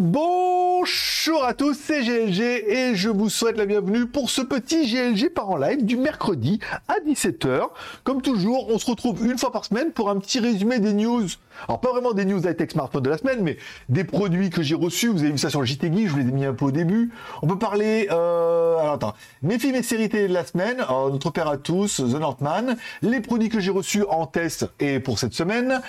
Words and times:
bom! 0.00 0.59
Bonjour 1.22 1.44
à 1.44 1.52
tous, 1.52 1.74
c'est 1.74 2.02
GLG 2.02 2.40
et 2.40 2.94
je 2.94 3.10
vous 3.10 3.28
souhaite 3.28 3.58
la 3.58 3.66
bienvenue 3.66 4.06
pour 4.06 4.30
ce 4.30 4.40
petit 4.40 4.90
GLG 4.90 5.28
par 5.28 5.50
en 5.50 5.58
live 5.58 5.84
du 5.84 5.98
mercredi 5.98 6.60
à 6.88 6.94
17h. 7.06 7.68
Comme 8.04 8.22
toujours, 8.22 8.70
on 8.70 8.78
se 8.78 8.90
retrouve 8.90 9.22
une 9.26 9.36
fois 9.36 9.52
par 9.52 9.66
semaine 9.66 9.92
pour 9.92 10.08
un 10.08 10.18
petit 10.18 10.38
résumé 10.38 10.78
des 10.78 10.94
news. 10.94 11.26
Alors 11.68 11.80
pas 11.80 11.90
vraiment 11.90 12.12
des 12.12 12.24
news 12.24 12.38
high-tech 12.38 12.70
smartphone 12.70 13.02
de 13.02 13.10
la 13.10 13.18
semaine, 13.18 13.40
mais 13.42 13.58
des 13.90 14.04
produits 14.04 14.48
que 14.48 14.62
j'ai 14.62 14.74
reçus. 14.74 15.08
Vous 15.08 15.20
avez 15.20 15.32
vu 15.32 15.36
ça 15.36 15.50
sur 15.50 15.60
le 15.60 15.66
JT 15.66 15.90
je 16.06 16.10
vous 16.10 16.18
les 16.18 16.28
ai 16.28 16.32
mis 16.32 16.46
un 16.46 16.54
peu 16.54 16.64
au 16.64 16.70
début. 16.70 17.10
On 17.42 17.46
peut 17.46 17.58
parler, 17.58 18.08
euh, 18.10 18.78
alors 18.78 18.94
attends, 18.94 19.14
mes 19.42 19.58
films 19.58 19.74
et 19.74 19.82
séries 19.82 20.08
télé 20.08 20.26
de 20.26 20.32
la 20.32 20.46
semaine, 20.46 20.78
notre 20.78 21.28
père 21.28 21.48
à 21.48 21.58
tous, 21.58 21.96
The 21.96 22.18
Northman, 22.18 22.76
les 23.02 23.20
produits 23.20 23.50
que 23.50 23.60
j'ai 23.60 23.70
reçus 23.70 24.04
en 24.08 24.24
test 24.24 24.70
et 24.80 25.00
pour 25.00 25.18
cette 25.18 25.34
semaine, 25.34 25.82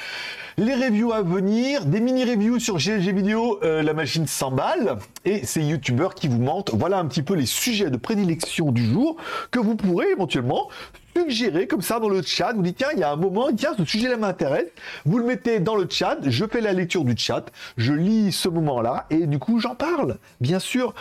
les 0.57 0.75
reviews 0.75 1.13
à 1.13 1.21
venir, 1.21 1.85
des 1.85 2.01
mini-reviews 2.01 2.59
sur 2.59 2.77
GLG 2.77 3.13
Vidéo, 3.13 3.59
euh, 3.63 3.81
la 3.81 3.93
machine 3.93 4.27
s'emballe, 4.27 4.97
et 5.25 5.45
ces 5.45 5.61
youtubeurs 5.61 6.15
qui 6.15 6.27
vous 6.27 6.41
mentent. 6.41 6.71
Voilà 6.73 6.99
un 6.99 7.05
petit 7.05 7.21
peu 7.21 7.33
les 7.33 7.45
sujets 7.45 7.89
de 7.89 7.97
prédilection 7.97 8.71
du 8.71 8.85
jour 8.85 9.17
que 9.51 9.59
vous 9.59 9.75
pourrez 9.75 10.09
éventuellement 10.11 10.69
suggérer 11.15 11.67
comme 11.67 11.81
ça 11.81 11.99
dans 11.99 12.09
le 12.09 12.21
chat. 12.21 12.53
Vous 12.53 12.61
dites, 12.61 12.77
tiens, 12.77 12.89
il 12.93 12.99
y 12.99 13.03
a 13.03 13.11
un 13.11 13.15
moment, 13.15 13.49
tiens, 13.55 13.73
ce 13.77 13.85
sujet-là 13.85 14.17
m'intéresse. 14.17 14.67
Vous 15.05 15.17
le 15.17 15.25
mettez 15.25 15.59
dans 15.59 15.75
le 15.75 15.87
chat, 15.89 16.17
je 16.23 16.45
fais 16.45 16.61
la 16.61 16.73
lecture 16.73 17.03
du 17.03 17.15
chat, 17.17 17.45
je 17.77 17.93
lis 17.93 18.31
ce 18.31 18.49
moment-là, 18.49 19.05
et 19.09 19.27
du 19.27 19.39
coup, 19.39 19.59
j'en 19.59 19.75
parle. 19.75 20.17
Bien 20.39 20.59
sûr, 20.59 20.93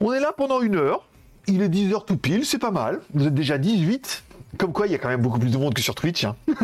on 0.00 0.12
est 0.12 0.20
là 0.20 0.32
pendant 0.36 0.60
une 0.60 0.76
heure. 0.76 1.04
Il 1.46 1.62
est 1.62 1.68
10 1.68 1.94
heures 1.94 2.04
tout 2.04 2.18
pile, 2.18 2.44
c'est 2.44 2.58
pas 2.58 2.70
mal. 2.70 3.00
Vous 3.14 3.26
êtes 3.26 3.34
déjà 3.34 3.56
18. 3.56 4.22
Comme 4.58 4.72
quoi, 4.72 4.86
il 4.86 4.92
y 4.92 4.94
a 4.96 4.98
quand 4.98 5.08
même 5.08 5.22
beaucoup 5.22 5.38
plus 5.38 5.52
de 5.52 5.56
monde 5.56 5.72
que 5.72 5.80
sur 5.80 5.94
Twitch. 5.94 6.24
Hein. 6.24 6.34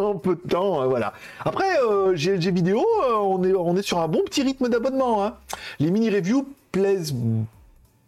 en 0.00 0.14
peu 0.14 0.36
de 0.36 0.48
temps, 0.48 0.82
euh, 0.82 0.86
voilà. 0.86 1.14
Après, 1.44 1.78
euh, 1.88 2.14
GLG 2.14 2.52
vidéo, 2.52 2.84
euh, 3.02 3.14
on, 3.16 3.42
est, 3.42 3.54
on 3.54 3.76
est 3.76 3.82
sur 3.82 3.98
un 3.98 4.08
bon 4.08 4.22
petit 4.26 4.42
rythme 4.42 4.68
d'abonnement. 4.68 5.24
Hein. 5.24 5.34
Les 5.80 5.90
mini-reviews 5.90 6.46
plaisent 6.70 7.14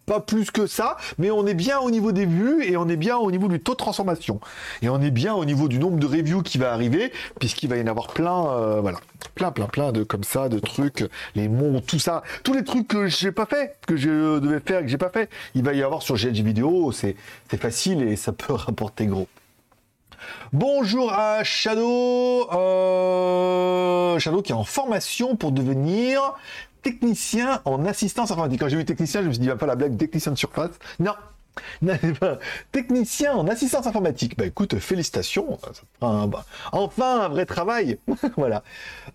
pas 0.07 0.21
plus 0.21 0.51
que 0.51 0.67
ça, 0.67 0.95
mais 1.19 1.29
on 1.29 1.45
est 1.45 1.53
bien 1.53 1.79
au 1.79 1.91
niveau 1.91 2.13
des 2.13 2.25
vues 2.25 2.63
et 2.63 2.77
on 2.77 2.87
est 2.87 2.95
bien 2.95 3.17
au 3.17 3.29
niveau 3.29 3.49
du 3.49 3.59
taux 3.59 3.73
de 3.73 3.77
transformation. 3.77 4.39
Et 4.81 4.89
on 4.89 5.01
est 5.01 5.11
bien 5.11 5.35
au 5.35 5.43
niveau 5.43 5.67
du 5.67 5.79
nombre 5.79 5.99
de 5.99 6.07
reviews 6.07 6.41
qui 6.41 6.57
va 6.57 6.71
arriver, 6.71 7.11
puisqu'il 7.39 7.69
va 7.69 7.75
y 7.75 7.81
en 7.81 7.87
avoir 7.87 8.07
plein, 8.07 8.47
euh, 8.47 8.79
voilà, 8.79 8.99
plein, 9.35 9.51
plein, 9.51 9.67
plein 9.67 9.91
de 9.91 10.03
comme 10.03 10.23
ça, 10.23 10.47
de 10.47 10.59
trucs, 10.59 11.05
les 11.35 11.49
monts, 11.49 11.81
tout 11.81 11.99
ça, 11.99 12.23
tous 12.43 12.53
les 12.53 12.63
trucs 12.63 12.87
que 12.87 13.07
j'ai 13.07 13.33
pas 13.33 13.45
fait, 13.45 13.75
que 13.85 13.97
je 13.97 14.39
devais 14.39 14.61
faire 14.61 14.81
que 14.81 14.87
j'ai 14.87 14.97
pas 14.97 15.09
fait. 15.09 15.29
Il 15.55 15.63
va 15.63 15.73
y 15.73 15.83
avoir 15.83 16.01
sur 16.01 16.15
GLG 16.15 16.41
vidéo, 16.41 16.93
c'est 16.93 17.17
facile 17.59 18.01
et 18.01 18.15
ça 18.15 18.31
peut 18.31 18.53
rapporter 18.53 19.07
gros. 19.07 19.27
Bonjour 20.53 21.11
à 21.13 21.43
Shadow, 21.43 22.49
euh, 22.53 24.17
Shadow 24.19 24.41
qui 24.41 24.51
est 24.51 24.55
en 24.55 24.63
formation 24.63 25.35
pour 25.35 25.51
devenir 25.51 26.33
technicien 26.81 27.61
en 27.65 27.85
assistance 27.85 28.31
informatique. 28.31 28.59
Quand 28.59 28.69
j'ai 28.69 28.77
vu 28.77 28.85
technicien, 28.85 29.21
je 29.21 29.27
me 29.27 29.33
suis 29.33 29.41
dit, 29.41 29.47
va 29.47 29.55
pas 29.55 29.65
la 29.65 29.75
blague 29.75 29.97
technicien 29.97 30.31
de 30.31 30.37
surface. 30.37 30.71
Non, 30.99 31.13
Technicien 32.71 33.33
en 33.35 33.47
assistance 33.47 33.87
informatique. 33.87 34.37
Bah 34.37 34.45
écoute, 34.45 34.77
félicitations. 34.79 35.57
Bah, 36.01 36.45
enfin 36.71 37.21
un 37.21 37.29
vrai 37.29 37.45
travail. 37.45 37.99
voilà. 38.37 38.63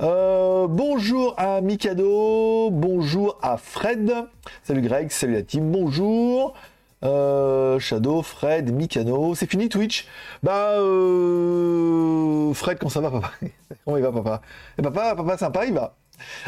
Euh, 0.00 0.66
bonjour 0.68 1.34
à 1.38 1.60
Mikado. 1.60 2.70
Bonjour 2.70 3.38
à 3.42 3.56
Fred. 3.56 4.12
Salut 4.62 4.82
Greg. 4.82 5.10
Salut 5.10 5.34
la 5.34 5.42
team. 5.42 5.70
Bonjour. 5.70 6.54
Euh, 7.04 7.80
Shadow, 7.80 8.22
Fred, 8.22 8.72
Mikano. 8.72 9.34
C'est 9.34 9.50
fini 9.50 9.68
Twitch? 9.68 10.06
Bah 10.44 10.74
euh, 10.78 12.54
Fred, 12.54 12.78
comment 12.78 12.90
ça 12.90 13.00
va 13.00 13.10
papa? 13.10 13.32
Comment 13.84 13.96
il 13.96 14.02
va 14.04 14.12
papa? 14.12 14.40
Et 14.78 14.82
papa, 14.82 15.16
papa 15.16 15.36
sympa, 15.36 15.66
il 15.66 15.74
va. 15.74 15.96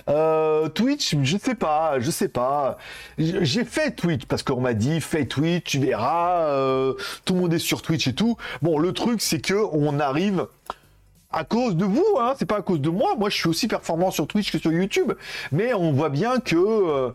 Euh, 0.08 0.69
Twitch, 0.69 1.17
je 1.22 1.36
sais 1.36 1.55
pas, 1.55 2.00
je 2.00 2.11
sais 2.11 2.28
pas. 2.28 2.78
J'ai 3.19 3.64
fait 3.64 3.92
Twitch 3.92 4.27
parce 4.27 4.42
qu'on 4.42 4.61
m'a 4.61 4.75
dit 4.75 5.00
fais 5.00 5.27
Twitch, 5.27 5.64
tu 5.64 5.78
verras. 5.78 6.48
Euh, 6.48 6.95
tout 7.24 7.35
le 7.35 7.40
monde 7.40 7.55
est 7.55 7.58
sur 7.58 7.83
Twitch 7.83 8.07
et 8.08 8.14
tout. 8.14 8.36
Bon, 8.63 8.79
le 8.79 8.92
truc 8.92 9.20
c'est 9.20 9.40
que 9.40 9.55
on 9.73 9.98
arrive 10.01 10.46
à 11.34 11.45
cause 11.45 11.77
de 11.77 11.84
vous, 11.84 12.07
hein, 12.20 12.34
c'est 12.39 12.46
pas 12.46 12.58
à 12.58 12.63
cause 12.63 12.80
de 12.80 12.90
moi. 12.90 13.14
Moi, 13.18 13.29
je 13.29 13.36
suis 13.36 13.48
aussi 13.48 13.67
performant 13.67 14.11
sur 14.11 14.27
Twitch 14.27 14.52
que 14.52 14.58
sur 14.58 14.73
YouTube, 14.73 15.13
mais 15.51 15.74
on 15.74 15.92
voit 15.92 16.08
bien 16.08 16.39
que 16.39 16.55
euh, 16.57 17.11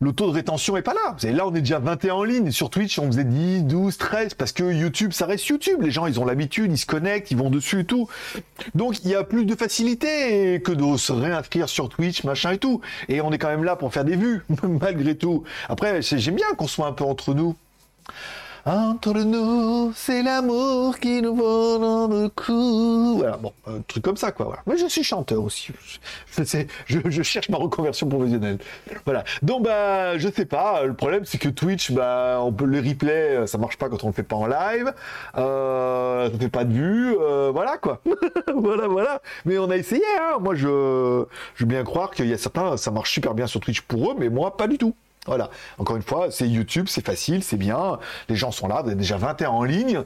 le 0.00 0.12
taux 0.12 0.26
de 0.26 0.32
rétention 0.32 0.76
est 0.76 0.82
pas 0.82 0.94
là. 0.94 1.16
là, 1.30 1.46
on 1.46 1.54
est 1.54 1.60
déjà 1.60 1.78
21 1.78 2.14
en 2.14 2.24
ligne. 2.24 2.50
Sur 2.50 2.68
Twitch, 2.70 2.98
on 2.98 3.06
faisait 3.06 3.24
10, 3.24 3.62
12, 3.64 3.96
13, 3.96 4.34
parce 4.34 4.52
que 4.52 4.64
YouTube, 4.64 5.12
ça 5.12 5.26
reste 5.26 5.46
YouTube. 5.46 5.80
Les 5.82 5.90
gens, 5.90 6.06
ils 6.06 6.20
ont 6.20 6.24
l'habitude, 6.24 6.70
ils 6.70 6.78
se 6.78 6.86
connectent, 6.86 7.30
ils 7.30 7.36
vont 7.36 7.50
dessus 7.50 7.80
et 7.80 7.84
tout. 7.84 8.08
Donc, 8.74 9.02
il 9.04 9.10
y 9.10 9.14
a 9.14 9.24
plus 9.24 9.46
de 9.46 9.54
facilité 9.54 10.60
que 10.62 10.72
de 10.72 10.96
se 10.96 11.12
réinscrire 11.12 11.68
sur 11.68 11.88
Twitch, 11.88 12.24
machin 12.24 12.52
et 12.52 12.58
tout. 12.58 12.80
Et 13.08 13.20
on 13.20 13.32
est 13.32 13.38
quand 13.38 13.48
même 13.48 13.64
là 13.64 13.76
pour 13.76 13.92
faire 13.92 14.04
des 14.04 14.16
vues, 14.16 14.44
malgré 14.62 15.16
tout. 15.16 15.44
Après, 15.68 16.02
j'aime 16.02 16.36
bien 16.36 16.52
qu'on 16.56 16.68
soit 16.68 16.86
un 16.86 16.92
peu 16.92 17.04
entre 17.04 17.34
nous. 17.34 17.56
Entre 18.66 19.12
nous, 19.12 19.92
c'est 19.94 20.22
l'amour 20.22 20.98
qui 20.98 21.20
nous 21.20 21.34
vaut 21.34 21.76
dans 21.78 22.08
le 22.08 22.30
cou. 22.30 23.16
Voilà, 23.18 23.36
bon, 23.36 23.52
un 23.66 23.82
truc 23.86 24.02
comme 24.02 24.16
ça, 24.16 24.32
quoi. 24.32 24.56
Mais 24.66 24.78
je 24.78 24.86
suis 24.86 25.04
chanteur 25.04 25.44
aussi. 25.44 25.68
Je, 26.86 26.98
je, 27.04 27.22
cherche 27.22 27.50
ma 27.50 27.58
reconversion 27.58 28.08
professionnelle. 28.08 28.56
Voilà. 29.04 29.24
Donc, 29.42 29.64
bah, 29.64 30.16
je 30.16 30.30
sais 30.30 30.46
pas. 30.46 30.84
Le 30.84 30.94
problème, 30.94 31.26
c'est 31.26 31.36
que 31.36 31.50
Twitch, 31.50 31.92
bah, 31.92 32.38
on 32.40 32.52
peut 32.52 32.64
le 32.64 32.80
replay, 32.80 33.46
ça 33.46 33.58
marche 33.58 33.76
pas 33.76 33.90
quand 33.90 34.02
on 34.02 34.06
le 34.06 34.14
fait 34.14 34.22
pas 34.22 34.36
en 34.36 34.46
live. 34.46 34.94
Euh, 35.36 36.30
ça 36.30 36.38
fait 36.38 36.48
pas 36.48 36.64
de 36.64 36.72
vues. 36.72 37.16
Euh, 37.20 37.50
voilà, 37.52 37.76
quoi. 37.76 38.00
voilà, 38.54 38.88
voilà. 38.88 39.20
Mais 39.44 39.58
on 39.58 39.68
a 39.68 39.76
essayé, 39.76 40.02
hein. 40.22 40.38
Moi, 40.40 40.54
je, 40.54 41.24
je 41.54 41.64
veux 41.64 41.68
bien 41.68 41.84
croire 41.84 42.12
qu'il 42.12 42.26
y 42.26 42.32
a 42.32 42.38
certains, 42.38 42.78
ça 42.78 42.90
marche 42.90 43.12
super 43.12 43.34
bien 43.34 43.46
sur 43.46 43.60
Twitch 43.60 43.82
pour 43.82 44.12
eux, 44.12 44.14
mais 44.18 44.30
moi, 44.30 44.56
pas 44.56 44.68
du 44.68 44.78
tout. 44.78 44.94
Voilà. 45.26 45.50
Encore 45.78 45.96
une 45.96 46.02
fois, 46.02 46.30
c'est 46.30 46.48
YouTube, 46.48 46.86
c'est 46.88 47.04
facile, 47.04 47.42
c'est 47.42 47.56
bien. 47.56 47.98
Les 48.28 48.36
gens 48.36 48.50
sont 48.50 48.68
là, 48.68 48.82
vous 48.82 48.90
êtes 48.90 48.98
déjà 48.98 49.16
21 49.16 49.48
en 49.48 49.64
ligne 49.64 50.02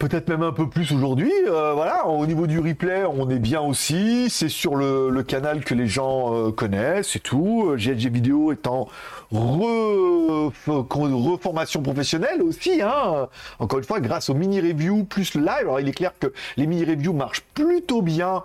peut-être 0.00 0.28
même 0.28 0.42
un 0.42 0.52
peu 0.52 0.68
plus 0.68 0.90
aujourd'hui. 0.92 1.32
Euh, 1.46 1.72
voilà, 1.74 2.06
au 2.06 2.26
niveau 2.26 2.46
du 2.46 2.58
replay, 2.58 3.04
on 3.04 3.28
est 3.28 3.38
bien 3.38 3.60
aussi. 3.60 4.30
C'est 4.30 4.48
sur 4.48 4.74
le, 4.74 5.22
canal 5.22 5.62
que 5.62 5.74
les 5.74 5.86
gens 5.86 6.34
euh, 6.34 6.50
connaissent 6.50 7.14
et 7.14 7.20
tout. 7.20 7.74
GLG 7.76 8.08
vidéo 8.08 8.50
étant 8.50 8.88
reformation 9.30 11.82
professionnelle 11.82 12.42
aussi. 12.42 12.80
Hein. 12.82 13.28
Encore 13.58 13.78
une 13.78 13.84
fois, 13.84 14.00
grâce 14.00 14.30
aux 14.30 14.34
mini-reviews 14.34 15.04
plus 15.04 15.34
le 15.34 15.42
live. 15.42 15.60
Alors, 15.60 15.78
il 15.80 15.88
est 15.88 15.92
clair 15.92 16.12
que 16.18 16.32
les 16.56 16.66
mini-reviews 16.66 17.12
marchent 17.12 17.44
plutôt 17.54 18.02
bien 18.02 18.42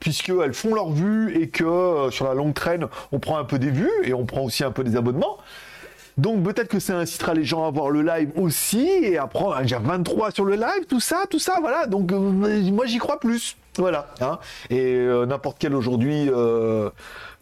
puisqu'elles 0.00 0.54
font 0.54 0.74
leur 0.74 0.90
vue 0.90 1.40
et 1.40 1.48
que 1.48 1.64
euh, 1.64 2.10
sur 2.10 2.26
la 2.26 2.34
longue 2.34 2.54
traîne, 2.54 2.88
on 3.12 3.20
prend 3.20 3.38
un 3.38 3.44
peu 3.44 3.60
des 3.60 3.70
vues 3.70 3.92
et 4.02 4.12
on 4.12 4.26
prend 4.26 4.42
aussi 4.42 4.64
un 4.64 4.72
peu 4.72 4.82
des 4.82 4.96
abonnements. 4.96 5.38
Donc 6.16 6.42
peut-être 6.44 6.68
que 6.68 6.80
ça 6.80 6.96
incitera 6.96 7.34
les 7.34 7.44
gens 7.44 7.66
à 7.66 7.70
voir 7.70 7.90
le 7.90 8.00
live 8.00 8.30
aussi 8.36 8.88
et 8.88 9.18
à 9.18 9.26
prendre 9.26 9.60
déjà 9.60 9.78
23 9.78 10.30
sur 10.30 10.44
le 10.46 10.54
live, 10.54 10.86
tout 10.88 11.00
ça, 11.00 11.24
tout 11.28 11.38
ça, 11.38 11.58
voilà. 11.60 11.86
Donc 11.86 12.10
euh, 12.10 12.18
moi 12.18 12.86
j'y 12.86 12.98
crois 12.98 13.20
plus, 13.20 13.56
voilà. 13.76 14.08
Hein. 14.22 14.38
Et 14.70 14.94
euh, 14.94 15.26
n'importe 15.26 15.58
quel 15.58 15.74
aujourd'hui 15.74 16.30
euh, 16.30 16.88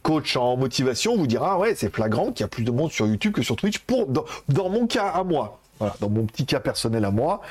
coach 0.02 0.36
en 0.36 0.56
motivation 0.56 1.16
vous 1.16 1.28
dira 1.28 1.58
ouais 1.58 1.74
c'est 1.76 1.94
flagrant 1.94 2.32
qu'il 2.32 2.40
y 2.40 2.44
a 2.44 2.48
plus 2.48 2.64
de 2.64 2.72
monde 2.72 2.90
sur 2.90 3.06
YouTube 3.06 3.32
que 3.32 3.42
sur 3.42 3.54
Twitch. 3.54 3.78
Pour 3.78 4.08
dans, 4.08 4.68
mon 4.68 4.88
cas 4.88 5.06
à 5.06 5.22
moi, 5.22 5.60
dans 6.00 6.10
mon 6.10 6.24
petit 6.26 6.44
cas 6.44 6.58
personnel 6.58 7.04
à 7.04 7.12
moi, 7.12 7.42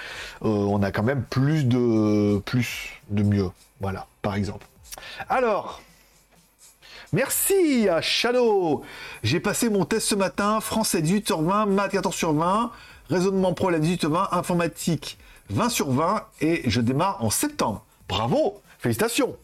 on 0.42 0.84
a 0.84 0.92
quand 0.92 1.04
même 1.04 1.24
plus 1.24 1.64
de 1.64 2.40
plus 2.40 3.00
de 3.12 3.24
mieux, 3.24 3.50
voilà, 3.80 4.08
par 4.22 4.36
exemple. 4.36 4.66
Alors. 5.30 5.82
Merci 7.14 7.88
à 7.90 8.02
Shadow. 8.02 8.82
J'ai 9.22 9.40
passé 9.40 9.70
mon 9.70 9.86
test 9.86 10.08
ce 10.08 10.16
matin, 10.16 10.60
français 10.60 11.00
18 11.00 11.28
sur 11.28 11.44
20, 11.44 11.68
maths 11.68 11.92
14 11.92 12.16
sur 12.16 12.34
20, 12.34 12.72
raisonnement 13.08 13.54
pro 13.54 13.70
la 13.70 13.78
18 13.78 14.00
sur 14.00 14.10
20, 14.10 14.30
informatique 14.32 15.20
20 15.52 15.70
sur 15.70 15.92
20 15.92 16.24
et 16.42 16.68
je 16.68 16.82
démarre 16.82 17.24
en 17.24 17.30
septembre. 17.30 17.86
Bravo, 18.10 18.60
félicitations. 18.80 19.36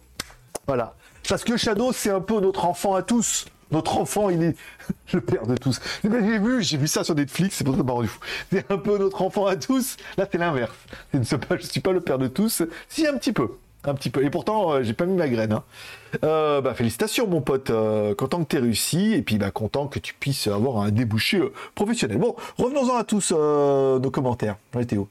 Voilà. 0.65 0.95
Parce 1.27 1.43
que 1.43 1.57
Shadow, 1.57 1.93
c'est 1.93 2.09
un 2.09 2.21
peu 2.21 2.39
notre 2.39 2.65
enfant 2.65 2.95
à 2.95 3.03
tous. 3.03 3.45
Notre 3.69 3.99
enfant, 3.99 4.31
il 4.31 4.41
est 4.41 4.57
le 5.13 5.21
père 5.21 5.45
de 5.45 5.55
tous. 5.55 5.79
J'ai 6.03 6.39
vu, 6.39 6.63
j'ai 6.63 6.77
vu 6.77 6.87
ça 6.87 7.03
sur 7.03 7.13
Netflix, 7.13 7.57
c'est 7.57 7.63
pour 7.63 7.75
ça 7.75 7.83
que 7.83 7.91
rendu 7.91 8.07
fou. 8.07 8.19
C'est 8.51 8.71
un 8.71 8.79
peu 8.79 8.97
notre 8.97 9.21
enfant 9.21 9.45
à 9.45 9.55
tous. 9.55 9.95
Là, 10.17 10.27
c'est 10.31 10.39
l'inverse. 10.39 10.73
Je 11.13 11.19
ne 11.19 11.23
suis 11.23 11.81
pas 11.81 11.91
le 11.91 12.01
père 12.01 12.17
de 12.17 12.29
tous. 12.29 12.63
Si, 12.87 13.05
un 13.05 13.15
petit 13.15 13.31
peu. 13.31 13.51
Un 13.85 13.93
petit 13.93 14.09
peu. 14.09 14.23
Et 14.25 14.29
pourtant, 14.29 14.73
euh, 14.73 14.83
j'ai 14.83 14.93
pas 14.93 15.05
mis 15.05 15.15
ma 15.15 15.29
graine. 15.29 15.53
Hein. 15.53 15.63
Euh, 16.23 16.59
bah, 16.61 16.73
félicitations, 16.73 17.27
mon 17.27 17.41
pote. 17.41 17.69
Euh, 17.69 18.13
content 18.13 18.43
que 18.43 18.49
tu 18.49 18.57
réussi. 18.59 19.13
Et 19.13 19.21
puis, 19.21 19.37
bah, 19.37 19.51
content 19.51 19.87
que 19.87 19.99
tu 19.99 20.13
puisses 20.13 20.47
avoir 20.47 20.77
un 20.77 20.91
débouché 20.91 21.41
professionnel. 21.75 22.17
Bon, 22.17 22.35
revenons-en 22.57 22.97
à 22.97 23.03
tous 23.03 23.31
nos 23.31 24.11
commentaires. 24.11 24.57
Théo. 24.87 25.07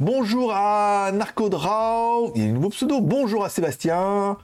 Bonjour 0.00 0.52
à 0.54 1.10
Narcodraw. 1.12 2.32
Il 2.34 2.42
y 2.42 2.46
a 2.46 2.50
un 2.50 2.52
nouveau 2.52 2.70
pseudo. 2.70 3.00
Bonjour 3.00 3.44
à 3.44 3.48
Sébastien. 3.50 4.38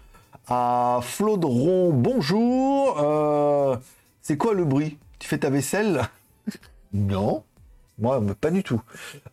À 0.48 1.00
Flodron. 1.02 1.92
Bonjour. 1.92 3.00
C'est 4.20 4.36
quoi 4.36 4.52
le 4.54 4.64
bruit? 4.64 4.98
Tu 5.18 5.28
fais 5.28 5.38
ta 5.38 5.50
vaisselle? 5.50 6.02
Non. 6.92 7.42
Moi, 7.98 8.20
pas 8.40 8.50
du 8.50 8.62
tout. 8.62 8.82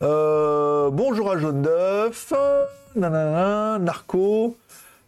bonjour 0.01 1.31
à 1.31 1.37
Jaune 1.37 1.61
d'œuf 1.61 2.33
narco. 3.79 4.57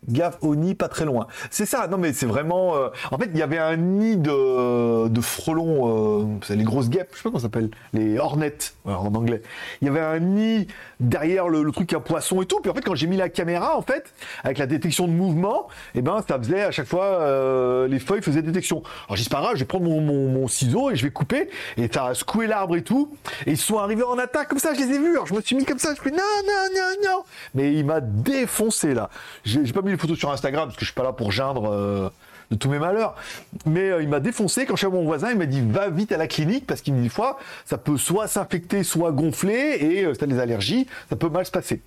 Gaffe 0.10 0.38
au 0.42 0.56
nid, 0.56 0.74
pas 0.74 0.88
très 0.88 1.06
loin. 1.06 1.28
C'est 1.52 1.68
ça, 1.68 1.88
non 1.88 1.98
mais 1.98 2.12
c'est 2.14 2.26
vraiment... 2.26 2.76
euh, 2.76 2.90
En 3.12 3.18
fait, 3.18 3.30
il 3.32 3.38
y 3.38 3.44
avait 3.44 3.60
un 3.60 3.78
nid 3.78 4.18
de, 4.18 5.08
de 5.08 5.22
frelons, 5.22 6.22
euh, 6.50 6.56
les 6.56 6.64
grosses 6.64 6.90
guêpes, 6.90 7.10
je 7.12 7.18
sais 7.18 7.24
pas 7.24 7.30
comment 7.30 7.40
ça 7.40 7.44
s'appelle, 7.44 7.70
les 7.94 8.18
hornets, 8.18 8.58
voilà, 8.84 9.00
en 9.00 9.14
anglais. 9.14 9.44
Il 9.82 9.86
y 9.86 9.90
avait 9.90 10.00
un 10.00 10.20
nid 10.20 10.68
derrière 11.00 11.50
le, 11.50 11.72
truc 11.72 11.94
à 11.94 12.00
poisson 12.00 12.42
et 12.42 12.46
tout. 12.46 12.60
Puis 12.62 12.70
en 12.72 12.74
fait, 12.74 12.82
quand 12.82 12.96
j'ai 12.96 13.08
mis 13.08 13.16
la 13.18 13.30
caméra, 13.30 13.78
en 13.78 13.82
fait, 13.82 14.14
avec 14.44 14.58
la 14.58 14.66
détection 14.66 15.08
de 15.08 15.14
mouvement, 15.14 15.68
et 15.96 16.02
ben 16.02 16.24
ça 16.28 16.38
faisait 16.38 16.64
à 16.64 16.72
chaque 16.72 16.88
fois, 16.88 17.06
euh, 17.06 17.88
les 17.88 18.00
feuilles 18.00 18.22
faisaient 18.22 18.42
détection. 18.42 18.84
Alors 19.08 19.18
j'ai 19.18 19.24
dit, 19.24 19.30
je 19.54 19.60
vais 19.60 19.66
prendre 19.66 19.86
mon, 19.86 20.02
mon, 20.02 20.48
ciseau 20.48 20.92
et 20.92 20.96
je 20.96 21.04
vais 21.04 21.12
couper. 21.12 21.50
Et 21.78 21.90
ça 21.92 22.08
a 22.08 22.14
secoué 22.14 22.48
l'arbre 22.48 22.76
et 22.76 22.84
tout. 22.84 23.16
Et 23.46 23.52
ils 23.52 23.58
sont 23.58 23.78
arrivés 23.78 24.04
en 24.04 24.18
attaque 24.18 24.50
comme 24.50 24.60
ça, 24.60 24.74
je 24.74 24.80
les 24.80 24.96
ai 24.96 25.00
vus. 25.00 25.12
Alors 25.12 25.28
je 25.28 25.34
me 25.34 25.42
suis 25.42 25.56
mis 25.56 25.66
comme 25.66 25.80
ça, 25.80 25.94
je 25.96 26.02
fais 26.02 26.12
non, 26.12 26.18
non, 26.18 26.76
non, 26.76 27.10
non. 27.10 27.24
Mais 27.56 27.74
il 27.74 27.86
m'a 27.86 28.02
défoncé 28.02 28.94
là. 28.94 29.10
J'ai 29.44 29.72
pas 29.72 29.82
mis 29.82 29.91
les 29.92 29.98
photos 29.98 30.18
sur 30.18 30.32
Instagram 30.32 30.66
parce 30.66 30.76
que 30.76 30.82
je 30.82 30.92
suis 30.92 30.96
pas 30.96 31.04
là 31.04 31.14
pour 31.14 31.32
geindre. 31.32 31.72
euh, 31.72 32.10
de 32.52 32.58
tous 32.58 32.70
mes 32.70 32.80
malheurs. 32.80 33.16
Mais 33.66 33.90
euh, 33.90 34.04
il 34.04 34.10
m'a 34.10 34.20
défoncé 34.20 34.66
quand 34.66 34.76
je 34.76 34.80
suis 34.80 34.88
à 34.88 34.92
mon 34.92 35.04
voisin, 35.04 35.32
il 35.32 35.38
m'a 35.38 35.46
dit 35.48 35.62
va 35.62 35.90
vite 35.90 36.12
à 36.12 36.18
la 36.18 36.28
clinique 36.28 36.68
parce 36.68 36.82
qu'il 36.82 36.94
me 36.94 37.00
dit 37.00 37.06
des 37.06 37.10
fois 37.10 37.40
ça 37.66 37.78
peut 37.78 37.98
soit 37.98 38.28
s'infecter, 38.28 38.84
soit 38.84 39.12
gonfler 39.12 39.78
et 39.80 40.06
euh, 40.06 40.14
si 40.14 40.28
des 40.28 40.40
allergies, 40.40 40.86
ça 41.10 41.16
peut 41.16 41.30
mal 41.30 41.46
se 41.46 41.52
passer. 41.52 41.82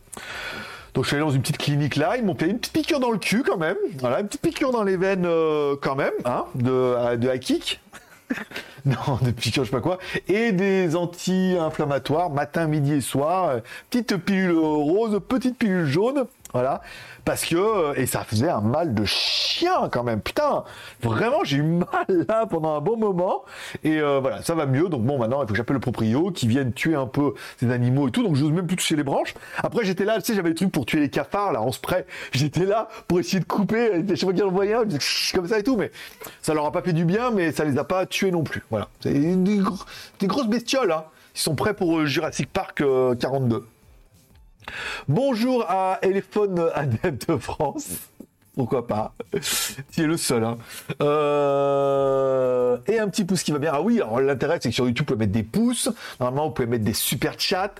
Donc 0.95 1.05
je 1.05 1.09
suis 1.09 1.17
allé 1.17 1.25
dans 1.25 1.33
une 1.33 1.43
petite 1.43 1.59
clinique 1.59 1.97
là, 1.97 2.17
ils 2.17 2.25
m'ont 2.25 2.35
fait 2.35 2.49
une 2.49 2.59
petite 2.59 2.73
piqûre 2.73 3.01
dans 3.01 3.11
le 3.11 3.19
cul 3.19 3.43
quand 3.43 3.59
même, 3.59 3.77
voilà, 3.99 4.21
une 4.21 4.27
petite 4.27 4.43
piqûre 4.43 4.73
dans 4.73 4.85
les 4.85 4.97
veines 4.97 5.27
euh, 5.27 5.77
quand 5.81 5.97
même, 5.97 6.12
hein, 6.25 6.47
de, 6.55 7.17
de 7.17 7.29
hakik. 7.29 7.81
non, 8.87 9.19
de 9.21 9.33
piqûre, 9.33 9.65
je 9.65 9.71
sais 9.71 9.77
pas 9.77 9.83
quoi, 9.83 9.99
et 10.29 10.53
des 10.53 10.95
anti-inflammatoires 10.97 12.31
matin, 12.31 12.69
midi 12.69 12.95
et 12.95 13.01
soir, 13.01 13.56
petite 13.91 14.17
pilule 14.19 14.56
rose, 14.56 15.21
petite 15.29 15.59
pilule 15.59 15.87
jaune, 15.87 16.27
voilà, 16.55 16.81
parce 17.27 17.45
que 17.45 17.56
euh, 17.56 17.93
et 17.97 18.06
ça 18.06 18.25
faisait 18.25 18.49
un 18.49 18.61
mal 18.62 18.95
de 18.95 19.05
chien 19.05 19.89
quand 19.91 20.03
même, 20.05 20.21
putain, 20.23 20.65
vraiment 21.03 21.43
j'ai 21.45 21.59
eu 21.59 21.62
mal 21.62 22.27
là 22.29 22.47
pendant 22.47 22.77
un 22.77 22.81
bon 22.81 22.97
moment 22.97 23.43
et 23.83 23.99
euh, 24.01 24.21
voilà, 24.21 24.41
ça 24.43 24.55
va 24.55 24.65
mieux. 24.65 24.89
Donc 24.89 25.03
bon, 25.03 25.19
maintenant 25.19 25.43
il 25.43 25.47
faut 25.47 25.53
que 25.53 25.56
j'appelle 25.56 25.75
le 25.75 25.81
proprio 25.81 26.31
qui 26.31 26.47
vienne 26.47 26.73
tuer 26.73 26.95
un 26.95 27.06
peu 27.06 27.35
ces 27.59 27.71
animaux 27.71 28.09
et 28.09 28.11
tout. 28.12 28.23
Donc 28.23 28.37
je 28.37 28.43
n'ose 28.45 28.53
même 28.53 28.67
plus 28.67 28.77
toucher 28.77 28.97
les 28.97 29.03
branches. 29.03 29.35
Après 29.59 29.85
j'étais 29.85 30.05
là, 30.05 30.17
tu 30.21 30.27
sais, 30.27 30.35
j'avais 30.35 30.51
des 30.51 30.55
trucs 30.55 30.73
pour 30.73 30.87
tuer 30.87 31.01
les 31.01 31.11
cafards 31.11 31.53
là 31.53 31.61
en 31.61 31.73
spray. 31.73 32.06
J'étais 32.33 32.65
là 32.65 32.89
pour 33.09 33.19
essayer 33.21 33.41
de 33.41 33.45
couper. 33.45 34.05
Je 34.09 34.15
sais 34.15 34.25
pas 34.27 34.33
qu'il 34.33 34.41
y 34.41 34.45
en 34.45 34.51
voyait 34.51 34.75
un, 34.75 34.83
je 34.85 34.87
faisais 34.91 35.01
chut 35.01 35.37
comme 35.37 35.49
ça 35.49 35.59
et 35.59 35.62
tout, 35.65 35.77
mais 35.77 35.91
ça 36.41 36.55
leur 36.55 36.65
a 36.67 36.71
pas 36.73 36.83
fait 36.83 36.93
du 36.93 37.05
bien, 37.05 37.31
mais 37.33 37.51
ça 37.53 37.65
les 37.65 37.77
a 37.79 37.85
pas 37.85 38.06
tués 38.06 38.31
non 38.31 38.45
plus. 38.45 38.62
Voilà, 38.71 38.89
c'est 39.01 39.12
des, 39.12 39.59
gros- 39.59 39.85
des 40.21 40.27
grosses 40.29 40.47
bestioles. 40.49 40.93
Hein. 40.93 41.05
Ils 41.35 41.41
sont 41.41 41.56
prêts 41.56 41.75
pour 41.75 41.99
euh, 41.99 42.06
Jurassic 42.06 42.49
Park 42.53 42.81
euh, 42.81 43.17
42. 43.17 43.67
Bonjour 45.08 45.64
à 45.69 45.99
Elephone 46.02 46.70
Adepte 46.75 47.28
de 47.31 47.37
France. 47.37 47.88
Pourquoi 48.56 48.87
pas? 48.87 49.12
Tu 49.93 50.02
es 50.02 50.06
le 50.06 50.16
seul. 50.16 50.44
Hein. 50.44 50.56
Euh, 51.02 52.76
Et 52.87 53.00
un 53.00 53.08
petit 53.08 53.25
pouce 53.25 53.43
qui 53.43 53.50
va 53.50 53.58
bien. 53.58 53.72
Ah 53.75 53.82
oui, 53.82 53.96
alors 54.00 54.20
l'intérêt 54.20 54.58
c'est 54.62 54.69
que 54.69 54.75
sur 54.75 54.87
YouTube, 54.87 55.06
vous 55.08 55.14
pouvez 55.14 55.26
mettre 55.26 55.32
des 55.32 55.43
pouces. 55.43 55.90
Normalement, 56.20 56.46
vous 56.46 56.55
pouvez 56.55 56.69
mettre 56.69 56.84
des 56.84 56.93
super 56.93 57.34
chats. 57.38 57.75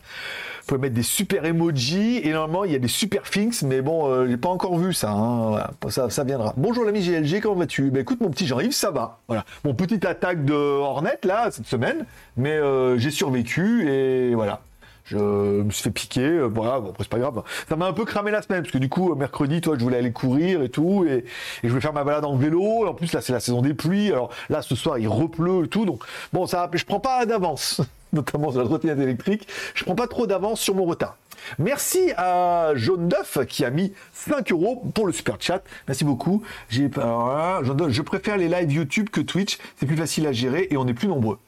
Vous 0.63 0.67
pouvez 0.67 0.81
mettre 0.81 0.95
des 0.97 1.05
super 1.05 1.45
emojis. 1.45 2.21
Et 2.25 2.33
normalement, 2.33 2.65
il 2.65 2.73
y 2.73 2.75
a 2.75 2.81
des 2.81 2.89
super 2.89 3.23
things. 3.23 3.63
Mais 3.65 3.83
bon, 3.83 4.09
euh, 4.09 4.27
j'ai 4.29 4.37
pas 4.37 4.49
encore 4.49 4.77
vu 4.77 4.93
ça, 4.93 5.13
hein. 5.13 5.63
Ça. 5.91 6.11
Ça 6.11 6.25
viendra. 6.25 6.55
Bonjour 6.57 6.85
l'ami 6.85 7.01
GLG, 7.07 7.41
comment 7.41 7.55
vas-tu? 7.55 7.91
Ben 7.93 8.01
écoute, 8.01 8.21
mon 8.21 8.31
petit 8.31 8.47
Jean-Yves, 8.49 8.73
ça 8.73 8.91
va. 8.91 9.21
Voilà. 9.29 9.45
Mon 9.65 9.75
petite 9.75 10.05
attaque 10.05 10.45
de 10.45 10.55
Hornet 10.55 11.21
là, 11.23 11.51
cette 11.53 11.67
semaine. 11.67 12.05
Mais 12.37 12.51
euh, 12.51 12.99
j'ai 12.99 13.13
survécu 13.13 13.89
et 13.89 14.35
voilà. 14.35 14.61
Je 15.05 15.19
me 15.19 15.71
suis 15.71 15.83
fait 15.83 15.91
piquer, 15.91 16.27
euh, 16.27 16.47
voilà, 16.47 16.81
bon, 16.81 16.89
après 16.89 17.05
c'est 17.05 17.11
pas 17.11 17.19
grave. 17.19 17.43
Ça 17.69 17.77
m'a 17.77 17.87
un 17.87 17.93
peu 17.93 18.07
cramé 18.07 18.31
la 18.31 18.41
semaine, 18.41 18.63
parce 18.63 18.73
que 18.73 18.79
du 18.79 18.89
coup, 18.89 19.13
euh, 19.13 19.15
mercredi, 19.15 19.61
toi, 19.61 19.77
je 19.79 19.85
voulais 19.85 19.99
aller 19.99 20.13
courir 20.13 20.63
et 20.63 20.71
tout, 20.71 21.05
et, 21.05 21.27
je 21.63 21.69
voulais 21.69 21.83
faire 21.83 21.93
ma 21.93 22.05
balade 22.05 22.25
en 22.25 22.37
vélo. 22.37 22.87
En 22.87 22.95
plus, 22.95 23.13
là, 23.13 23.21
c'est 23.21 23.35
la 23.35 23.41
saison 23.41 23.61
des 23.61 23.75
pluies. 23.75 24.11
Alors 24.11 24.31
là, 24.49 24.63
ce 24.63 24.75
soir, 24.75 24.99
il 24.99 25.07
repleut 25.07 25.67
et 25.67 25.69
tout, 25.69 25.85
donc 25.85 26.03
bon, 26.33 26.47
ça, 26.47 26.71
je 26.73 26.85
prends 26.87 27.01
pas 27.01 27.27
d'avance, 27.27 27.83
notamment 28.15 28.51
sur 28.51 28.61
la 28.61 28.67
trottinette 28.67 28.99
électrique. 28.99 29.47
Je 29.75 29.85
prends 29.85 29.95
pas 29.95 30.07
trop 30.07 30.27
d'avance 30.27 30.61
sur 30.61 30.75
mon 30.75 30.85
retard. 30.85 31.19
Merci 31.59 32.13
à 32.17 32.71
Jaune 32.75 33.09
d'œuf 33.09 33.39
qui 33.47 33.67
a 33.67 33.71
mis 33.71 33.93
5 34.15 34.53
euros 34.53 34.83
pour 34.95 35.07
le 35.07 35.13
super 35.13 35.37
chat. 35.39 35.63
Merci 35.87 36.05
beaucoup. 36.05 36.43
J'ai, 36.71 36.89
d'œuf, 36.89 37.91
je 37.91 38.01
préfère 38.01 38.39
les 38.39 38.49
lives 38.49 38.73
YouTube 38.73 39.11
que 39.11 39.21
Twitch. 39.21 39.59
C'est 39.77 39.85
plus 39.85 39.99
facile 39.99 40.27
à 40.27 40.33
gérer 40.33 40.69
et 40.71 40.79
on 40.79 40.87
est 40.87 40.95
plus 40.95 41.09
nombreux. 41.09 41.39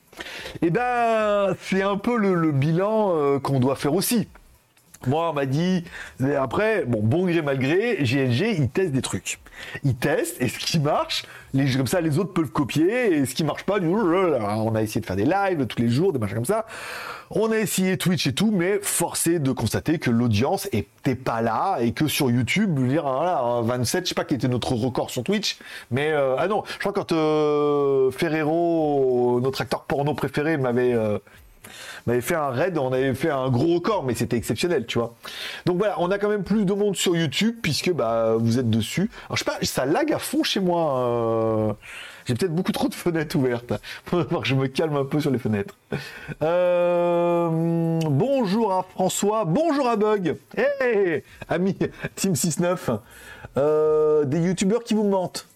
Eh 0.62 0.70
ben, 0.70 1.54
c'est 1.60 1.82
un 1.82 1.96
peu 1.96 2.16
le, 2.16 2.52
bilan 2.52 3.12
euh, 3.14 3.38
qu'on 3.38 3.60
doit 3.60 3.76
faire 3.76 3.94
aussi. 3.94 4.28
Moi, 5.06 5.30
on 5.30 5.34
m'a 5.34 5.46
dit, 5.46 5.84
après, 6.38 6.84
bon, 6.84 7.00
bon 7.02 7.26
gré 7.26 7.42
mal 7.42 7.58
gré, 7.58 7.98
GLG, 8.00 8.56
ils 8.58 8.68
testent 8.68 8.92
des 8.92 9.02
trucs. 9.02 9.38
Ils 9.84 9.96
testent, 9.96 10.40
et 10.40 10.48
ce 10.48 10.58
qui 10.58 10.78
marche, 10.78 11.24
les, 11.54 11.70
comme 11.72 11.86
ça, 11.86 12.00
les 12.00 12.18
autres 12.18 12.32
peuvent 12.32 12.50
copier, 12.50 13.14
et 13.14 13.26
ce 13.26 13.34
qui 13.34 13.44
marche 13.44 13.64
pas, 13.64 13.78
on 13.80 14.74
a 14.74 14.82
essayé 14.82 15.00
de 15.00 15.06
faire 15.06 15.16
des 15.16 15.24
lives 15.24 15.66
tous 15.66 15.80
les 15.80 15.88
jours, 15.88 16.12
des 16.12 16.18
machins 16.18 16.36
comme 16.36 16.44
ça. 16.44 16.66
On 17.30 17.50
a 17.50 17.56
essayé 17.56 17.96
Twitch 17.96 18.26
et 18.26 18.32
tout, 18.34 18.50
mais 18.52 18.78
forcé 18.82 19.38
de 19.38 19.52
constater 19.52 19.98
que 19.98 20.10
l'audience 20.10 20.68
était 20.72 21.14
pas 21.14 21.42
là, 21.42 21.78
et 21.80 21.92
que 21.92 22.06
sur 22.06 22.30
YouTube, 22.30 22.78
dire, 22.88 23.02
voilà, 23.02 23.60
27, 23.62 24.04
je 24.04 24.08
sais 24.10 24.14
pas 24.14 24.24
quel 24.24 24.36
était 24.38 24.48
notre 24.48 24.74
record 24.74 25.10
sur 25.10 25.24
Twitch, 25.24 25.58
mais, 25.90 26.10
euh, 26.12 26.36
ah 26.38 26.48
non, 26.48 26.62
je 26.66 26.78
crois 26.78 26.92
quand 26.92 27.12
euh, 27.12 28.10
Ferrero, 28.10 29.40
notre 29.42 29.60
acteur 29.62 29.84
porno 29.84 30.14
préféré, 30.14 30.56
m'avait... 30.56 30.94
euh, 30.94 31.18
on 32.06 32.10
avait 32.12 32.20
fait 32.20 32.34
un 32.36 32.50
raid, 32.50 32.78
on 32.78 32.92
avait 32.92 33.14
fait 33.14 33.30
un 33.30 33.48
gros 33.50 33.74
record, 33.74 34.04
mais 34.04 34.14
c'était 34.14 34.36
exceptionnel, 34.36 34.86
tu 34.86 34.98
vois. 34.98 35.14
Donc 35.64 35.78
voilà, 35.78 35.96
on 35.98 36.10
a 36.10 36.18
quand 36.18 36.28
même 36.28 36.44
plus 36.44 36.64
de 36.64 36.72
monde 36.72 36.96
sur 36.96 37.16
YouTube 37.16 37.56
puisque 37.62 37.92
bah 37.92 38.34
vous 38.38 38.58
êtes 38.58 38.70
dessus. 38.70 39.10
Alors 39.26 39.36
je 39.36 39.44
sais 39.44 39.50
pas, 39.50 39.58
ça 39.62 39.84
lag 39.86 40.12
à 40.12 40.18
fond 40.18 40.42
chez 40.44 40.60
moi. 40.60 40.98
euh, 41.00 41.72
J'ai 42.26 42.34
peut-être 42.34 42.54
beaucoup 42.54 42.72
trop 42.72 42.88
de 42.88 42.94
fenêtres 42.94 43.36
ouvertes. 43.36 43.72
Que 44.10 44.44
je 44.44 44.54
me 44.54 44.66
calme 44.68 44.96
un 44.96 45.04
peu 45.04 45.18
sur 45.20 45.30
les 45.30 45.38
fenêtres. 45.38 45.74
Euh, 46.42 47.48
bonjour 48.04 48.72
à 48.72 48.82
François, 48.82 49.44
bonjour 49.44 49.88
à 49.88 49.96
Bug. 49.96 50.36
Hey, 50.56 51.22
ami 51.48 51.76
Team 52.14 52.34
69. 52.36 52.90
Euh, 53.56 54.24
des 54.24 54.40
youtubeurs 54.40 54.84
qui 54.84 54.94
vous 54.94 55.04
mentent. 55.08 55.46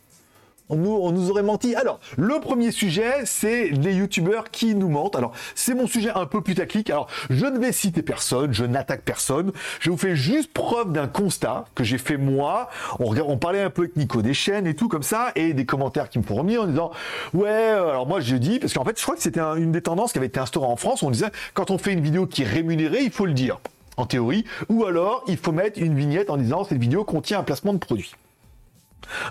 On 0.70 0.76
nous, 1.10 1.30
aurait 1.30 1.42
menti. 1.42 1.74
Alors, 1.74 1.98
le 2.16 2.40
premier 2.40 2.70
sujet, 2.70 3.12
c'est 3.24 3.68
les 3.70 3.94
youtubeurs 3.94 4.50
qui 4.50 4.74
nous 4.74 4.88
mentent. 4.88 5.16
Alors, 5.16 5.32
c'est 5.54 5.74
mon 5.74 5.86
sujet 5.86 6.10
un 6.14 6.26
peu 6.26 6.40
putaclic. 6.40 6.90
Alors, 6.90 7.08
je 7.28 7.44
ne 7.44 7.58
vais 7.58 7.72
citer 7.72 8.02
personne, 8.02 8.52
je 8.52 8.64
n'attaque 8.64 9.02
personne. 9.02 9.52
Je 9.80 9.90
vous 9.90 9.96
fais 9.96 10.14
juste 10.14 10.52
preuve 10.52 10.92
d'un 10.92 11.08
constat 11.08 11.64
que 11.74 11.82
j'ai 11.82 11.98
fait 11.98 12.16
moi. 12.16 12.68
On, 13.00 13.36
parlait 13.36 13.62
un 13.62 13.70
peu 13.70 13.82
avec 13.82 13.96
Nico 13.96 14.22
des 14.22 14.34
chaînes 14.34 14.66
et 14.66 14.74
tout 14.74 14.88
comme 14.88 15.02
ça, 15.02 15.32
et 15.34 15.54
des 15.54 15.66
commentaires 15.66 16.08
qui 16.08 16.18
me 16.18 16.24
font 16.24 16.36
revenir 16.36 16.62
en 16.62 16.66
disant 16.66 16.90
Ouais, 17.34 17.48
euh, 17.48 17.90
alors 17.90 18.06
moi 18.06 18.20
je 18.20 18.36
dis, 18.36 18.58
parce 18.58 18.72
qu'en 18.72 18.84
fait, 18.84 18.96
je 18.98 19.02
crois 19.02 19.16
que 19.16 19.22
c'était 19.22 19.40
un- 19.40 19.56
une 19.56 19.72
des 19.72 19.82
tendances 19.82 20.12
qui 20.12 20.18
avait 20.18 20.28
été 20.28 20.38
instaurée 20.40 20.66
en 20.66 20.76
France. 20.76 21.02
On 21.02 21.10
disait 21.10 21.30
quand 21.54 21.70
on 21.70 21.78
fait 21.78 21.92
une 21.92 22.00
vidéo 22.00 22.26
qui 22.26 22.42
est 22.42 22.46
rémunérée, 22.46 23.02
il 23.02 23.10
faut 23.10 23.26
le 23.26 23.32
dire. 23.32 23.58
En 23.96 24.06
théorie, 24.06 24.44
ou 24.70 24.84
alors 24.86 25.24
il 25.26 25.36
faut 25.36 25.52
mettre 25.52 25.78
une 25.78 25.94
vignette 25.94 26.30
en 26.30 26.38
disant 26.38 26.64
cette 26.64 26.78
vidéo 26.78 27.04
contient 27.04 27.40
un 27.40 27.42
placement 27.42 27.74
de 27.74 27.78
produit. 27.78 28.12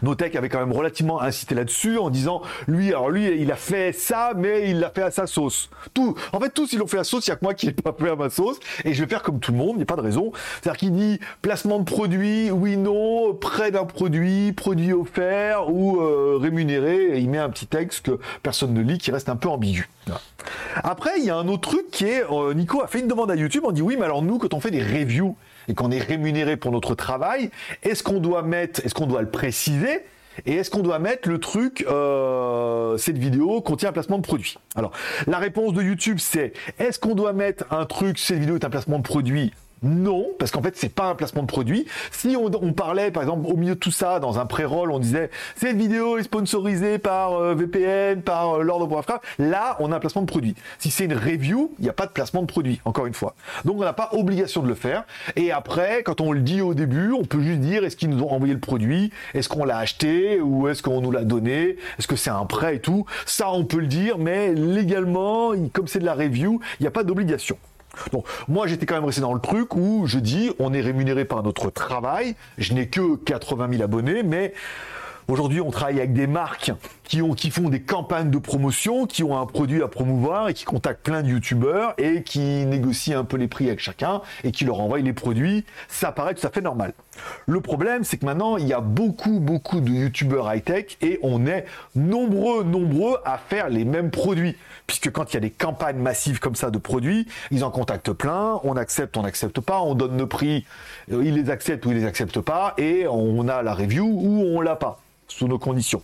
Notech 0.01 0.35
avait 0.35 0.49
quand 0.49 0.59
même 0.59 0.71
relativement 0.71 1.21
incité 1.21 1.55
là-dessus 1.55 1.97
en 1.97 2.09
disant 2.09 2.41
lui 2.67 2.89
alors 2.89 3.09
lui 3.09 3.25
il 3.39 3.51
a 3.51 3.55
fait 3.55 3.91
ça 3.91 4.33
mais 4.35 4.69
il 4.69 4.79
l'a 4.79 4.89
fait 4.89 5.03
à 5.03 5.11
sa 5.11 5.27
sauce. 5.27 5.69
Tout 5.93 6.15
en 6.33 6.39
fait 6.39 6.49
tous 6.49 6.73
ils 6.73 6.79
l'ont 6.79 6.88
fait 6.88 6.99
à 6.99 7.03
sauce, 7.03 7.27
il 7.27 7.29
y 7.29 7.33
a 7.33 7.35
que 7.35 7.43
moi 7.43 7.53
qui 7.53 7.67
l'ai 7.67 7.73
pas 7.73 7.95
fait 7.97 8.09
à 8.09 8.15
ma 8.15 8.29
sauce 8.29 8.59
et 8.85 8.93
je 8.93 9.03
vais 9.03 9.09
faire 9.09 9.23
comme 9.23 9.39
tout 9.39 9.51
le 9.51 9.57
monde, 9.57 9.71
il 9.73 9.77
n'y 9.77 9.83
a 9.83 9.85
pas 9.85 9.95
de 9.95 10.01
raison. 10.01 10.31
C'est-à-dire 10.61 10.77
qu'il 10.77 10.91
dit 10.93 11.19
placement 11.41 11.79
de 11.79 11.85
produit, 11.85 12.51
oui 12.51 12.77
non, 12.77 13.33
près 13.33 13.71
d'un 13.71 13.85
produit, 13.85 14.51
produit 14.53 14.93
offert 14.93 15.69
ou 15.69 16.01
euh, 16.01 16.38
rémunéré 16.41 17.17
et 17.17 17.19
il 17.19 17.29
met 17.29 17.38
un 17.38 17.49
petit 17.49 17.67
texte 17.67 18.05
que 18.05 18.19
personne 18.43 18.73
ne 18.73 18.81
lit 18.81 18.97
qui 18.97 19.11
reste 19.11 19.29
un 19.29 19.35
peu 19.35 19.49
ambigu. 19.49 19.89
Après, 20.75 21.11
il 21.19 21.25
y 21.25 21.29
a 21.29 21.35
un 21.35 21.47
autre 21.47 21.69
truc 21.69 21.91
qui 21.91 22.05
est, 22.05 22.23
euh, 22.31 22.53
Nico 22.53 22.81
a 22.81 22.88
fait 22.88 22.99
une 22.99 23.07
demande 23.07 23.31
à 23.31 23.35
YouTube, 23.35 23.63
on 23.65 23.71
dit 23.71 23.81
oui, 23.81 23.95
mais 23.97 24.05
alors 24.05 24.21
nous, 24.21 24.38
quand 24.38 24.53
on 24.53 24.59
fait 24.59 24.71
des 24.71 24.81
reviews 24.81 25.35
et 25.69 25.73
qu'on 25.73 25.91
est 25.91 25.99
rémunéré 25.99 26.57
pour 26.57 26.71
notre 26.71 26.95
travail, 26.95 27.51
est-ce 27.83 28.03
qu'on 28.03 28.19
doit 28.19 28.41
mettre, 28.41 28.85
est-ce 28.85 28.93
qu'on 28.93 29.07
doit 29.07 29.21
le 29.21 29.29
préciser 29.29 30.01
et 30.45 30.55
est-ce 30.55 30.69
qu'on 30.69 30.81
doit 30.81 30.99
mettre 30.99 31.27
le 31.27 31.38
truc, 31.38 31.85
euh, 31.89 32.97
cette 32.97 33.17
vidéo 33.17 33.61
contient 33.61 33.89
un 33.89 33.91
placement 33.91 34.17
de 34.17 34.23
produit? 34.23 34.57
Alors, 34.75 34.91
la 35.27 35.38
réponse 35.38 35.73
de 35.73 35.81
YouTube, 35.81 36.17
c'est 36.19 36.53
est-ce 36.79 36.99
qu'on 36.99 37.15
doit 37.15 37.33
mettre 37.33 37.65
un 37.71 37.85
truc, 37.85 38.17
cette 38.17 38.39
vidéo 38.39 38.55
est 38.55 38.65
un 38.65 38.69
placement 38.69 38.99
de 38.99 39.03
produit 39.03 39.51
non, 39.81 40.27
parce 40.38 40.51
qu'en 40.51 40.62
fait, 40.62 40.75
c'est 40.75 40.93
pas 40.93 41.09
un 41.09 41.15
placement 41.15 41.41
de 41.41 41.48
produit. 41.48 41.86
Si 42.12 42.36
on, 42.36 42.51
on 42.62 42.74
parlait, 42.74 43.12
par 43.12 43.24
exemple, 43.24 43.50
au 43.50 43.55
milieu 43.55 43.75
de 43.75 43.79
tout 43.79 43.91
ça, 43.91 44.19
dans 44.19 44.39
un 44.39 44.45
pré-roll, 44.45 44.91
on 44.91 45.00
disait 45.00 45.29
cette 45.55 45.77
vidéo 45.77 46.17
est 46.17 46.24
sponsorisée 46.24 46.98
par 46.98 47.33
euh, 47.33 47.55
VPN, 47.55 48.21
par 48.21 48.57
euh, 48.57 48.63
Lord 48.63 48.81
of 48.81 48.91
Warcraft, 48.91 49.24
là, 49.39 49.77
on 49.79 49.91
a 49.91 49.95
un 49.95 50.00
placement 50.00 50.21
de 50.21 50.27
produit. 50.27 50.55
Si 50.79 50.91
c'est 50.91 51.05
une 51.05 51.13
review, 51.13 51.74
il 51.79 51.83
n'y 51.83 51.89
a 51.89 51.93
pas 51.93 52.05
de 52.05 52.12
placement 52.12 52.41
de 52.41 52.48
produit, 52.48 52.81
encore 52.83 53.05
une 53.05 53.13
fois. 53.13 53.36
Donc, 53.63 53.77
on 53.77 53.83
n'a 53.83 53.93
pas 53.93 54.09
obligation 54.13 54.62
de 54.62 54.67
le 54.67 54.75
faire. 54.75 55.05
Et 55.36 55.51
après, 55.51 56.03
quand 56.03 56.19
on 56.19 56.31
le 56.31 56.41
dit 56.41 56.62
au 56.62 56.74
début, 56.74 57.13
on 57.13 57.24
peut 57.24 57.41
juste 57.41 57.62
dire 57.62 57.86
est-ce 57.86 57.95
qu'ils 57.95 58.09
nous 58.09 58.24
ont 58.24 58.31
envoyé 58.31 58.53
le 58.53 58.59
produit, 58.59 59.12
est-ce 59.33 59.48
qu'on 59.48 59.63
l'a 59.63 59.77
acheté? 59.77 60.41
Ou 60.41 60.67
est-ce 60.67 60.83
qu'on 60.83 61.01
nous 61.01 61.12
l'a 61.12 61.24
donné, 61.24 61.77
est-ce 61.98 62.07
que 62.07 62.15
c'est 62.15 62.29
un 62.29 62.45
prêt 62.45 62.75
et 62.75 62.79
tout? 62.79 63.05
Ça, 63.25 63.50
on 63.51 63.63
peut 63.63 63.79
le 63.79 63.88
dire, 63.88 64.17
mais 64.17 64.53
légalement, 64.53 65.53
comme 65.71 65.88
c'est 65.88 66.00
de 66.00 66.05
la 66.05 66.13
review, 66.13 66.59
il 66.79 66.83
n'y 66.83 66.88
a 66.88 66.91
pas 66.91 67.03
d'obligation. 67.03 67.57
Donc 68.12 68.25
moi 68.48 68.67
j'étais 68.67 68.86
quand 68.86 68.96
même 68.96 69.05
resté 69.05 69.22
dans 69.22 69.34
le 69.34 69.39
truc 69.39 69.75
où 69.75 70.05
je 70.05 70.19
dis 70.19 70.51
on 70.60 70.74
est 70.74 70.81
rémunéré 70.81 71.25
par 71.25 71.43
notre 71.43 71.69
travail, 71.69 72.36
je 72.58 72.74
n'ai 72.74 72.88
que 72.88 73.15
80 73.15 73.69
000 73.72 73.84
abonnés, 73.84 74.24
mais 74.24 74.53
Aujourd'hui, 75.29 75.62
on 75.62 75.69
travaille 75.69 76.00
avec 76.00 76.13
des 76.13 76.25
marques 76.25 76.72
qui, 77.09 77.23
ont, 77.23 77.33
qui 77.33 77.49
font 77.49 77.69
des 77.69 77.81
campagnes 77.81 78.29
de 78.29 78.37
promotion, 78.37 79.07
qui 79.07 79.23
ont 79.23 79.37
un 79.37 79.45
produit 79.47 79.81
à 79.81 79.87
promouvoir 79.87 80.47
et 80.47 80.53
qui 80.53 80.63
contactent 80.63 81.03
plein 81.03 81.23
de 81.23 81.29
youtubeurs 81.29 81.95
et 81.97 82.21
qui 82.21 82.39
négocient 82.39 83.19
un 83.19 83.23
peu 83.23 83.35
les 83.35 83.47
prix 83.47 83.65
avec 83.65 83.79
chacun 83.79 84.21
et 84.43 84.51
qui 84.51 84.63
leur 84.63 84.79
envoient 84.79 84.99
les 84.99 85.11
produits. 85.11 85.65
Ça 85.87 86.11
paraît 86.11 86.35
tout 86.35 86.45
à 86.45 86.51
fait 86.51 86.61
normal. 86.61 86.93
Le 87.47 87.61
problème, 87.61 88.03
c'est 88.03 88.17
que 88.17 88.25
maintenant, 88.25 88.57
il 88.57 88.67
y 88.67 88.73
a 88.73 88.79
beaucoup, 88.79 89.39
beaucoup 89.39 89.81
de 89.81 89.89
youtubeurs 89.89 90.53
high-tech 90.53 90.97
et 91.01 91.19
on 91.23 91.47
est 91.47 91.65
nombreux, 91.95 92.63
nombreux 92.63 93.17
à 93.25 93.39
faire 93.39 93.69
les 93.69 93.85
mêmes 93.85 94.11
produits. 94.11 94.55
Puisque 94.85 95.11
quand 95.11 95.31
il 95.31 95.33
y 95.33 95.37
a 95.37 95.41
des 95.41 95.49
campagnes 95.49 95.97
massives 95.97 96.39
comme 96.39 96.55
ça 96.55 96.69
de 96.69 96.77
produits, 96.77 97.27
ils 97.49 97.63
en 97.63 97.71
contactent 97.71 98.13
plein, 98.13 98.59
on 98.63 98.77
accepte, 98.77 99.17
on 99.17 99.23
n'accepte 99.23 99.59
pas, 99.61 99.81
on 99.81 99.95
donne 99.95 100.15
nos 100.15 100.27
prix, 100.27 100.63
euh, 101.11 101.23
ils 101.25 101.33
les 101.33 101.49
acceptent 101.49 101.87
ou 101.87 101.91
ils 101.91 101.97
les 101.97 102.05
acceptent 102.05 102.41
pas 102.41 102.75
et 102.77 103.07
on 103.07 103.47
a 103.47 103.63
la 103.63 103.73
review 103.73 104.05
ou 104.05 104.43
on 104.55 104.61
l'a 104.61 104.75
pas 104.75 104.99
sous 105.29 105.48
nos 105.48 105.59
conditions. 105.59 106.01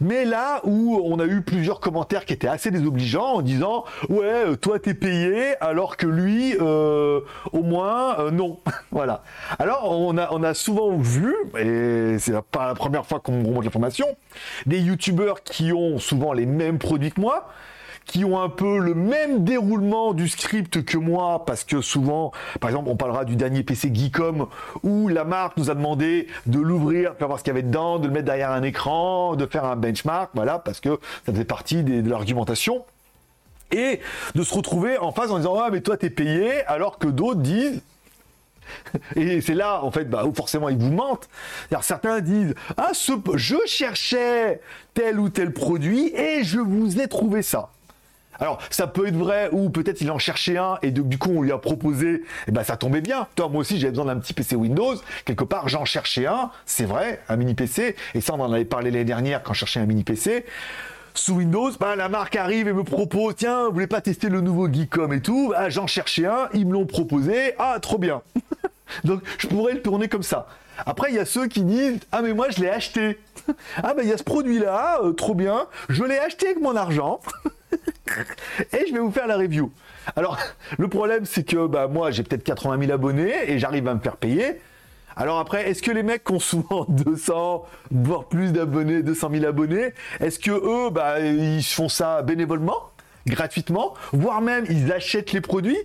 Mais 0.00 0.24
là 0.24 0.60
où 0.64 1.00
on 1.04 1.18
a 1.18 1.24
eu 1.24 1.40
plusieurs 1.40 1.80
commentaires 1.80 2.24
qui 2.24 2.32
étaient 2.32 2.48
assez 2.48 2.70
désobligeants 2.70 3.34
en 3.34 3.42
disant 3.42 3.84
ouais 4.08 4.44
euh, 4.46 4.56
toi 4.56 4.78
t'es 4.78 4.94
payé 4.94 5.54
alors 5.60 5.96
que 5.96 6.06
lui 6.06 6.54
euh, 6.60 7.20
au 7.52 7.62
moins 7.62 8.18
euh, 8.20 8.30
non 8.30 8.60
voilà 8.92 9.24
alors 9.58 9.90
on 9.90 10.16
a 10.16 10.28
on 10.30 10.44
a 10.44 10.54
souvent 10.54 10.96
vu 10.96 11.34
et 11.58 12.16
c'est 12.20 12.40
pas 12.42 12.68
la 12.68 12.74
première 12.74 13.06
fois 13.06 13.18
qu'on 13.18 13.42
remonte 13.42 13.64
l'information 13.64 14.06
des 14.66 14.78
youtubeurs 14.78 15.42
qui 15.42 15.72
ont 15.72 15.98
souvent 15.98 16.32
les 16.32 16.46
mêmes 16.46 16.78
produits 16.78 17.10
que 17.10 17.20
moi 17.20 17.48
qui 18.10 18.24
ont 18.24 18.40
un 18.42 18.48
peu 18.48 18.80
le 18.80 18.92
même 18.92 19.44
déroulement 19.44 20.14
du 20.14 20.28
script 20.28 20.84
que 20.84 20.98
moi, 20.98 21.44
parce 21.46 21.62
que 21.62 21.80
souvent, 21.80 22.32
par 22.58 22.68
exemple, 22.68 22.88
on 22.90 22.96
parlera 22.96 23.24
du 23.24 23.36
dernier 23.36 23.62
PC 23.62 23.92
Geekom, 23.94 24.48
où 24.82 25.06
la 25.06 25.22
marque 25.22 25.56
nous 25.56 25.70
a 25.70 25.76
demandé 25.76 26.26
de 26.46 26.58
l'ouvrir, 26.58 27.12
de 27.12 27.18
faire 27.18 27.28
voir 27.28 27.38
ce 27.38 27.44
qu'il 27.44 27.52
y 27.52 27.56
avait 27.56 27.62
dedans, 27.62 28.00
de 28.00 28.08
le 28.08 28.12
mettre 28.12 28.24
derrière 28.24 28.50
un 28.50 28.64
écran, 28.64 29.36
de 29.36 29.46
faire 29.46 29.64
un 29.64 29.76
benchmark, 29.76 30.30
voilà, 30.34 30.58
parce 30.58 30.80
que 30.80 30.98
ça 31.24 31.32
faisait 31.32 31.44
partie 31.44 31.84
de 31.84 32.10
l'argumentation. 32.10 32.84
Et 33.70 34.00
de 34.34 34.42
se 34.42 34.52
retrouver 34.52 34.98
en 34.98 35.12
face 35.12 35.30
en 35.30 35.36
disant, 35.36 35.56
ah, 35.60 35.68
mais 35.70 35.80
toi, 35.80 35.96
t'es 35.96 36.10
payé, 36.10 36.64
alors 36.64 36.98
que 36.98 37.06
d'autres 37.06 37.40
disent, 37.40 37.80
et 39.14 39.40
c'est 39.40 39.54
là, 39.54 39.84
en 39.84 39.92
fait, 39.92 40.06
bah, 40.06 40.24
où 40.24 40.34
forcément 40.34 40.68
ils 40.68 40.78
vous 40.78 40.90
mentent. 40.90 41.28
certains 41.80 42.20
disent 42.20 42.56
Ah, 42.76 42.90
ce, 42.92 43.12
je 43.36 43.56
cherchais 43.66 44.60
tel 44.94 45.20
ou 45.20 45.28
tel 45.28 45.52
produit 45.52 46.12
et 46.12 46.42
je 46.42 46.58
vous 46.58 47.00
ai 47.00 47.06
trouvé 47.06 47.42
ça. 47.42 47.70
Alors, 48.40 48.58
ça 48.70 48.86
peut 48.86 49.06
être 49.06 49.16
vrai, 49.16 49.50
ou 49.52 49.68
peut-être 49.70 50.00
il 50.00 50.10
en 50.10 50.18
cherchait 50.18 50.56
un, 50.56 50.78
et 50.82 50.90
du 50.90 51.18
coup, 51.18 51.30
on 51.30 51.42
lui 51.42 51.52
a 51.52 51.58
proposé, 51.58 52.08
et 52.08 52.22
eh 52.48 52.52
ben 52.52 52.64
ça 52.64 52.76
tombait 52.76 53.02
bien. 53.02 53.26
Toi, 53.36 53.48
moi 53.48 53.60
aussi, 53.60 53.78
j'avais 53.78 53.90
besoin 53.90 54.06
d'un 54.06 54.18
petit 54.18 54.32
PC 54.32 54.56
Windows. 54.56 54.94
Quelque 55.24 55.44
part, 55.44 55.68
j'en 55.68 55.84
cherchais 55.84 56.26
un, 56.26 56.50
c'est 56.64 56.86
vrai, 56.86 57.20
un 57.28 57.36
mini 57.36 57.54
PC. 57.54 57.96
Et 58.14 58.20
ça, 58.20 58.34
on 58.34 58.40
en 58.40 58.52
avait 58.52 58.64
parlé 58.64 58.90
l'année 58.90 59.04
dernière 59.04 59.42
quand 59.42 59.52
je 59.52 59.60
cherchais 59.60 59.80
un 59.80 59.86
mini 59.86 60.04
PC 60.04 60.44
sous 61.14 61.34
Windows, 61.34 61.70
bah, 61.78 61.96
la 61.96 62.08
marque 62.08 62.36
arrive 62.36 62.68
et 62.68 62.72
me 62.72 62.84
propose, 62.84 63.34
tiens, 63.36 63.66
vous 63.66 63.72
voulez 63.72 63.88
pas 63.88 64.00
tester 64.00 64.28
le 64.28 64.40
nouveau 64.40 64.72
Geekom 64.72 65.12
et 65.12 65.20
tout? 65.20 65.52
Ah, 65.56 65.68
J'en 65.68 65.86
cherchais 65.86 66.24
un, 66.24 66.48
ils 66.54 66.66
me 66.66 66.72
l'ont 66.72 66.86
proposé, 66.86 67.54
ah, 67.58 67.78
trop 67.80 67.98
bien. 67.98 68.22
Donc, 69.04 69.22
je 69.38 69.46
pourrais 69.48 69.74
le 69.74 69.82
tourner 69.82 70.08
comme 70.08 70.22
ça. 70.22 70.46
Après, 70.86 71.10
il 71.10 71.16
y 71.16 71.18
a 71.18 71.24
ceux 71.24 71.46
qui 71.46 71.62
disent, 71.62 71.98
ah, 72.12 72.22
mais 72.22 72.32
moi, 72.32 72.46
je 72.50 72.60
l'ai 72.60 72.70
acheté. 72.70 73.18
ah, 73.82 73.92
ben, 73.94 74.02
il 74.02 74.08
y 74.08 74.12
a 74.12 74.18
ce 74.18 74.24
produit-là, 74.24 75.00
euh, 75.02 75.12
trop 75.12 75.34
bien, 75.34 75.66
je 75.88 76.04
l'ai 76.04 76.18
acheté 76.18 76.46
avec 76.46 76.60
mon 76.60 76.76
argent. 76.76 77.20
et 78.72 78.86
je 78.88 78.92
vais 78.92 78.98
vous 78.98 79.10
faire 79.10 79.26
la 79.26 79.36
review. 79.36 79.70
Alors, 80.16 80.38
le 80.78 80.88
problème, 80.88 81.24
c'est 81.24 81.44
que 81.44 81.66
bah, 81.66 81.88
moi, 81.88 82.10
j'ai 82.10 82.22
peut-être 82.22 82.44
80 82.44 82.78
000 82.80 82.92
abonnés 82.92 83.50
et 83.50 83.58
j'arrive 83.58 83.86
à 83.88 83.94
me 83.94 84.00
faire 84.00 84.16
payer. 84.16 84.60
Alors 85.16 85.38
après, 85.38 85.68
est-ce 85.68 85.82
que 85.82 85.90
les 85.90 86.02
mecs 86.02 86.24
qui 86.24 86.32
ont 86.32 86.40
souvent 86.40 86.86
200, 86.88 87.66
voire 87.90 88.24
plus 88.24 88.52
d'abonnés, 88.52 89.02
200 89.02 89.30
000 89.32 89.44
abonnés, 89.44 89.92
est-ce 90.20 90.38
que 90.38 90.50
eux, 90.50 90.90
bah, 90.90 91.20
ils 91.20 91.62
font 91.62 91.88
ça 91.88 92.22
bénévolement? 92.22 92.89
Gratuitement, 93.26 93.94
voire 94.12 94.40
même 94.40 94.64
ils 94.68 94.92
achètent 94.92 95.32
les 95.32 95.40
produits, 95.40 95.78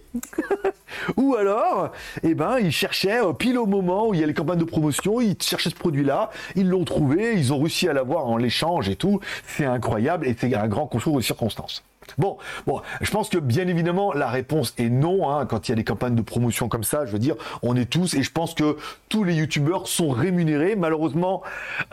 ou 1.17 1.35
alors, 1.35 1.91
eh 2.23 2.33
ben, 2.33 2.57
ils 2.59 2.71
cherchaient 2.71 3.21
euh, 3.21 3.33
pile 3.33 3.57
au 3.57 3.65
moment 3.65 4.07
où 4.07 4.13
il 4.13 4.19
y 4.19 4.23
a 4.23 4.27
les 4.27 4.33
campagnes 4.33 4.59
de 4.59 4.65
promotion, 4.65 5.21
ils 5.21 5.35
cherchaient 5.41 5.69
ce 5.69 5.75
produit-là, 5.75 6.29
ils 6.55 6.69
l'ont 6.69 6.85
trouvé, 6.85 7.33
ils 7.35 7.53
ont 7.53 7.59
réussi 7.59 7.87
à 7.87 7.93
l'avoir 7.93 8.27
en 8.27 8.37
l'échange 8.37 8.89
et 8.89 8.95
tout. 8.95 9.19
C'est 9.47 9.65
incroyable 9.65 10.27
et 10.27 10.35
c'est 10.37 10.53
un 10.55 10.67
grand 10.67 10.87
concours 10.87 11.17
de 11.17 11.21
circonstances. 11.21 11.83
Bon, 12.17 12.37
bon, 12.65 12.81
je 13.01 13.11
pense 13.11 13.29
que 13.29 13.37
bien 13.37 13.67
évidemment 13.67 14.13
la 14.13 14.27
réponse 14.27 14.73
est 14.77 14.89
non. 14.89 15.29
Hein, 15.29 15.45
quand 15.45 15.67
il 15.67 15.71
y 15.71 15.73
a 15.73 15.75
des 15.75 15.83
campagnes 15.83 16.15
de 16.15 16.21
promotion 16.21 16.69
comme 16.69 16.83
ça, 16.83 17.05
je 17.05 17.11
veux 17.11 17.19
dire, 17.19 17.35
on 17.61 17.75
est 17.75 17.89
tous 17.89 18.13
et 18.13 18.23
je 18.23 18.31
pense 18.31 18.53
que 18.53 18.77
tous 19.09 19.23
les 19.23 19.35
youtubeurs 19.35 19.87
sont 19.87 20.09
rémunérés. 20.09 20.75
Malheureusement, 20.75 21.41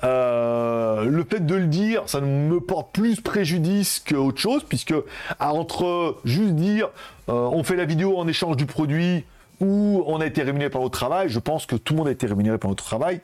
euh, 0.04 1.04
le 1.04 1.24
fait 1.24 1.44
de 1.44 1.54
le 1.54 1.66
dire, 1.66 2.02
ça 2.06 2.20
me 2.20 2.60
porte 2.60 2.92
plus 2.92 3.20
préjudice 3.20 4.02
qu'autre 4.06 4.38
chose, 4.38 4.64
puisque 4.68 4.94
entre 5.40 6.18
juste 6.24 6.54
dire 6.54 6.88
euh, 7.28 7.32
on 7.32 7.62
fait 7.62 7.76
la 7.76 7.84
vidéo 7.84 8.18
en 8.18 8.26
échange 8.28 8.56
du 8.56 8.66
produit 8.66 9.24
ou 9.60 10.02
on 10.06 10.20
a 10.20 10.26
été 10.26 10.42
rémunéré 10.42 10.70
par 10.70 10.82
notre 10.82 10.98
travail, 10.98 11.28
je 11.28 11.38
pense 11.38 11.66
que 11.66 11.76
tout 11.76 11.94
le 11.94 11.98
monde 11.98 12.08
a 12.08 12.10
été 12.10 12.26
rémunéré 12.26 12.58
par 12.58 12.68
notre 12.68 12.84
travail. 12.84 13.20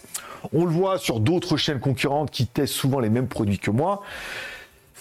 On 0.53 0.65
le 0.65 0.71
voit 0.71 0.99
sur 0.99 1.19
d'autres 1.19 1.57
chaînes 1.57 1.81
concurrentes 1.81 2.31
qui 2.31 2.47
testent 2.47 2.75
souvent 2.75 3.01
les 3.01 3.11
mêmes 3.11 3.27
produits 3.27 3.59
que 3.59 3.73
moi 3.73 4.03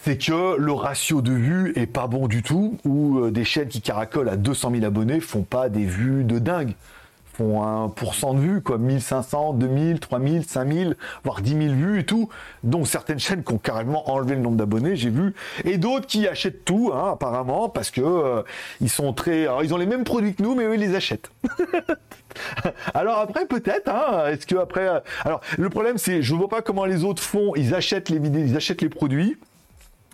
c'est 0.08 0.18
que 0.18 0.56
le 0.56 0.72
ratio 0.72 1.22
de 1.22 1.34
vues 1.34 1.74
est 1.76 1.86
pas 1.86 2.08
bon 2.08 2.30
du 2.30 2.42
tout, 2.42 2.78
ou 2.86 3.20
euh, 3.20 3.30
des 3.30 3.44
chaînes 3.44 3.68
qui 3.68 3.82
caracolent 3.82 4.30
à 4.30 4.38
200 4.38 4.72
000 4.72 4.86
abonnés 4.86 5.20
font 5.20 5.42
pas 5.42 5.68
des 5.68 5.84
vues 5.84 6.24
de 6.24 6.40
dingue, 6.40 6.76
font 7.34 7.62
un 7.62 7.90
pourcent 7.90 8.34
de 8.34 8.40
vues, 8.40 8.62
quoi, 8.62 8.78
1500, 8.78 9.52
2000, 9.56 10.00
3000, 10.00 10.46
5000, 10.46 10.96
voire 11.26 11.42
10 11.42 11.50
000 11.50 11.74
vues 11.74 12.00
et 12.00 12.06
tout, 12.06 12.30
dont 12.64 12.86
certaines 12.86 13.20
chaînes 13.20 13.44
qui 13.44 13.52
ont 13.52 13.58
carrément 13.58 14.10
enlevé 14.10 14.36
le 14.36 14.42
nombre 14.42 14.56
d'abonnés, 14.56 14.96
j'ai 14.96 15.10
vu, 15.10 15.34
et 15.66 15.78
d'autres 15.78 16.08
qui 16.08 16.26
achètent 16.26 16.64
tout, 16.64 16.92
hein, 16.94 17.12
apparemment, 17.12 17.68
parce 17.68 17.92
que 17.92 18.00
euh, 18.00 18.44
ils 18.80 18.90
sont 18.90 19.12
très, 19.12 19.42
alors 19.42 19.62
ils 19.66 19.74
ont 19.74 19.78
les 19.78 19.88
mêmes 19.88 20.06
produits 20.06 20.36
que 20.36 20.42
nous, 20.42 20.56
mais 20.56 20.64
eux 20.64 20.76
ils 20.76 20.80
les 20.80 20.96
achètent. 20.96 21.32
alors 22.94 23.18
après 23.18 23.46
peut-être, 23.46 23.90
hein, 23.90 24.28
est-ce 24.28 24.48
que 24.48 24.56
après, 24.56 24.88
euh, 24.88 25.00
alors 25.26 25.42
le 25.58 25.68
problème 25.68 25.98
c'est, 25.98 26.22
je 26.22 26.34
vois 26.34 26.48
pas 26.48 26.62
comment 26.62 26.86
les 26.86 27.04
autres 27.04 27.22
font, 27.22 27.56
ils 27.58 27.76
achètent 27.76 28.08
les 28.08 28.20
vidéos, 28.20 28.46
ils 28.46 28.56
achètent 28.56 28.82
les 28.82 28.88
produits 28.88 29.36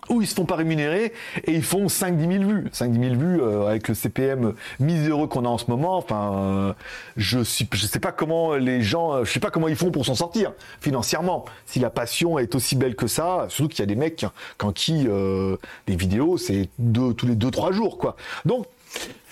où 0.08 0.20
ils 0.20 0.26
se 0.26 0.34
font 0.34 0.44
pas 0.44 0.56
rémunérer 0.56 1.12
et 1.44 1.52
ils 1.52 1.62
font 1.62 1.86
5-10 1.86 2.38
000 2.38 2.44
vues. 2.44 2.68
5-10 2.72 3.08
000 3.08 3.14
vues 3.16 3.40
euh, 3.40 3.66
avec 3.66 3.88
le 3.88 3.94
CPM 3.94 4.54
miséreux 4.80 5.26
qu'on 5.26 5.44
a 5.44 5.48
en 5.48 5.58
ce 5.58 5.70
moment. 5.70 5.96
Enfin, 5.96 6.32
euh, 6.34 6.72
je 7.16 7.40
suis, 7.40 7.68
je 7.72 7.86
sais 7.86 8.00
pas 8.00 8.12
comment 8.12 8.54
les 8.54 8.82
gens, 8.82 9.12
euh, 9.12 9.24
je 9.24 9.32
sais 9.32 9.40
pas 9.40 9.50
comment 9.50 9.68
ils 9.68 9.76
font 9.76 9.90
pour 9.90 10.04
s'en 10.06 10.14
sortir 10.14 10.52
financièrement. 10.80 11.44
Si 11.66 11.78
la 11.78 11.90
passion 11.90 12.38
est 12.38 12.54
aussi 12.54 12.76
belle 12.76 12.96
que 12.96 13.06
ça, 13.06 13.46
surtout 13.48 13.68
qu'il 13.68 13.80
y 13.80 13.82
a 13.82 13.86
des 13.86 13.96
mecs 13.96 14.26
quand 14.58 14.72
qui 14.72 15.06
des 15.86 15.96
vidéos, 15.96 16.36
c'est 16.36 16.68
deux, 16.78 17.14
tous 17.14 17.26
les 17.26 17.36
2-3 17.36 17.72
jours 17.72 17.98
quoi. 17.98 18.16
Donc 18.44 18.66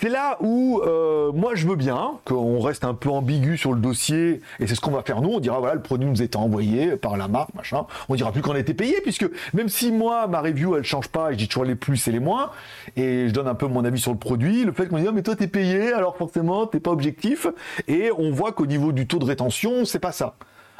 c'est 0.03 0.09
là 0.09 0.35
où 0.41 0.81
euh, 0.83 1.31
moi 1.31 1.55
je 1.55 1.65
veux 1.65 1.77
bien 1.77 2.19
qu'on 2.25 2.59
reste 2.59 2.83
un 2.83 2.93
peu 2.93 3.09
ambigu 3.09 3.57
sur 3.57 3.71
le 3.71 3.79
dossier 3.79 4.41
et 4.59 4.67
c'est 4.67 4.75
ce 4.75 4.81
qu'on 4.81 4.91
va 4.91 5.01
faire 5.01 5.21
nous. 5.21 5.29
On 5.29 5.39
dira 5.39 5.59
voilà 5.59 5.75
le 5.75 5.81
produit 5.81 6.09
nous 6.09 6.21
été 6.21 6.37
envoyé 6.37 6.97
par 6.97 7.15
la 7.15 7.29
marque 7.29 7.53
machin. 7.53 7.85
On 8.09 8.15
dira 8.15 8.33
plus 8.33 8.41
qu'on 8.41 8.53
a 8.53 8.59
été 8.59 8.73
payé 8.73 8.99
puisque 9.01 9.25
même 9.53 9.69
si 9.69 9.93
moi 9.93 10.27
ma 10.27 10.41
review 10.41 10.75
elle 10.75 10.83
change 10.83 11.07
pas 11.07 11.29
et 11.29 11.35
je 11.35 11.37
dis 11.37 11.47
toujours 11.47 11.63
les 11.63 11.75
plus 11.75 12.05
et 12.09 12.11
les 12.11 12.19
moins 12.19 12.51
et 12.97 13.29
je 13.29 13.33
donne 13.33 13.47
un 13.47 13.55
peu 13.55 13.67
mon 13.67 13.85
avis 13.85 14.01
sur 14.01 14.11
le 14.11 14.17
produit, 14.17 14.65
le 14.65 14.73
fait 14.73 14.87
qu'on 14.87 14.97
dit 14.97 15.05
oh, 15.07 15.13
mais 15.13 15.23
toi 15.23 15.37
t'es 15.37 15.47
payé 15.47 15.93
alors 15.93 16.17
forcément 16.17 16.67
t'es 16.67 16.81
pas 16.81 16.91
objectif 16.91 17.47
et 17.87 18.11
on 18.17 18.29
voit 18.31 18.51
qu'au 18.51 18.65
niveau 18.65 18.91
du 18.91 19.07
taux 19.07 19.19
de 19.19 19.25
rétention 19.25 19.85
c'est 19.85 19.99
pas 19.99 20.11
ça. 20.11 20.35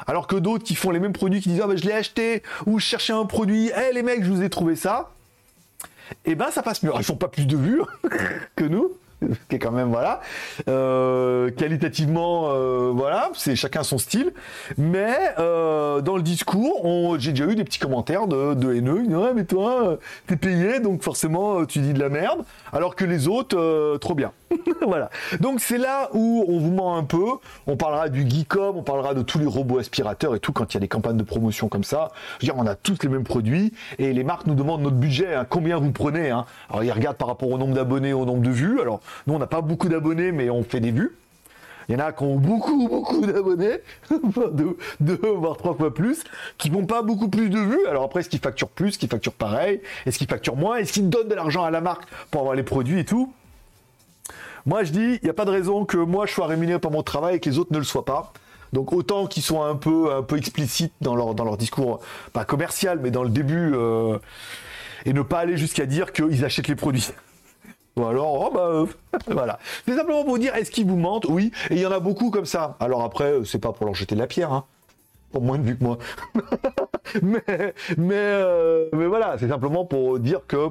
Alors 0.06 0.26
que 0.26 0.36
d'autres 0.36 0.64
qui 0.64 0.74
font 0.74 0.90
les 0.90 1.00
mêmes 1.00 1.14
produits 1.14 1.40
qui 1.40 1.48
disent 1.48 1.62
ah 1.64 1.66
ben 1.66 1.78
je 1.78 1.86
l'ai 1.86 1.94
acheté 1.94 2.42
ou 2.66 2.78
je 2.78 2.84
cherchais 2.84 3.14
un 3.14 3.24
produit, 3.24 3.70
eh 3.74 3.94
les 3.94 4.02
mecs 4.02 4.22
je 4.22 4.30
vous 4.30 4.42
ai 4.42 4.50
trouvé 4.50 4.76
ça 4.76 5.13
eh 6.24 6.34
ben 6.34 6.50
ça 6.50 6.62
passe 6.62 6.82
mieux. 6.82 6.92
ils 6.98 7.04
font 7.04 7.16
pas 7.16 7.28
plus 7.28 7.46
de 7.46 7.56
vues 7.56 7.82
que 8.56 8.64
nous, 8.64 8.92
qui 9.48 9.56
est 9.56 9.58
quand 9.58 9.72
même 9.72 9.88
voilà. 9.88 10.20
Euh, 10.68 11.50
qualitativement 11.50 12.48
euh, 12.48 12.90
voilà 12.94 13.30
c'est 13.34 13.56
chacun 13.56 13.82
son 13.82 13.98
style. 13.98 14.32
Mais 14.78 15.16
euh, 15.38 16.00
dans 16.00 16.16
le 16.16 16.22
discours 16.22 17.16
j'ai 17.18 17.32
déjà 17.32 17.46
eu 17.46 17.54
des 17.54 17.64
petits 17.64 17.78
commentaires 17.78 18.26
de, 18.26 18.54
de 18.54 18.74
haineux. 18.74 19.02
Ouais 19.08 19.34
mais 19.34 19.44
toi 19.44 19.98
t'es 20.26 20.36
payé 20.36 20.80
donc 20.80 21.02
forcément 21.02 21.64
tu 21.66 21.80
dis 21.80 21.92
de 21.92 22.00
la 22.00 22.08
merde 22.08 22.44
alors 22.72 22.96
que 22.96 23.04
les 23.04 23.28
autres 23.28 23.98
trop 23.98 24.14
bien. 24.14 24.32
Voilà. 24.86 25.10
Donc 25.40 25.60
c'est 25.60 25.78
là 25.78 26.10
où 26.12 26.44
on 26.46 26.58
vous 26.58 26.70
ment 26.70 26.96
un 26.96 27.04
peu. 27.04 27.24
On 27.66 27.76
parlera 27.76 28.08
du 28.08 28.28
Geekom 28.28 28.76
on 28.76 28.82
parlera 28.82 29.14
de 29.14 29.22
tous 29.22 29.38
les 29.38 29.46
robots 29.46 29.78
aspirateurs 29.78 30.34
et 30.34 30.40
tout 30.40 30.52
quand 30.52 30.72
il 30.72 30.74
y 30.74 30.78
a 30.78 30.80
des 30.80 30.88
campagnes 30.88 31.16
de 31.16 31.22
promotion 31.22 31.68
comme 31.68 31.84
ça. 31.84 32.10
Je 32.40 32.46
veux 32.46 32.52
dire 32.52 32.62
on 32.62 32.66
a 32.66 32.74
tous 32.74 32.98
les 33.02 33.08
mêmes 33.08 33.24
produits 33.24 33.72
et 33.98 34.12
les 34.12 34.24
marques 34.24 34.46
nous 34.46 34.54
demandent 34.54 34.82
notre 34.82 34.96
budget 34.96 35.34
hein, 35.34 35.46
combien 35.48 35.78
vous 35.78 35.92
prenez 35.92 36.30
hein. 36.30 36.44
alors 36.70 36.84
ils 36.84 36.92
regardent 36.92 37.16
par 37.16 37.28
rapport 37.28 37.50
au 37.50 37.58
nombre 37.58 37.74
d'abonnés 37.74 38.12
au 38.12 38.24
nombre 38.24 38.42
de 38.42 38.50
vues. 38.50 38.80
Alors 38.80 39.00
nous, 39.26 39.34
on 39.34 39.38
n'a 39.38 39.46
pas 39.46 39.60
beaucoup 39.60 39.88
d'abonnés, 39.88 40.32
mais 40.32 40.50
on 40.50 40.62
fait 40.62 40.80
des 40.80 40.90
vues. 40.90 41.16
Il 41.88 41.92
y 41.92 41.96
en 41.96 42.04
a 42.04 42.12
qui 42.12 42.22
ont 42.22 42.36
beaucoup, 42.36 42.88
beaucoup 42.88 43.26
d'abonnés, 43.26 43.80
deux, 45.00 45.18
voire 45.36 45.56
trois 45.56 45.74
fois 45.74 45.92
plus, 45.92 46.24
qui 46.56 46.70
n'ont 46.70 46.86
pas 46.86 47.02
beaucoup 47.02 47.28
plus 47.28 47.50
de 47.50 47.58
vues. 47.58 47.86
Alors 47.88 48.04
après, 48.04 48.20
est-ce 48.20 48.30
qu'ils 48.30 48.40
facturent 48.40 48.68
plus, 48.68 48.88
est-ce 48.88 48.98
qu'ils 48.98 49.08
facturent 49.08 49.34
pareil, 49.34 49.80
est-ce 50.06 50.18
qu'ils 50.18 50.28
facturent 50.28 50.56
moins, 50.56 50.76
est-ce 50.76 50.92
qu'ils 50.92 51.10
donnent 51.10 51.28
de 51.28 51.34
l'argent 51.34 51.64
à 51.64 51.70
la 51.70 51.80
marque 51.80 52.08
pour 52.30 52.40
avoir 52.40 52.56
les 52.56 52.62
produits 52.62 53.00
et 53.00 53.04
tout? 53.04 53.32
Moi, 54.66 54.84
je 54.84 54.92
dis, 54.92 55.18
il 55.20 55.24
n'y 55.24 55.30
a 55.30 55.34
pas 55.34 55.44
de 55.44 55.50
raison 55.50 55.84
que 55.84 55.98
moi, 55.98 56.24
je 56.24 56.32
sois 56.32 56.46
rémunéré 56.46 56.78
par 56.78 56.90
mon 56.90 57.02
travail 57.02 57.36
et 57.36 57.40
que 57.40 57.50
les 57.50 57.58
autres 57.58 57.72
ne 57.72 57.78
le 57.78 57.84
soient 57.84 58.06
pas. 58.06 58.32
Donc 58.72 58.92
autant 58.92 59.26
qu'ils 59.26 59.42
soient 59.42 59.68
un 59.68 59.76
peu, 59.76 60.12
un 60.12 60.22
peu 60.22 60.36
explicites 60.36 60.92
dans 61.00 61.14
leur, 61.14 61.34
dans 61.34 61.44
leur 61.44 61.56
discours, 61.56 62.00
pas 62.32 62.44
commercial, 62.44 62.98
mais 63.00 63.10
dans 63.10 63.22
le 63.22 63.28
début, 63.28 63.72
euh, 63.74 64.18
et 65.04 65.12
ne 65.12 65.22
pas 65.22 65.38
aller 65.38 65.56
jusqu'à 65.56 65.86
dire 65.86 66.12
qu'ils 66.12 66.44
achètent 66.44 66.66
les 66.66 66.74
produits. 66.74 67.10
Ou 67.96 68.04
alors, 68.04 68.46
oh 68.46 68.50
bah, 68.52 68.66
euh, 68.66 68.86
voilà. 69.28 69.58
C'est 69.86 69.96
simplement 69.96 70.22
pour 70.22 70.32
vous 70.32 70.38
dire, 70.38 70.54
est-ce 70.54 70.70
qu'ils 70.70 70.86
vous 70.86 70.96
mentent? 70.96 71.26
Oui. 71.28 71.52
Et 71.70 71.74
il 71.74 71.80
y 71.80 71.86
en 71.86 71.92
a 71.92 72.00
beaucoup 72.00 72.30
comme 72.30 72.46
ça. 72.46 72.76
Alors 72.80 73.02
après, 73.02 73.32
euh, 73.32 73.44
c'est 73.44 73.58
pas 73.60 73.72
pour 73.72 73.86
leur 73.86 73.94
jeter 73.94 74.14
la 74.14 74.26
pierre, 74.26 74.52
hein. 74.52 74.64
Pour 75.32 75.42
moins 75.42 75.58
de 75.58 75.64
vues 75.64 75.76
que 75.76 75.82
moi. 75.82 75.98
mais, 77.22 77.42
mais, 77.98 78.40
mais 78.92 79.06
voilà, 79.06 79.36
c'est 79.38 79.48
simplement 79.48 79.84
pour 79.84 80.20
dire 80.20 80.40
que 80.46 80.68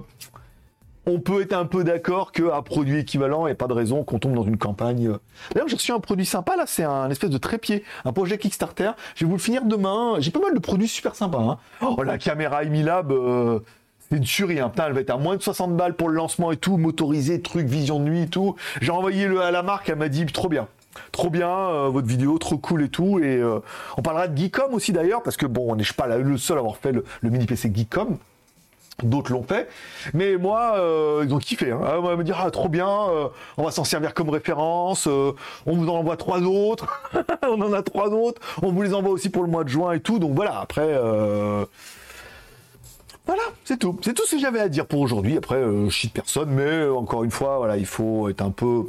on 1.05 1.19
peut 1.19 1.41
être 1.41 1.53
un 1.53 1.65
peu 1.65 1.83
d'accord 1.83 2.31
qu'à 2.31 2.61
produit 2.61 2.99
équivalent, 2.99 3.47
et 3.47 3.55
pas 3.55 3.67
de 3.67 3.73
raison 3.73 4.03
qu'on 4.03 4.19
tombe 4.19 4.33
dans 4.33 4.43
une 4.43 4.57
campagne. 4.57 5.17
D'ailleurs, 5.53 5.67
j'ai 5.67 5.75
reçu 5.75 5.91
un 5.91 5.99
produit 5.99 6.25
sympa, 6.25 6.55
là, 6.55 6.63
c'est 6.65 6.83
un 6.83 7.09
espèce 7.09 7.29
de 7.29 7.37
trépied, 7.37 7.83
un 8.05 8.13
projet 8.13 8.37
Kickstarter. 8.37 8.91
Je 9.15 9.25
vais 9.25 9.29
vous 9.29 9.35
le 9.35 9.41
finir 9.41 9.65
demain. 9.65 10.15
J'ai 10.19 10.31
pas 10.31 10.39
mal 10.39 10.53
de 10.53 10.59
produits 10.59 10.87
super 10.87 11.15
sympas. 11.15 11.41
Hein. 11.41 11.57
Oh, 11.81 12.01
la 12.03 12.17
caméra 12.17 12.63
Emilab, 12.63 13.11
euh, 13.11 13.59
c'est 14.13 14.17
une 14.17 14.23
tuerie. 14.23 14.59
Hein. 14.59 14.69
Putain, 14.69 14.87
elle 14.87 14.93
va 14.93 15.01
être 15.01 15.09
à 15.09 15.17
moins 15.17 15.35
de 15.35 15.41
60 15.41 15.75
balles 15.75 15.95
pour 15.95 16.09
le 16.09 16.15
lancement 16.15 16.51
et 16.51 16.57
tout, 16.57 16.77
motorisé, 16.77 17.41
truc, 17.41 17.67
vision 17.67 17.99
de 17.99 18.05
nuit 18.05 18.21
et 18.23 18.27
tout. 18.27 18.55
J'ai 18.81 18.91
envoyé 18.91 19.27
le 19.27 19.41
à 19.41 19.51
la 19.51 19.63
marque, 19.63 19.89
elle 19.89 19.97
m'a 19.97 20.09
dit 20.09 20.25
trop 20.27 20.49
bien. 20.49 20.67
Trop 21.11 21.31
bien, 21.31 21.49
euh, 21.49 21.89
votre 21.89 22.07
vidéo, 22.07 22.37
trop 22.37 22.57
cool 22.57 22.83
et 22.83 22.89
tout. 22.89 23.19
Et 23.19 23.37
euh, 23.37 23.59
on 23.97 24.03
parlera 24.03 24.27
de 24.27 24.37
Geekom 24.37 24.73
aussi 24.73 24.91
d'ailleurs, 24.91 25.23
parce 25.23 25.37
que 25.37 25.47
bon, 25.47 25.71
on 25.71 25.75
n'est 25.75 25.83
pas 25.97 26.07
le 26.17 26.37
seul 26.37 26.57
à 26.57 26.59
avoir 26.59 26.77
fait 26.77 26.91
le, 26.91 27.03
mini 27.23 27.45
PC 27.45 27.71
Geekom. 27.73 28.17
D'autres 29.01 29.31
l'ont 29.31 29.41
fait, 29.41 29.67
mais 30.13 30.37
moi, 30.37 30.75
euh, 30.77 31.23
ils 31.25 31.33
ont 31.33 31.39
kiffé. 31.39 31.71
Hein. 31.71 31.79
On 31.97 32.01
va 32.01 32.15
me 32.15 32.23
dire, 32.23 32.39
ah, 32.39 32.51
trop 32.51 32.69
bien, 32.69 32.87
euh, 32.87 33.27
on 33.57 33.63
va 33.63 33.71
s'en 33.71 33.83
servir 33.83 34.13
comme 34.13 34.29
référence, 34.29 35.07
on 35.07 35.33
vous 35.65 35.89
en 35.89 35.95
envoie 35.95 36.15
trois 36.15 36.41
autres, 36.41 37.01
on 37.49 37.59
en 37.59 37.73
a 37.73 37.81
trois 37.81 38.09
autres, 38.09 38.39
on 38.61 38.71
vous 38.71 38.83
les 38.83 38.93
envoie 38.93 39.11
aussi 39.11 39.29
pour 39.29 39.41
le 39.41 39.49
mois 39.49 39.63
de 39.63 39.69
juin 39.69 39.93
et 39.93 39.99
tout. 39.99 40.19
Donc 40.19 40.35
voilà, 40.35 40.59
après, 40.59 40.95
voilà, 43.25 43.43
c'est 43.63 43.77
tout. 43.77 43.97
C'est 44.01 44.13
tout 44.13 44.25
ce 44.25 44.35
que 44.35 44.41
j'avais 44.41 44.59
à 44.59 44.69
dire 44.69 44.85
pour 44.85 44.99
aujourd'hui. 44.99 45.37
Après, 45.37 45.61
je 45.63 45.89
chie 45.89 46.09
personne, 46.09 46.49
mais 46.49 46.87
encore 46.87 47.23
une 47.23 47.31
fois, 47.31 47.57
voilà, 47.57 47.77
il 47.77 47.85
faut 47.85 48.27
être 48.29 48.41
un 48.41 48.51
peu 48.51 48.85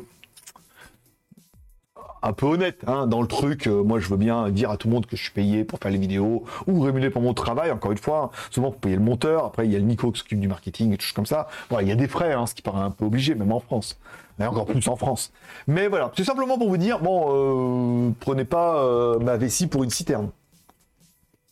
un 2.25 2.33
peu 2.33 2.47
honnête 2.47 2.81
hein, 2.87 3.07
dans 3.07 3.21
le 3.21 3.29
truc. 3.29 3.67
Euh, 3.67 3.83
moi, 3.83 4.01
je 4.01 4.09
veux 4.09 4.17
bien 4.17 4.49
dire 4.49 4.71
à 4.71 4.77
tout 4.77 4.89
le 4.89 4.95
monde 4.95 5.07
que 5.07 5.17
je 5.17 5.23
suis 5.23 5.33
payé 5.33 5.63
pour 5.65 5.79
faire 5.79 5.91
les 5.91 5.99
vidéos 5.99 6.45
ou 6.67 6.81
rémunéré 6.81 7.11
pour 7.11 7.23
mon 7.23 7.35
travail. 7.35 7.71
Encore 7.71 7.93
une 7.93 7.99
fois, 7.99 8.31
souvent 8.51 8.71
pour 8.71 8.81
payer 8.81 8.97
le 8.97 9.03
monteur. 9.03 9.45
Après, 9.45 9.67
il 9.67 9.73
y 9.73 9.77
a 9.77 9.79
le 9.79 9.85
Nico 9.85 10.11
qui 10.11 10.21
s'occupe 10.21 10.41
du 10.41 10.49
marketing 10.49 10.93
et 10.95 10.97
tout 10.97 11.07
comme 11.15 11.27
ça. 11.27 11.49
Voilà, 11.69 11.85
il 11.85 11.89
y 11.89 11.93
a 11.93 11.97
des 11.97 12.09
frais, 12.09 12.33
hein, 12.33 12.47
ce 12.47 12.55
qui 12.55 12.63
paraît 12.63 12.81
un 12.81 12.91
peu 12.91 13.05
obligé, 13.05 13.35
même 13.35 13.53
en 13.53 13.61
France. 13.61 13.99
Mais 14.39 14.47
encore 14.47 14.67
plus 14.67 14.89
en 14.89 14.97
France. 14.97 15.33
Mais 15.69 15.87
voilà, 15.87 16.11
c'est 16.17 16.25
simplement 16.25 16.59
pour 16.59 16.69
vous 16.69 16.77
dire, 16.77 16.99
bon, 16.99 18.09
euh, 18.09 18.11
prenez 18.21 18.45
pas 18.45 18.83
euh, 18.83 19.19
ma 19.19 19.37
vessie 19.37 19.67
pour 19.67 19.85
une 19.85 19.91
citerne. 19.91 20.31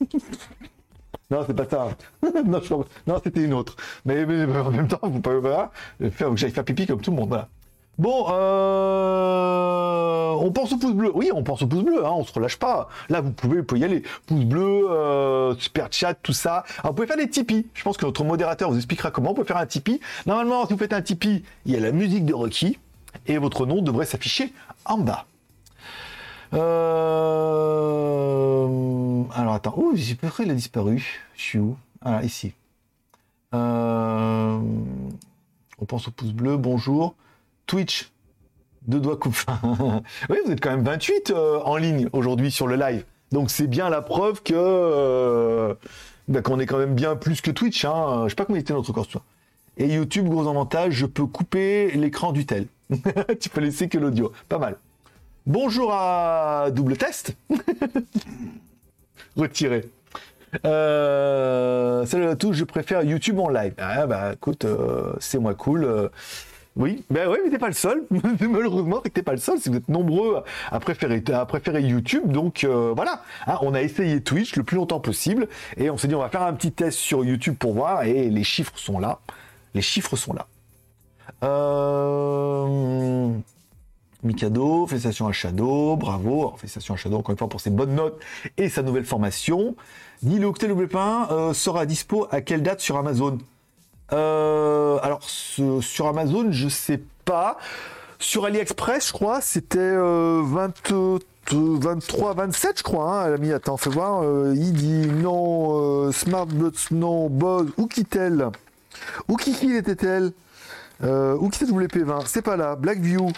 Non, 1.33 1.43
c'est 1.47 1.57
pas 1.57 1.65
ça. 1.65 1.89
non, 3.07 3.21
c'était 3.25 3.43
une 3.43 3.55
autre. 3.55 3.75
Mais, 4.05 4.23
en 4.23 4.71
même 4.71 4.87
temps, 4.87 5.01
vous 5.03 5.21
pouvez 5.21 5.41
faire 6.11 6.29
que 6.29 6.37
j'aille 6.37 6.51
faire 6.51 6.65
pipi 6.65 6.87
comme 6.87 7.01
tout 7.01 7.11
le 7.11 7.17
monde. 7.17 7.47
Bon, 7.97 8.27
euh, 8.31 10.31
on 10.41 10.53
pense 10.53 10.73
au 10.73 10.77
pouce 10.77 10.93
bleu. 10.93 11.11
Oui, 11.15 11.31
on 11.33 11.43
pense 11.43 11.63
au 11.63 11.67
pouce 11.67 11.85
bleu, 11.85 12.05
hein, 12.05 12.11
on 12.15 12.23
se 12.25 12.35
relâche 12.35 12.59
pas. 12.59 12.91
Là, 13.09 13.23
vous 13.23 13.31
pouvez, 13.31 13.63
vous 13.67 13.77
y 13.77 13.85
aller. 13.85 14.03
Pouce 14.27 14.45
bleu, 14.45 14.91
euh, 14.91 15.55
super 15.57 15.89
chat, 15.91 16.13
tout 16.13 16.35
ça. 16.35 16.65
Vous 16.85 16.93
pouvez 16.93 17.07
faire 17.07 17.17
des 17.17 17.31
Tipeee. 17.31 17.67
Je 17.73 17.83
pense 17.83 17.97
que 17.97 18.05
notre 18.05 18.25
modérateur 18.25 18.71
vous 18.71 18.77
expliquera 18.77 19.11
comment 19.11 19.31
on 19.31 19.35
peut 19.35 19.45
faire 19.45 19.57
un 19.57 19.65
Tipeee. 19.65 20.01
Normalement, 20.27 20.67
si 20.67 20.75
vous 20.75 20.79
faites 20.79 20.93
un 20.93 21.01
Tipeee, 21.01 21.45
il 21.65 21.73
y 21.73 21.77
a 21.77 21.81
la 21.81 21.93
musique 21.93 22.27
de 22.27 22.35
Rocky 22.35 22.79
et 23.27 23.39
votre 23.39 23.65
nom 23.65 23.81
devrait 23.81 24.05
s'afficher 24.05 24.53
en 24.85 24.99
bas. 24.99 25.25
Euh... 26.53 26.59
Alors, 29.35 29.55
attends. 29.55 29.75
Oh, 29.77 29.93
j'ai 29.95 30.15
peur 30.15 30.35
il 30.41 30.51
a 30.51 30.55
disparu. 30.55 31.23
Je 31.37 31.43
suis 31.43 31.59
où? 31.59 31.77
Ah, 32.03 32.23
ici. 32.23 32.53
Euh... 33.55 34.59
On 35.79 35.85
pense 35.85 36.09
au 36.09 36.11
pouce 36.11 36.33
bleu. 36.33 36.57
Bonjour. 36.57 37.15
Twitch, 37.67 38.11
deux 38.87 39.01
doigts 39.01 39.17
coupe. 39.17 39.37
oui, 40.31 40.37
vous 40.45 40.53
êtes 40.53 40.61
quand 40.61 40.71
même 40.71 40.85
28 40.85 41.31
euh, 41.31 41.61
en 41.61 41.77
ligne 41.77 42.09
aujourd'hui 42.13 42.51
sur 42.51 42.67
le 42.67 42.77
live. 42.77 43.05
Donc 43.31 43.51
c'est 43.51 43.67
bien 43.67 43.89
la 43.89 44.03
preuve 44.03 44.43
que 44.43 44.53
euh, 44.55 45.75
bah, 46.29 46.43
qu'on 46.43 46.61
est 46.61 46.67
quand 46.67 46.79
même 46.79 46.95
bien 46.95 47.17
plus 47.17 47.41
que 47.41 47.51
Twitch. 47.51 47.85
Hein. 47.85 48.25
Je 48.25 48.31
sais 48.31 48.35
pas 48.35 48.45
comment 48.45 48.59
était 48.59 48.75
notre 48.75 48.93
course. 48.93 49.17
Et 49.79 49.87
YouTube, 49.87 50.29
gros 50.29 50.49
avantage, 50.49 50.93
je 50.93 51.07
peux 51.07 51.27
couper 51.27 51.91
l'écran 51.93 52.33
du 52.33 52.45
tel. 52.45 52.67
tu 53.41 53.49
peux 53.49 53.61
laisser 53.61 53.89
que 53.89 53.99
l'audio. 53.99 54.33
Pas 54.49 54.59
mal. 54.59 54.77
Bonjour 55.47 55.93
à 55.93 56.71
double 56.71 56.97
test. 56.97 57.37
Retiré. 59.37 59.85
Euh, 60.67 62.05
salut 62.07 62.27
à 62.27 62.37
tous, 62.37 62.53
je 62.53 62.65
préfère 62.65 63.03
YouTube 63.03 63.39
en 63.39 63.49
live. 63.49 63.75
Ah 63.79 64.07
bah 64.07 64.35
écoute, 64.35 64.67
c'est 65.19 65.39
moins 65.39 65.55
cool. 65.55 66.11
Oui, 66.75 67.05
ben 67.11 67.29
oui, 67.29 67.39
mais 67.45 67.51
t'es 67.51 67.59
pas 67.59 67.69
le 67.69 67.75
seul. 67.75 68.03
Malheureusement, 68.41 69.01
t'es 69.01 69.23
pas 69.23 69.33
le 69.33 69.39
seul. 69.39 69.59
Si 69.59 69.69
vous 69.69 69.77
êtes 69.77 69.89
nombreux 69.89 70.43
à 70.71 70.81
préférer, 70.81 71.23
à 71.33 71.45
préférer 71.45 71.83
YouTube, 71.83 72.33
donc 72.33 72.65
euh, 72.65 72.93
voilà. 72.97 73.23
Hein, 73.47 73.59
on 73.61 73.75
a 73.75 73.83
essayé 73.83 74.23
Twitch 74.23 74.57
le 74.57 74.63
plus 74.63 74.77
longtemps 74.77 75.01
possible 75.01 75.49
et 75.77 75.91
on 75.91 75.99
s'est 75.99 76.09
dit 76.09 76.15
on 76.15 76.21
va 76.21 76.31
faire 76.31 76.43
un 76.43 76.55
petit 76.55 76.73
test 76.73 76.99
sur 76.99 77.25
YouTube 77.25 77.57
pour 77.59 77.75
voir 77.75 78.05
et 78.05 78.31
les 78.31 78.45
chiffres 78.45 78.73
sont 78.77 78.99
là. 78.99 79.19
Les 79.75 79.83
chiffres 79.83 80.17
sont 80.17 80.33
là. 80.33 80.47
Euh... 81.45 83.29
Mikado, 84.23 84.87
félicitations 84.87 85.27
à 85.27 85.33
Shadow, 85.33 85.97
bravo. 85.97 86.55
félicitations 86.57 86.95
à 86.95 86.97
Shadow 86.97 87.19
encore 87.19 87.33
une 87.33 87.39
fois 87.39 87.49
pour 87.49 87.61
ses 87.61 87.71
bonnes 87.71 87.95
notes 87.95 88.21
et 88.57 88.69
sa 88.69 88.83
nouvelle 88.83 89.05
formation. 89.05 89.75
Dis 90.23 90.39
le 90.39 90.47
Octet 90.47 90.69
euh, 90.71 91.53
sera 91.53 91.87
dispo 91.87 92.29
à 92.31 92.41
quelle 92.41 92.63
date 92.63 92.81
sur 92.81 92.97
Amazon? 92.97 93.39
Euh, 94.13 94.99
alors 95.03 95.23
sur 95.23 96.07
Amazon, 96.07 96.53
je 96.53 96.69
sais 96.69 97.01
pas. 97.25 97.59
Sur 98.19 98.45
AliExpress, 98.45 99.09
je 99.09 99.13
crois, 99.13 99.41
c'était 99.41 99.97
23, 101.51 102.35
27, 102.35 102.79
je 102.79 102.83
crois. 102.83 103.25
Hein, 103.25 103.37
mis, 103.39 103.53
attends, 103.53 103.77
fais 103.77 103.91
voir. 103.91 104.23
Euh, 104.23 104.55
il 104.57 104.73
dit 104.73 105.09
non, 105.09 106.07
euh, 106.07 106.13
Smartbots, 106.13 106.71
non, 106.91 107.29
Buzz, 107.29 107.69
où 107.77 107.87
quitte-t-elle 107.87 108.49
Où 109.29 109.37
qui 109.37 109.75
était-elle? 109.75 110.33
Euh, 111.03 111.37
Où 111.41 111.49
quitte 111.49 111.69
WP20 111.71 112.27
C'est 112.27 112.43
pas 112.43 112.57
là. 112.57 112.77
Blackview. 112.77 113.29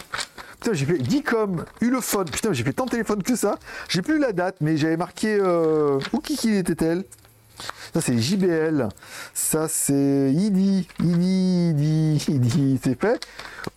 Putain, 0.59 0.73
j'ai 0.73 0.85
fait 0.85 0.97
Dicom, 0.97 1.65
Ulefone. 1.81 2.29
Putain, 2.29 2.53
j'ai 2.53 2.63
fait 2.63 2.73
tant 2.73 2.85
de 2.85 2.91
téléphones 2.91 3.23
que 3.23 3.35
ça. 3.35 3.57
J'ai 3.89 4.01
plus 4.01 4.19
la 4.19 4.31
date, 4.31 4.57
mais 4.61 4.77
j'avais 4.77 4.97
marqué 4.97 5.37
euh, 5.39 5.99
où 6.13 6.19
qui 6.19 6.55
était-elle? 6.55 7.03
Ça, 7.95 8.01
c'est 8.01 8.19
JBL. 8.19 8.89
Ça, 9.33 9.69
c'est 9.69 10.29
IDI. 10.33 10.85
IDI, 11.01 11.69
IDI, 11.69 12.25
IDI, 12.27 12.79
c'est 12.83 12.99
fait. 12.99 13.25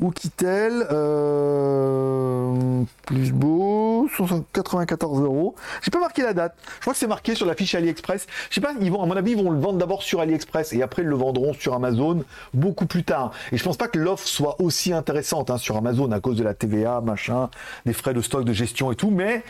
Ou 0.00 0.10
Kitel, 0.10 0.84
euh, 0.90 2.82
plus 3.06 3.30
beau, 3.30 4.08
94 4.52 5.20
euros. 5.22 5.54
J'ai 5.82 5.92
pas 5.92 6.00
marqué 6.00 6.22
la 6.22 6.32
date. 6.32 6.56
Je 6.78 6.80
crois 6.80 6.94
que 6.94 6.98
c'est 6.98 7.06
marqué 7.06 7.36
sur 7.36 7.46
la 7.46 7.54
fiche 7.54 7.76
AliExpress. 7.76 8.26
Je 8.50 8.56
sais 8.56 8.60
pas, 8.60 8.72
ils 8.80 8.90
vont, 8.90 9.04
à 9.04 9.06
mon 9.06 9.16
avis, 9.16 9.30
ils 9.30 9.40
vont 9.40 9.52
le 9.52 9.60
vendre 9.60 9.78
d'abord 9.78 10.02
sur 10.02 10.20
AliExpress 10.20 10.72
et 10.72 10.82
après 10.82 11.02
ils 11.02 11.08
le 11.08 11.14
vendront 11.14 11.52
sur 11.52 11.74
Amazon 11.74 12.24
beaucoup 12.54 12.86
plus 12.86 13.04
tard. 13.04 13.30
Et 13.52 13.56
je 13.56 13.62
pense 13.62 13.76
pas 13.76 13.86
que 13.86 14.00
l'offre 14.00 14.26
soit 14.26 14.60
aussi 14.60 14.92
intéressante 14.92 15.48
hein, 15.48 15.58
sur 15.58 15.76
Amazon 15.76 16.10
à 16.10 16.18
cause 16.18 16.36
de 16.36 16.42
la 16.42 16.54
TVA, 16.54 17.00
machin, 17.02 17.50
des 17.86 17.92
frais 17.92 18.14
de 18.14 18.20
stock, 18.20 18.44
de 18.44 18.52
gestion 18.52 18.90
et 18.90 18.96
tout, 18.96 19.10
mais 19.10 19.44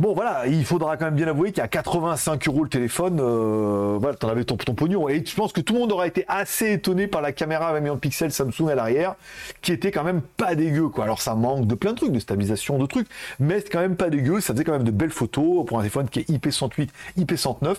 Bon, 0.00 0.14
voilà, 0.14 0.46
il 0.46 0.64
faudra 0.64 0.96
quand 0.96 1.06
même 1.06 1.16
bien 1.16 1.26
avouer 1.26 1.50
qu'à 1.50 1.66
85 1.66 2.46
euros 2.46 2.62
le 2.62 2.70
téléphone, 2.70 3.18
euh, 3.20 3.96
voilà, 3.98 4.16
t'en 4.16 4.28
avais 4.28 4.44
ton, 4.44 4.56
ton 4.56 4.72
pognon. 4.72 5.08
Et 5.08 5.24
je 5.26 5.34
pense 5.34 5.52
que 5.52 5.60
tout 5.60 5.74
le 5.74 5.80
monde 5.80 5.90
aura 5.90 6.06
été 6.06 6.24
assez 6.28 6.70
étonné 6.70 7.08
par 7.08 7.20
la 7.20 7.32
caméra 7.32 7.70
à 7.70 7.72
20 7.72 7.80
millions 7.80 7.94
de 7.96 7.98
pixels 7.98 8.30
Samsung 8.30 8.68
à 8.70 8.76
l'arrière, 8.76 9.16
qui 9.60 9.72
était 9.72 9.90
quand 9.90 10.04
même 10.04 10.20
pas 10.20 10.54
dégueu, 10.54 10.88
quoi. 10.88 11.02
Alors 11.02 11.20
ça 11.20 11.34
manque 11.34 11.66
de 11.66 11.74
plein 11.74 11.94
de 11.94 11.96
trucs, 11.96 12.12
de 12.12 12.20
stabilisation, 12.20 12.78
de 12.78 12.86
trucs, 12.86 13.08
mais 13.40 13.58
c'est 13.58 13.70
quand 13.70 13.80
même 13.80 13.96
pas 13.96 14.08
dégueu. 14.08 14.40
Ça 14.40 14.52
faisait 14.52 14.62
quand 14.62 14.70
même 14.70 14.84
de 14.84 14.92
belles 14.92 15.10
photos 15.10 15.66
pour 15.66 15.78
un 15.78 15.80
téléphone 15.80 16.08
qui 16.08 16.20
est 16.20 16.30
IP108, 16.30 16.90
IP109. 17.18 17.74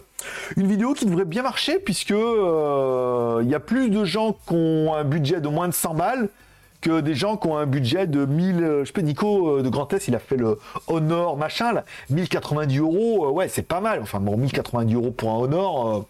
Une 0.58 0.68
vidéo 0.68 0.94
qui 0.94 1.06
devrait 1.06 1.24
bien 1.24 1.44
marcher 1.44 1.80
puisque 1.80 2.12
euh, 2.12 3.40
il 3.44 3.50
y 3.50 3.56
a 3.56 3.62
plus 3.62 3.90
de 3.90 4.04
gens 4.04 4.34
qui 4.34 4.56
ont 4.56 4.94
un 4.94 5.06
budget 5.06 5.40
de 5.40 5.48
moins 5.48 5.70
de 5.70 5.74
100 5.74 5.94
balles 5.94 6.30
que 6.82 7.02
des 7.02 7.16
gens 7.16 7.38
qui 7.38 7.48
ont 7.48 7.58
un 7.58 7.66
budget 7.66 8.08
de 8.08 8.26
1000, 8.26 8.64
euh, 8.64 8.86
je 8.86 8.94
sais 8.94 9.02
Nico 9.02 9.58
euh, 9.58 9.64
de 9.64 9.70
Grand 9.70 9.92
Est, 9.94 10.08
il 10.08 10.16
a 10.16 10.20
fait 10.20 10.38
le 10.38 10.60
Honor 10.88 11.38
machin, 11.38 11.74
là, 11.74 11.84
1090 12.10 12.80
euros, 12.80 13.26
euh, 13.26 13.32
ouais, 13.32 13.48
c'est 13.48 13.64
pas 13.64 13.82
mal. 13.82 14.02
Enfin, 14.02 14.20
bon, 14.20 14.38
1090 14.38 14.94
euros 14.96 15.12
pour 15.12 15.32
un 15.32 15.38
Honor. 15.38 16.06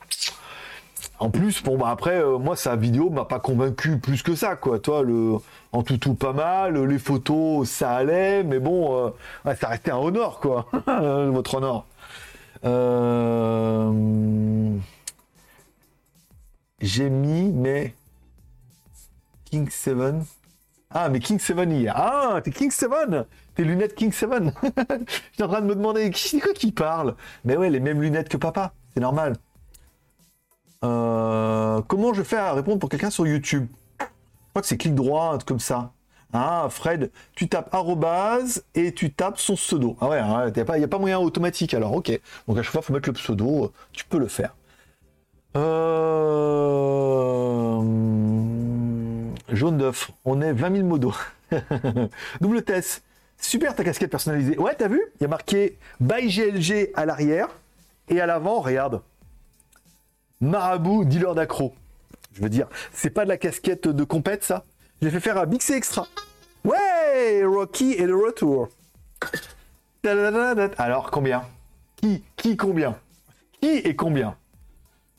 en 1.20 1.30
plus, 1.30 1.64
bon, 1.64 1.78
bah 1.78 1.90
après, 1.90 2.24
moi, 2.40 2.56
sa 2.56 2.76
vidéo 2.76 3.10
m'a 3.10 3.26
pas 3.26 3.40
convaincu 3.40 3.98
plus 3.98 4.22
que 4.24 4.36
ça, 4.36 4.56
quoi. 4.56 4.80
Toi, 4.80 5.04
le, 5.04 5.38
en 5.72 5.84
tout 5.84 5.98
tout 5.98 6.14
pas 6.16 6.34
mal, 6.34 6.84
les 6.86 7.00
photos, 7.00 7.68
ça 7.68 7.92
allait, 7.92 8.44
mais 8.44 8.60
bon, 8.60 9.14
ça 9.46 9.68
restait 9.68 9.92
un 9.92 9.98
Honor, 9.98 10.40
quoi. 10.40 10.68
Votre 11.32 11.56
Honor. 11.56 11.86
J'ai 16.82 17.10
mis, 17.10 17.52
mais 17.52 17.94
King 19.46 19.70
7 19.70 19.96
Ah, 20.92 21.08
mais 21.10 21.20
King 21.20 21.40
7 21.40 21.70
hier. 21.70 21.94
Ah, 21.96 22.42
t'es 22.44 22.50
King 22.52 22.72
7 22.72 22.90
Tes 23.56 23.64
lunettes 23.64 23.94
King 23.94 24.12
7 24.12 24.30
J'étais 25.32 25.44
en 25.44 25.48
train 25.48 25.62
de 25.62 25.68
me 25.68 25.76
demander 25.76 26.10
qui 26.10 26.72
parle? 26.72 27.16
Mais 27.46 27.56
ouais, 27.58 27.70
les 27.70 27.80
mêmes 27.80 28.02
lunettes 28.02 28.28
que 28.30 28.38
papa, 28.38 28.74
c'est 28.94 29.00
normal. 29.00 29.36
Euh, 30.84 31.82
comment 31.88 32.14
je 32.14 32.24
fais 32.24 32.38
à 32.38 32.54
répondre 32.54 32.80
pour 32.80 32.90
quelqu'un 32.90 33.12
sur 33.12 33.28
YouTube? 33.28 33.68
Je 34.00 34.06
crois 34.52 34.62
que 34.64 34.68
c'est 34.68 34.78
clic 34.78 34.96
droit, 34.96 35.38
comme 35.46 35.60
ça. 35.60 35.92
Ah, 36.34 36.68
Fred, 36.70 37.12
tu 37.36 37.48
tapes 37.48 37.74
arrobase 37.74 38.64
et 38.74 38.94
tu 38.94 39.12
tapes 39.12 39.40
son 39.40 39.56
pseudo. 39.56 39.96
Ah 40.02 40.10
ouais, 40.10 40.20
il 40.20 40.54
n'y 40.78 40.84
a, 40.84 40.88
pas 40.88 41.00
moyen 41.00 41.20
automatique 41.20 41.74
alors, 41.76 41.94
ok. 41.94 42.20
Donc 42.48 42.58
à 42.58 42.64
chaque 42.64 42.72
fois, 42.72 42.82
il 42.84 42.86
faut 42.86 42.94
mettre 42.94 43.10
le 43.10 43.14
pseudo, 43.14 43.72
tu 43.92 44.06
peux 44.06 44.20
le 44.20 44.28
faire. 44.28 44.56
Euh... 45.56 46.20
Jaune 49.52 49.78
d'œuf, 49.78 50.12
on 50.26 50.42
est 50.42 50.54
20 50.54 50.76
000 50.78 50.88
modos. 50.88 51.16
Double 52.42 52.64
test. 52.64 53.04
Super 53.38 53.76
ta 53.76 53.84
casquette 53.84 54.12
personnalisée. 54.12 54.58
Ouais, 54.58 54.76
t'as 54.76 54.88
vu? 54.88 55.02
Il 55.20 55.24
y 55.24 55.26
a 55.26 55.30
marqué 55.30 55.78
by 56.00 56.28
GLG 56.28 56.92
à 56.94 57.06
l'arrière 57.06 57.48
et 58.10 58.20
à 58.20 58.26
l'avant, 58.26 58.60
regarde. 58.60 59.02
Marabout, 60.42 61.06
dealer 61.06 61.36
d'accro. 61.36 61.74
Je 62.34 62.42
veux 62.42 62.50
dire, 62.50 62.68
c'est 62.94 63.10
pas 63.10 63.24
de 63.24 63.30
la 63.30 63.38
casquette 63.38 63.88
de 63.88 64.04
compète 64.04 64.44
ça 64.44 64.66
J'ai 65.02 65.10
fait 65.10 65.20
faire 65.20 65.38
un 65.38 65.46
Bixé 65.46 65.74
Extra. 65.74 66.08
Ouais, 66.64 67.44
Rocky 67.44 67.94
et 67.94 68.06
le 68.06 68.16
retour. 68.16 68.70
Alors 70.78 71.12
combien? 71.12 71.44
Qui 71.96 72.24
Qui 72.38 72.56
combien? 72.56 72.98
Qui 73.62 73.70
et 73.70 73.96
combien? 73.96 74.36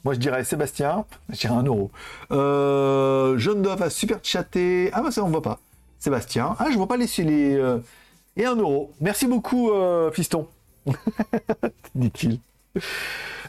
Moi, 0.05 0.15
je 0.15 0.19
dirais 0.19 0.45
Sébastien, 0.45 1.05
je 1.29 1.39
dirais 1.39 1.55
un 1.55 1.63
euro. 1.63 1.91
Euh, 2.31 3.37
Jeune 3.37 3.61
Dove 3.61 3.83
a 3.83 3.91
super 3.91 4.19
chatté. 4.23 4.91
Ah, 4.93 5.03
bah 5.03 5.11
ça, 5.11 5.23
on 5.23 5.29
voit 5.29 5.43
pas. 5.43 5.59
Sébastien. 5.99 6.57
Ah, 6.59 6.69
je 6.71 6.77
vois 6.77 6.89
pas 6.89 6.97
les. 6.97 7.07
les 7.19 7.55
euh, 7.57 7.79
Et 8.37 8.47
un 8.47 8.57
euro. 8.57 8.93
Merci 9.01 9.27
beaucoup, 9.27 9.71
euh, 9.71 10.11
fiston. 10.11 10.49
Dit-il. 11.95 12.41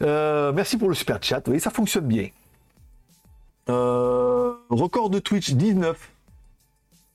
Euh, 0.02 0.52
merci 0.52 0.78
pour 0.78 0.90
le 0.90 0.96
super 0.96 1.20
chat. 1.22 1.48
Oui, 1.48 1.60
ça 1.62 1.70
fonctionne 1.70 2.06
bien. 2.06 2.28
record 3.68 5.10
de 5.10 5.20
Twitch 5.20 5.52
19. 5.52 6.10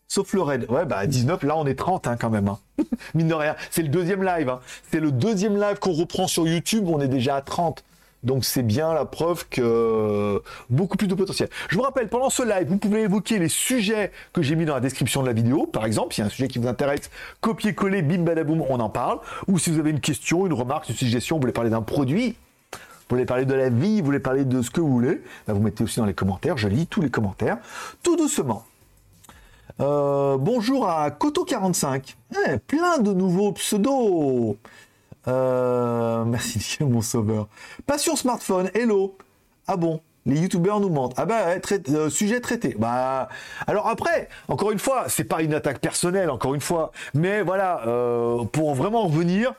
Sauf 0.08 0.32
le 0.32 0.42
raid. 0.42 0.66
Ouais, 0.70 0.86
bah 0.86 1.06
19, 1.06 1.42
là 1.42 1.56
on 1.56 1.66
est 1.66 1.74
30 1.74 2.06
hein, 2.06 2.16
quand 2.16 2.30
même. 2.30 2.48
Hein. 2.48 2.58
Mine 3.14 3.28
de 3.28 3.34
rien. 3.34 3.56
C'est 3.70 3.82
le 3.82 3.88
deuxième 3.88 4.22
live. 4.22 4.48
Hein. 4.48 4.60
C'est 4.90 5.00
le 5.00 5.10
deuxième 5.10 5.60
live 5.60 5.78
qu'on 5.78 5.92
reprend 5.92 6.26
sur 6.26 6.46
YouTube. 6.46 6.88
On 6.88 7.00
est 7.00 7.08
déjà 7.08 7.36
à 7.36 7.42
30. 7.42 7.84
Donc 8.26 8.44
c'est 8.44 8.64
bien 8.64 8.92
la 8.92 9.04
preuve 9.04 9.46
que 9.48 10.42
beaucoup 10.68 10.96
plus 10.96 11.06
de 11.06 11.14
potentiel. 11.14 11.48
Je 11.68 11.76
vous 11.76 11.82
rappelle, 11.82 12.08
pendant 12.08 12.28
ce 12.28 12.42
live, 12.42 12.66
vous 12.68 12.76
pouvez 12.76 13.02
évoquer 13.02 13.38
les 13.38 13.48
sujets 13.48 14.10
que 14.32 14.42
j'ai 14.42 14.56
mis 14.56 14.64
dans 14.64 14.74
la 14.74 14.80
description 14.80 15.22
de 15.22 15.28
la 15.28 15.32
vidéo. 15.32 15.66
Par 15.66 15.86
exemple, 15.86 16.12
s'il 16.12 16.22
y 16.22 16.24
a 16.24 16.26
un 16.26 16.30
sujet 16.30 16.48
qui 16.48 16.58
vous 16.58 16.66
intéresse, 16.66 17.08
copier-coller, 17.40 18.02
bim 18.02 18.24
badaboum, 18.24 18.62
on 18.68 18.80
en 18.80 18.90
parle. 18.90 19.20
Ou 19.46 19.60
si 19.60 19.70
vous 19.70 19.78
avez 19.78 19.90
une 19.90 20.00
question, 20.00 20.44
une 20.44 20.52
remarque, 20.52 20.88
une 20.88 20.96
suggestion, 20.96 21.36
vous 21.36 21.42
voulez 21.42 21.52
parler 21.52 21.70
d'un 21.70 21.82
produit, 21.82 22.36
vous 22.72 22.78
voulez 23.10 23.26
parler 23.26 23.44
de 23.44 23.54
la 23.54 23.68
vie, 23.68 24.00
vous 24.00 24.06
voulez 24.06 24.18
parler 24.18 24.44
de 24.44 24.60
ce 24.60 24.70
que 24.70 24.80
vous 24.80 24.90
voulez, 24.90 25.22
ben, 25.46 25.54
vous 25.54 25.62
mettez 25.62 25.84
aussi 25.84 26.00
dans 26.00 26.06
les 26.06 26.14
commentaires. 26.14 26.56
Je 26.56 26.66
lis 26.66 26.88
tous 26.88 27.00
les 27.00 27.10
commentaires, 27.10 27.58
tout 28.02 28.16
doucement. 28.16 28.64
Euh, 29.78 30.36
bonjour 30.36 30.88
à 30.88 31.10
Koto45. 31.10 32.16
Eh, 32.48 32.58
plein 32.58 32.98
de 32.98 33.12
nouveaux 33.12 33.52
pseudos. 33.52 34.56
Euh, 35.28 36.24
merci 36.24 36.78
mon 36.80 37.02
sauveur. 37.02 37.48
Passion 37.86 38.16
smartphone, 38.16 38.70
hello. 38.74 39.16
Ah 39.66 39.76
bon 39.76 40.00
les 40.26 40.40
youtubeurs 40.40 40.80
nous 40.80 40.90
mentent. 40.90 41.14
Ah 41.16 41.24
bah, 41.24 41.54
euh, 41.90 42.10
sujet 42.10 42.40
traité. 42.40 42.74
Bah, 42.78 43.28
alors 43.66 43.86
après, 43.86 44.28
encore 44.48 44.72
une 44.72 44.78
fois, 44.78 45.04
c'est 45.08 45.24
pas 45.24 45.40
une 45.40 45.54
attaque 45.54 45.78
personnelle, 45.78 46.30
encore 46.30 46.54
une 46.54 46.60
fois, 46.60 46.90
mais 47.14 47.42
voilà, 47.42 47.86
euh, 47.86 48.44
pour 48.44 48.74
vraiment 48.74 49.04
revenir, 49.04 49.54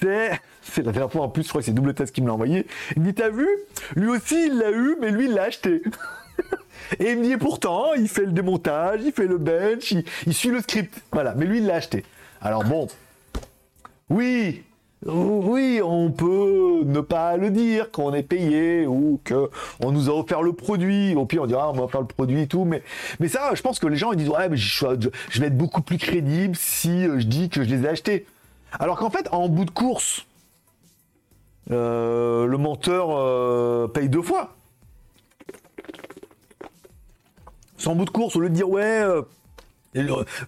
c'est, 0.00 0.38
c'est 0.62 0.82
la 0.82 0.92
dernière 0.92 1.10
fois 1.10 1.22
en 1.22 1.28
plus, 1.28 1.44
je 1.44 1.48
crois 1.48 1.62
que 1.62 1.64
c'est 1.64 1.72
double 1.72 1.94
test 1.94 2.14
qui 2.14 2.20
me 2.20 2.26
l'a 2.26 2.34
envoyé. 2.34 2.66
Il 2.94 3.02
me 3.02 3.06
dit, 3.06 3.14
t'as 3.14 3.30
vu? 3.30 3.48
Lui 3.96 4.08
aussi, 4.08 4.48
il 4.48 4.58
l'a 4.58 4.70
eu, 4.70 4.96
mais 5.00 5.10
lui, 5.10 5.24
il 5.24 5.34
l'a 5.34 5.44
acheté. 5.44 5.82
Et 6.98 7.12
il 7.12 7.18
me 7.18 7.24
dit, 7.24 7.36
pourtant, 7.38 7.94
il 7.94 8.08
fait 8.08 8.26
le 8.26 8.32
démontage, 8.32 9.00
il 9.02 9.12
fait 9.12 9.26
le 9.26 9.38
bench, 9.38 9.94
il 10.26 10.34
suit 10.34 10.50
le 10.50 10.60
script. 10.60 10.94
Voilà, 11.10 11.34
mais 11.34 11.46
lui, 11.46 11.58
il 11.58 11.66
l'a 11.66 11.76
acheté. 11.76 12.04
Alors 12.42 12.64
bon, 12.64 12.86
oui, 14.10 14.62
oui, 15.04 15.80
on 15.84 16.12
peut 16.12 16.82
ne 16.84 17.00
pas 17.00 17.36
le 17.36 17.50
dire 17.50 17.90
qu'on 17.90 18.14
est 18.14 18.22
payé 18.22 18.86
ou 18.86 19.20
que 19.24 19.50
on 19.80 19.90
nous 19.90 20.08
a 20.08 20.12
offert 20.12 20.42
le 20.42 20.52
produit. 20.52 21.16
Au 21.16 21.26
pire, 21.26 21.42
on 21.42 21.46
dira 21.46 21.70
on 21.70 21.72
va 21.72 21.88
faire 21.88 22.02
le 22.02 22.06
produit 22.06 22.42
et 22.42 22.46
tout. 22.46 22.64
Mais, 22.64 22.82
mais 23.18 23.26
ça, 23.26 23.50
je 23.54 23.62
pense 23.62 23.80
que 23.80 23.88
les 23.88 23.96
gens 23.96 24.12
ils 24.12 24.18
disent 24.18 24.28
ouais, 24.28 24.48
mais 24.48 24.56
je, 24.56 24.86
je 25.30 25.40
vais 25.40 25.48
être 25.48 25.58
beaucoup 25.58 25.82
plus 25.82 25.98
crédible 25.98 26.54
si 26.54 27.06
euh, 27.06 27.18
je 27.18 27.26
dis 27.26 27.48
que 27.48 27.64
je 27.64 27.68
les 27.68 27.84
ai 27.84 27.88
achetés. 27.88 28.26
Alors 28.78 28.96
qu'en 28.96 29.10
fait, 29.10 29.28
en 29.32 29.48
bout 29.48 29.64
de 29.64 29.70
course, 29.72 30.24
euh, 31.72 32.46
le 32.46 32.56
menteur 32.56 33.08
euh, 33.10 33.88
paye 33.88 34.08
deux 34.08 34.22
fois. 34.22 34.54
Sans 37.76 37.96
bout 37.96 38.04
de 38.04 38.10
course, 38.10 38.36
au 38.36 38.40
lieu 38.40 38.50
de 38.50 38.54
dire 38.54 38.70
ouais, 38.70 39.04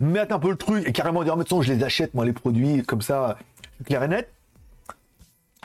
mettre 0.01 0.33
un 0.33 0.39
peu 0.39 0.51
le 0.51 0.57
truc 0.57 0.89
et 0.89 0.93
carrément 0.93 1.25
dire 1.25 1.37
mais 1.37 1.45
je 1.45 1.73
les 1.73 1.83
achète 1.83 2.15
moi 2.15 2.25
les 2.25 2.33
produits 2.33 2.83
comme 2.85 3.03
ça 3.03 3.37
clair 3.85 4.03
et 4.05 4.09
net 4.09 4.31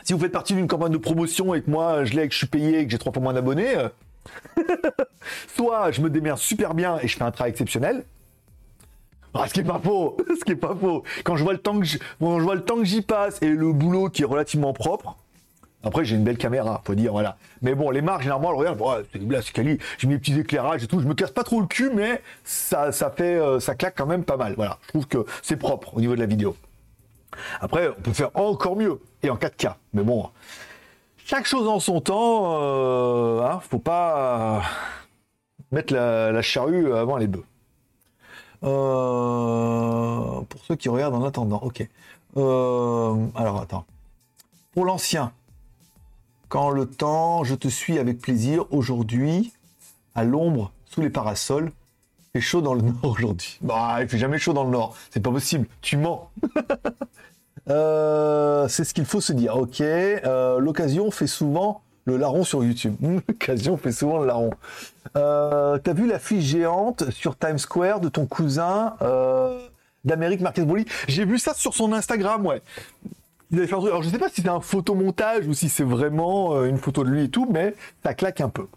si 0.10 0.14
vous 0.14 0.20
faites 0.20 0.32
partie 0.32 0.56
d'une 0.56 0.66
campagne 0.66 0.92
de 0.92 0.98
promotion 0.98 1.54
et 1.54 1.62
que 1.62 1.70
moi 1.70 2.04
je 2.04 2.16
l'ai, 2.16 2.28
que 2.28 2.34
je 2.34 2.40
suis 2.40 2.48
payé 2.48 2.80
et 2.80 2.86
que 2.86 2.92
j'ai 2.92 2.98
trois 2.98 3.14
fois 3.14 3.22
moins 3.22 3.34
d'abonnés, 3.34 3.78
euh, 3.78 3.90
soit 5.56 5.92
je 5.92 6.02
me 6.02 6.10
démerde 6.10 6.40
super 6.40 6.74
bien 6.74 6.98
et 7.04 7.08
je 7.08 7.16
fais 7.16 7.24
un 7.24 7.30
travail 7.30 7.52
exceptionnel. 7.52 8.04
Ah, 9.36 9.48
ce 9.48 9.54
qui 9.54 9.60
est 9.60 9.64
pas 9.64 9.78
faux, 9.78 10.18
ce 10.40 10.44
qui 10.44 10.54
est 10.54 10.56
pas 10.56 10.74
faux. 10.74 11.04
Quand 11.24 11.36
je 11.36 11.44
vois 11.44 11.54
le 11.54 11.60
temps 11.60 11.80
que 11.80 11.86
je 11.86 12.00
vois 12.20 12.56
le 12.56 12.64
temps 12.64 12.78
que 12.78 12.86
j'y 12.86 13.04
passe 13.04 13.40
et 13.44 13.50
le 13.50 13.72
boulot 13.72 14.10
qui 14.10 14.24
est 14.24 14.26
relativement 14.26 14.74
propre. 14.74 15.16
Après, 15.84 16.04
j'ai 16.04 16.16
une 16.16 16.24
belle 16.24 16.40
caméra, 16.40 16.82
faut 16.86 16.96
dire, 16.96 17.12
voilà. 17.12 17.38
Mais 17.62 17.76
bon, 17.76 17.92
les 17.92 18.02
marques, 18.02 18.24
généralement, 18.24 18.56
regarde, 18.56 18.82
c'est 19.14 19.22
là, 19.22 19.44
c'est 19.44 19.54
quali. 19.54 19.78
J'ai 20.00 20.08
mis 20.08 20.16
des 20.16 20.20
petits 20.20 20.40
éclairages 20.40 20.84
et 20.84 20.88
tout. 20.88 21.00
Je 21.00 21.08
me 21.08 21.14
casse 21.14 21.32
pas 21.32 21.44
trop 21.44 21.62
le 21.62 21.68
cul, 21.68 21.92
mais 21.94 22.24
ça, 22.44 22.92
ça 22.92 23.12
fait, 23.12 23.40
euh, 23.40 23.60
ça 23.60 23.76
claque 23.76 23.94
quand 23.96 24.08
même 24.08 24.24
pas 24.24 24.38
mal. 24.38 24.56
Voilà. 24.58 24.80
Je 24.86 24.88
trouve 24.88 25.08
que 25.08 25.26
c'est 25.44 25.56
propre 25.56 25.96
au 25.96 26.02
niveau 26.02 26.16
de 26.16 26.20
la 26.20 26.26
vidéo. 26.26 26.56
Après, 27.62 27.90
on 27.90 28.02
peut 28.02 28.14
faire 28.14 28.32
encore 28.36 28.76
mieux, 28.76 29.00
et 29.24 29.30
en 29.30 29.36
4K. 29.36 29.74
Mais 29.94 30.04
bon, 30.04 30.30
chaque 31.26 31.46
chose 31.46 31.68
en 31.68 31.80
son 31.80 32.02
temps, 32.02 32.58
euh, 32.62 33.42
hein, 33.44 33.60
faut 33.60 33.78
pas 33.80 34.64
mettre 35.72 35.94
la, 35.94 36.42
charrue 36.42 36.94
avant 36.94 37.18
les 37.18 37.28
bœufs. 37.28 37.46
Euh, 38.64 40.42
pour 40.42 40.62
ceux 40.68 40.76
qui 40.76 40.90
regardent 40.90 41.16
en 41.16 41.24
attendant, 41.24 41.60
ok. 41.62 41.88
Euh, 42.38 43.28
alors 43.36 43.62
attends. 43.62 43.86
Pour 44.72 44.86
l'ancien, 44.86 45.32
quand 46.48 46.72
le 46.72 46.88
temps, 46.88 47.44
je 47.44 47.54
te 47.54 47.68
suis 47.68 48.00
avec 48.00 48.20
plaisir. 48.20 48.66
Aujourd'hui, 48.72 49.54
à 50.16 50.24
l'ombre, 50.24 50.72
sous 50.86 51.02
les 51.02 51.12
parasols, 51.12 51.72
fait 52.34 52.42
chaud 52.42 52.62
dans 52.62 52.74
le 52.74 52.82
nord 52.82 53.06
aujourd'hui. 53.06 53.60
Bah, 53.62 53.98
il 54.02 54.10
fait 54.10 54.18
jamais 54.18 54.40
chaud 54.40 54.54
dans 54.54 54.64
le 54.64 54.72
nord. 54.72 54.96
C'est 55.12 55.20
pas 55.20 55.32
possible. 55.32 55.68
Tu 55.82 55.98
mens. 55.98 56.32
Euh, 57.70 58.68
c'est 58.68 58.84
ce 58.84 58.94
qu'il 58.94 59.06
faut 59.06 59.22
se 59.22 59.34
dire. 59.34 59.56
Ok. 59.58 59.82
Euh, 59.82 60.60
l'occasion 60.60 61.12
fait 61.12 61.28
souvent 61.28 61.82
le 62.06 62.18
larron 62.18 62.44
sur 62.44 62.64
YouTube. 62.64 62.96
L'occasion 63.28 63.78
fait 63.78 63.92
souvent 63.92 64.20
le 64.20 64.28
larron. 64.28 64.52
Euh, 65.16 65.78
T'as 65.78 65.94
vu 65.94 66.08
la 66.08 66.20
fiche 66.20 66.46
géante 66.46 67.10
sur 67.12 67.38
Times 67.38 67.60
Square 67.60 68.00
de 68.00 68.10
ton 68.10 68.26
cousin 68.26 68.96
d'Amérique 70.06 70.42
Marquez 70.42 70.64
Broly 70.64 70.86
J'ai 71.08 71.26
vu 71.26 71.38
ça 71.38 71.54
sur 71.54 71.74
son 71.74 71.94
Instagram, 71.94 72.46
ouais. 72.46 72.62
Alors 73.52 74.04
je 74.04 74.10
sais 74.10 74.20
pas 74.20 74.30
si 74.30 74.42
c'est 74.42 74.50
un 74.50 74.62
photomontage 74.62 75.48
ou 75.48 75.54
si 75.54 75.70
c'est 75.70 75.84
vraiment 75.84 76.64
une 76.66 76.78
photo 76.78 77.04
de 77.04 77.10
lui 77.10 77.24
et 77.24 77.30
tout, 77.30 77.48
mais 77.52 77.76
ça 78.04 78.14
claque 78.14 78.42
un 78.42 78.50
peu. 78.50 78.68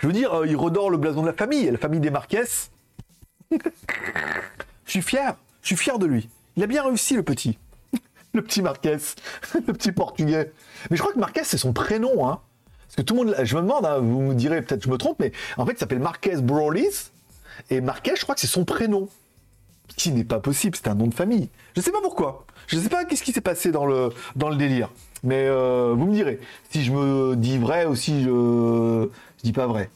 Je 0.00 0.06
veux 0.06 0.14
dire, 0.14 0.44
il 0.46 0.56
redore 0.56 0.88
le 0.88 0.96
blason 0.96 1.20
de 1.20 1.26
la 1.26 1.34
famille, 1.34 1.70
la 1.70 1.76
famille 1.76 2.00
des 2.00 2.10
Marquez. 2.10 2.44
je 3.50 3.58
suis 4.86 5.02
fier, 5.02 5.36
je 5.60 5.66
suis 5.68 5.76
fier 5.76 5.98
de 5.98 6.06
lui. 6.06 6.28
Il 6.56 6.62
a 6.62 6.66
bien 6.66 6.82
réussi 6.82 7.14
le 7.14 7.22
petit 7.22 7.58
le 8.36 8.42
petit 8.42 8.62
Marquez, 8.62 8.98
le 9.66 9.72
petit 9.72 9.92
portugais. 9.92 10.52
Mais 10.90 10.96
je 10.96 11.02
crois 11.02 11.12
que 11.12 11.18
Marquez, 11.18 11.44
c'est 11.44 11.58
son 11.58 11.72
prénom, 11.72 12.28
hein. 12.28 12.40
Parce 12.86 12.96
que 12.96 13.02
tout 13.02 13.14
le 13.14 13.24
monde, 13.24 13.36
je 13.42 13.56
me 13.56 13.62
demande, 13.62 13.84
hein, 13.84 13.98
vous 13.98 14.20
me 14.20 14.34
direz, 14.34 14.62
peut-être 14.62 14.84
je 14.84 14.90
me 14.90 14.96
trompe, 14.96 15.18
mais 15.18 15.32
en 15.56 15.66
fait, 15.66 15.72
il 15.72 15.78
s'appelle 15.78 15.98
Marquez 15.98 16.36
Brolis. 16.36 17.10
Et 17.70 17.80
Marquez, 17.80 18.14
je 18.16 18.22
crois 18.22 18.34
que 18.34 18.40
c'est 18.40 18.46
son 18.46 18.64
prénom. 18.64 19.08
Ce 19.88 19.96
qui 19.96 20.12
n'est 20.12 20.24
pas 20.24 20.40
possible, 20.40 20.76
c'est 20.76 20.88
un 20.88 20.94
nom 20.94 21.06
de 21.06 21.14
famille. 21.14 21.48
Je 21.74 21.80
ne 21.80 21.84
sais 21.84 21.92
pas 21.92 22.00
pourquoi. 22.02 22.46
Je 22.66 22.76
ne 22.76 22.82
sais 22.82 22.88
pas 22.88 23.04
qu'est-ce 23.04 23.22
qui 23.22 23.32
s'est 23.32 23.40
passé 23.40 23.70
dans 23.70 23.86
le, 23.86 24.10
dans 24.34 24.48
le 24.48 24.56
délire. 24.56 24.90
Mais 25.22 25.46
euh, 25.46 25.94
vous 25.96 26.06
me 26.06 26.12
direz 26.12 26.40
si 26.70 26.84
je 26.84 26.92
me 26.92 27.36
dis 27.36 27.58
vrai 27.58 27.86
ou 27.86 27.94
si 27.94 28.24
je, 28.24 29.08
dis 29.42 29.52
pas 29.52 29.66
vrai. 29.66 29.90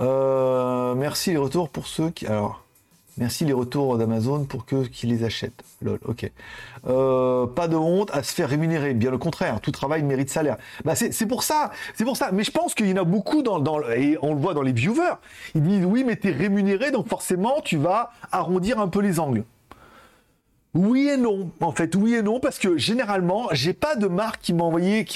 Euh, 0.00 0.94
merci 0.94 1.30
les 1.30 1.36
retours 1.36 1.68
pour 1.68 1.86
ceux 1.86 2.10
qui. 2.10 2.26
Alors, 2.26 2.63
Merci 3.16 3.44
les 3.44 3.52
retours 3.52 3.96
d'Amazon 3.96 4.44
pour 4.44 4.66
que 4.66 4.86
qui 4.86 5.06
les 5.06 5.22
achètent. 5.22 5.62
Lol, 5.82 6.00
ok. 6.04 6.30
Euh, 6.86 7.46
pas 7.46 7.68
de 7.68 7.76
honte 7.76 8.10
à 8.12 8.24
se 8.24 8.32
faire 8.34 8.48
rémunérer. 8.48 8.92
Bien 8.92 9.12
le 9.12 9.18
contraire, 9.18 9.60
tout 9.60 9.70
travail 9.70 10.02
mérite 10.02 10.30
salaire. 10.30 10.56
Bah 10.84 10.94
c'est 10.96 11.26
pour 11.26 11.44
ça, 11.44 11.70
c'est 11.94 12.04
pour 12.04 12.16
ça. 12.16 12.30
Mais 12.32 12.42
je 12.42 12.50
pense 12.50 12.74
qu'il 12.74 12.88
y 12.88 12.92
en 12.92 12.96
a 12.96 13.04
beaucoup 13.04 13.42
dans, 13.42 13.60
dans 13.60 13.80
et 13.90 14.18
on 14.22 14.34
le 14.34 14.40
voit 14.40 14.54
dans 14.54 14.62
les 14.62 14.72
viewers. 14.72 15.18
Ils 15.54 15.62
disent 15.62 15.84
oui, 15.84 16.02
mais 16.02 16.16
t'es 16.16 16.30
rémunéré, 16.30 16.90
donc 16.90 17.08
forcément 17.08 17.60
tu 17.62 17.76
vas 17.76 18.10
arrondir 18.32 18.80
un 18.80 18.88
peu 18.88 19.00
les 19.00 19.20
angles. 19.20 19.44
Oui 20.74 21.08
et 21.08 21.16
non, 21.16 21.52
en 21.60 21.70
fait, 21.70 21.94
oui 21.94 22.14
et 22.14 22.22
non, 22.22 22.40
parce 22.40 22.58
que 22.58 22.76
généralement, 22.76 23.46
j'ai 23.52 23.72
pas 23.72 23.94
de 23.94 24.08
marque 24.08 24.40
qui 24.40 24.52
m'a 24.52 24.64
envoyé, 24.64 25.06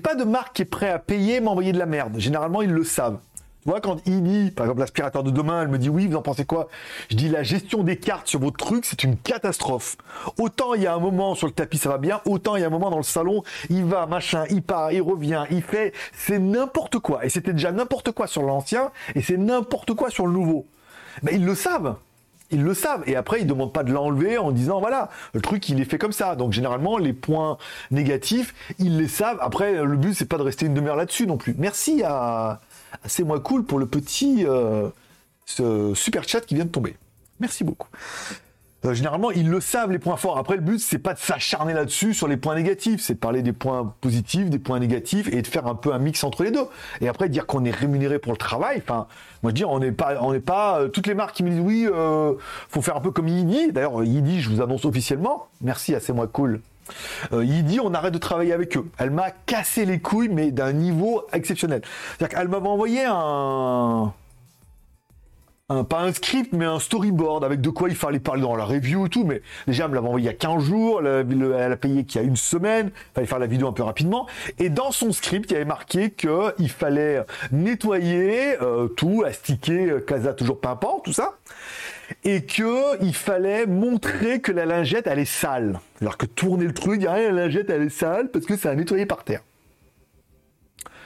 pas 0.00 0.14
de 0.14 0.22
marque 0.22 0.54
qui 0.54 0.62
est 0.62 0.64
prêt 0.64 0.90
à 0.90 1.00
payer 1.00 1.40
m'envoyer 1.40 1.72
de 1.72 1.78
la 1.78 1.86
merde. 1.86 2.18
Généralement, 2.18 2.62
ils 2.62 2.70
le 2.70 2.84
savent. 2.84 3.18
Tu 3.62 3.70
vois, 3.70 3.80
quand 3.80 3.98
il 4.06 4.22
dit, 4.22 4.50
par 4.50 4.66
exemple, 4.66 4.80
l'aspirateur 4.80 5.24
de 5.24 5.30
demain, 5.30 5.62
elle 5.62 5.68
me 5.68 5.78
dit 5.78 5.88
oui, 5.88 6.06
vous 6.06 6.16
en 6.16 6.22
pensez 6.22 6.44
quoi? 6.44 6.68
Je 7.10 7.16
dis 7.16 7.28
la 7.28 7.42
gestion 7.42 7.82
des 7.82 7.96
cartes 7.96 8.28
sur 8.28 8.40
vos 8.40 8.50
trucs, 8.50 8.84
c'est 8.84 9.02
une 9.04 9.16
catastrophe. 9.16 9.96
Autant 10.38 10.74
il 10.74 10.82
y 10.82 10.86
a 10.86 10.94
un 10.94 11.00
moment 11.00 11.34
sur 11.34 11.46
le 11.46 11.52
tapis, 11.52 11.78
ça 11.78 11.88
va 11.88 11.98
bien, 11.98 12.20
autant 12.24 12.56
il 12.56 12.60
y 12.60 12.64
a 12.64 12.68
un 12.68 12.70
moment 12.70 12.90
dans 12.90 12.98
le 12.98 13.02
salon, 13.02 13.42
il 13.68 13.84
va, 13.84 14.06
machin, 14.06 14.44
il 14.50 14.62
part, 14.62 14.92
il 14.92 15.02
revient, 15.02 15.44
il 15.50 15.62
fait, 15.62 15.92
c'est 16.12 16.38
n'importe 16.38 16.98
quoi. 16.98 17.24
Et 17.24 17.28
c'était 17.28 17.52
déjà 17.52 17.72
n'importe 17.72 18.12
quoi 18.12 18.26
sur 18.26 18.42
l'ancien, 18.42 18.90
et 19.14 19.22
c'est 19.22 19.36
n'importe 19.36 19.92
quoi 19.94 20.10
sur 20.10 20.26
le 20.26 20.32
nouveau. 20.32 20.66
Mais 21.22 21.34
ils 21.34 21.44
le 21.44 21.54
savent 21.54 21.96
ils 22.50 22.62
le 22.62 22.74
savent. 22.74 23.02
Et 23.06 23.16
après, 23.16 23.40
ils 23.40 23.44
ne 23.44 23.48
demandent 23.48 23.72
pas 23.72 23.82
de 23.82 23.92
l'enlever 23.92 24.38
en 24.38 24.52
disant, 24.52 24.80
voilà, 24.80 25.10
le 25.34 25.40
truc, 25.40 25.68
il 25.68 25.80
est 25.80 25.84
fait 25.84 25.98
comme 25.98 26.12
ça. 26.12 26.36
Donc, 26.36 26.52
généralement, 26.52 26.98
les 26.98 27.12
points 27.12 27.58
négatifs, 27.90 28.54
ils 28.78 28.96
les 28.96 29.08
savent. 29.08 29.38
Après, 29.40 29.84
le 29.84 29.96
but, 29.96 30.14
c'est 30.14 30.28
pas 30.28 30.38
de 30.38 30.42
rester 30.42 30.66
une 30.66 30.74
demi-heure 30.74 30.96
là-dessus 30.96 31.26
non 31.26 31.36
plus. 31.36 31.54
Merci 31.58 32.02
à, 32.04 32.60
C'est 33.04 33.24
moi 33.24 33.40
cool 33.40 33.64
pour 33.64 33.78
le 33.78 33.86
petit 33.86 34.44
euh, 34.46 34.90
super 35.94 36.28
chat 36.28 36.40
qui 36.40 36.54
vient 36.54 36.64
de 36.64 36.70
tomber. 36.70 36.96
Merci 37.40 37.64
beaucoup. 37.64 37.88
Euh, 38.84 38.94
généralement, 38.94 39.32
ils 39.32 39.48
le 39.48 39.60
savent, 39.60 39.90
les 39.90 39.98
points 39.98 40.16
forts. 40.16 40.38
Après, 40.38 40.54
le 40.54 40.62
but, 40.62 40.78
c'est 40.78 40.98
pas 40.98 41.12
de 41.12 41.18
s'acharner 41.18 41.72
là-dessus 41.72 42.14
sur 42.14 42.28
les 42.28 42.36
points 42.36 42.54
négatifs, 42.54 43.00
c'est 43.02 43.14
de 43.14 43.18
parler 43.18 43.42
des 43.42 43.52
points 43.52 43.92
positifs, 44.00 44.50
des 44.50 44.60
points 44.60 44.78
négatifs 44.78 45.28
et 45.32 45.42
de 45.42 45.46
faire 45.46 45.66
un 45.66 45.74
peu 45.74 45.92
un 45.92 45.98
mix 45.98 46.22
entre 46.22 46.44
les 46.44 46.52
deux. 46.52 46.66
Et 47.00 47.08
après, 47.08 47.28
dire 47.28 47.46
qu'on 47.46 47.64
est 47.64 47.74
rémunéré 47.74 48.20
pour 48.20 48.30
le 48.30 48.38
travail, 48.38 48.80
enfin, 48.82 49.08
moi, 49.42 49.50
je 49.50 49.56
dis, 49.56 49.64
on 49.64 49.80
n'est 49.80 49.90
pas, 49.90 50.20
on 50.20 50.32
n'est 50.32 50.38
pas, 50.38 50.80
euh, 50.80 50.88
toutes 50.88 51.08
les 51.08 51.14
marques 51.14 51.34
qui 51.34 51.42
me 51.42 51.50
disent 51.50 51.60
oui, 51.60 51.88
faut 52.68 52.82
faire 52.82 52.96
un 52.96 53.00
peu 53.00 53.10
comme 53.10 53.26
Yidi. 53.26 53.72
D'ailleurs, 53.72 54.04
Yidi, 54.04 54.40
je 54.40 54.48
vous 54.50 54.60
annonce 54.60 54.84
officiellement. 54.84 55.48
Merci 55.60 55.94
à 55.94 56.00
C'est 56.00 56.12
moi 56.12 56.28
cool. 56.28 56.60
Euh, 57.32 57.44
Yidi, 57.44 57.80
on 57.80 57.94
arrête 57.94 58.14
de 58.14 58.18
travailler 58.18 58.52
avec 58.52 58.76
eux. 58.76 58.86
Elle 58.98 59.10
m'a 59.10 59.30
cassé 59.30 59.84
les 59.84 59.98
couilles, 59.98 60.28
mais 60.28 60.50
d'un 60.50 60.72
niveau 60.72 61.24
exceptionnel. 61.32 61.82
C'est-à-dire 62.16 62.38
qu'elle 62.38 62.48
m'avait 62.48 62.68
envoyé 62.68 63.04
un, 63.06 64.12
pas 65.68 66.00
un 66.00 66.12
script, 66.12 66.54
mais 66.54 66.64
un 66.64 66.78
storyboard 66.78 67.44
avec 67.44 67.60
de 67.60 67.68
quoi 67.68 67.90
il 67.90 67.94
fallait 67.94 68.20
parler 68.20 68.40
dans 68.40 68.56
la 68.56 68.64
review 68.64 69.06
et 69.06 69.08
tout. 69.10 69.24
Mais 69.24 69.42
déjà, 69.66 69.84
elle 69.84 69.90
me 69.90 69.96
l'avait 69.96 70.06
envoyé 70.06 70.24
il 70.24 70.26
y 70.26 70.30
a 70.30 70.34
15 70.34 70.64
jours, 70.64 71.02
elle, 71.06 71.72
a 71.72 71.76
payé 71.76 72.04
qu'il 72.04 72.20
y 72.20 72.24
a 72.24 72.26
une 72.26 72.36
semaine, 72.36 72.90
il 72.94 73.14
fallait 73.14 73.26
faire 73.26 73.38
la 73.38 73.46
vidéo 73.46 73.68
un 73.68 73.72
peu 73.72 73.82
rapidement. 73.82 74.26
Et 74.58 74.70
dans 74.70 74.92
son 74.92 75.12
script, 75.12 75.50
il 75.50 75.54
y 75.54 75.56
avait 75.56 75.66
marqué 75.66 76.10
qu'il 76.10 76.70
fallait 76.70 77.22
nettoyer 77.52 78.56
euh, 78.62 78.88
tout, 78.88 79.24
astiquer, 79.26 79.90
euh, 79.90 80.00
casa 80.00 80.32
toujours 80.32 80.58
pimpant, 80.58 81.00
tout 81.04 81.12
ça. 81.12 81.34
Et 82.24 82.44
qu'il 82.44 83.14
fallait 83.14 83.66
montrer 83.66 84.40
que 84.40 84.52
la 84.52 84.66
lingette, 84.66 85.06
elle 85.06 85.18
est 85.18 85.24
sale. 85.24 85.80
Alors 86.00 86.16
que 86.16 86.26
tourner 86.26 86.64
le 86.64 86.74
truc, 86.74 87.00
dire 87.00 87.12
la 87.12 87.32
lingette, 87.32 87.70
elle 87.70 87.82
est 87.82 87.88
sale 87.88 88.30
parce 88.30 88.46
que 88.46 88.56
ça 88.56 88.70
a 88.70 88.74
nettoyé 88.74 89.06
par 89.06 89.24
terre. 89.24 89.42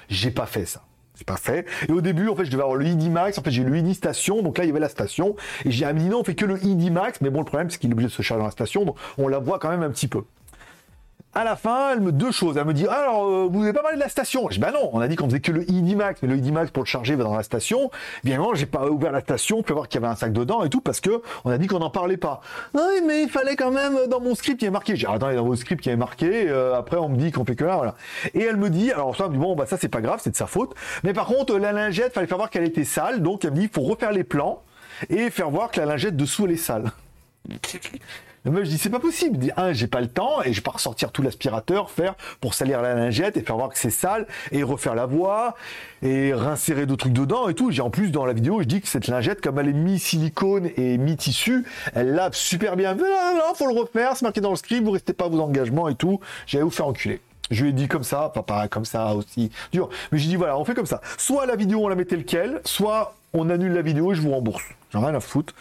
J'ai 0.08 0.30
pas 0.30 0.46
fait 0.46 0.66
ça 0.66 0.82
pas 1.24 1.36
fait. 1.36 1.66
Et 1.88 1.92
au 1.92 2.00
début, 2.00 2.28
en 2.28 2.36
fait, 2.36 2.44
je 2.44 2.50
devais 2.50 2.62
avoir 2.62 2.76
le 2.76 2.86
ID 2.86 3.10
Max. 3.10 3.38
En 3.38 3.42
fait, 3.42 3.50
j'ai 3.50 3.64
le 3.64 3.76
ID 3.76 3.94
Station. 3.94 4.42
Donc 4.42 4.58
là, 4.58 4.64
il 4.64 4.68
y 4.68 4.70
avait 4.70 4.80
la 4.80 4.88
station. 4.88 5.36
Et 5.64 5.70
j'ai 5.70 5.90
dit 5.92 6.08
non, 6.08 6.20
on 6.20 6.24
fait 6.24 6.34
que 6.34 6.44
le 6.44 6.62
ID 6.62 6.90
Max. 6.90 7.20
Mais 7.20 7.30
bon, 7.30 7.40
le 7.40 7.44
problème, 7.44 7.70
c'est 7.70 7.78
qu'il 7.78 7.90
est 7.90 7.92
obligé 7.92 8.08
de 8.08 8.12
se 8.12 8.22
charger 8.22 8.40
dans 8.40 8.46
la 8.46 8.52
station. 8.52 8.84
Donc 8.84 8.96
on 9.18 9.28
la 9.28 9.38
voit 9.38 9.58
quand 9.58 9.70
même 9.70 9.82
un 9.82 9.90
petit 9.90 10.08
peu 10.08 10.22
à 11.34 11.44
la 11.44 11.56
fin, 11.56 11.92
elle 11.92 12.00
me 12.00 12.12
deux 12.12 12.30
choses. 12.30 12.56
Elle 12.56 12.66
me 12.66 12.74
dit 12.74 12.86
alors 12.86 13.24
euh, 13.24 13.48
vous 13.50 13.60
n'avez 13.60 13.72
pas 13.72 13.82
parlé 13.82 13.96
de 13.96 14.02
la 14.02 14.08
station? 14.08 14.46
Je 14.50 14.54
dis 14.54 14.60
bah 14.60 14.72
non, 14.72 14.90
on 14.92 15.00
a 15.00 15.08
dit 15.08 15.16
qu'on 15.16 15.26
faisait 15.26 15.40
que 15.40 15.52
le 15.52 15.68
ID 15.70 15.96
Max, 15.96 16.20
mais 16.22 16.28
le 16.28 16.36
ID 16.36 16.52
Max 16.52 16.70
pour 16.70 16.82
le 16.82 16.88
charger 16.88 17.14
va 17.14 17.24
dans 17.24 17.34
la 17.34 17.42
station. 17.42 17.90
Bien 18.22 18.34
évidemment, 18.34 18.54
j'ai 18.54 18.66
pas 18.66 18.86
ouvert 18.88 19.12
la 19.12 19.20
station 19.20 19.62
pour 19.62 19.76
voir 19.76 19.88
qu'il 19.88 20.00
y 20.00 20.04
avait 20.04 20.12
un 20.12 20.16
sac 20.16 20.32
dedans 20.32 20.62
et 20.62 20.68
tout 20.68 20.80
parce 20.80 21.00
que 21.00 21.22
on 21.44 21.50
a 21.50 21.58
dit 21.58 21.66
qu'on 21.66 21.78
n'en 21.78 21.90
parlait 21.90 22.18
pas. 22.18 22.40
Oui, 22.74 23.00
mais 23.06 23.22
il 23.22 23.30
fallait 23.30 23.56
quand 23.56 23.70
même 23.70 24.06
dans 24.08 24.20
mon 24.20 24.34
script 24.34 24.60
il 24.62 24.66
y 24.66 24.68
a 24.68 24.70
marqué. 24.70 24.94
J'ai 24.96 25.06
attends, 25.06 25.32
dans 25.32 25.44
vos 25.44 25.56
script 25.56 25.84
il 25.86 25.88
y 25.88 25.92
a 25.92 25.96
marqué. 25.96 26.48
Euh, 26.48 26.76
après 26.76 26.98
on 26.98 27.08
me 27.08 27.16
dit 27.16 27.32
qu'on 27.32 27.44
fait 27.44 27.56
que 27.56 27.64
là, 27.64 27.76
voilà. 27.76 27.94
Et 28.34 28.42
elle 28.42 28.56
me 28.56 28.68
dit 28.68 28.92
alors 28.92 29.16
ça 29.16 29.28
me 29.28 29.32
dit 29.32 29.38
bon 29.38 29.56
bah 29.56 29.66
ça 29.66 29.78
c'est 29.78 29.88
pas 29.88 30.00
grave, 30.00 30.20
c'est 30.22 30.30
de 30.30 30.36
sa 30.36 30.46
faute. 30.46 30.74
Mais 31.02 31.14
par 31.14 31.26
contre 31.26 31.56
la 31.56 31.72
lingette, 31.72 32.12
fallait 32.12 32.26
faire 32.26 32.38
voir 32.38 32.50
qu'elle 32.50 32.64
était 32.64 32.84
sale, 32.84 33.22
donc 33.22 33.44
elle 33.44 33.52
me 33.52 33.56
dit 33.56 33.62
il 33.64 33.70
faut 33.70 33.82
refaire 33.82 34.12
les 34.12 34.24
plans 34.24 34.62
et 35.08 35.30
faire 35.30 35.50
voir 35.50 35.70
que 35.70 35.80
la 35.80 35.86
lingette 35.86 36.16
dessous 36.16 36.44
elle 36.44 36.52
est 36.52 36.56
sale. 36.56 36.92
Le 38.44 38.64
je 38.64 38.70
dis 38.70 38.78
c'est 38.78 38.90
pas 38.90 38.98
possible. 38.98 39.38
dis 39.38 39.52
un, 39.56 39.72
j'ai 39.72 39.86
pas 39.86 40.00
le 40.00 40.08
temps 40.08 40.42
et 40.42 40.52
je 40.52 40.58
vais 40.58 40.62
pas 40.62 40.72
ressortir 40.72 41.12
tout 41.12 41.22
l'aspirateur, 41.22 41.90
faire 41.90 42.16
pour 42.40 42.54
salir 42.54 42.82
la 42.82 42.94
lingette 42.94 43.36
et 43.36 43.42
faire 43.42 43.56
voir 43.56 43.68
que 43.68 43.78
c'est 43.78 43.90
sale 43.90 44.26
et 44.50 44.64
refaire 44.64 44.96
la 44.96 45.06
voie 45.06 45.54
et 46.02 46.34
réinsérer 46.34 46.86
d'autres 46.86 47.04
trucs 47.04 47.12
dedans 47.12 47.48
et 47.48 47.54
tout. 47.54 47.70
J'ai 47.70 47.82
en 47.82 47.90
plus 47.90 48.10
dans 48.10 48.26
la 48.26 48.32
vidéo, 48.32 48.60
je 48.60 48.66
dis 48.66 48.80
que 48.80 48.88
cette 48.88 49.06
lingette, 49.06 49.40
comme 49.40 49.60
elle 49.60 49.68
est 49.68 49.72
mi-silicone 49.72 50.70
et 50.76 50.98
mi-tissu, 50.98 51.64
elle 51.94 52.14
lave 52.14 52.34
super 52.34 52.74
bien. 52.74 52.94
Non, 52.94 53.04
non, 53.04 53.34
non, 53.36 53.54
faut 53.54 53.72
le 53.72 53.78
refaire, 53.78 54.16
c'est 54.16 54.24
marqué 54.24 54.40
dans 54.40 54.50
le 54.50 54.56
script, 54.56 54.82
vous 54.82 54.90
restez 54.90 55.12
pas 55.12 55.26
à 55.26 55.28
vos 55.28 55.40
engagements 55.40 55.88
et 55.88 55.94
tout. 55.94 56.18
J'allais 56.48 56.64
vous 56.64 56.70
faire 56.70 56.88
enculer. 56.88 57.20
Je 57.52 57.62
lui 57.62 57.70
ai 57.70 57.72
dit 57.72 57.86
comme 57.86 58.02
ça, 58.02 58.32
pas 58.44 58.66
comme 58.66 58.84
ça 58.84 59.14
aussi, 59.14 59.52
dur. 59.70 59.88
Mais 60.10 60.18
j'ai 60.18 60.28
dit 60.28 60.36
voilà, 60.36 60.58
on 60.58 60.64
fait 60.64 60.74
comme 60.74 60.86
ça. 60.86 61.00
Soit 61.16 61.46
la 61.46 61.54
vidéo 61.54 61.84
on 61.84 61.88
la 61.88 61.94
met 61.94 62.06
telle 62.06 62.24
quelle, 62.24 62.60
soit 62.64 63.14
on 63.34 63.50
annule 63.50 63.72
la 63.72 63.82
vidéo 63.82 64.12
et 64.12 64.16
je 64.16 64.20
vous 64.20 64.32
rembourse. 64.32 64.64
J'en 64.92 65.02
ai 65.02 65.06
rien 65.06 65.14
à 65.14 65.20
foutre. 65.20 65.54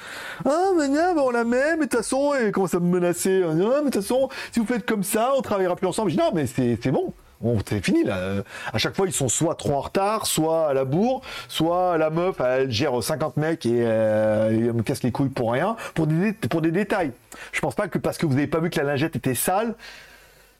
Ah, 0.46 0.72
mais 0.78 0.90
non, 0.90 1.14
on 1.18 1.32
la 1.32 1.44
met, 1.44 1.78
mais 1.78 1.86
de 1.86 1.90
toute 1.90 1.96
façon, 1.96 2.34
et 2.34 2.52
commence 2.52 2.74
à 2.74 2.80
me 2.80 2.88
menacer. 2.88 3.44
Ah, 3.44 3.54
mais 3.54 3.64
de 3.64 3.84
toute 3.86 3.96
façon, 3.96 4.30
si 4.52 4.60
vous 4.60 4.66
faites 4.66 4.86
comme 4.86 5.04
ça, 5.04 5.32
on 5.38 5.42
travaillera 5.42 5.76
plus 5.76 5.88
ensemble. 5.88 6.12
Je 6.12 6.18
dis 6.18 6.22
non, 6.22 6.32
mais 6.34 6.48
c'est 6.48 6.92
bon. 6.92 7.14
Bon, 7.42 7.58
c'est 7.68 7.84
fini 7.84 8.04
là. 8.04 8.44
À 8.72 8.78
chaque 8.78 8.96
fois, 8.96 9.08
ils 9.08 9.14
sont 9.14 9.28
soit 9.28 9.56
trop 9.56 9.74
en 9.74 9.82
retard, 9.82 10.28
soit 10.28 10.70
à 10.70 10.74
la 10.74 10.86
bourre, 10.86 11.22
soit 11.48 11.98
la 11.98 12.12
meuf, 12.12 12.40
elle 12.40 12.70
gère 12.70 13.02
50 13.02 13.38
mecs 13.38 13.66
et, 13.66 13.82
euh, 13.84 14.50
elle 14.50 14.74
me 14.74 14.84
casse 14.84 15.02
les 15.02 15.12
couilles 15.12 15.30
pour 15.30 15.52
rien, 15.54 15.76
pour 15.96 16.06
des, 16.06 16.34
pour 16.34 16.62
des 16.62 16.72
détails. 16.72 17.12
Je 17.52 17.60
pense 17.60 17.74
pas 17.74 17.88
que 17.88 17.98
parce 17.98 18.20
que 18.20 18.28
vous 18.28 18.36
n'avez 18.36 18.46
pas 18.46 18.60
vu 18.60 18.70
que 18.70 18.80
la 18.80 18.86
lingette 18.86 19.16
était 19.16 19.34
sale, 19.34 19.74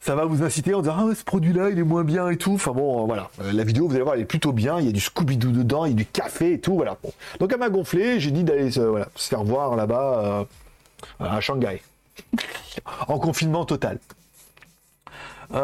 ça 0.02 0.16
va 0.16 0.26
vous 0.26 0.44
inciter 0.44 0.74
en 0.74 0.82
disant 0.82 0.96
ah 0.98 1.16
ce 1.16 1.24
produit 1.24 1.54
là 1.54 1.70
il 1.70 1.78
est 1.78 1.84
moins 1.84 2.04
bien 2.04 2.28
et 2.30 2.38
tout. 2.38 2.56
Enfin 2.56 2.72
bon 2.72 3.04
euh, 3.04 3.06
voilà. 3.06 3.30
Euh, 3.40 3.52
la 3.54 3.64
vidéo 3.64 3.88
vous 3.88 3.94
allez 3.94 4.04
voir 4.04 4.16
elle 4.16 4.22
est 4.22 4.26
plutôt 4.26 4.52
bien. 4.52 4.80
Il 4.80 4.88
y 4.88 4.90
a 4.90 4.92
du 4.92 5.00
Scooby 5.00 5.38
Doo 5.38 5.52
dedans 5.52 5.86
il 5.86 5.92
y 5.92 5.94
a 5.94 5.98
du 5.98 6.08
café 6.08 6.54
et 6.54 6.60
tout 6.60 6.74
voilà. 6.76 6.98
Donc 7.40 7.54
elle 7.54 7.60
m'a 7.60 7.70
gonflé. 7.70 8.20
J'ai 8.20 8.32
dit 8.32 8.44
d'aller 8.44 8.72
se, 8.72 8.82
faire 9.16 9.44
voir 9.44 9.76
là-bas 9.76 10.48
euh, 11.22 11.26
à 11.26 11.40
Shanghai. 11.40 11.82
En 13.08 13.20
confinement 13.20 13.64
total. 13.66 14.00
Toute 15.50 15.60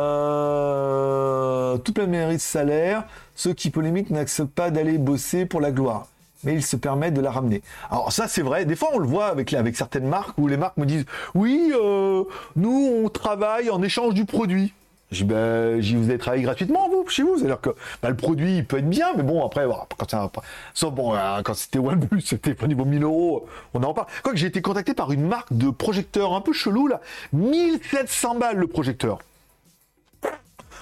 la 1.97 2.07
mairie 2.07 2.35
de 2.35 2.41
salaire. 2.41 3.05
Ceux 3.35 3.53
qui 3.53 3.71
polémiquent 3.71 4.11
n'acceptent 4.11 4.53
pas 4.53 4.69
d'aller 4.69 4.97
bosser 4.97 5.45
pour 5.45 5.61
la 5.61 5.71
gloire 5.71 6.07
mais 6.47 6.53
il 6.53 6.63
se 6.63 6.77
permet 6.77 7.11
de 7.11 7.19
la 7.19 7.29
ramener. 7.29 7.61
Alors 7.91 8.13
ça 8.13 8.29
c'est 8.29 8.41
vrai, 8.41 8.63
des 8.63 8.77
fois 8.77 8.89
on 8.93 8.99
le 8.99 9.05
voit 9.05 9.27
avec, 9.27 9.53
avec 9.53 9.75
certaines 9.75 10.07
marques 10.07 10.37
où 10.37 10.47
les 10.47 10.55
marques 10.55 10.77
me 10.77 10.85
disent 10.85 11.05
oui, 11.35 11.73
euh, 11.75 12.23
nous 12.55 13.01
on 13.03 13.09
travaille 13.09 13.69
en 13.69 13.83
échange 13.83 14.13
du 14.13 14.23
produit. 14.23 14.73
Dis, 15.11 15.23
ben, 15.23 15.79
vous 15.79 16.09
avez 16.09 16.17
travaillé 16.17 16.43
gratuitement, 16.43 16.89
vous, 16.89 17.07
chez 17.07 17.23
vous. 17.23 17.37
C'est-à-dire 17.37 17.61
que 17.61 17.69
ben, 18.01 18.09
le 18.09 18.17
produit, 18.17 18.57
il 18.57 18.65
peut 18.65 18.77
être 18.77 18.89
bien, 18.89 19.07
mais 19.15 19.23
bon, 19.23 19.45
après, 19.45 19.65
quand, 19.97 20.09
ça, 20.09 20.89
bon, 20.89 21.15
euh, 21.15 21.41
quand 21.43 21.53
c'était 21.53 21.79
OnePlus, 21.79 22.21
c'était 22.25 22.53
pas 22.53 22.67
niveau 22.67 22.83
1000 22.83 23.03
euros, 23.03 23.47
on 23.73 23.81
en 23.83 23.93
parle. 23.93 24.07
Quoi 24.21 24.33
que 24.33 24.37
j'ai 24.37 24.47
été 24.47 24.61
contacté 24.61 24.93
par 24.93 25.13
une 25.13 25.25
marque 25.25 25.53
de 25.53 25.69
projecteur 25.69 26.33
un 26.33 26.41
peu 26.41 26.51
chelou, 26.51 26.87
là. 26.87 26.99
1700 27.31 28.35
balles 28.35 28.57
le 28.57 28.67
projecteur. 28.67 29.19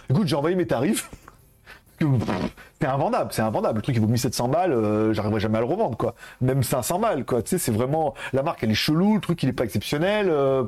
Écoute, 0.10 0.28
j'ai 0.28 0.36
envoyé 0.36 0.56
mes 0.56 0.66
tarifs 0.66 1.08
c'est 2.82 2.88
invendable, 2.88 3.30
c'est 3.32 3.42
invendable. 3.42 3.78
Le 3.78 3.82
truc, 3.82 3.96
il 3.96 4.02
vaut 4.02 4.08
1700 4.08 4.48
balles, 4.50 4.74
euh, 4.74 5.14
j'arriverai 5.14 5.40
jamais 5.40 5.58
à 5.58 5.62
le 5.62 5.68
revendre, 5.68 5.98
quoi. 5.98 6.16
Même 6.42 6.64
500 6.64 7.00
balles, 7.00 7.26
quoi. 7.26 7.42
Tu 7.42 7.52
sais, 7.52 7.58
c'est 7.58 7.72
vraiment, 7.72 8.14
la 8.34 8.44
marque, 8.44 8.64
elle 8.64 8.72
est 8.72 8.76
chelou, 8.76 9.16
le 9.16 9.22
truc, 9.22 9.42
il 9.44 9.50
est 9.50 9.54
pas 9.54 9.64
exceptionnel, 9.64 10.28
euh, 10.30 10.64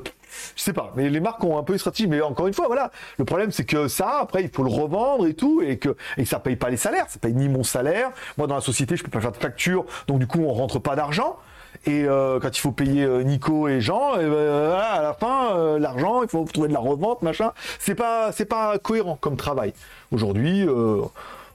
je 0.55 0.61
sais 0.61 0.73
pas. 0.73 0.93
Mais 0.95 1.09
les 1.09 1.19
marques 1.19 1.43
ont 1.43 1.57
un 1.57 1.63
peu 1.63 1.73
une 1.73 1.79
stratégie. 1.79 2.07
Mais 2.07 2.21
encore 2.21 2.47
une 2.47 2.53
fois, 2.53 2.67
voilà. 2.67 2.91
Le 3.17 3.25
problème, 3.25 3.51
c'est 3.51 3.65
que 3.65 3.87
ça, 3.87 4.19
après, 4.21 4.43
il 4.43 4.49
faut 4.49 4.63
le 4.63 4.71
revendre 4.71 5.27
et 5.27 5.33
tout, 5.33 5.61
et 5.61 5.77
que, 5.77 5.95
et 6.17 6.25
ça 6.25 6.39
paye 6.39 6.55
pas 6.55 6.69
les 6.69 6.77
salaires, 6.77 7.05
ça 7.09 7.19
paye 7.19 7.33
ni 7.33 7.49
mon 7.49 7.63
salaire. 7.63 8.11
Moi, 8.37 8.47
dans 8.47 8.55
la 8.55 8.61
société, 8.61 8.95
je 8.95 9.03
peux 9.03 9.11
pas 9.11 9.21
faire 9.21 9.31
de 9.31 9.37
facture, 9.37 9.85
donc 10.07 10.19
du 10.19 10.27
coup, 10.27 10.39
on 10.39 10.53
rentre 10.53 10.79
pas 10.79 10.95
d'argent. 10.95 11.37
Et 11.85 12.05
euh, 12.05 12.39
quand 12.39 12.55
il 12.55 12.59
faut 12.59 12.71
payer 12.71 13.07
Nico 13.23 13.67
et 13.67 13.81
Jean, 13.81 14.17
ben, 14.17 14.71
à 14.73 15.01
la 15.01 15.13
fin, 15.13 15.77
l'argent, 15.77 16.23
il 16.23 16.29
faut 16.29 16.43
trouver 16.45 16.67
de 16.67 16.73
la 16.73 16.79
revente, 16.79 17.21
machin. 17.21 17.51
C'est 17.79 17.95
pas, 17.95 18.31
c'est 18.31 18.45
pas 18.45 18.77
cohérent 18.77 19.17
comme 19.19 19.37
travail. 19.37 19.73
Aujourd'hui, 20.11 20.65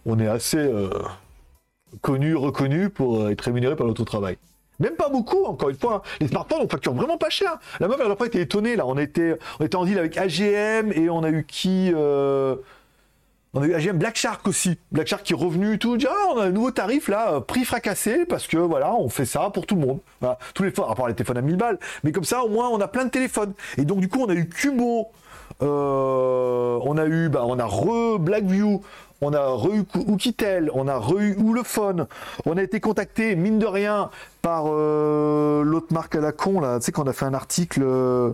on 0.04 0.18
est 0.18 0.26
assez 0.26 0.58
euh, 0.58 0.90
connu, 2.00 2.34
reconnu 2.34 2.90
pour 2.90 3.20
euh, 3.20 3.30
être 3.30 3.42
rémunéré 3.42 3.76
par 3.76 3.86
notre 3.86 4.04
travail. 4.04 4.36
Même 4.78 4.96
pas 4.96 5.08
beaucoup, 5.08 5.44
encore 5.44 5.68
une 5.68 5.76
fois. 5.76 5.96
Hein. 5.96 6.16
Les 6.20 6.28
smartphones, 6.28 6.60
on 6.62 6.68
facture 6.68 6.94
vraiment 6.94 7.18
pas 7.18 7.30
cher. 7.30 7.58
La 7.78 7.88
meuf, 7.88 8.00
elle 8.02 8.10
a 8.10 8.16
pas 8.16 8.26
été 8.26 8.40
étonnée, 8.40 8.74
là. 8.74 8.86
On 8.86 8.98
était, 8.98 9.38
on 9.60 9.64
était 9.64 9.76
en 9.76 9.84
deal 9.84 9.98
avec 9.98 10.16
AGM 10.16 10.92
et 10.92 11.08
on 11.08 11.22
a 11.22 11.30
eu 11.30 11.44
qui 11.44 11.92
euh, 11.94 12.56
On 13.54 13.60
a 13.60 13.66
eu 13.66 13.74
AGM 13.74 13.98
Black 13.98 14.16
Shark 14.16 14.48
aussi. 14.48 14.78
Black 14.92 15.06
Shark 15.08 15.24
qui 15.24 15.34
est 15.34 15.36
revenu 15.36 15.74
et 15.74 15.78
tout. 15.78 15.98
Dit, 15.98 16.06
ah, 16.08 16.32
on 16.34 16.38
a 16.38 16.44
un 16.44 16.50
nouveau 16.50 16.70
tarif 16.70 17.08
là, 17.08 17.34
euh, 17.34 17.40
prix 17.40 17.64
fracassé, 17.66 18.24
parce 18.24 18.46
que 18.46 18.56
voilà, 18.56 18.94
on 18.94 19.10
fait 19.10 19.26
ça 19.26 19.50
pour 19.52 19.66
tout 19.66 19.74
le 19.74 19.82
monde. 19.82 19.98
Voilà. 20.20 20.38
Tous 20.54 20.62
les 20.62 20.70
fois, 20.70 20.90
à 20.90 20.94
part 20.94 21.08
les 21.08 21.14
téléphones 21.14 21.36
à 21.36 21.42
1000 21.42 21.56
balles. 21.56 21.78
Mais 22.02 22.12
comme 22.12 22.24
ça, 22.24 22.44
au 22.44 22.48
moins, 22.48 22.70
on 22.70 22.80
a 22.80 22.88
plein 22.88 23.04
de 23.04 23.10
téléphones. 23.10 23.52
Et 23.76 23.84
donc, 23.84 24.00
du 24.00 24.08
coup, 24.08 24.20
on 24.20 24.28
a 24.30 24.34
eu 24.34 24.48
Cubo. 24.48 25.08
Euh, 25.60 26.78
on 26.82 26.96
a 26.96 27.04
eu, 27.04 27.28
bah, 27.28 27.42
on 27.46 27.58
a 27.58 27.66
re 27.66 28.18
Blackview, 28.18 28.80
on 29.20 29.32
a 29.34 29.46
re 29.46 29.74
eu 29.74 29.84
Oukitel, 30.06 30.70
on 30.72 30.88
a 30.88 30.96
re 30.96 31.20
eu 31.20 31.36
Oulefone, 31.36 32.06
on 32.46 32.56
a 32.56 32.62
été 32.62 32.80
contacté, 32.80 33.36
mine 33.36 33.58
de 33.58 33.66
rien, 33.66 34.10
par 34.40 34.64
euh, 34.68 35.62
l'autre 35.62 35.92
marque 35.92 36.16
à 36.16 36.20
la 36.20 36.32
con, 36.32 36.60
là, 36.60 36.78
tu 36.78 36.86
sais, 36.86 36.92
qu'on 36.92 37.06
a 37.06 37.12
fait 37.12 37.26
un 37.26 37.34
article. 37.34 37.82
Euh, 37.84 38.32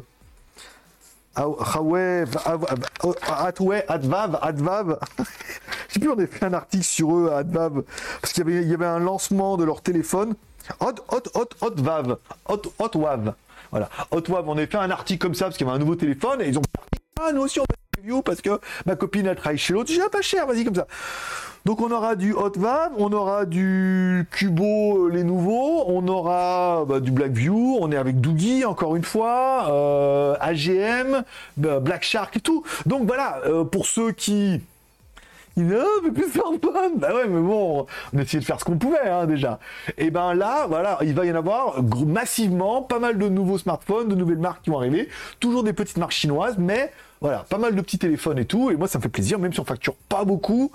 Advav, 3.88 4.38
Advav. 4.42 4.98
Je 5.88 5.94
sais 5.94 6.00
plus, 6.00 6.10
on 6.10 6.18
a 6.18 6.26
fait 6.26 6.46
un 6.46 6.52
article 6.54 6.84
sur 6.84 7.16
eux 7.16 7.30
à 7.32 7.38
Advav, 7.38 7.82
parce 8.20 8.32
qu'il 8.32 8.68
y 8.68 8.74
avait, 8.74 8.86
un 8.86 8.98
lancement 8.98 9.56
de 9.56 9.64
leur 9.64 9.80
téléphone. 9.80 10.34
Hot, 10.80 10.94
hot, 11.10 11.22
hot, 11.34 11.48
hot, 11.60 11.74
Vav. 11.76 12.16
Hot, 12.48 12.62
hot, 12.78 12.98
Wav. 12.98 13.34
Voilà. 13.70 13.88
Hot 14.10 14.22
Wav, 14.28 14.48
on 14.48 14.58
a 14.58 14.66
fait 14.66 14.76
un 14.76 14.90
article 14.90 15.20
comme 15.20 15.34
ça, 15.34 15.46
parce 15.46 15.56
qu'il 15.56 15.66
y 15.66 15.70
avait 15.70 15.76
un 15.76 15.80
nouveau 15.80 15.94
téléphone, 15.94 16.42
et 16.42 16.48
ils 16.48 16.58
ont 16.58 16.62
ah, 17.20 17.32
nous 17.32 17.42
aussi 17.42 17.58
on 17.58 17.64
parce 18.24 18.40
que 18.40 18.60
ma 18.86 18.96
copine 18.96 19.26
elle 19.26 19.36
travaille 19.36 19.58
chez 19.58 19.72
l'autre. 19.72 19.90
J'ai 19.92 20.00
pas 20.10 20.22
cher, 20.22 20.46
vas-y 20.46 20.64
comme 20.64 20.74
ça. 20.74 20.86
Donc 21.64 21.80
on 21.80 21.90
aura 21.90 22.16
du 22.16 22.32
Hot 22.32 22.52
Van, 22.56 22.90
on 22.96 23.12
aura 23.12 23.44
du 23.44 24.26
Cubo 24.30 25.06
euh, 25.06 25.10
les 25.10 25.24
nouveaux, 25.24 25.84
on 25.86 26.06
aura 26.08 26.84
bah, 26.86 27.00
du 27.00 27.10
Blackview, 27.10 27.76
on 27.80 27.92
est 27.92 27.96
avec 27.96 28.20
Doogie 28.20 28.64
encore 28.64 28.96
une 28.96 29.04
fois, 29.04 29.66
euh, 29.70 30.36
AGM, 30.40 31.24
bah, 31.56 31.80
Black 31.80 32.04
Shark 32.04 32.36
et 32.36 32.40
tout. 32.40 32.64
Donc 32.86 33.06
voilà, 33.06 33.40
euh, 33.44 33.64
pour 33.64 33.86
ceux 33.86 34.12
qui 34.12 34.62
oh, 35.58 36.00
mais 36.04 36.10
plus 36.10 36.30
smartphone 36.30 36.92
Bah 36.96 37.14
ouais, 37.14 37.26
mais 37.28 37.40
bon, 37.40 37.86
on 38.12 38.18
a 38.18 38.22
essayé 38.22 38.40
de 38.40 38.44
faire 38.44 38.60
ce 38.60 38.64
qu'on 38.64 38.78
pouvait, 38.78 39.08
hein, 39.08 39.26
déjà. 39.26 39.58
Et 39.96 40.10
ben 40.10 40.34
là, 40.34 40.66
voilà, 40.68 40.98
il 41.02 41.14
va 41.14 41.24
y 41.24 41.32
en 41.32 41.34
avoir 41.34 41.82
massivement, 41.82 42.82
pas 42.82 42.98
mal 42.98 43.18
de 43.18 43.28
nouveaux 43.28 43.58
smartphones, 43.58 44.08
de 44.08 44.14
nouvelles 44.14 44.38
marques 44.38 44.62
qui 44.62 44.70
vont 44.70 44.78
arriver, 44.78 45.08
toujours 45.40 45.64
des 45.64 45.72
petites 45.72 45.98
marques 45.98 46.12
chinoises, 46.12 46.56
mais 46.58 46.92
voilà, 47.20 47.44
pas 47.48 47.58
mal 47.58 47.74
de 47.74 47.80
petits 47.80 47.98
téléphones 47.98 48.38
et 48.38 48.44
tout. 48.44 48.70
Et 48.70 48.76
moi, 48.76 48.88
ça 48.88 48.98
me 48.98 49.02
fait 49.02 49.08
plaisir, 49.08 49.38
même 49.38 49.52
si 49.52 49.60
on 49.60 49.64
facture 49.64 49.94
pas 50.08 50.24
beaucoup. 50.24 50.70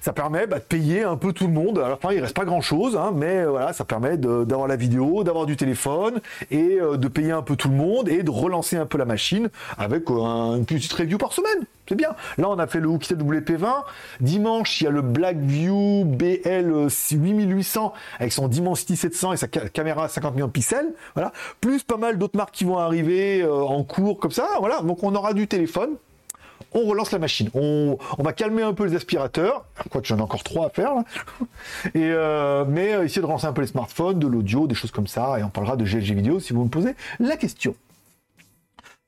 Ça 0.00 0.12
permet 0.12 0.46
bah, 0.46 0.58
de 0.58 0.64
payer 0.64 1.02
un 1.02 1.16
peu 1.16 1.32
tout 1.32 1.46
le 1.46 1.52
monde. 1.52 1.78
Alors, 1.78 1.98
enfin, 2.02 2.14
il 2.14 2.20
reste 2.20 2.36
pas 2.36 2.44
grand 2.44 2.60
chose, 2.60 2.96
hein, 2.96 3.12
mais 3.14 3.38
euh, 3.38 3.50
voilà, 3.50 3.72
ça 3.72 3.84
permet 3.84 4.16
d'avoir 4.16 4.68
la 4.68 4.76
vidéo, 4.76 5.24
d'avoir 5.24 5.46
du 5.46 5.56
téléphone 5.56 6.20
et 6.50 6.78
euh, 6.80 6.96
de 6.96 7.08
payer 7.08 7.32
un 7.32 7.42
peu 7.42 7.56
tout 7.56 7.68
le 7.68 7.76
monde 7.76 8.08
et 8.08 8.22
de 8.22 8.30
relancer 8.30 8.76
un 8.76 8.86
peu 8.86 8.98
la 8.98 9.04
machine 9.04 9.48
avec 9.78 10.10
euh, 10.10 10.56
une 10.56 10.64
petite 10.64 10.92
review 10.92 11.18
par 11.18 11.32
semaine. 11.32 11.66
C'est 11.88 11.94
bien. 11.96 12.10
Là, 12.38 12.48
on 12.48 12.58
a 12.58 12.66
fait 12.66 12.80
le 12.80 12.88
Oukitel 12.88 13.18
WP20. 13.18 13.84
Dimanche, 14.20 14.80
il 14.80 14.84
y 14.84 14.86
a 14.86 14.90
le 14.90 15.02
Blackview 15.02 16.04
BL 16.04 16.88
8800 16.88 17.92
avec 18.18 18.32
son 18.32 18.48
Dimensity 18.48 18.96
700 18.96 19.32
et 19.34 19.36
sa 19.36 19.48
caméra 19.48 20.08
50 20.08 20.34
millions 20.34 20.46
de 20.46 20.52
pixels. 20.52 20.94
Voilà. 21.14 21.32
Plus 21.60 21.82
pas 21.82 21.96
mal 21.96 22.18
d'autres 22.18 22.36
marques 22.36 22.54
qui 22.54 22.64
vont 22.64 22.78
arriver 22.78 23.46
en 23.46 23.82
cours 23.84 24.18
comme 24.18 24.30
ça. 24.30 24.48
Voilà. 24.60 24.80
Donc, 24.80 25.02
on 25.02 25.14
aura 25.14 25.34
du 25.34 25.46
téléphone 25.46 25.96
on 26.74 26.84
relance 26.84 27.12
la 27.12 27.18
machine. 27.18 27.50
On, 27.54 27.96
va 28.18 28.32
calmer 28.32 28.62
un 28.62 28.74
peu 28.74 28.84
les 28.84 28.96
aspirateurs, 28.96 29.64
quoique 29.90 30.06
j'en 30.06 30.18
ai 30.18 30.22
encore 30.22 30.42
trois 30.42 30.66
à 30.66 30.70
faire, 30.70 30.92
Et, 31.94 32.10
euh, 32.10 32.64
mais 32.66 32.94
euh, 32.94 33.04
essayer 33.04 33.22
de 33.22 33.26
relancer 33.26 33.46
un 33.46 33.52
peu 33.52 33.60
les 33.60 33.68
smartphones, 33.68 34.18
de 34.18 34.26
l'audio, 34.26 34.66
des 34.66 34.74
choses 34.74 34.90
comme 34.90 35.06
ça, 35.06 35.38
et 35.38 35.44
on 35.44 35.50
parlera 35.50 35.76
de 35.76 35.84
GLG 35.84 36.14
vidéo 36.14 36.40
si 36.40 36.52
vous 36.52 36.64
me 36.64 36.68
posez 36.68 36.94
la 37.20 37.36
question. 37.36 37.74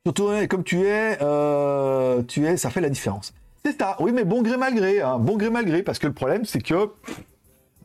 Surtout, 0.07 0.29
comme 0.47 0.63
tu 0.63 0.85
es, 0.85 1.17
euh, 1.21 2.23
tu 2.23 2.45
es, 2.45 2.55
ça 2.55 2.69
fait 2.69 2.79
la 2.79 2.87
différence. 2.87 3.33
C'est 3.65 3.77
ça, 3.77 3.97
oui, 3.99 4.13
mais 4.13 4.23
bon 4.23 4.41
gré 4.41 4.55
malgré, 4.55 5.01
hein. 5.01 5.19
bon 5.19 5.35
gré 5.35 5.49
malgré, 5.49 5.83
parce 5.83 5.99
que 5.99 6.07
le 6.07 6.13
problème, 6.13 6.45
c'est 6.45 6.61
que 6.61 6.91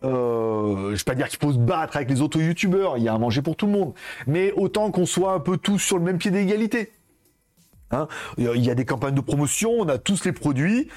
euh, 0.05 0.91
je 0.91 0.99
vais 0.99 1.05
pas 1.05 1.17
dire 1.17 1.29
qu'il 1.29 1.41
faut 1.41 1.53
se 1.53 1.59
battre 1.59 1.97
avec 1.97 2.09
les 2.09 2.21
autres 2.21 2.41
youtubeurs, 2.41 2.97
il 2.97 3.03
y 3.03 3.09
a 3.09 3.15
à 3.15 3.19
manger 3.19 3.43
pour 3.43 3.57
tout 3.57 3.67
le 3.67 3.73
monde, 3.73 3.93
mais 4.29 4.53
autant 4.53 4.93
qu'on 4.93 5.05
soit 5.05 5.33
un 5.33 5.41
peu 5.41 5.57
tous 5.57 5.81
sur 5.81 5.99
le 5.99 6.05
même 6.05 6.19
pied 6.19 6.31
d'égalité. 6.31 6.93
Hein. 7.91 8.07
il 8.39 8.65
y 8.65 8.71
a 8.71 8.77
des 8.77 8.85
campagnes 8.85 9.17
de 9.17 9.21
promotion, 9.21 9.73
on 9.81 9.89
a 9.89 9.99
tous 9.99 10.25
les 10.25 10.33
produits. 10.33 10.91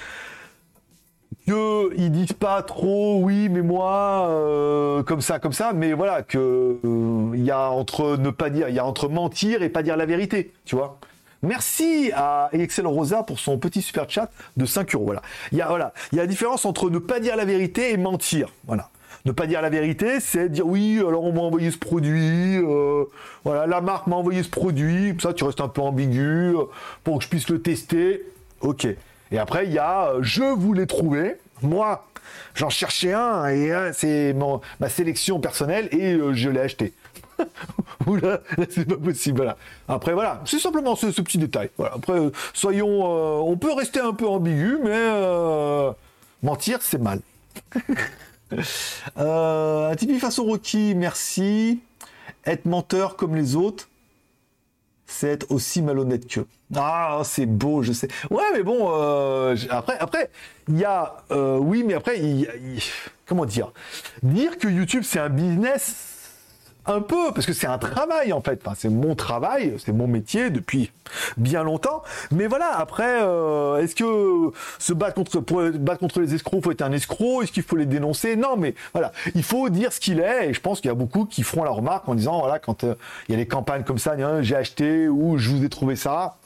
Qu'ils 1.47 2.11
disent 2.11 2.33
pas 2.33 2.61
trop, 2.61 3.19
oui, 3.23 3.49
mais 3.49 3.63
moi, 3.63 4.27
euh, 4.29 5.01
comme 5.01 5.21
ça, 5.21 5.39
comme 5.39 5.53
ça, 5.53 5.73
mais 5.73 5.93
voilà, 5.93 6.21
que 6.21 6.77
euh, 6.85 7.31
il 7.33 7.43
y 7.43 7.49
a 7.49 7.71
entre 7.71 8.15
ne 8.15 8.29
pas 8.29 8.51
dire, 8.51 8.69
il 8.69 8.75
y 8.75 8.79
a 8.79 8.85
entre 8.85 9.09
mentir 9.09 9.63
et 9.63 9.69
pas 9.69 9.81
dire 9.81 9.97
la 9.97 10.05
vérité, 10.05 10.53
tu 10.65 10.75
vois. 10.75 10.99
Merci 11.41 12.11
à 12.15 12.49
Excel 12.53 12.87
Rosa 12.87 13.23
pour 13.23 13.39
son 13.39 13.57
petit 13.57 13.81
super 13.81 14.09
chat 14.09 14.31
de 14.57 14.65
5 14.65 14.95
euros. 14.95 15.05
Voilà. 15.05 15.21
Il 15.51 15.57
y 15.57 15.61
a, 15.61 15.67
voilà. 15.67 15.93
Il 16.11 16.17
la 16.17 16.27
différence 16.27 16.65
entre 16.65 16.89
ne 16.89 16.99
pas 16.99 17.19
dire 17.19 17.35
la 17.35 17.45
vérité 17.45 17.91
et 17.91 17.97
mentir. 17.97 18.49
Voilà. 18.65 18.89
Ne 19.25 19.31
pas 19.31 19.47
dire 19.47 19.61
la 19.61 19.69
vérité, 19.69 20.19
c'est 20.19 20.49
dire 20.49 20.67
oui, 20.67 20.99
alors 20.99 21.23
on 21.23 21.33
m'a 21.33 21.41
envoyé 21.41 21.71
ce 21.71 21.79
produit, 21.79 22.57
euh, 22.57 23.05
voilà, 23.43 23.65
la 23.65 23.81
marque 23.81 24.05
m'a 24.05 24.17
envoyé 24.17 24.43
ce 24.43 24.49
produit, 24.49 25.17
ça 25.19 25.33
tu 25.33 25.43
restes 25.43 25.61
un 25.61 25.67
peu 25.67 25.81
ambigu, 25.81 26.55
euh, 26.55 26.65
pour 27.03 27.17
que 27.17 27.23
je 27.23 27.29
puisse 27.29 27.49
le 27.49 27.59
tester, 27.59 28.23
ok. 28.61 28.87
Et 29.31 29.39
après, 29.39 29.65
il 29.65 29.73
y 29.73 29.79
a 29.79 30.09
euh, 30.09 30.19
je 30.21 30.43
voulais 30.43 30.85
trouver, 30.85 31.37
moi, 31.63 32.05
j'en 32.53 32.69
cherchais 32.69 33.13
un, 33.13 33.47
et 33.47 33.73
c'est 33.93 34.35
ma 34.79 34.89
sélection 34.89 35.39
personnelle, 35.39 35.87
et 35.91 36.19
je 36.33 36.49
l'ai 36.49 36.59
acheté. 36.59 36.93
Oula, 38.07 38.41
c'est 38.69 38.87
pas 38.87 38.97
possible. 38.97 39.37
Voilà. 39.37 39.57
Après, 39.87 40.13
voilà, 40.13 40.41
c'est 40.45 40.59
simplement 40.59 40.95
ce, 40.95 41.07
petit 41.21 41.37
détail. 41.37 41.69
Voilà. 41.77 41.95
Après, 41.95 42.19
soyons, 42.53 43.03
on 43.47 43.57
peut 43.57 43.73
rester 43.73 43.99
un 43.99 44.13
peu 44.13 44.27
ambigu, 44.27 44.77
mais 44.83 45.09
mentir, 46.45 46.81
c'est 46.81 47.01
mal. 47.01 47.19
euh, 49.17 49.91
un 49.91 49.95
Tipeee 49.95 50.19
façon 50.19 50.45
Rocky, 50.45 50.93
merci. 50.95 51.81
Être 52.45 52.65
menteur 52.65 53.15
comme 53.15 53.35
les 53.35 53.55
autres, 53.55 53.89
c'est 55.07 55.29
être 55.29 55.51
aussi 55.51 55.81
malhonnête 55.81 56.27
qu'eux. 56.27 56.47
Ah, 56.75 57.21
c'est 57.23 57.45
beau, 57.47 57.81
je 57.81 57.91
sais. 57.91 58.07
Ouais, 58.29 58.43
mais 58.53 58.63
bon, 58.63 58.91
euh, 58.91 59.55
après, 59.69 59.97
après, 59.99 60.29
il 60.67 60.77
y 60.77 60.85
a, 60.85 61.23
euh, 61.31 61.57
oui, 61.57 61.83
mais 61.83 61.95
après, 61.95 62.19
comment 63.25 63.45
dire, 63.45 63.71
dire 64.21 64.57
que 64.57 64.67
YouTube 64.67 65.03
c'est 65.03 65.19
un 65.19 65.29
business 65.29 66.14
un 66.87 67.01
peu, 67.01 67.31
parce 67.33 67.45
que 67.45 67.53
c'est 67.53 67.67
un 67.67 67.77
travail 67.77 68.33
en 68.33 68.41
fait. 68.41 68.61
Enfin, 68.63 68.75
c'est 68.77 68.89
mon 68.89 69.15
travail, 69.15 69.75
c'est 69.83 69.91
mon 69.91 70.07
métier 70.07 70.49
depuis 70.49 70.91
bien 71.37 71.63
longtemps. 71.63 72.03
Mais 72.31 72.47
voilà, 72.47 72.77
après, 72.77 73.21
euh, 73.21 73.77
est-ce 73.77 73.95
que 73.95 74.51
se 74.79 74.93
battre 74.93 75.15
contre, 75.15 75.39
pour 75.39 75.61
battre 75.71 75.99
contre 75.99 76.21
les 76.21 76.33
escrocs, 76.33 76.63
faut 76.63 76.71
être 76.71 76.81
un 76.81 76.91
escroc? 76.91 77.43
Est-ce 77.43 77.51
qu'il 77.51 77.63
faut 77.63 77.75
les 77.75 77.85
dénoncer? 77.85 78.35
Non, 78.35 78.55
mais 78.57 78.75
voilà, 78.93 79.11
il 79.33 79.43
faut 79.43 79.69
dire 79.69 79.91
ce 79.91 79.99
qu'il 79.99 80.19
est. 80.19 80.49
Et 80.49 80.53
je 80.53 80.61
pense 80.61 80.81
qu'il 80.81 80.89
y 80.89 80.91
a 80.91 80.95
beaucoup 80.95 81.25
qui 81.25 81.43
feront 81.43 81.63
la 81.63 81.71
remarque 81.71 82.07
en 82.07 82.15
disant, 82.15 82.39
voilà, 82.39 82.59
quand 82.59 82.83
euh, 82.83 82.95
il 83.27 83.33
y 83.33 83.35
a 83.35 83.37
des 83.37 83.47
campagnes 83.47 83.83
comme 83.83 83.99
ça, 83.99 84.15
j'ai 84.41 84.55
acheté 84.55 85.07
ou 85.07 85.37
je 85.37 85.49
vous 85.49 85.63
ai 85.63 85.69
trouvé 85.69 85.95
ça 85.95 86.37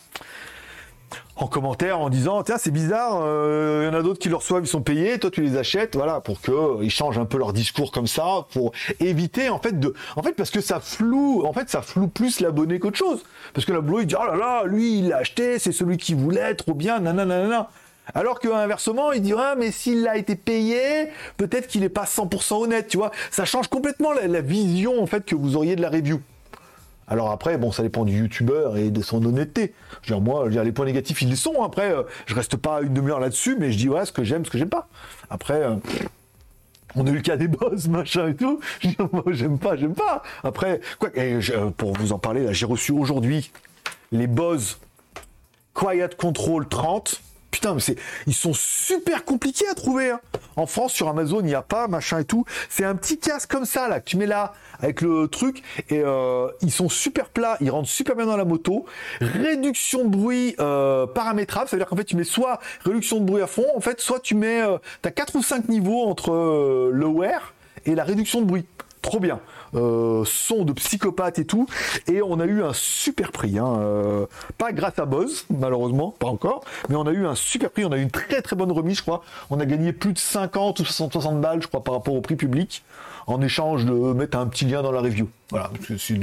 en 1.36 1.48
commentaire 1.48 2.00
en 2.00 2.10
disant 2.10 2.44
tiens 2.44 2.58
c'est 2.58 2.72
bizarre, 2.72 3.22
euh, 3.24 3.82
il 3.84 3.94
y 3.94 3.96
en 3.96 3.98
a 3.98 4.02
d'autres 4.02 4.20
qui 4.20 4.30
le 4.30 4.36
reçoivent, 4.36 4.64
ils 4.64 4.68
sont 4.68 4.82
payés, 4.82 5.20
toi 5.20 5.32
tu 5.32 5.42
les 5.42 5.58
achètes, 5.58 5.96
voilà, 5.96 6.20
pour 6.22 6.42
que 6.42 6.52
euh, 6.52 6.84
ils 6.84 6.92
changent 6.92 7.18
un 7.18 7.26
peu 7.26 7.38
leur 7.38 7.54
discours 7.54 7.92
comme 7.92 8.08
ça, 8.08 8.46
pour 8.54 8.72
éviter 9.00 9.50
en 9.50 9.60
fait 9.60 9.80
de, 9.80 9.94
en 10.16 10.24
fait 10.24 10.34
parce 10.34 10.52
que 10.52 10.62
ça 10.62 10.80
floue, 10.80 11.44
en 11.46 11.54
fait 11.54 11.70
ça 11.70 11.82
floue 11.82 12.08
plus 12.08 12.40
l'abonné 12.40 12.80
qu'autre 12.80 12.98
chose, 12.98 13.24
parce 13.54 13.66
que 13.66 13.72
l'abonné 13.72 14.02
il 14.02 14.08
dit 14.08 14.16
oh 14.20 14.26
là 14.26 14.36
là, 14.36 14.64
lui 14.66 15.00
il 15.00 15.10
l'a 15.10 15.18
acheté, 15.18 15.60
c'est 15.60 15.72
celui 15.72 15.98
qui 15.98 16.14
voulait, 16.14 16.56
trop 16.56 16.74
bien, 16.74 17.00
nanana. 17.00 17.70
Alors 18.14 18.40
que 18.40 18.48
inversement, 18.48 19.12
il 19.12 19.22
dit 19.22 19.34
ah, 19.38 19.56
mais 19.58 19.72
s'il 19.72 20.08
a 20.08 20.18
été 20.18 20.36
payé, 20.36 21.10
peut-être 21.38 21.68
qu'il 21.68 21.82
n'est 21.82 21.90
pas 21.90 22.06
100% 22.06 22.64
honnête, 22.64 22.88
tu 22.88 22.98
vois. 22.98 23.12
Ça 23.32 23.46
change 23.46 23.68
complètement 23.68 24.14
la, 24.14 24.42
vision 24.42 25.02
en 25.02 25.06
fait 25.06 25.26
que 25.26 25.36
vous 25.36 25.56
auriez 25.56 25.76
de 25.76 25.82
la 25.82 25.90
review. 25.90 26.22
Alors 27.10 27.32
après, 27.32 27.58
bon, 27.58 27.72
ça 27.72 27.82
dépend 27.82 28.06
du 28.06 28.20
youtubeur 28.20 28.78
et 28.78 28.92
de 28.92 29.02
son 29.02 29.26
honnêteté. 29.26 29.74
Je 30.04 30.14
veux 30.14 30.20
moi, 30.20 30.48
les 30.48 30.72
points 30.72 30.86
négatifs, 30.86 31.22
ils 31.24 31.30
les 31.30 31.36
sont. 31.36 31.64
Après, 31.64 31.92
euh, 31.92 32.04
je 32.28 32.36
reste 32.36 32.56
pas 32.56 32.82
une 32.82 32.94
demi-heure 32.94 33.20
là-dessus, 33.20 33.58
mais 33.60 33.72
je 33.72 33.78
dis, 33.78 33.90
ouais, 33.90 34.06
ce 34.06 34.12
que 34.12 34.24
j'aime, 34.24 34.46
ce 34.46 34.52
que 34.52 34.60
j'aime 34.60 34.70
pas. 34.70 34.88
Après, 35.32 35.64
euh, 35.64 35.76
on 36.96 37.08
a 37.08 37.10
eu 37.10 37.16
le 37.16 37.22
cas 37.22 37.36
des 37.36 37.48
boss, 37.48 37.88
machin 37.90 38.28
et 38.30 38.36
tout. 38.36 38.60
Je 38.80 38.90
dis, 38.90 38.98
moi, 39.12 39.24
j'aime 39.28 39.58
pas, 39.58 39.76
j'aime 39.76 39.96
pas. 39.96 40.22
Après, 40.44 40.82
quoi, 41.00 41.10
euh, 41.18 41.72
pour 41.72 41.94
vous 41.94 42.14
en 42.14 42.20
parler, 42.20 42.54
j'ai 42.54 42.68
reçu 42.68 42.92
aujourd'hui 42.92 43.52
les 44.12 44.28
boss 44.28 44.80
Quiet 45.74 46.10
Control 46.16 46.68
30 46.68 47.22
Putain, 47.52 47.74
mais 47.74 47.80
c'est, 47.80 47.96
ils 48.28 48.36
sont 48.36 48.54
super 48.54 49.26
compliqués 49.26 49.68
à 49.68 49.74
trouver. 49.74 50.12
Hein. 50.12 50.20
En 50.56 50.66
France, 50.66 50.94
sur 50.94 51.08
Amazon, 51.08 51.40
il 51.40 51.48
n'y 51.48 51.56
a 51.56 51.62
pas, 51.62 51.88
machin 51.88 52.20
et 52.20 52.26
tout. 52.26 52.46
C'est 52.70 52.84
un 52.86 52.96
petit 52.96 53.18
casque 53.18 53.50
comme 53.50 53.66
ça, 53.66 53.88
là, 53.88 54.00
que 54.00 54.10
tu 54.10 54.18
mets 54.18 54.28
là, 54.28 54.54
avec 54.80 55.02
le 55.02 55.28
truc, 55.28 55.64
et 55.90 56.02
euh, 56.04 56.48
ils 56.62 56.72
sont 56.72 56.90
super 56.90 57.30
plats, 57.30 57.58
ils 57.62 57.72
rentrent 57.72 57.90
super 57.90 58.16
bien 58.16 58.26
dans 58.26 58.38
la 58.38 58.46
moto. 58.46 58.86
Réduction 59.20 60.06
de 60.06 60.10
bruit 60.10 60.56
euh, 60.60 61.08
paramétrable, 61.08 61.68
ça 61.70 61.76
veut 61.76 61.82
dire 61.82 61.88
qu'en 61.88 61.96
fait, 61.96 62.06
tu 62.06 62.16
mets 62.16 62.24
soit 62.24 62.60
réduction 62.86 63.20
de 63.20 63.26
bruit 63.26 63.42
à 63.42 63.48
fond, 63.48 63.66
en 63.76 63.82
fait, 63.82 64.00
soit 64.00 64.20
tu 64.20 64.36
mets, 64.36 64.62
euh, 64.62 64.78
t'as 65.02 65.12
4 65.12 65.36
ou 65.36 65.44
5 65.44 65.70
niveaux 65.70 66.04
entre 66.04 66.32
le 66.92 67.06
wear 67.08 67.54
et 67.86 67.96
la 67.96 68.04
réduction 68.04 68.42
de 68.42 68.46
bruit. 68.46 68.66
trop 69.02 69.20
bien. 69.20 69.40
Euh, 69.76 70.24
son 70.26 70.64
de 70.64 70.74
psychopathe 70.74 71.40
et 71.40 71.46
tout. 71.46 71.68
Et 72.08 72.22
on 72.22 72.40
a 72.40 72.46
eu 72.46 72.64
un 72.64 72.74
super 72.74 73.32
prix. 73.32 73.60
Hein. 73.60 73.78
Euh, 73.80 74.26
pas 74.58 74.72
grâce 74.72 75.00
à 75.00 75.06
Buzz, 75.06 75.46
malheureusement, 75.50 76.14
pas 76.18 76.28
encore. 76.28 76.64
Mais 76.90 76.96
on 76.96 77.06
a 77.06 77.12
eu 77.12 77.26
un 77.26 77.36
super 77.36 77.70
prix. 77.70 77.86
On 77.86 77.92
a 77.92 77.98
eu 77.98 78.02
une 78.02 78.12
très 78.12 78.42
très 78.42 78.56
bonne 78.56 78.72
remise, 78.72 78.98
je 78.98 79.04
crois. 79.04 79.24
On 79.50 79.60
a 79.60 79.66
gagné 79.66 79.94
plus 79.94 80.14
de 80.14 80.20
50 80.20 80.80
ou 80.80 80.86
60 80.86 81.42
balles, 81.42 81.62
je 81.62 81.68
crois, 81.68 81.84
par 81.84 81.96
rapport 81.96 82.16
au 82.16 82.22
prix 82.22 82.36
public 82.36 82.84
en 83.28 83.42
échange 83.42 83.86
de 83.86 83.92
mettre 83.92 84.38
un 84.38 84.48
petit 84.48 84.66
lien 84.66 84.82
dans 84.82 84.92
la 84.92 85.02
review. 85.02 85.30
Voilà, 85.52 85.70
ce 85.88 86.14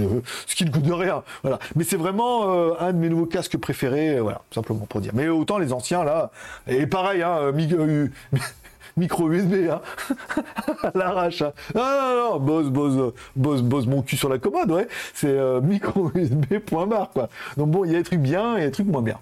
qui 0.55 0.65
ne 0.65 0.71
coûte 0.71 0.85
rien. 0.89 1.23
Voilà. 1.43 1.59
Mais 1.77 1.85
c'est 1.85 1.97
vraiment 1.97 2.53
euh, 2.53 2.73
un 2.81 2.93
de 2.93 2.99
mes 2.99 3.09
nouveaux 3.09 3.27
casques 3.27 3.57
préférés, 3.59 4.19
voilà, 4.21 4.41
simplement 4.53 4.87
pour 4.87 5.01
dire. 5.01 5.13
Mais 5.15 5.29
autant 5.29 5.59
les 5.59 5.73
anciens 5.73 6.05
là, 6.05 6.31
et 6.67 6.87
pareil, 6.87 7.23
hein, 7.23 7.53
micro 8.97 9.31
USB, 9.31 9.69
hein, 9.71 9.81
à 10.83 10.91
l'arrache. 10.95 11.43
Hein. 11.43 11.53
Ah 11.75 12.15
non, 12.17 12.33
non, 12.33 12.41
boss, 12.41 12.67
boss, 12.69 13.13
boss, 13.35 13.63
boss 13.63 13.87
mon 13.87 14.03
cul 14.03 14.17
sur 14.17 14.29
la 14.29 14.39
commode, 14.39 14.71
ouais. 14.71 14.89
C'est 15.15 15.29
euh, 15.29 15.61
micro 15.63 16.11
USB, 16.15 16.59
point 16.59 16.87
barre, 16.87 17.11
quoi. 17.11 17.29
Donc 17.57 17.71
bon, 17.71 17.85
il 17.85 17.93
y 17.93 17.95
a 17.95 17.99
des 17.99 18.05
trucs 18.05 18.21
bien 18.21 18.57
et 18.57 18.63
des 18.67 18.71
trucs 18.71 18.87
moins 18.87 19.03
bien. 19.03 19.19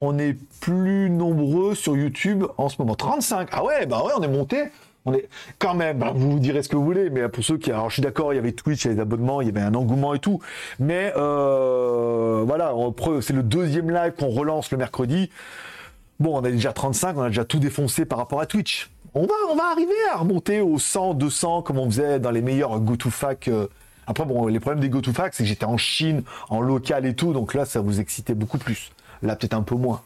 On 0.00 0.18
est 0.18 0.36
plus 0.60 1.10
nombreux 1.10 1.74
sur 1.74 1.96
YouTube 1.96 2.44
en 2.56 2.68
ce 2.68 2.76
moment. 2.78 2.94
35. 2.94 3.48
Ah 3.52 3.64
ouais, 3.64 3.86
bah 3.86 4.02
ouais, 4.04 4.12
on 4.16 4.22
est 4.22 4.28
monté 4.28 4.70
on 5.06 5.14
est 5.14 5.28
quand 5.58 5.74
même, 5.74 5.98
bah, 5.98 6.12
vous 6.14 6.32
vous 6.32 6.38
direz 6.38 6.62
ce 6.62 6.68
que 6.68 6.76
vous 6.76 6.84
voulez, 6.84 7.10
mais 7.10 7.28
pour 7.28 7.42
ceux 7.42 7.56
qui, 7.56 7.70
alors 7.70 7.88
je 7.88 7.94
suis 7.94 8.02
d'accord, 8.02 8.32
il 8.32 8.36
y 8.36 8.38
avait 8.38 8.52
Twitch, 8.52 8.84
il 8.84 8.88
y 8.88 8.88
avait 8.88 8.96
des 8.96 9.02
abonnements, 9.02 9.40
il 9.40 9.46
y 9.46 9.50
avait 9.50 9.62
un 9.62 9.74
engouement 9.74 10.14
et 10.14 10.18
tout, 10.18 10.40
mais 10.78 11.12
euh, 11.16 12.42
voilà, 12.46 12.74
c'est 13.22 13.32
le 13.32 13.42
deuxième 13.42 13.90
live 13.90 14.12
qu'on 14.18 14.28
relance 14.28 14.70
le 14.70 14.78
mercredi. 14.78 15.30
Bon, 16.20 16.38
on 16.38 16.44
a 16.44 16.50
déjà 16.50 16.74
35, 16.74 17.16
on 17.16 17.22
a 17.22 17.28
déjà 17.28 17.46
tout 17.46 17.58
défoncé 17.58 18.04
par 18.04 18.18
rapport 18.18 18.40
à 18.40 18.46
Twitch. 18.46 18.90
On 19.14 19.26
va, 19.26 19.70
arriver 19.72 19.94
à 20.12 20.18
remonter 20.18 20.60
aux 20.60 20.78
100, 20.78 21.14
200 21.14 21.62
comme 21.62 21.78
on 21.78 21.86
faisait 21.90 22.20
dans 22.20 22.30
les 22.30 22.42
meilleurs 22.42 22.78
go-to-fac. 22.78 23.48
Euh. 23.48 23.66
Après, 24.06 24.24
bon, 24.24 24.46
les 24.46 24.60
problèmes 24.60 24.80
des 24.80 24.90
go-to-fac, 24.90 25.34
c'est 25.34 25.42
que 25.42 25.48
j'étais 25.48 25.64
en 25.64 25.78
Chine, 25.78 26.22
en 26.50 26.60
local 26.60 27.06
et 27.06 27.14
tout, 27.14 27.32
donc 27.32 27.54
là, 27.54 27.64
ça 27.64 27.80
vous 27.80 28.00
excitait 28.00 28.34
beaucoup 28.34 28.58
plus. 28.58 28.92
Là, 29.22 29.34
peut-être 29.34 29.54
un 29.54 29.62
peu 29.62 29.74
moins. 29.74 30.02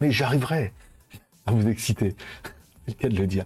Mais 0.00 0.12
j'arriverai 0.12 0.72
à 1.46 1.52
vous 1.52 1.68
exciter. 1.68 2.14
C'est 2.86 2.94
le 2.96 3.02
cas 3.02 3.08
de 3.08 3.16
le 3.16 3.26
dire. 3.26 3.44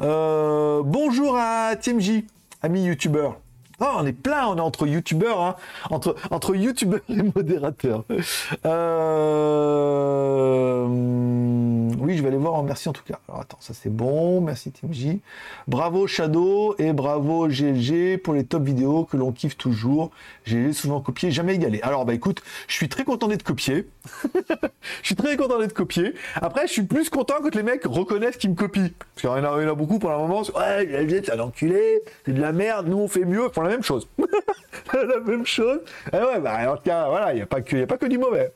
Euh, 0.00 0.82
bonjour 0.84 1.36
à 1.36 1.74
TMJ, 1.74 2.22
ami 2.62 2.84
youtubeur. 2.84 3.40
Oh, 3.80 3.86
on 3.98 4.06
est 4.06 4.12
plein, 4.12 4.48
on 4.48 4.56
est 4.56 4.60
entre 4.60 4.88
youtubeurs, 4.88 5.40
hein. 5.40 5.54
entre, 5.90 6.16
entre 6.32 6.56
youtubeurs 6.56 7.00
et 7.08 7.22
modérateurs. 7.22 8.04
Euh... 8.66 9.08
Oui, 12.00 12.16
je 12.16 12.22
vais 12.22 12.28
aller 12.28 12.36
voir 12.36 12.62
merci 12.62 12.88
en 12.88 12.92
tout 12.92 13.04
cas. 13.04 13.20
Alors 13.28 13.42
attends, 13.42 13.58
ça 13.60 13.74
c'est 13.74 13.94
bon, 13.94 14.40
merci 14.40 14.72
TMJ. 14.72 15.18
Bravo 15.68 16.06
Shadow 16.06 16.74
et 16.78 16.92
bravo 16.92 17.46
GLG 17.46 18.18
pour 18.18 18.34
les 18.34 18.44
top 18.44 18.64
vidéos 18.64 19.04
que 19.04 19.16
l'on 19.16 19.30
kiffe 19.30 19.56
toujours. 19.56 20.10
J'ai 20.44 20.72
souvent 20.72 21.00
copié, 21.00 21.30
jamais 21.30 21.54
égalé. 21.54 21.80
Alors 21.82 22.04
bah 22.04 22.14
écoute, 22.14 22.42
je 22.66 22.74
suis 22.74 22.88
très 22.88 23.04
content 23.04 23.28
d'être 23.28 23.44
copié. 23.44 23.88
je 24.32 25.06
suis 25.06 25.14
très 25.14 25.36
content 25.36 25.58
d'être 25.58 25.74
copié. 25.74 26.14
Après, 26.36 26.66
je 26.66 26.72
suis 26.72 26.82
plus 26.82 27.10
content 27.10 27.34
quand 27.42 27.54
les 27.54 27.62
mecs 27.62 27.84
reconnaissent 27.84 28.38
qu'ils 28.38 28.50
me 28.50 28.56
copient. 28.56 28.88
Parce 29.14 29.20
qu'il 29.20 29.30
y 29.30 29.32
en 29.32 29.36
a, 29.36 29.62
y 29.62 29.66
en 29.66 29.70
a 29.70 29.74
beaucoup 29.74 29.98
pour 29.98 30.10
le 30.10 30.16
moment. 30.18 30.42
Ouais, 30.56 30.86
GLG, 30.86 31.22
c'est 31.24 31.32
un 31.32 31.40
enculé, 31.40 32.00
c'est 32.24 32.32
de 32.32 32.40
la 32.40 32.52
merde, 32.52 32.88
nous 32.88 32.98
on 32.98 33.08
fait 33.08 33.24
mieux 33.24 33.48
la 33.68 33.74
même 33.74 33.82
chose. 33.82 34.08
la 34.92 35.20
même 35.20 35.46
chose. 35.46 35.80
Et 36.12 36.16
eh 36.16 36.24
ouais, 36.24 36.40
bah, 36.40 36.72
en 36.72 36.76
tout 36.76 36.82
cas, 36.84 37.08
voilà, 37.08 37.32
il 37.32 37.36
n'y 37.36 37.42
a, 37.42 37.46
pas 37.46 37.60
que, 37.60 37.82
a 37.82 37.86
pas 37.86 37.98
que 37.98 38.06
du 38.06 38.18
mauvais. 38.18 38.52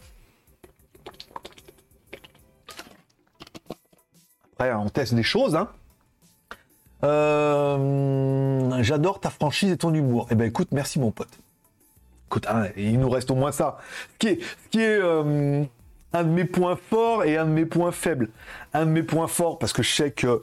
Après, 4.55 4.73
on 4.73 4.89
teste 4.89 5.15
des 5.15 5.23
choses, 5.23 5.55
hein. 5.55 5.69
euh, 7.05 8.83
J'adore 8.83 9.21
ta 9.21 9.31
franchise 9.31 9.71
et 9.71 9.77
ton 9.77 9.93
humour. 9.93 10.29
Eh 10.31 10.35
ben 10.35 10.47
écoute, 10.47 10.69
merci 10.73 10.99
mon 10.99 11.11
pote. 11.11 11.39
Écoute, 12.29 12.47
hein, 12.49 12.69
il 12.77 12.99
nous 12.99 13.11
reste 13.11 13.31
au 13.31 13.35
moins 13.35 13.53
ça. 13.53 13.79
Ce 14.15 14.19
qui 14.19 14.29
est, 14.29 14.39
qui 14.71 14.81
est 14.81 14.99
euh, 14.99 15.65
un 16.15 16.25
de 16.25 16.29
mes 16.29 16.45
points 16.45 16.77
forts 16.77 17.25
et 17.25 17.37
un 17.37 17.45
de 17.45 17.51
mes 17.51 17.67
points 17.67 17.93
faibles. 17.93 18.31
Un 18.73 18.87
de 18.87 18.91
mes 18.91 19.03
points 19.03 19.27
forts, 19.27 19.59
parce 19.59 19.73
que 19.75 19.83
je 19.83 19.95
sais 19.95 20.11
que 20.11 20.41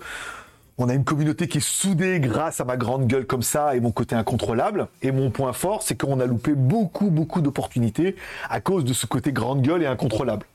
on 0.79 0.87
a 0.87 0.93
une 0.93 1.03
communauté 1.03 1.47
qui 1.47 1.57
est 1.57 1.61
soudée 1.65 2.19
grâce 2.21 2.61
à 2.61 2.65
ma 2.65 2.77
grande 2.77 3.05
gueule 3.05 3.27
comme 3.27 3.41
ça 3.41 3.75
et 3.75 3.81
mon 3.81 3.91
côté 3.91 4.15
incontrôlable. 4.15 4.87
Et 5.01 5.11
mon 5.11 5.29
point 5.29 5.51
fort, 5.51 5.83
c'est 5.83 5.99
qu'on 5.99 6.19
a 6.21 6.25
loupé 6.25 6.53
beaucoup, 6.53 7.09
beaucoup 7.09 7.41
d'opportunités 7.41 8.15
à 8.49 8.61
cause 8.61 8.85
de 8.85 8.93
ce 8.93 9.05
côté 9.05 9.33
grande 9.33 9.61
gueule 9.61 9.83
et 9.83 9.87
incontrôlable. 9.87 10.45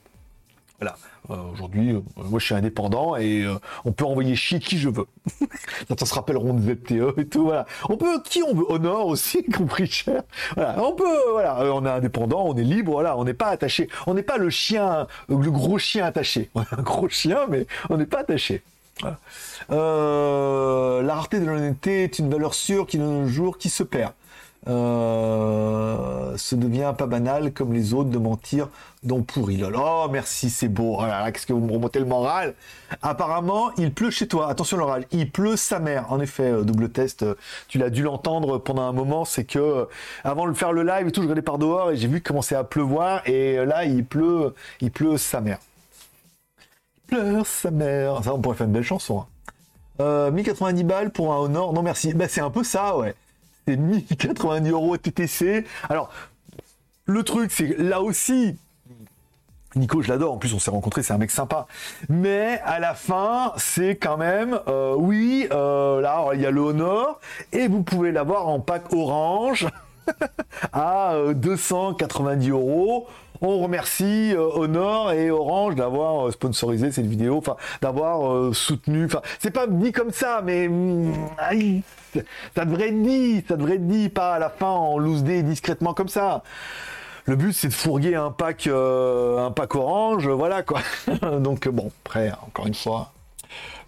Voilà. 0.79 0.97
Euh, 1.29 1.35
aujourd'hui, 1.53 1.91
euh, 1.91 2.01
moi 2.17 2.39
je 2.39 2.45
suis 2.45 2.53
indépendant 2.53 3.15
et 3.15 3.43
euh, 3.43 3.55
on 3.83 3.91
peut 3.91 4.05
envoyer 4.05 4.35
chier 4.35 4.59
qui 4.59 4.77
je 4.77 4.89
veux. 4.89 5.05
Ça 5.99 6.05
se 6.05 6.13
rappelleront 6.13 6.53
de 6.53 6.73
ZTE 6.73 7.17
et 7.17 7.27
tout. 7.27 7.45
Voilà. 7.45 7.65
On 7.89 7.97
peut 7.97 8.21
qui 8.23 8.43
on 8.43 8.53
veut. 8.53 8.65
Honor 8.69 9.07
aussi, 9.07 9.43
compris 9.57 9.87
cher. 9.87 10.23
Voilà. 10.55 10.83
On 10.83 10.93
peut. 10.93 11.31
Voilà. 11.31 11.73
on 11.73 11.85
est 11.85 11.89
indépendant, 11.89 12.45
on 12.45 12.55
est 12.55 12.63
libre. 12.63 12.93
Voilà. 12.93 13.17
On 13.17 13.23
n'est 13.23 13.33
pas 13.33 13.47
attaché. 13.47 13.89
On 14.05 14.15
n'est 14.15 14.23
pas 14.23 14.37
le 14.37 14.49
chien, 14.49 15.07
le 15.29 15.37
gros 15.37 15.77
chien 15.77 16.05
attaché. 16.05 16.49
On 16.55 16.61
est 16.61 16.73
un 16.73 16.81
gros 16.81 17.09
chien, 17.09 17.41
mais 17.49 17.67
on 17.89 17.97
n'est 17.97 18.05
pas 18.05 18.19
attaché. 18.19 18.63
Euh, 19.71 21.01
la 21.01 21.15
rareté 21.15 21.39
de 21.39 21.45
l'honnêteté 21.45 22.03
est 22.03 22.19
une 22.19 22.29
valeur 22.29 22.53
sûre 22.53 22.87
qui, 22.87 22.97
de 22.97 23.03
nos 23.03 23.27
jours, 23.27 23.57
qui 23.57 23.69
se 23.69 23.83
perd. 23.83 24.13
Euh, 24.67 26.35
ce 26.37 26.55
devient 26.55 26.93
pas 26.97 27.05
banal 27.05 27.53
comme 27.53 27.71
les 27.71 27.93
autres 27.93 28.09
de 28.09 28.17
mentir 28.17 28.69
dont 29.03 29.21
pourri. 29.21 29.61
Oh 29.63 30.07
merci 30.11 30.49
c'est 30.49 30.69
beau. 30.69 30.97
Oh 30.99 31.03
qu'est-ce 31.31 31.45
que 31.45 31.53
vous 31.53 31.59
me 31.59 31.71
remontez 31.71 31.99
le 31.99 32.05
moral. 32.05 32.55
Apparemment 33.03 33.69
il 33.77 33.93
pleut 33.93 34.09
chez 34.09 34.27
toi. 34.27 34.49
Attention 34.49 34.77
l'oral. 34.77 35.05
Il 35.11 35.29
pleut 35.29 35.55
sa 35.55 35.77
mère. 35.77 36.11
En 36.11 36.19
effet 36.19 36.51
euh, 36.51 36.63
double 36.63 36.89
test. 36.89 37.23
tu 37.67 37.77
l'as 37.77 37.91
dû 37.91 38.01
l'entendre 38.01 38.57
pendant 38.57 38.81
un 38.83 38.91
moment. 38.91 39.23
C'est 39.23 39.43
que 39.43 39.87
avant 40.23 40.47
de 40.47 40.53
faire 40.53 40.73
le 40.73 40.81
live 40.81 41.07
et 41.07 41.11
tout 41.11 41.21
je 41.21 41.27
regardais 41.27 41.43
par 41.43 41.59
dehors 41.59 41.91
et 41.91 41.97
j'ai 41.97 42.07
vu 42.07 42.21
commençait 42.21 42.55
à 42.55 42.63
pleuvoir 42.63 43.21
et 43.27 43.63
là 43.65 43.85
il 43.85 44.03
pleut 44.03 44.55
il 44.81 44.89
pleut 44.89 45.17
sa 45.17 45.41
mère 45.41 45.59
pleure 47.07 47.45
sa 47.45 47.71
mère. 47.71 48.23
Ça, 48.23 48.33
on 48.33 48.41
pourrait 48.41 48.55
faire 48.55 48.67
une 48.67 48.73
belle 48.73 48.83
chanson. 48.83 49.19
Hein. 49.19 49.27
Euh, 50.01 50.31
1090 50.31 50.83
balles 50.83 51.11
pour 51.11 51.33
un 51.33 51.37
Honor. 51.37 51.73
Non, 51.73 51.81
merci. 51.81 52.13
Bah, 52.13 52.27
c'est 52.27 52.41
un 52.41 52.49
peu 52.49 52.63
ça, 52.63 52.97
ouais. 52.97 53.15
C'est 53.67 53.77
1090 53.77 54.69
euros 54.69 54.97
TTC. 54.97 55.65
Alors, 55.89 56.09
le 57.05 57.23
truc, 57.23 57.51
c'est 57.51 57.77
là 57.77 58.01
aussi, 58.01 58.57
Nico, 59.75 60.01
je 60.01 60.07
l'adore. 60.07 60.33
En 60.33 60.37
plus, 60.37 60.53
on 60.53 60.59
s'est 60.59 60.71
rencontrés, 60.71 61.03
c'est 61.03 61.13
un 61.13 61.17
mec 61.17 61.31
sympa. 61.31 61.67
Mais 62.07 62.61
à 62.63 62.79
la 62.79 62.93
fin, 62.93 63.53
c'est 63.57 63.95
quand 63.95 64.17
même, 64.17 64.59
euh, 64.67 64.95
oui, 64.97 65.47
euh, 65.51 65.99
là, 66.01 66.29
il 66.33 66.41
y 66.41 66.45
a 66.45 66.51
le 66.51 66.61
Honor 66.61 67.19
et 67.51 67.67
vous 67.67 67.83
pouvez 67.83 68.11
l'avoir 68.11 68.47
en 68.47 68.59
pack 68.59 68.93
orange 68.93 69.67
à 70.73 71.15
290 71.33 72.49
euh, 72.49 72.53
euros 72.53 73.07
on 73.41 73.59
remercie 73.59 74.33
euh, 74.33 74.49
Honor 74.53 75.11
et 75.11 75.31
Orange 75.31 75.75
d'avoir 75.75 76.27
euh, 76.27 76.31
sponsorisé 76.31 76.91
cette 76.91 77.05
vidéo, 77.05 77.37
enfin 77.37 77.55
d'avoir 77.81 78.31
euh, 78.31 78.53
soutenu. 78.53 79.05
Enfin, 79.05 79.21
c'est 79.39 79.51
pas 79.51 79.67
dit 79.67 79.91
comme 79.91 80.11
ça, 80.11 80.41
mais 80.43 80.67
mm, 80.67 81.13
ça 82.55 82.65
devrait 82.65 82.89
être 82.89 83.01
dit, 83.01 83.43
ça 83.47 83.55
devrait 83.55 83.75
être 83.75 83.87
dit, 83.87 84.09
pas 84.09 84.35
à 84.35 84.39
la 84.39 84.49
fin 84.49 84.67
en 84.67 84.97
loose 84.97 85.23
day 85.23 85.43
discrètement 85.43 85.93
comme 85.93 86.09
ça. 86.09 86.43
Le 87.25 87.35
but 87.35 87.53
c'est 87.53 87.69
de 87.69 87.73
fourguer 87.73 88.15
un 88.15 88.29
pack, 88.29 88.67
un 88.67 89.51
pack 89.51 89.75
orange, 89.75 90.27
voilà 90.27 90.61
quoi. 90.61 90.81
Donc 91.39 91.67
bon, 91.67 91.91
après 92.05 92.31
encore 92.45 92.67
une 92.67 92.75
fois, 92.75 93.13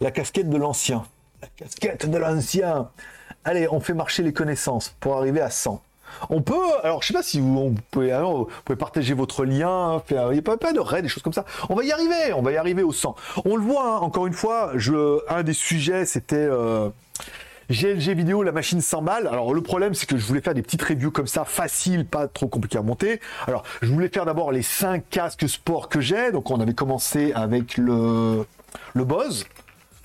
la 0.02 0.10
casquette 0.10 0.50
de 0.50 0.58
l'ancien, 0.58 1.04
la 1.42 1.48
casquette 1.56 2.10
de 2.10 2.18
l'ancien. 2.18 2.90
Allez, 3.46 3.68
on 3.72 3.80
fait 3.80 3.94
marcher 3.94 4.24
les 4.24 4.34
connaissances 4.34 4.96
pour 5.00 5.16
arriver 5.16 5.40
à 5.40 5.50
100. 5.50 5.82
On 6.30 6.42
peut, 6.42 6.56
alors 6.84 7.02
je 7.02 7.08
sais 7.08 7.14
pas 7.14 7.24
si 7.24 7.40
vous, 7.40 7.76
pouvez, 7.92 8.14
partager 8.78 9.14
votre 9.14 9.46
lien, 9.46 10.02
faire, 10.06 10.34
il 10.34 10.42
pas, 10.42 10.58
de 10.58 10.80
raid, 10.80 11.04
des 11.04 11.10
choses 11.10 11.24
comme 11.24 11.34
ça. 11.34 11.46
On 11.70 11.76
va 11.76 11.84
y 11.84 11.92
arriver, 11.92 12.34
on 12.36 12.42
va 12.42 12.52
y 12.52 12.58
arriver 12.58 12.84
au 12.84 12.92
100. 12.92 13.16
On 13.46 13.56
le 13.56 13.62
voit, 13.62 13.96
hein, 13.96 14.00
encore 14.00 14.28
une 14.28 14.34
fois, 14.34 14.74
un 15.30 15.44
des 15.44 15.54
sujets 15.54 16.06
c'était 16.06 16.36
euh, 16.36 16.90
GLG 17.70 18.14
vidéo, 18.14 18.44
la 18.44 18.52
machine 18.52 18.82
100 18.82 19.02
balles. 19.02 19.28
Alors 19.28 19.54
le 19.54 19.62
problème 19.62 19.94
c'est 19.94 20.06
que 20.06 20.18
je 20.18 20.26
voulais 20.26 20.42
faire 20.42 20.54
des 20.54 20.62
petites 20.62 20.82
reviews 20.82 21.12
comme 21.12 21.28
ça, 21.28 21.46
faciles, 21.46 22.06
pas 22.06 22.28
trop 22.28 22.48
compliquées 22.48 22.78
à 22.78 22.82
monter. 22.82 23.20
Alors 23.48 23.64
je 23.82 23.92
voulais 23.92 24.10
faire 24.10 24.26
d'abord 24.26 24.52
les 24.52 24.62
5 24.62 25.04
casques 25.10 25.48
sport 25.48 25.90
que 25.90 26.00
j'ai. 26.00 26.32
Donc 26.32 26.50
on 26.50 26.60
avait 26.60 26.74
commencé 26.74 27.34
avec 27.34 27.78
le, 27.78 28.46
le 28.94 29.06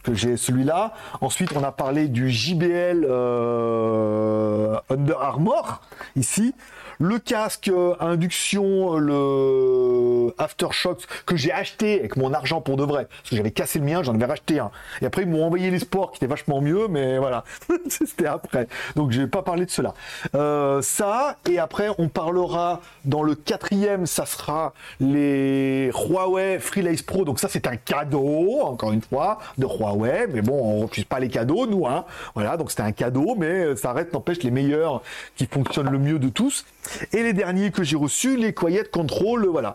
que 0.03 0.15
j'ai 0.15 0.37
celui-là. 0.37 0.93
Ensuite, 1.21 1.53
on 1.57 1.63
a 1.63 1.73
parlé 1.73 2.09
du 2.09 2.31
JBL 2.31 3.07
euh, 3.09 4.77
Under 4.91 5.21
Armour 5.21 5.81
ici. 6.17 6.55
Le 6.99 7.19
casque 7.19 7.69
euh, 7.69 7.95
induction, 8.01 8.97
le 8.97 10.35
Aftershock 10.39 11.07
que 11.27 11.37
j'ai 11.37 11.53
acheté 11.53 11.99
avec 11.99 12.17
mon 12.17 12.33
argent 12.33 12.61
pour 12.61 12.77
de 12.77 12.85
vrai, 12.85 13.07
parce 13.07 13.31
que 13.31 13.37
j'avais 13.37 13.51
cassé 13.51 13.79
le 13.79 13.85
mien, 13.85 14.03
j'en 14.03 14.15
avais 14.15 14.25
racheté 14.25 14.59
un. 14.59 14.71
Et 15.01 15.07
après 15.07 15.23
ils 15.23 15.29
m'ont 15.29 15.45
envoyé 15.45 15.71
les 15.71 15.79
sports 15.79 16.13
qui 16.13 16.19
étaient 16.19 16.27
vachement 16.27 16.61
mieux, 16.61 16.89
mais 16.89 17.19
voilà, 17.19 17.45
c'était 17.89 18.27
après. 18.27 18.69
Donc 18.97 19.13
je 19.13 19.21
vais 19.23 19.27
pas 19.27 19.43
parler 19.43 19.67
de 19.67 19.71
cela. 19.71 19.95
Euh, 20.35 20.83
ça 20.83 21.37
et 21.49 21.59
après 21.59 21.89
on 21.99 22.09
parlera 22.09 22.81
dans 23.05 23.23
le 23.23 23.35
quatrième, 23.35 24.07
ça 24.07 24.27
sera 24.27 24.73
les 25.01 25.91
Huawei 25.91 26.59
Freelace 26.59 27.03
Pro. 27.03 27.25
Donc 27.25 27.41
ça 27.41 27.49
c'est 27.49 27.67
un 27.67 27.77
cadeau, 27.77 28.61
encore 28.63 28.93
une 28.93 29.03
fois, 29.03 29.39
de 29.59 29.67
Huawei. 29.67 30.27
Mais 30.33 30.43
bon, 30.43 30.55
on 30.55 30.81
refuse 30.87 31.05
pas 31.05 31.21
les 31.21 31.29
cadeaux, 31.29 31.67
nous. 31.67 31.87
Hein. 31.87 32.05
Voilà, 32.35 32.57
donc 32.57 32.71
c'était 32.71 32.83
un 32.83 32.93
cadeau, 32.93 33.35
mais 33.37 33.77
ça 33.77 33.93
reste 33.93 34.13
n'empêche 34.13 34.43
les 34.43 34.51
meilleurs 34.51 35.03
qui 35.37 35.47
fonctionnent 35.47 35.91
le 35.91 35.99
mieux 35.99 36.19
de 36.19 36.29
tous. 36.29 36.65
Et 37.13 37.23
les 37.23 37.33
derniers 37.33 37.71
que 37.71 37.83
j'ai 37.83 37.97
reçus, 37.97 38.37
les 38.37 38.53
Quiet 38.53 38.85
Control, 38.91 39.47
voilà. 39.47 39.75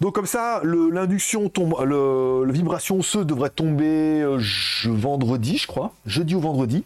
Donc 0.00 0.14
comme 0.14 0.26
ça, 0.26 0.60
l'induction 0.64 1.48
tombe, 1.48 1.74
le, 1.84 2.50
vibration 2.52 2.98
osseuse 2.98 3.26
devrait 3.26 3.50
tomber 3.50 4.22
euh, 4.22 4.38
je, 4.38 4.90
vendredi, 4.90 5.58
je 5.58 5.66
crois, 5.66 5.92
jeudi 6.06 6.34
ou 6.34 6.40
vendredi. 6.40 6.84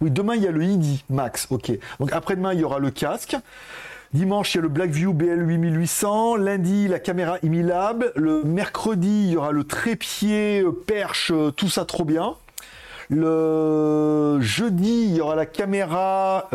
Oui, 0.00 0.10
demain 0.10 0.34
il 0.36 0.42
y 0.42 0.46
a 0.46 0.50
le 0.50 0.62
ID 0.62 1.00
Max, 1.08 1.46
ok. 1.50 1.72
Donc 1.98 2.12
après-demain 2.12 2.52
il 2.52 2.60
y 2.60 2.64
aura 2.64 2.78
le 2.78 2.90
casque. 2.90 3.36
Dimanche, 4.12 4.54
il 4.54 4.56
y 4.56 4.60
a 4.60 4.62
le 4.62 4.68
Blackview 4.68 5.14
BL8800. 5.14 6.38
Lundi, 6.38 6.88
la 6.88 6.98
caméra 6.98 7.38
Imilab. 7.42 8.12
Le 8.16 8.42
mercredi, 8.42 9.24
il 9.26 9.30
y 9.30 9.36
aura 9.36 9.52
le 9.52 9.64
trépied, 9.64 10.62
euh, 10.62 10.72
perche, 10.72 11.30
euh, 11.32 11.50
tout 11.52 11.68
ça 11.68 11.84
trop 11.84 12.04
bien. 12.04 12.34
Le 13.08 14.38
jeudi, 14.40 15.04
il 15.08 15.16
y 15.16 15.20
aura 15.20 15.34
la 15.34 15.46
caméra 15.46 16.48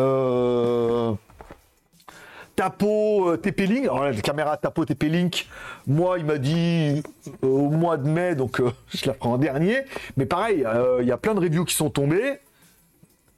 Tapo 2.56 3.30
euh, 3.30 3.36
TP-Link. 3.36 3.84
Alors 3.84 4.04
la 4.04 4.12
caméra 4.14 4.56
Tapo 4.56 4.84
TP-Link, 4.84 5.46
moi, 5.86 6.18
il 6.18 6.24
m'a 6.24 6.38
dit 6.38 7.02
euh, 7.44 7.46
au 7.46 7.70
mois 7.70 7.98
de 7.98 8.08
mai, 8.08 8.34
donc 8.34 8.60
je 8.88 9.06
la 9.06 9.12
prends 9.12 9.34
en 9.34 9.38
dernier. 9.38 9.82
Mais 10.16 10.26
pareil, 10.26 10.66
il 11.00 11.06
y 11.06 11.12
a 11.12 11.16
plein 11.16 11.34
de 11.34 11.40
reviews 11.40 11.64
qui 11.64 11.74
sont 11.74 11.90
tombées. 11.90 12.40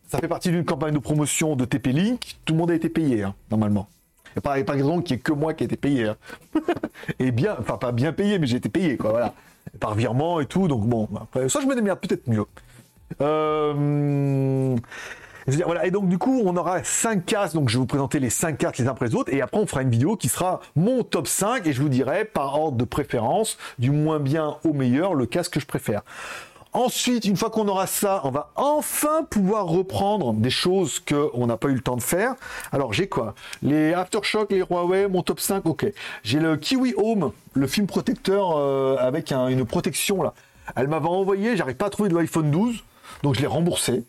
Ça 0.08 0.18
fait 0.18 0.28
partie 0.28 0.50
d'une 0.50 0.64
campagne 0.64 0.94
de 0.94 0.98
promotion 0.98 1.54
de 1.54 1.66
TP-Link. 1.66 2.38
Tout 2.46 2.54
le 2.54 2.58
monde 2.58 2.70
a 2.70 2.74
été 2.74 2.88
payé, 2.88 3.24
hein, 3.24 3.34
normalement. 3.50 3.88
N'y 4.36 4.38
a 4.38 4.64
pas, 4.64 4.72
raison 4.72 5.02
qu'il 5.02 5.16
n'y 5.16 5.20
ait 5.20 5.22
que 5.22 5.32
moi 5.32 5.52
qui 5.52 5.64
ai 5.64 5.66
été 5.66 5.76
payé. 5.76 6.08
Hein. 6.08 6.16
et 7.18 7.30
bien, 7.30 7.56
enfin 7.58 7.76
pas 7.76 7.92
bien 7.92 8.12
payé, 8.12 8.38
mais 8.38 8.46
j'ai 8.46 8.56
été 8.56 8.68
payé, 8.68 8.96
quoi, 8.96 9.10
voilà. 9.10 9.34
Par 9.80 9.94
virement 9.94 10.40
et 10.40 10.46
tout, 10.46 10.66
donc 10.66 10.86
bon, 10.86 11.08
après, 11.20 11.48
ça 11.48 11.60
je 11.60 11.66
me 11.66 11.74
démerde 11.74 12.00
peut-être 12.00 12.26
mieux. 12.26 12.46
Euh, 13.20 14.76
voilà, 15.64 15.86
et 15.86 15.90
donc 15.90 16.08
du 16.08 16.18
coup, 16.18 16.42
on 16.44 16.56
aura 16.56 16.84
5 16.84 17.24
casques, 17.24 17.54
donc 17.54 17.68
je 17.68 17.74
vais 17.74 17.80
vous 17.80 17.86
présenter 17.86 18.20
les 18.20 18.30
5 18.30 18.58
casques 18.58 18.78
les 18.78 18.86
uns 18.86 18.90
après 18.90 19.06
les 19.06 19.14
autres, 19.14 19.32
et 19.32 19.40
après 19.40 19.58
on 19.58 19.66
fera 19.66 19.82
une 19.82 19.90
vidéo 19.90 20.16
qui 20.16 20.28
sera 20.28 20.60
mon 20.76 21.02
top 21.02 21.26
5, 21.26 21.66
et 21.66 21.72
je 21.72 21.80
vous 21.80 21.88
dirai 21.88 22.24
par 22.24 22.58
ordre 22.60 22.76
de 22.76 22.84
préférence, 22.84 23.56
du 23.78 23.90
moins 23.90 24.20
bien 24.20 24.56
au 24.64 24.72
meilleur, 24.72 25.14
le 25.14 25.26
casque 25.26 25.54
que 25.54 25.60
je 25.60 25.66
préfère. 25.66 26.02
Ensuite, 26.74 27.24
une 27.24 27.36
fois 27.36 27.48
qu'on 27.48 27.66
aura 27.66 27.86
ça, 27.86 28.20
on 28.24 28.30
va 28.30 28.50
enfin 28.54 29.24
pouvoir 29.24 29.66
reprendre 29.66 30.34
des 30.34 30.50
choses 30.50 31.00
qu'on 31.00 31.46
n'a 31.46 31.56
pas 31.56 31.68
eu 31.68 31.74
le 31.74 31.80
temps 31.80 31.96
de 31.96 32.02
faire. 32.02 32.34
Alors 32.72 32.92
j'ai 32.92 33.08
quoi? 33.08 33.34
Les 33.62 33.94
Aftershock, 33.94 34.52
les 34.52 34.58
Huawei, 34.58 35.08
mon 35.08 35.22
top 35.22 35.40
5, 35.40 35.64
ok. 35.64 35.90
J'ai 36.24 36.40
le 36.40 36.58
Kiwi 36.58 36.92
Home, 36.98 37.32
le 37.54 37.66
film 37.66 37.86
protecteur 37.86 38.56
euh, 38.56 38.96
avec 38.98 39.32
une 39.32 39.64
protection 39.64 40.22
là. 40.22 40.34
Elle 40.76 40.88
m'avait 40.88 41.08
envoyé, 41.08 41.56
j'arrive 41.56 41.76
pas 41.76 41.86
à 41.86 41.90
trouver 41.90 42.10
de 42.10 42.14
l'iPhone 42.14 42.50
12. 42.50 42.84
Donc 43.22 43.34
je 43.34 43.40
l'ai 43.40 43.46
remboursé. 43.46 44.04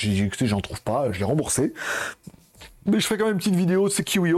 J'ai 0.00 0.08
dit, 0.08 0.22
écoutez, 0.22 0.46
j'en 0.46 0.60
trouve 0.60 0.80
pas, 0.80 1.12
je 1.12 1.18
l'ai 1.18 1.26
remboursé. 1.26 1.74
Mais 2.86 3.00
je 3.00 3.06
ferai 3.06 3.18
quand 3.18 3.26
même 3.26 3.34
une 3.34 3.38
petite 3.38 3.54
vidéo 3.54 3.86
de 3.86 3.92
ce 3.92 4.00
Kiwi 4.00 4.32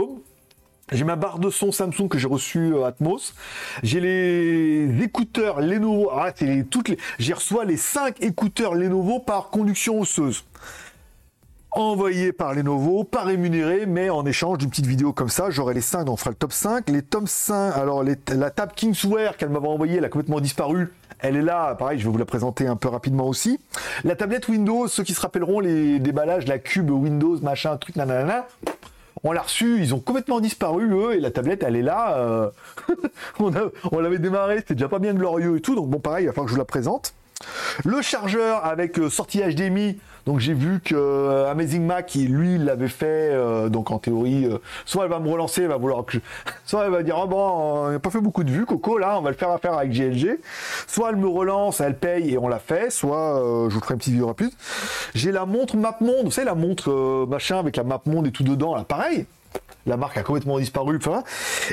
J'ai 0.91 1.05
ma 1.05 1.15
barre 1.15 1.39
de 1.39 1.49
son 1.49 1.71
Samsung 1.71 2.09
que 2.09 2.17
j'ai 2.17 2.27
reçu 2.27 2.73
euh, 2.73 2.83
Atmos. 2.83 3.33
J'ai 3.81 4.01
les 4.01 5.01
écouteurs 5.01 5.61
Lenovo. 5.61 6.09
Ah, 6.11 6.33
c'est 6.35 6.47
les, 6.47 6.65
toutes 6.65 6.89
les. 6.89 6.97
J'ai 7.17 7.31
reçu 7.31 7.55
les 7.65 7.77
5 7.77 8.21
écouteurs 8.21 8.75
Lenovo 8.75 9.19
par 9.19 9.51
conduction 9.51 10.01
osseuse. 10.01 10.43
Envoyés 11.75 12.33
par 12.33 12.53
Lenovo, 12.53 13.03
pas 13.03 13.23
rémunérés, 13.23 13.87
mais 13.87 14.11
en 14.11 14.23
échange 14.27 14.59
d'une 14.59 14.69
petite 14.69 14.85
vidéo 14.85 15.11
comme 15.11 15.29
ça, 15.29 15.49
j'aurai 15.49 15.73
les 15.73 15.81
5, 15.81 16.03
donc 16.03 16.13
on 16.13 16.17
fera 16.17 16.29
le 16.29 16.35
top 16.35 16.53
5. 16.53 16.87
Les 16.87 17.01
top 17.01 17.27
5, 17.27 17.75
alors 17.75 18.03
la 18.03 18.49
table 18.51 18.73
Kingswear 18.75 19.37
qu'elle 19.37 19.49
m'avait 19.49 19.67
envoyée, 19.67 19.97
elle 19.97 20.05
a 20.05 20.09
complètement 20.09 20.39
disparu. 20.39 20.93
Elle 21.17 21.35
est 21.35 21.41
là, 21.41 21.73
pareil, 21.73 21.97
je 21.97 22.03
vais 22.05 22.11
vous 22.11 22.17
la 22.19 22.25
présenter 22.25 22.67
un 22.67 22.75
peu 22.75 22.89
rapidement 22.89 23.25
aussi. 23.25 23.59
La 24.03 24.15
tablette 24.15 24.49
Windows, 24.49 24.87
ceux 24.87 25.01
qui 25.01 25.15
se 25.15 25.21
rappelleront 25.21 25.61
les 25.61 25.97
déballages, 25.97 26.45
la 26.45 26.59
cube 26.59 26.91
Windows, 26.91 27.39
machin, 27.41 27.75
truc, 27.77 27.95
nanana. 27.95 28.45
On 29.23 29.31
l'a 29.31 29.41
reçu, 29.41 29.79
ils 29.79 29.95
ont 29.95 29.99
complètement 29.99 30.41
disparu, 30.41 30.93
eux, 30.93 31.15
et 31.15 31.19
la 31.19 31.31
tablette, 31.31 31.63
elle 31.63 31.75
est 31.75 31.81
là. 31.81 32.17
Euh, 32.17 32.49
on, 33.39 33.99
l'avait 33.99 34.19
démarré, 34.19 34.57
c'était 34.57 34.75
déjà 34.75 34.89
pas 34.89 34.99
bien 34.99 35.15
glorieux 35.15 35.57
et 35.57 35.61
tout, 35.61 35.73
donc 35.73 35.89
bon, 35.89 35.99
pareil, 35.99 36.25
il 36.25 36.27
va 36.27 36.33
falloir 36.33 36.45
que 36.45 36.51
je 36.51 36.55
vous 36.55 36.61
la 36.61 36.65
présente. 36.65 37.15
Le 37.83 38.01
chargeur 38.03 38.63
avec 38.63 38.99
euh, 38.99 39.09
sortie 39.09 39.41
HDMI, 39.41 39.97
donc 40.25 40.39
j'ai 40.39 40.53
vu 40.53 40.79
que 40.79 40.95
euh, 40.95 41.51
Amazing 41.51 41.85
Mac, 41.85 42.15
lui, 42.15 42.57
l'avait 42.57 42.87
fait. 42.87 43.31
Euh, 43.33 43.69
donc 43.69 43.91
en 43.91 43.99
théorie, 43.99 44.45
euh, 44.45 44.59
soit 44.85 45.03
elle 45.03 45.09
va 45.09 45.19
me 45.19 45.29
relancer, 45.29 45.63
elle 45.63 45.69
va 45.69 45.77
vouloir 45.77 46.05
que 46.05 46.17
soit 46.65 46.85
elle 46.85 46.91
va 46.91 47.03
dire 47.03 47.17
oh 47.21 47.27
bon, 47.27 47.37
on 47.37 47.91
n'a 47.91 47.99
pas 47.99 48.09
fait 48.09 48.21
beaucoup 48.21 48.43
de 48.43 48.51
vues, 48.51 48.65
Coco, 48.65 48.97
là, 48.97 49.17
on 49.17 49.21
va 49.21 49.31
le 49.31 49.35
faire 49.35 49.51
affaire 49.51 49.73
avec 49.73 49.91
GLG. 49.91 50.39
Soit 50.87 51.09
elle 51.09 51.17
me 51.17 51.27
relance, 51.27 51.81
elle 51.81 51.97
paye 51.97 52.33
et 52.33 52.37
on 52.37 52.47
l'a 52.47 52.59
fait. 52.59 52.89
Soit 52.89 53.41
je 53.69 53.73
vous 53.73 53.81
ferai 53.81 53.95
une 53.95 53.99
petite 53.99 54.13
vidéo 54.13 54.27
rapide. 54.27 54.51
J'ai 55.13 55.31
la 55.31 55.45
montre 55.45 55.75
MapMonde, 55.75 56.25
vous 56.25 56.31
savez 56.31 56.45
la 56.45 56.55
montre 56.55 57.25
machin 57.27 57.59
avec 57.59 57.75
la 57.75 57.83
MapMonde 57.83 58.27
et 58.27 58.31
tout 58.31 58.43
dedans, 58.43 58.75
là, 58.75 58.83
pareil 58.83 59.25
la 59.85 59.97
marque 59.97 60.17
a 60.17 60.23
complètement 60.23 60.59
disparu. 60.59 60.99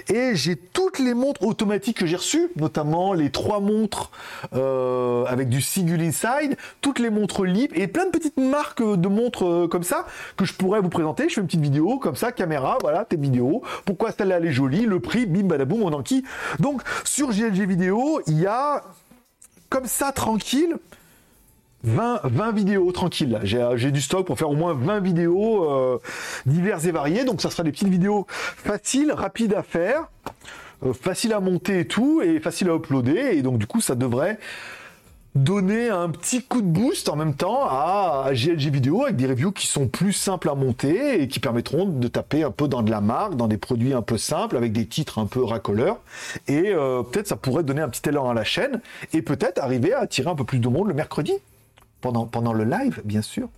Et 0.08 0.34
j'ai 0.34 0.56
toutes 0.56 0.98
les 0.98 1.14
montres 1.14 1.44
automatiques 1.44 1.98
que 1.98 2.06
j'ai 2.06 2.16
reçues, 2.16 2.50
notamment 2.56 3.12
les 3.12 3.30
trois 3.30 3.60
montres 3.60 4.10
euh, 4.54 5.24
avec 5.26 5.48
du 5.48 5.60
Sigul 5.60 6.00
Inside, 6.00 6.56
toutes 6.80 6.98
les 6.98 7.10
montres 7.10 7.44
Lip 7.44 7.72
et 7.74 7.86
plein 7.86 8.06
de 8.06 8.10
petites 8.10 8.38
marques 8.38 8.82
de 8.82 9.08
montres 9.08 9.46
euh, 9.46 9.68
comme 9.68 9.82
ça 9.82 10.06
que 10.36 10.44
je 10.44 10.54
pourrais 10.54 10.80
vous 10.80 10.88
présenter. 10.88 11.28
Je 11.28 11.34
fais 11.34 11.40
une 11.40 11.46
petite 11.46 11.60
vidéo 11.60 11.98
comme 11.98 12.16
ça, 12.16 12.32
caméra, 12.32 12.78
voilà, 12.80 13.04
tes 13.04 13.16
vidéos. 13.16 13.62
Pourquoi 13.84 14.10
celle-là 14.12 14.38
elle 14.38 14.46
est 14.46 14.52
jolie, 14.52 14.86
le 14.86 15.00
prix, 15.00 15.26
bim 15.26 15.46
badaboum, 15.46 15.82
on 15.82 15.92
enquille. 15.92 16.24
Donc 16.58 16.82
sur 17.04 17.30
GLG 17.30 17.66
vidéo, 17.66 18.20
il 18.26 18.40
y 18.40 18.46
a 18.46 18.82
comme 19.68 19.86
ça 19.86 20.12
tranquille 20.12 20.76
20, 21.84 22.20
20 22.24 22.52
vidéos 22.52 22.92
tranquilles. 22.92 23.40
J'ai 23.42 23.90
du 23.90 24.00
stock 24.00 24.26
pour 24.26 24.38
faire 24.38 24.50
au 24.50 24.56
moins 24.56 24.74
20 24.74 25.00
vidéos 25.00 25.70
euh, 25.70 25.98
diverses 26.46 26.84
et 26.84 26.92
variées. 26.92 27.24
Donc 27.24 27.40
ça 27.40 27.50
sera 27.50 27.62
des 27.62 27.72
petites 27.72 27.88
vidéos 27.88 28.26
faciles, 28.28 29.12
rapides 29.12 29.54
à 29.54 29.62
faire, 29.62 30.08
euh, 30.84 30.92
faciles 30.92 31.32
à 31.32 31.40
monter 31.40 31.80
et 31.80 31.86
tout, 31.86 32.22
et 32.22 32.40
faciles 32.40 32.68
à 32.68 32.74
uploader. 32.74 33.30
Et 33.32 33.42
donc 33.42 33.58
du 33.58 33.66
coup, 33.66 33.80
ça 33.80 33.94
devrait 33.94 34.38
donner 35.36 35.90
un 35.90 36.10
petit 36.10 36.42
coup 36.42 36.60
de 36.60 36.66
boost 36.66 37.08
en 37.08 37.14
même 37.14 37.34
temps 37.34 37.64
à, 37.64 38.30
GLG 38.32 38.70
vidéo 38.70 39.04
avec 39.04 39.16
des 39.16 39.26
reviews 39.26 39.52
qui 39.52 39.68
sont 39.68 39.86
plus 39.86 40.12
simples 40.12 40.48
à 40.48 40.56
monter 40.56 41.22
et 41.22 41.28
qui 41.28 41.38
permettront 41.38 41.84
de 41.84 42.08
taper 42.08 42.42
un 42.42 42.50
peu 42.50 42.66
dans 42.66 42.82
de 42.82 42.90
la 42.90 43.00
marque, 43.00 43.36
dans 43.36 43.46
des 43.46 43.56
produits 43.56 43.92
un 43.92 44.02
peu 44.02 44.18
simples 44.18 44.56
avec 44.56 44.72
des 44.72 44.86
titres 44.86 45.20
un 45.20 45.26
peu 45.26 45.44
racoleurs 45.44 45.98
et 46.48 46.72
euh, 46.74 47.04
peut-être 47.04 47.28
ça 47.28 47.36
pourrait 47.36 47.62
donner 47.62 47.80
un 47.80 47.88
petit 47.88 48.08
élan 48.08 48.28
à 48.28 48.34
la 48.34 48.42
chaîne 48.42 48.80
et 49.12 49.22
peut-être 49.22 49.62
arriver 49.62 49.92
à 49.92 50.00
attirer 50.00 50.28
un 50.28 50.34
peu 50.34 50.44
plus 50.44 50.58
de 50.58 50.68
monde 50.68 50.88
le 50.88 50.94
mercredi 50.94 51.34
pendant, 52.01 52.53
le 52.53 52.64
live, 52.64 53.01
bien 53.05 53.22
sûr. 53.22 53.48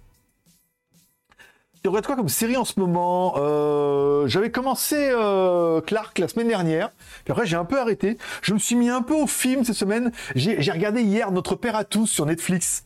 Y 1.85 1.89
aurait 1.89 2.03
quoi 2.03 2.15
comme 2.15 2.29
série 2.29 2.57
en 2.57 2.65
ce 2.65 2.79
moment 2.79 3.35
euh, 3.39 4.29
J'avais 4.29 4.53
commencé 4.53 4.97
euh, 4.99 5.81
Clark 5.81 6.17
la 6.21 6.29
semaine 6.29 6.47
dernière, 6.47 6.93
puis 7.25 7.33
après 7.33 7.45
j'ai 7.45 7.57
un 7.57 7.65
peu 7.65 7.81
arrêté. 7.81 8.19
Je 8.41 8.55
me 8.55 8.59
suis 8.61 8.77
mis 8.77 8.89
un 8.89 9.03
peu 9.03 9.15
au 9.15 9.27
film 9.27 9.65
cette 9.65 9.75
semaine. 9.75 10.13
J'ai 10.37 10.71
regardé 10.71 11.03
hier 11.03 11.33
Notre 11.33 11.57
Père 11.57 11.75
à 11.75 11.85
tous 11.85 12.07
sur 12.07 12.25
Netflix. 12.25 12.85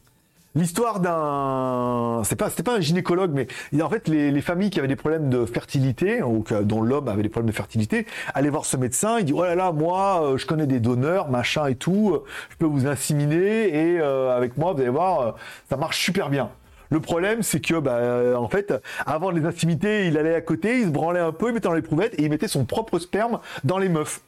L'histoire 0.57 1.01
d'un, 1.01 2.23
c'est 2.25 2.35
pas, 2.35 2.49
c'était 2.49 2.63
pas 2.63 2.77
un 2.77 2.81
gynécologue, 2.81 3.31
mais 3.35 3.83
en 3.83 3.91
fait 3.91 4.09
les, 4.09 4.41
familles 4.41 4.71
qui 4.71 4.79
avaient 4.79 4.89
des 4.89 4.97
problèmes 4.97 5.29
de 5.29 5.45
fertilité, 5.45 6.23
ou 6.23 6.45
dont 6.63 6.81
l'homme 6.81 7.09
avait 7.09 7.23
des 7.23 7.29
problèmes 7.29 7.51
de 7.51 7.55
fertilité, 7.55 8.07
allaient 8.33 8.49
voir 8.49 8.65
ce 8.65 8.79
médecin. 8.79 9.19
Il 9.19 9.27
dit 9.27 9.35
oh 9.35 9.45
là 9.45 9.55
là, 9.55 9.73
moi, 9.73 10.23
euh, 10.23 10.39
je 10.39 10.47
connais 10.47 10.67
des 10.67 10.81
donneurs, 10.81 11.29
machin 11.29 11.67
et 11.67 11.75
tout, 11.75 12.13
euh, 12.15 12.25
je 12.49 12.57
peux 12.57 12.65
vous 12.65 12.87
inséminer 12.87 13.69
et 13.69 14.01
euh, 14.01 14.35
avec 14.35 14.57
moi, 14.57 14.73
vous 14.73 14.81
allez 14.81 14.89
voir, 14.89 15.37
ça 15.69 15.77
marche 15.77 16.03
super 16.03 16.31
bien. 16.31 16.49
Le 16.89 17.01
problème, 17.01 17.43
c'est 17.43 17.61
que, 17.61 17.79
bah, 17.79 18.41
en 18.41 18.49
fait, 18.49 18.73
avant 19.05 19.31
les 19.31 19.45
intimités, 19.45 20.07
il 20.07 20.17
allait 20.17 20.37
à 20.37 20.41
côté, 20.41 20.79
il 20.79 20.87
se 20.87 20.91
branlait 20.91 21.21
un 21.21 21.33
peu, 21.33 21.49
il 21.49 21.53
mettait 21.53 21.69
dans 21.69 21.75
l'éprouvette 21.75 22.19
et 22.19 22.23
il 22.23 22.31
mettait 22.31 22.49
son 22.49 22.65
propre 22.65 22.99
sperme 22.99 23.41
dans 23.65 23.77
les 23.77 23.91
meufs. 23.91 24.23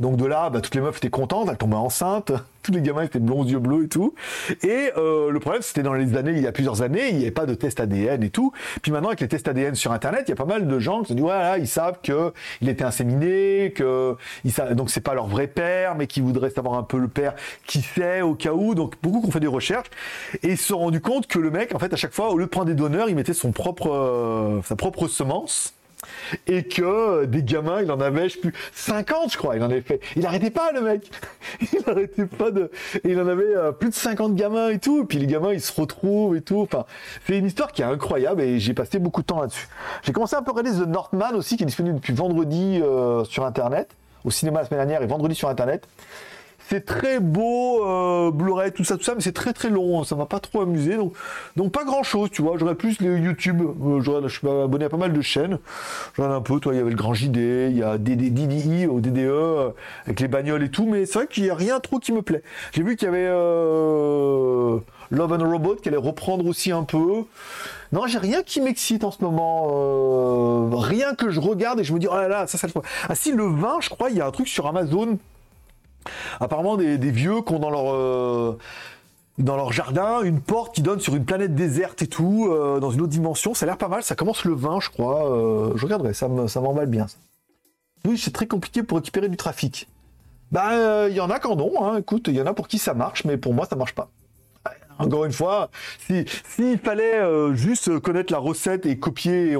Donc 0.00 0.16
de 0.16 0.26
là, 0.26 0.50
bah, 0.50 0.60
toutes 0.60 0.74
les 0.74 0.80
meufs 0.80 0.96
étaient 0.96 1.10
contentes, 1.10 1.48
elles 1.50 1.56
tombaient 1.56 1.76
enceintes, 1.76 2.32
tous 2.62 2.72
les 2.72 2.80
gamins 2.80 3.02
étaient 3.02 3.18
blonds, 3.18 3.44
yeux 3.44 3.58
bleus 3.58 3.84
et 3.84 3.88
tout. 3.88 4.14
Et 4.62 4.90
euh, 4.96 5.30
le 5.30 5.40
problème, 5.40 5.62
c'était 5.62 5.82
dans 5.82 5.94
les 5.94 6.16
années, 6.16 6.32
il 6.32 6.42
y 6.42 6.46
a 6.46 6.52
plusieurs 6.52 6.82
années, 6.82 7.08
il 7.10 7.16
n'y 7.16 7.22
avait 7.22 7.30
pas 7.30 7.46
de 7.46 7.54
test 7.54 7.80
ADN 7.80 8.22
et 8.22 8.30
tout. 8.30 8.52
Puis 8.82 8.92
maintenant, 8.92 9.08
avec 9.08 9.20
les 9.20 9.28
tests 9.28 9.48
ADN 9.48 9.74
sur 9.74 9.92
Internet, 9.92 10.24
il 10.26 10.30
y 10.30 10.32
a 10.32 10.36
pas 10.36 10.44
mal 10.44 10.66
de 10.66 10.78
gens 10.78 11.02
qui 11.02 11.08
se 11.08 11.12
disent, 11.14 11.22
voilà, 11.22 11.58
ils 11.58 11.68
savent 11.68 11.98
que 12.02 12.32
il 12.60 12.68
était 12.68 12.84
inséminé, 12.84 13.72
que 13.74 14.16
ils 14.44 14.52
savent, 14.52 14.74
donc 14.74 14.90
c'est 14.90 15.00
pas 15.00 15.14
leur 15.14 15.26
vrai 15.26 15.46
père, 15.46 15.94
mais 15.96 16.06
qui 16.06 16.20
voudraient 16.20 16.50
savoir 16.50 16.74
un 16.74 16.82
peu 16.82 16.98
le 16.98 17.08
père 17.08 17.34
qui 17.66 17.80
sait 17.80 18.22
au 18.22 18.34
cas 18.34 18.52
où. 18.52 18.74
Donc 18.74 18.94
beaucoup 19.02 19.20
qui 19.20 19.28
ont 19.28 19.32
fait 19.32 19.40
des 19.40 19.46
recherches 19.46 19.90
et 20.42 20.50
ils 20.50 20.58
se 20.58 20.68
sont 20.68 20.78
rendus 20.78 21.00
compte 21.00 21.26
que 21.26 21.38
le 21.38 21.50
mec, 21.50 21.74
en 21.74 21.78
fait, 21.78 21.92
à 21.92 21.96
chaque 21.96 22.12
fois, 22.12 22.30
au 22.30 22.38
lieu 22.38 22.44
de 22.44 22.50
prendre 22.50 22.66
des 22.66 22.74
donneurs, 22.74 23.08
il 23.08 23.16
mettait 23.16 23.34
son 23.34 23.52
propre, 23.52 23.90
euh, 23.90 24.62
sa 24.62 24.76
propre 24.76 25.08
semence 25.08 25.74
et 26.46 26.64
que 26.64 26.82
euh, 26.82 27.26
des 27.26 27.42
gamins, 27.42 27.82
il 27.82 27.90
en 27.90 28.00
avait, 28.00 28.28
je 28.28 28.34
sais 28.34 28.40
plus, 28.40 28.54
50, 28.72 29.32
je 29.32 29.38
crois, 29.38 29.56
il 29.56 29.62
en 29.62 29.70
avait 29.70 29.80
fait. 29.80 30.00
Il 30.16 30.26
arrêtait 30.26 30.50
pas, 30.50 30.72
le 30.72 30.80
mec. 30.80 31.10
Il 31.72 31.88
arrêtait 31.88 32.26
pas 32.26 32.50
de. 32.50 32.70
il 33.04 33.20
en 33.20 33.26
avait 33.26 33.54
euh, 33.56 33.72
plus 33.72 33.90
de 33.90 33.94
50 33.94 34.34
gamins 34.34 34.68
et 34.68 34.78
tout. 34.78 35.02
Et 35.02 35.04
puis 35.04 35.18
les 35.18 35.26
gamins, 35.26 35.52
ils 35.52 35.60
se 35.60 35.78
retrouvent 35.78 36.36
et 36.36 36.40
tout. 36.40 36.60
Enfin, 36.60 36.86
c'est 37.26 37.38
une 37.38 37.46
histoire 37.46 37.72
qui 37.72 37.82
est 37.82 37.84
incroyable 37.84 38.40
et 38.40 38.58
j'ai 38.58 38.74
passé 38.74 38.98
beaucoup 38.98 39.20
de 39.22 39.26
temps 39.26 39.40
là-dessus. 39.40 39.68
J'ai 40.02 40.12
commencé 40.12 40.34
un 40.34 40.42
peu 40.42 40.50
à 40.50 40.54
regarder 40.54 40.78
The 40.78 40.86
Northman 40.86 41.34
aussi, 41.34 41.56
qui 41.56 41.62
est 41.62 41.66
disponible 41.66 41.96
depuis 41.96 42.12
vendredi 42.12 42.80
euh, 42.82 43.24
sur 43.24 43.44
Internet, 43.44 43.90
au 44.24 44.30
cinéma 44.30 44.60
la 44.60 44.66
semaine 44.66 44.80
dernière 44.80 45.02
et 45.02 45.06
vendredi 45.06 45.34
sur 45.34 45.48
Internet. 45.48 45.86
C'est 46.72 46.86
très 46.86 47.20
beau, 47.20 47.86
euh, 47.86 48.30
Blu-ray, 48.30 48.72
tout 48.72 48.82
ça, 48.82 48.96
tout 48.96 49.02
ça, 49.02 49.14
mais 49.14 49.20
c'est 49.20 49.34
très 49.34 49.52
très 49.52 49.68
long, 49.68 50.00
hein, 50.00 50.04
ça 50.04 50.16
m'a 50.16 50.24
pas 50.24 50.40
trop 50.40 50.62
amusé, 50.62 50.96
donc, 50.96 51.12
donc 51.54 51.70
pas 51.70 51.84
grand 51.84 52.02
chose, 52.02 52.30
tu 52.30 52.40
vois. 52.40 52.56
J'aurais 52.56 52.76
plus 52.76 52.98
les 53.00 53.14
YouTube, 53.14 53.60
euh, 53.60 54.00
je 54.00 54.28
suis 54.28 54.48
abonné 54.48 54.86
à 54.86 54.88
pas 54.88 54.96
mal 54.96 55.12
de 55.12 55.20
chaînes, 55.20 55.58
j'en 56.16 56.30
ai 56.30 56.34
un 56.34 56.40
peu, 56.40 56.60
toi, 56.60 56.72
il 56.72 56.78
y 56.78 56.80
avait 56.80 56.88
le 56.88 56.96
Grand 56.96 57.12
JD, 57.12 57.36
il 57.36 57.76
y 57.76 57.82
a 57.82 57.98
DDI 57.98 58.86
au 58.86 59.00
DDE, 59.00 59.18
euh, 59.18 59.68
avec 60.06 60.20
les 60.20 60.28
bagnoles 60.28 60.62
et 60.62 60.70
tout, 60.70 60.86
mais 60.86 61.04
c'est 61.04 61.18
vrai 61.18 61.26
qu'il 61.26 61.44
y 61.44 61.50
a 61.50 61.54
rien 61.54 61.78
trop 61.78 61.98
qui 61.98 62.10
me 62.10 62.22
plaît. 62.22 62.42
J'ai 62.72 62.82
vu 62.82 62.96
qu'il 62.96 63.04
y 63.04 63.10
avait 63.10 63.28
Love 63.28 64.82
and 65.10 65.50
Robot 65.50 65.76
qui 65.76 65.90
allait 65.90 65.98
reprendre 65.98 66.46
aussi 66.46 66.72
un 66.72 66.84
peu. 66.84 67.24
Non, 67.92 68.06
j'ai 68.06 68.16
rien 68.16 68.42
qui 68.42 68.62
m'excite 68.62 69.04
en 69.04 69.10
ce 69.10 69.22
moment. 69.22 70.70
rien 70.70 71.14
que 71.16 71.28
je 71.28 71.38
regarde 71.38 71.80
et 71.80 71.84
je 71.84 71.92
me 71.92 71.98
dis, 71.98 72.08
oh 72.10 72.14
là 72.14 72.28
là, 72.28 72.46
ça, 72.46 72.56
ça 72.56 72.66
le 72.66 72.72
Ah 73.10 73.14
si, 73.14 73.30
le 73.30 73.44
vin, 73.44 73.76
je 73.80 73.90
crois, 73.90 74.08
il 74.08 74.16
y 74.16 74.22
a 74.22 74.26
un 74.26 74.30
truc 74.30 74.48
sur 74.48 74.66
Amazon 74.66 75.18
Apparemment, 76.40 76.76
des, 76.76 76.96
vieux 77.10 77.42
qui 77.42 77.52
ont 77.52 77.58
dans 77.58 77.70
leur, 77.70 77.92
euh, 77.92 78.58
dans 79.38 79.56
leur 79.56 79.72
jardin 79.72 80.22
une 80.22 80.40
porte 80.40 80.74
qui 80.74 80.82
donne 80.82 81.00
sur 81.00 81.14
une 81.14 81.24
planète 81.24 81.54
déserte 81.54 82.02
et 82.02 82.06
tout, 82.06 82.48
euh, 82.50 82.80
dans 82.80 82.90
une 82.90 83.00
autre 83.00 83.10
dimension. 83.10 83.54
Ça 83.54 83.64
a 83.64 83.66
l'air 83.66 83.78
pas 83.78 83.88
mal. 83.88 84.02
Ça 84.02 84.14
commence 84.14 84.44
le 84.44 84.54
20, 84.54 84.80
je 84.80 84.90
crois. 84.90 85.30
Euh, 85.30 85.72
je 85.76 85.84
regarderai, 85.84 86.14
ça 86.14 86.28
m'emballe 86.28 86.88
bien. 86.88 87.06
Oui, 88.04 88.18
c'est 88.18 88.32
très 88.32 88.46
compliqué 88.46 88.82
pour 88.82 88.98
récupérer 88.98 89.28
du 89.28 89.36
trafic. 89.36 89.88
Bah, 90.50 91.08
il 91.08 91.14
y 91.14 91.20
en 91.20 91.30
a 91.30 91.38
qu'en 91.38 91.58
ont. 91.58 91.84
Hein. 91.84 91.98
Écoute, 91.98 92.24
il 92.28 92.34
y 92.34 92.42
en 92.42 92.46
a 92.46 92.52
pour 92.52 92.68
qui 92.68 92.78
ça 92.78 92.94
marche, 92.94 93.24
mais 93.24 93.36
pour 93.36 93.54
moi, 93.54 93.66
ça 93.66 93.76
marche 93.76 93.94
pas. 93.94 94.08
Encore 94.98 95.24
une 95.24 95.32
fois, 95.32 95.70
s'il 96.06 96.26
si, 96.28 96.76
fallait 96.76 97.18
juste 97.54 97.98
connaître 98.00 98.32
la 98.32 98.38
recette 98.38 98.84
et 98.86 98.98
copier, 98.98 99.56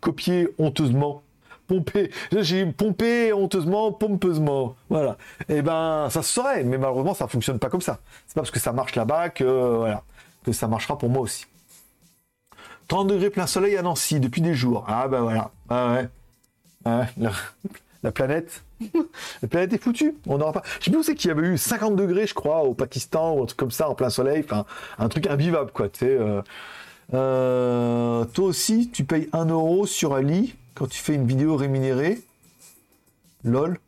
copier 0.00 0.48
honteusement 0.58 1.22
pompé, 1.66 2.10
j'ai 2.32 2.66
pompé 2.66 3.32
honteusement, 3.32 3.92
pompeusement. 3.92 4.76
Voilà. 4.88 5.16
Et 5.48 5.56
eh 5.56 5.62
ben, 5.62 6.08
ça 6.10 6.22
se 6.22 6.32
saurait, 6.32 6.64
mais 6.64 6.78
malheureusement, 6.78 7.14
ça 7.14 7.28
fonctionne 7.28 7.58
pas 7.58 7.68
comme 7.68 7.80
ça. 7.80 7.98
C'est 8.26 8.34
pas 8.34 8.42
parce 8.42 8.50
que 8.50 8.60
ça 8.60 8.72
marche 8.72 8.94
là-bas 8.94 9.30
que, 9.30 9.44
voilà, 9.44 10.02
que 10.44 10.52
ça 10.52 10.68
marchera 10.68 10.96
pour 10.98 11.08
moi 11.08 11.22
aussi. 11.22 11.46
30 12.88 13.08
degrés 13.08 13.30
plein 13.30 13.46
soleil 13.46 13.76
à 13.76 13.82
Nancy 13.82 14.20
depuis 14.20 14.40
des 14.40 14.54
jours. 14.54 14.84
Ah 14.88 15.08
ben 15.08 15.20
voilà. 15.20 15.50
Ah 15.68 15.92
ouais. 15.92 16.08
Ah 16.84 17.06
la, 18.02 18.12
planète. 18.12 18.62
la 19.42 19.48
planète 19.48 19.72
est 19.72 19.82
foutue. 19.82 20.14
On 20.26 20.38
n'aura 20.38 20.52
pas. 20.52 20.62
Je 20.78 20.84
sais 20.84 20.90
plus 20.90 21.00
où 21.00 21.02
c'est 21.02 21.14
qu'il 21.16 21.28
y 21.28 21.30
avait 21.32 21.48
eu 21.48 21.58
50 21.58 21.96
degrés, 21.96 22.28
je 22.28 22.34
crois, 22.34 22.62
au 22.62 22.74
Pakistan 22.74 23.34
ou 23.34 23.42
un 23.42 23.46
truc 23.46 23.58
comme 23.58 23.72
ça 23.72 23.88
en 23.88 23.94
plein 23.94 24.10
soleil. 24.10 24.44
Enfin, 24.44 24.64
un 24.98 25.08
truc 25.08 25.26
invivable, 25.26 25.72
quoi. 25.72 25.88
Tu. 25.88 26.04
Euh, 26.04 26.42
euh, 27.14 28.24
toi 28.26 28.44
aussi, 28.46 28.90
tu 28.92 29.04
payes 29.04 29.28
1 29.32 29.46
euro 29.46 29.86
sur 29.86 30.14
un 30.14 30.22
lit 30.22 30.54
quand 30.76 30.86
tu 30.86 31.00
fais 31.00 31.14
une 31.14 31.26
vidéo 31.26 31.56
rémunérée, 31.56 32.22
lol, 33.44 33.78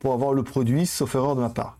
pour 0.00 0.12
avoir 0.12 0.34
le 0.34 0.42
produit, 0.42 0.84
sauf 0.84 1.14
erreur 1.14 1.36
de 1.36 1.40
ma 1.40 1.48
part. 1.48 1.78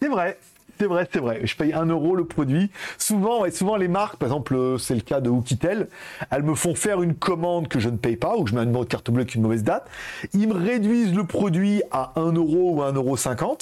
C'est 0.00 0.08
vrai, 0.08 0.38
c'est 0.78 0.86
vrai, 0.86 1.08
c'est 1.10 1.18
vrai. 1.18 1.40
Je 1.44 1.56
paye 1.56 1.72
1 1.72 1.86
euro 1.86 2.14
le 2.14 2.26
produit. 2.26 2.70
Souvent, 2.98 3.46
et 3.46 3.50
souvent 3.50 3.76
les 3.76 3.88
marques, 3.88 4.16
par 4.16 4.28
exemple, 4.28 4.54
euh, 4.54 4.76
c'est 4.76 4.94
le 4.94 5.00
cas 5.00 5.22
de 5.22 5.30
Oukitel, 5.30 5.88
elles 6.30 6.42
me 6.42 6.54
font 6.54 6.74
faire 6.74 7.02
une 7.02 7.14
commande 7.14 7.68
que 7.68 7.80
je 7.80 7.88
ne 7.88 7.96
paye 7.96 8.16
pas, 8.16 8.36
ou 8.36 8.44
que 8.44 8.50
je 8.50 8.54
mets 8.54 8.60
un 8.60 8.66
numéro 8.66 8.84
de 8.84 8.88
carte 8.88 9.10
bleue 9.10 9.22
avec 9.22 9.34
une 9.34 9.42
mauvaise 9.42 9.64
date. 9.64 9.88
Ils 10.34 10.46
me 10.46 10.54
réduisent 10.54 11.14
le 11.14 11.24
produit 11.24 11.82
à 11.90 12.12
1 12.16 12.32
euro 12.32 12.76
ou 12.76 12.82
1,50 12.82 12.96
euro. 12.96 13.56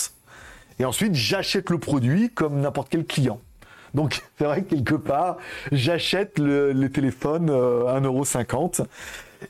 Et 0.81 0.85
ensuite, 0.85 1.15
j'achète 1.15 1.71
le 1.71 1.79
produit 1.79 2.31
comme 2.31 2.61
n'importe 2.61 2.89
quel 2.91 3.07
client. 3.07 3.39
Donc, 3.95 4.23
c'est 4.39 4.45
vrai 4.45 4.63
que 4.63 4.75
quelque 4.75 4.97
part, 4.97 5.37
j'achète 5.71 6.41
le, 6.41 6.89
téléphone 6.89 7.49
euh, 7.51 8.01
1,50€. 8.01 8.85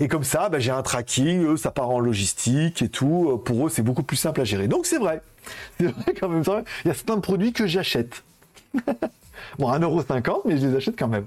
Et 0.00 0.08
comme 0.08 0.24
ça, 0.24 0.48
bah, 0.48 0.58
j'ai 0.58 0.70
un 0.70 0.82
tracking, 0.82 1.44
eux, 1.44 1.56
ça 1.56 1.70
part 1.70 1.90
en 1.90 2.00
logistique 2.00 2.82
et 2.82 2.88
tout. 2.88 3.30
Euh, 3.30 3.36
pour 3.36 3.66
eux, 3.66 3.70
c'est 3.70 3.82
beaucoup 3.82 4.02
plus 4.02 4.16
simple 4.16 4.40
à 4.40 4.44
gérer. 4.44 4.68
Donc 4.68 4.86
c'est 4.86 4.98
vrai. 4.98 5.22
C'est 5.78 5.88
vrai 5.88 6.14
quand 6.18 6.28
même. 6.28 6.42
Il 6.84 6.88
y 6.88 6.90
a 6.90 6.94
certains 6.94 7.20
produits 7.20 7.52
que 7.52 7.66
j'achète. 7.66 8.24
bon, 9.58 9.70
1,50€, 9.70 10.40
mais 10.46 10.56
je 10.56 10.66
les 10.66 10.76
achète 10.76 10.98
quand 10.98 11.08
même. 11.08 11.26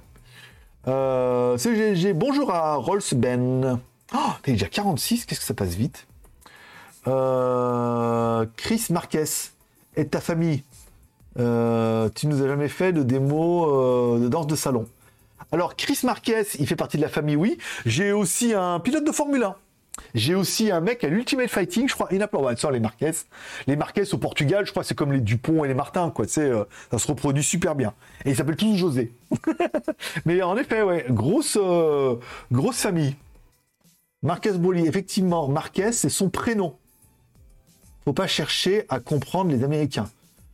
Euh, 0.87 1.55
CGG, 1.57 2.13
bonjour 2.13 2.51
à 2.51 2.75
Rolls 2.75 3.01
Ben. 3.15 3.79
Oh, 4.15 4.31
t'es 4.41 4.53
déjà 4.53 4.65
46, 4.67 5.25
qu'est-ce 5.25 5.39
que 5.39 5.45
ça 5.45 5.53
passe 5.53 5.75
vite? 5.75 6.07
Euh, 7.05 8.47
Chris 8.55 8.87
Marquez 8.89 9.25
et 9.95 10.07
ta 10.07 10.19
famille? 10.19 10.63
Tu 11.35 11.43
nous 12.27 12.41
as 12.41 12.47
jamais 12.47 12.69
fait 12.69 12.93
de 12.93 13.03
démo 13.03 14.17
de 14.17 14.27
danse 14.29 14.47
de 14.47 14.55
salon. 14.55 14.87
Alors, 15.51 15.75
Chris 15.75 15.99
Marquez, 16.03 16.43
il 16.59 16.67
fait 16.67 16.75
partie 16.75 16.97
de 16.97 17.01
la 17.01 17.09
famille, 17.09 17.35
oui. 17.35 17.57
J'ai 17.85 18.11
aussi 18.11 18.53
un 18.53 18.79
pilote 18.79 19.05
de 19.05 19.11
Formule 19.11 19.43
1. 19.43 19.55
J'ai 20.13 20.35
aussi 20.35 20.71
un 20.71 20.79
mec 20.79 21.03
à 21.03 21.09
l'Ultimate 21.09 21.49
Fighting, 21.49 21.87
je 21.87 21.93
crois, 21.93 22.13
Inapple. 22.13 22.37
les 22.71 22.79
Marquez. 22.79 23.11
Les 23.65 23.75
Marquez 23.75 24.13
au 24.13 24.17
Portugal, 24.17 24.65
je 24.65 24.71
crois 24.71 24.83
c'est 24.83 24.95
comme 24.95 25.11
les 25.11 25.21
Dupont 25.21 25.63
et 25.65 25.67
les 25.67 25.73
Martin, 25.73 26.11
quoi. 26.11 26.27
Sais, 26.27 26.41
euh, 26.41 26.63
ça 26.91 26.99
se 26.99 27.07
reproduit 27.07 27.43
super 27.43 27.75
bien. 27.75 27.93
Et 28.25 28.31
ils 28.31 28.35
s'appellent 28.35 28.55
tous 28.55 28.75
José. 28.75 29.11
Mais 30.25 30.41
en 30.41 30.57
effet, 30.57 30.81
ouais, 30.81 31.05
grosse, 31.09 31.57
euh, 31.61 32.15
famille. 32.73 33.15
Marquez 34.23 34.53
Boli, 34.53 34.85
effectivement, 34.85 35.47
Marquez, 35.47 35.91
c'est 35.91 36.09
son 36.09 36.29
prénom. 36.29 36.75
Faut 38.05 38.13
pas 38.13 38.27
chercher 38.27 38.85
à 38.89 38.99
comprendre 38.99 39.51
les 39.51 39.63
Américains. 39.63 40.09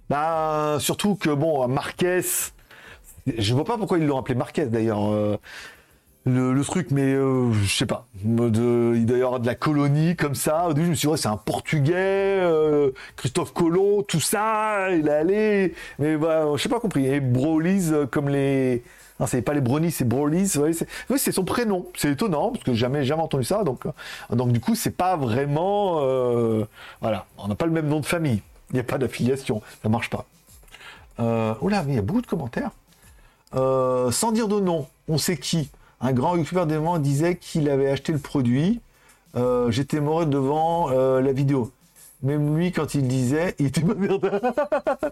Bah, 0.09 0.77
surtout 0.79 1.15
que, 1.15 1.29
bon, 1.29 1.67
Marquez, 1.67 2.21
je 3.25 3.53
vois 3.53 3.63
pas 3.63 3.77
pourquoi 3.77 3.97
ils 3.97 4.05
l'ont 4.05 4.17
appelé 4.17 4.35
Marquez 4.35 4.65
d'ailleurs. 4.65 5.11
Euh, 5.11 5.37
le, 6.25 6.61
truc, 6.63 6.91
mais 6.91 7.13
euh, 7.13 7.51
je 7.51 7.75
sais 7.75 7.85
pas. 7.85 8.07
De, 8.23 8.93
il 8.95 9.05
doit 9.05 9.39
de 9.39 9.45
la 9.45 9.55
colonie 9.55 10.15
comme 10.15 10.35
ça. 10.35 10.67
Au 10.67 10.73
début, 10.73 10.85
je 10.85 10.91
me 10.91 10.95
suis 10.95 11.09
dit, 11.09 11.17
c'est 11.17 11.27
un 11.27 11.37
Portugais, 11.37 11.93
euh, 11.95 12.91
Christophe 13.17 13.53
Colomb, 13.53 14.03
tout 14.03 14.21
ça, 14.21 14.89
il 14.91 15.07
est 15.07 15.11
allé. 15.11 15.75
Mais 15.99 16.13
je 16.13 16.61
sais 16.61 16.69
pas 16.69 16.79
compris. 16.79 17.05
Et 17.07 17.19
Brolis, 17.19 17.91
comme 18.11 18.29
les. 18.29 18.83
Non, 19.19 19.27
c'est 19.27 19.41
pas 19.41 19.53
les 19.53 19.61
Brownies, 19.61 19.91
c'est 19.91 20.07
Brolis. 20.07 20.57
Ouais, 20.57 20.71
c'est 21.17 21.31
son 21.31 21.43
prénom. 21.43 21.87
C'est 21.95 22.11
étonnant, 22.11 22.51
parce 22.51 22.63
que 22.63 22.73
jamais, 22.73 23.03
jamais 23.03 23.21
entendu 23.21 23.43
ça. 23.43 23.63
Donc, 23.63 23.83
donc 24.31 24.51
du 24.51 24.59
coup, 24.59 24.75
c'est 24.75 24.95
pas 24.95 25.17
vraiment. 25.17 25.99
voilà, 27.01 27.25
on 27.37 27.47
n'a 27.47 27.55
pas 27.55 27.65
le 27.65 27.71
même 27.71 27.87
nom 27.87 27.99
de 27.99 28.05
famille. 28.05 28.41
Il 28.71 28.75
n'y 28.75 28.79
a 28.79 28.83
pas 28.83 28.97
d'affiliation. 28.97 29.61
Ça 29.83 29.89
marche 29.89 30.09
pas. 30.09 30.25
Oula, 31.61 31.83
mais 31.83 31.93
il 31.93 31.95
y 31.95 31.99
a 31.99 32.01
beaucoup 32.01 32.21
de 32.21 32.27
commentaires. 32.27 32.71
Euh, 33.55 34.11
sans 34.11 34.31
dire 34.31 34.47
de 34.47 34.59
nom, 34.59 34.87
on 35.07 35.17
sait 35.17 35.37
qui. 35.37 35.69
Un 36.01 36.11
grand 36.11 36.35
youtubeur 36.35 36.67
d'éléments 36.67 36.99
disait 36.99 37.37
qu'il 37.37 37.69
avait 37.69 37.89
acheté 37.89 38.11
le 38.11 38.19
produit. 38.19 38.81
Euh, 39.35 39.71
j'étais 39.71 39.99
mort 39.99 40.25
devant 40.25 40.91
euh, 40.91 41.21
la 41.21 41.31
vidéo. 41.31 41.71
Même 42.23 42.55
lui, 42.55 42.71
quand 42.71 42.95
il 42.95 43.05
disait, 43.05 43.53
il 43.59 43.65
était 43.65 43.81
pas 43.81 43.93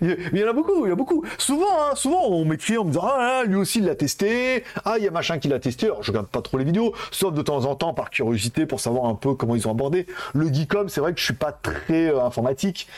il 0.00 0.38
y 0.38 0.42
en 0.42 0.48
a 0.48 0.54
beaucoup, 0.54 0.86
il 0.86 0.88
y 0.88 0.92
a 0.92 0.94
beaucoup. 0.94 1.22
Souvent, 1.36 1.66
hein, 1.82 1.94
souvent, 1.94 2.28
on 2.28 2.46
m'écrit 2.46 2.78
en 2.78 2.84
me 2.84 2.90
disant, 2.90 3.04
ah, 3.04 3.42
lui 3.44 3.56
aussi, 3.56 3.80
il 3.80 3.84
l'a 3.84 3.94
testé. 3.94 4.64
Ah, 4.86 4.94
il 4.96 5.04
y 5.04 5.08
a 5.08 5.10
machin 5.10 5.38
qui 5.38 5.48
l'a 5.48 5.58
testé. 5.58 5.86
Alors, 5.86 6.02
je 6.02 6.10
regarde 6.12 6.28
pas 6.28 6.40
trop 6.40 6.56
les 6.56 6.64
vidéos, 6.64 6.94
sauf 7.10 7.34
de 7.34 7.42
temps 7.42 7.66
en 7.66 7.74
temps 7.74 7.92
par 7.92 8.08
curiosité 8.08 8.64
pour 8.64 8.80
savoir 8.80 9.04
un 9.04 9.14
peu 9.14 9.34
comment 9.34 9.54
ils 9.54 9.68
ont 9.68 9.72
abordé. 9.72 10.06
Le 10.32 10.50
geekom, 10.50 10.88
c'est 10.88 11.02
vrai 11.02 11.12
que 11.12 11.20
je 11.20 11.24
suis 11.26 11.34
pas 11.34 11.52
très 11.52 12.08
informatique. 12.18 12.88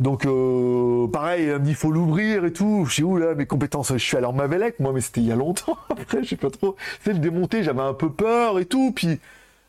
Donc 0.00 0.24
euh, 0.24 1.06
pareil, 1.08 1.52
il 1.66 1.74
faut 1.74 1.92
l'ouvrir 1.92 2.46
et 2.46 2.52
tout. 2.52 2.86
Je 2.88 2.96
sais 2.96 3.02
où 3.02 3.18
là 3.18 3.34
mes 3.34 3.46
compétences, 3.46 3.92
je 3.92 3.98
suis 3.98 4.16
allé 4.16 4.26
en 4.26 4.32
Mavelec, 4.32 4.80
moi, 4.80 4.92
mais 4.94 5.02
c'était 5.02 5.20
il 5.20 5.26
y 5.26 5.32
a 5.32 5.36
longtemps. 5.36 5.76
Après, 5.90 6.24
je 6.24 6.30
sais 6.30 6.36
pas 6.36 6.50
trop. 6.50 6.74
C'est 7.04 7.12
le 7.12 7.18
démonter, 7.18 7.62
j'avais 7.62 7.82
un 7.82 7.94
peu 7.94 8.10
peur 8.10 8.58
et 8.58 8.64
tout. 8.64 8.92
Puis 8.92 9.20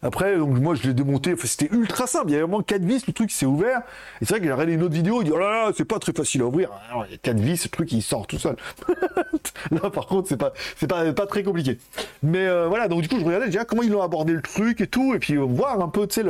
après, 0.03 0.37
donc 0.37 0.59
moi 0.59 0.75
je 0.75 0.87
l'ai 0.87 0.93
démonté, 0.93 1.33
enfin, 1.33 1.47
c'était 1.47 1.73
ultra 1.73 2.07
simple, 2.07 2.25
il 2.29 2.31
y 2.31 2.35
avait 2.35 2.43
vraiment 2.43 2.61
4 2.61 2.81
vis, 2.81 3.05
le 3.05 3.13
truc 3.13 3.31
s'est 3.31 3.45
ouvert. 3.45 3.81
Et 4.21 4.25
c'est 4.25 4.29
vrai 4.29 4.39
que 4.39 4.45
j'ai 4.45 4.51
regardé 4.51 4.73
une 4.73 4.83
autre 4.83 4.93
vidéo, 4.93 5.21
il 5.21 5.25
dit 5.25 5.31
oh 5.31 5.37
là 5.37 5.49
là, 5.49 5.71
c'est 5.75 5.85
pas 5.85 5.99
très 5.99 6.13
facile 6.13 6.41
à 6.41 6.45
ouvrir. 6.45 6.69
Alors, 6.89 7.05
il 7.07 7.11
y 7.11 7.15
a 7.15 7.17
4 7.17 7.39
vis, 7.39 7.63
le 7.63 7.69
truc 7.69 7.91
il 7.91 8.01
sort 8.01 8.25
tout 8.25 8.39
seul. 8.39 8.55
là 9.71 9.89
par 9.89 10.07
contre, 10.07 10.27
c'est 10.27 10.37
pas 10.37 10.53
c'est 10.77 10.87
pas, 10.87 11.11
pas 11.13 11.27
très 11.27 11.43
compliqué. 11.43 11.77
Mais 12.23 12.47
euh, 12.47 12.67
voilà, 12.67 12.87
donc 12.87 13.01
du 13.01 13.09
coup 13.09 13.19
je 13.19 13.25
regardais 13.25 13.47
déjà 13.47 13.65
comment 13.65 13.83
ils 13.83 13.95
ont 13.95 14.01
abordé 14.01 14.33
le 14.33 14.41
truc 14.41 14.81
et 14.81 14.87
tout, 14.87 15.13
et 15.13 15.19
puis 15.19 15.35
euh, 15.35 15.41
voir 15.41 15.79
un 15.81 15.89
peu, 15.89 16.07
tu 16.07 16.21
sais, 16.21 16.25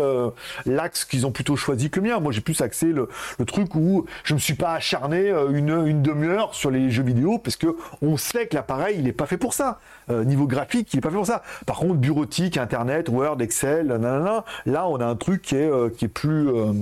l'axe 0.65 1.05
qu'ils 1.05 1.25
ont 1.25 1.31
plutôt 1.31 1.55
choisi 1.55 1.89
que 1.89 1.99
le 1.99 2.09
mien. 2.09 2.19
Moi 2.19 2.31
j'ai 2.31 2.41
plus 2.41 2.59
axé 2.61 2.87
le, 2.87 3.09
le, 3.39 3.45
truc 3.45 3.75
où 3.75 4.05
je 4.23 4.33
me 4.33 4.39
suis 4.39 4.53
pas 4.53 4.73
acharné 4.73 5.29
euh, 5.29 5.49
une, 5.51 5.87
une 5.87 6.01
demi-heure 6.01 6.55
sur 6.55 6.71
les 6.71 6.89
jeux 6.89 7.03
vidéo, 7.03 7.37
parce 7.37 7.55
que 7.55 7.75
on 8.01 8.17
sait 8.17 8.47
que 8.47 8.55
l'appareil 8.55 8.97
il 8.99 9.07
est 9.07 9.13
pas 9.13 9.25
fait 9.25 9.37
pour 9.37 9.53
ça. 9.53 9.79
Niveau 10.23 10.47
graphique, 10.47 10.93
il 10.93 10.97
est 10.97 11.01
pas 11.01 11.09
fait 11.09 11.15
pour 11.15 11.25
ça. 11.25 11.43
Par 11.65 11.77
contre, 11.77 11.95
bureautique, 11.95 12.57
internet, 12.57 13.09
Word, 13.09 13.41
Excel, 13.41 13.87
Là, 13.87 14.87
on 14.87 14.99
a 14.99 15.05
un 15.05 15.15
truc 15.15 15.41
qui 15.41 15.55
est, 15.55 15.69
euh, 15.69 15.89
qui 15.89 16.05
est 16.05 16.09
plus, 16.09 16.49
euh, 16.49 16.73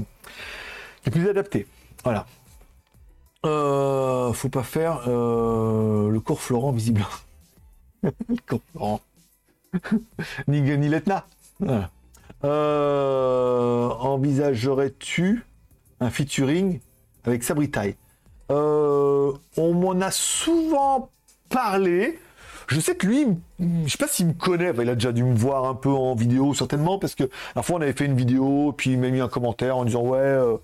qui 1.04 1.10
est 1.10 1.12
plus 1.12 1.30
adapté. 1.30 1.68
Voilà. 2.04 2.26
Euh, 3.46 4.34
faut 4.34 4.50
pas 4.50 4.64
faire 4.64 5.02
le 5.08 6.20
cours 6.20 6.42
Florent 6.42 6.72
visible. 6.72 7.06
ni, 10.48 10.62
ni 10.62 10.90
Letna. 10.90 11.26
Euh, 12.46 13.90
envisagerais-tu 14.00 15.46
un 16.00 16.10
featuring 16.10 16.80
avec 17.26 17.44
Sabritai 17.44 17.98
euh, 18.50 19.34
On 19.58 19.74
m'en 19.74 20.00
a 20.02 20.12
souvent 20.12 21.10
parlé. 21.50 22.18
Je 22.70 22.80
sais 22.80 22.94
que 22.94 23.08
lui, 23.08 23.26
je 23.60 23.90
sais 23.90 23.98
pas 23.98 24.08
s'il 24.08 24.28
me 24.28 24.34
connaît, 24.34 24.72
il 24.80 24.90
a 24.90 24.94
déjà 24.94 25.12
dû 25.12 25.24
me 25.24 25.36
voir 25.36 25.66
un 25.66 25.74
peu 25.74 25.90
en 25.90 26.14
vidéo 26.14 26.54
certainement, 26.54 27.00
parce 27.00 27.16
que 27.16 27.24
la 27.56 27.64
fois 27.64 27.78
on 27.78 27.82
avait 27.82 27.94
fait 27.94 28.06
une 28.06 28.16
vidéo, 28.16 28.74
puis 28.78 28.92
il 28.92 29.00
m'a 29.00 29.10
mis 29.10 29.22
un 29.22 29.28
commentaire 29.28 29.76
en 29.76 29.86
disant 29.86 30.04
ouais, 30.04 30.20
euh, 30.20 30.58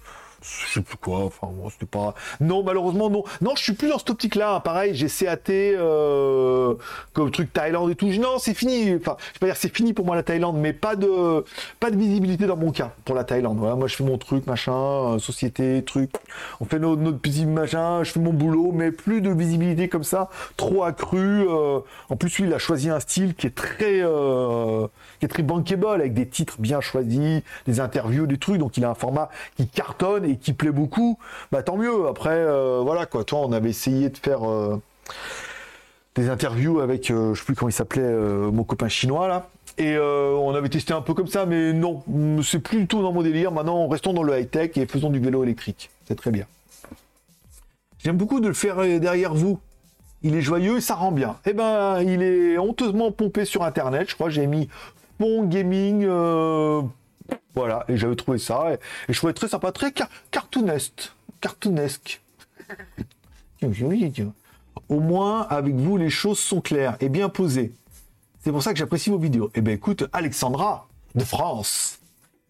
je 0.68 0.74
sais 0.74 0.82
plus 0.82 0.98
quoi, 0.98 1.26
enfin 1.26 1.48
bon, 1.52 1.70
c'était 1.70 1.86
pas... 1.86 2.14
Non, 2.40 2.64
malheureusement, 2.64 3.10
non. 3.10 3.24
Non, 3.42 3.54
je 3.56 3.64
suis 3.64 3.74
plus 3.74 3.90
dans 3.90 3.98
cette 3.98 4.10
optique-là. 4.10 4.60
Pareil, 4.60 4.94
j'ai 4.94 5.08
CAT 5.08 5.50
euh, 5.50 6.76
comme 7.14 7.32
truc 7.32 7.52
Thaïlande 7.54 7.92
et 7.92 7.96
tout. 7.96 8.08
Non, 8.08 8.38
c'est 8.38 8.54
fini. 8.54 8.96
Enfin, 8.96 9.18
je 9.20 9.34
vais 9.34 9.40
pas 9.40 9.46
dire 9.48 9.58
c'est 9.58 9.76
fini 9.76 9.94
pour 9.94 10.06
moi 10.06 10.16
la 10.16 10.24
Thaïlande, 10.24 10.58
mais 10.58 10.74
pas 10.74 10.96
de 10.96 11.44
pas 11.80 11.92
de 11.92 11.98
visibilité 11.98 12.46
dans 12.46 12.58
mon 12.58 12.72
cas 12.72 12.92
pour 13.06 13.16
la 13.16 13.24
Thaïlande. 13.24 13.58
Moi 13.58 13.88
je 13.88 13.96
fais 13.96 14.04
mon 14.04 14.18
truc, 14.18 14.46
machin, 14.48 14.74
euh, 14.74 15.20
société, 15.20 15.84
truc. 15.84 16.12
On 16.60 16.66
fait 16.66 16.80
notre, 16.80 17.12
petit 17.18 17.46
machin, 17.46 18.04
je 18.04 18.12
fais 18.12 18.20
mon 18.20 18.34
boulot, 18.34 18.72
mais 18.74 18.92
plus 18.92 19.22
de 19.22 19.32
visibilité 19.32 19.90
comme 19.90 20.04
ça, 20.04 20.30
trop 20.58 20.84
accru. 20.84 21.48
Euh. 21.48 21.80
En 22.10 22.16
plus, 22.16 22.38
lui, 22.40 22.48
il 22.48 22.54
a 22.54 22.60
choisi 22.60 22.90
un 22.90 23.00
style 23.00 23.36
qui 23.36 23.48
est 23.48 23.56
très 23.56 24.02
euh, 24.02 24.88
qui 25.20 25.26
est 25.26 25.30
très 25.30 25.44
bankable 25.44 25.88
avec 25.88 26.14
des 26.14 26.28
titres 26.28 26.56
bien 26.60 26.82
choisis, 26.82 27.42
des 27.68 27.80
interviews, 27.80 28.28
des 28.28 28.38
trucs. 28.38 28.58
Donc 28.58 28.78
il 28.78 28.86
a 28.86 28.90
un 28.90 28.96
format 28.96 29.30
qui 29.58 29.68
cartonne 29.68 30.26
et 30.26 30.35
qui 30.36 30.54
plaît 30.54 30.72
beaucoup, 30.72 31.18
bah 31.52 31.64
tant 31.64 31.78
mieux. 31.78 32.08
Après, 32.08 32.36
euh, 32.36 32.82
voilà 32.84 33.06
quoi. 33.06 33.24
Toi, 33.24 33.40
on 33.40 33.52
avait 33.52 33.70
essayé 33.70 34.10
de 34.10 34.18
faire 34.18 34.50
euh, 34.50 34.82
des 36.16 36.30
interviews 36.30 36.80
avec, 36.80 37.12
euh, 37.12 37.34
je 37.34 37.40
sais 37.40 37.46
plus 37.46 37.56
comment 37.56 37.70
il 37.70 37.74
s'appelait, 37.74 38.08
mon 38.52 38.64
copain 38.64 38.88
chinois 38.88 39.28
là. 39.28 39.50
Et 39.78 39.98
on 39.98 40.56
avait 40.56 40.70
testé 40.70 40.94
un 40.94 41.02
peu 41.02 41.14
comme 41.14 41.28
ça, 41.28 41.46
mais 41.46 41.74
non, 41.74 42.02
c'est 42.42 42.60
plus 42.60 42.80
du 42.80 42.88
tout 42.88 43.02
dans 43.02 43.12
mon 43.12 43.24
délire. 43.24 43.52
Maintenant, 43.52 43.88
restons 43.90 44.14
dans 44.14 44.24
le 44.24 44.40
high 44.40 44.50
tech 44.50 44.72
et 44.78 44.86
faisons 44.86 45.10
du 45.10 45.20
vélo 45.20 45.44
électrique. 45.44 45.90
C'est 46.08 46.16
très 46.16 46.32
bien. 46.32 46.46
J'aime 47.98 48.16
beaucoup 48.16 48.40
de 48.40 48.48
le 48.48 48.54
faire 48.54 48.78
derrière 48.78 49.34
vous. 49.34 49.60
Il 50.24 50.34
est 50.36 50.42
joyeux 50.42 50.78
et 50.78 50.82
ça 50.82 50.96
rend 50.96 51.12
bien. 51.12 51.36
Eh 51.46 51.52
ben, 51.52 52.02
il 52.02 52.24
est 52.24 52.58
honteusement 52.58 53.12
pompé 53.12 53.44
sur 53.44 53.64
Internet. 53.64 54.10
Je 54.10 54.16
crois 54.16 54.30
j'ai 54.30 54.48
mis 54.48 54.70
Pont 55.18 55.44
Gaming 55.44 56.08
voilà, 57.56 57.86
et 57.88 57.98
j'avais 57.98 58.16
trouvé 58.16 58.38
ça, 58.38 58.74
et, 58.74 58.80
je 59.14 59.18
trouvais 59.18 59.34
très 59.34 59.48
sympa, 59.48 59.72
très 59.72 59.94
cartoonesque. 60.32 61.12
Cartoonesque. 61.42 62.22
Au 64.90 65.00
moins, 65.00 65.42
avec 65.50 65.74
vous, 65.74 65.98
les 65.98 66.10
choses 66.10 66.38
sont 66.38 66.62
claires 66.62 66.98
et 67.00 67.10
bien 67.10 67.30
posées. 67.30 67.74
C'est 68.44 68.52
pour 68.52 68.62
ça 68.62 68.74
que 68.74 68.78
j'apprécie 68.78 69.10
vos 69.10 69.18
vidéos. 69.18 69.50
Eh 69.56 69.62
bien, 69.62 69.74
écoute, 69.74 70.06
Alexandra, 70.14 70.88
de 71.16 71.24
France. 71.24 72.00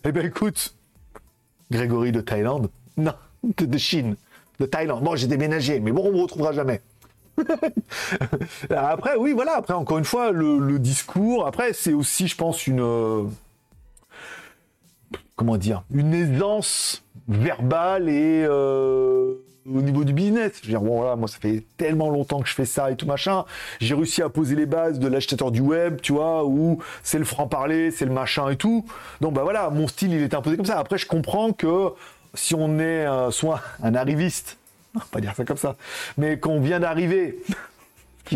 Eh 0.04 0.12
bien, 0.12 0.24
écoute, 0.24 0.76
Grégory 1.72 2.12
de 2.12 2.20
Thaïlande. 2.20 2.70
Non, 2.98 3.14
de, 3.44 3.78
Chine, 3.78 4.18
de 4.60 4.66
Thaïlande. 4.66 5.04
Bon, 5.04 5.16
j'ai 5.16 5.28
déménagé, 5.28 5.80
mais 5.80 5.92
bon, 5.92 6.08
on 6.08 6.12
me 6.12 6.22
retrouvera 6.22 6.52
jamais. 6.52 6.82
après, 8.70 9.16
oui, 9.18 9.32
voilà, 9.34 9.58
après, 9.58 9.74
encore 9.74 9.98
une 9.98 10.06
fois, 10.06 10.32
le, 10.32 10.60
le 10.60 10.80
discours, 10.80 11.48
après, 11.48 11.72
c'est 11.74 11.94
aussi, 11.94 12.28
je 12.28 12.36
pense, 12.36 12.68
une 12.68 12.82
euh, 12.82 13.24
comment 15.36 15.58
dire, 15.58 15.84
une 15.94 16.14
aisance 16.14 17.04
verbale 17.28 18.10
et 18.10 18.46
euh, 18.48 19.34
au 19.66 19.82
niveau 19.82 20.04
du 20.04 20.14
business. 20.14 20.54
Je 20.62 20.68
veux 20.68 20.70
dire, 20.70 20.82
bon, 20.82 20.98
voilà, 20.98 21.16
moi, 21.16 21.28
ça 21.28 21.38
fait 21.40 21.64
tellement 21.78 22.10
longtemps 22.10 22.40
que 22.42 22.48
je 22.48 22.54
fais 22.54 22.66
ça 22.66 22.92
et 22.92 22.96
tout 22.96 23.06
machin. 23.06 23.46
J'ai 23.80 23.96
réussi 23.96 24.22
à 24.22 24.30
poser 24.30 24.56
les 24.56 24.66
bases 24.66 25.00
de 25.00 25.08
l'agitateur 25.08 25.52
du 25.52 25.62
web, 25.62 26.00
tu 26.02 26.14
vois, 26.14 26.46
où 26.46 26.80
c'est 27.04 27.20
le 27.20 27.26
franc-parler, 27.26 27.92
c'est 27.92 28.06
le 28.06 28.14
machin 28.14 28.50
et 28.50 28.56
tout. 28.56 28.86
Donc, 29.22 29.34
bah 29.34 29.44
voilà, 29.44 29.70
mon 29.70 29.88
style, 29.88 30.14
il 30.14 30.22
est 30.22 30.34
imposé 30.34 30.56
comme 30.56 30.66
ça. 30.66 30.80
Après, 30.80 30.98
je 30.98 31.08
comprends 31.08 31.52
que 31.52 31.90
si 32.34 32.56
on 32.56 32.80
est 32.80 33.06
euh, 33.06 33.32
soit 33.32 33.62
un 33.82 33.96
arriviste, 33.96 34.58
pas 35.12 35.20
dire 35.20 35.34
ça 35.36 35.44
comme 35.44 35.58
ça, 35.58 35.76
mais 36.18 36.40
qu'on 36.40 36.62
vient 36.62 36.80
d'arriver, 36.80 37.40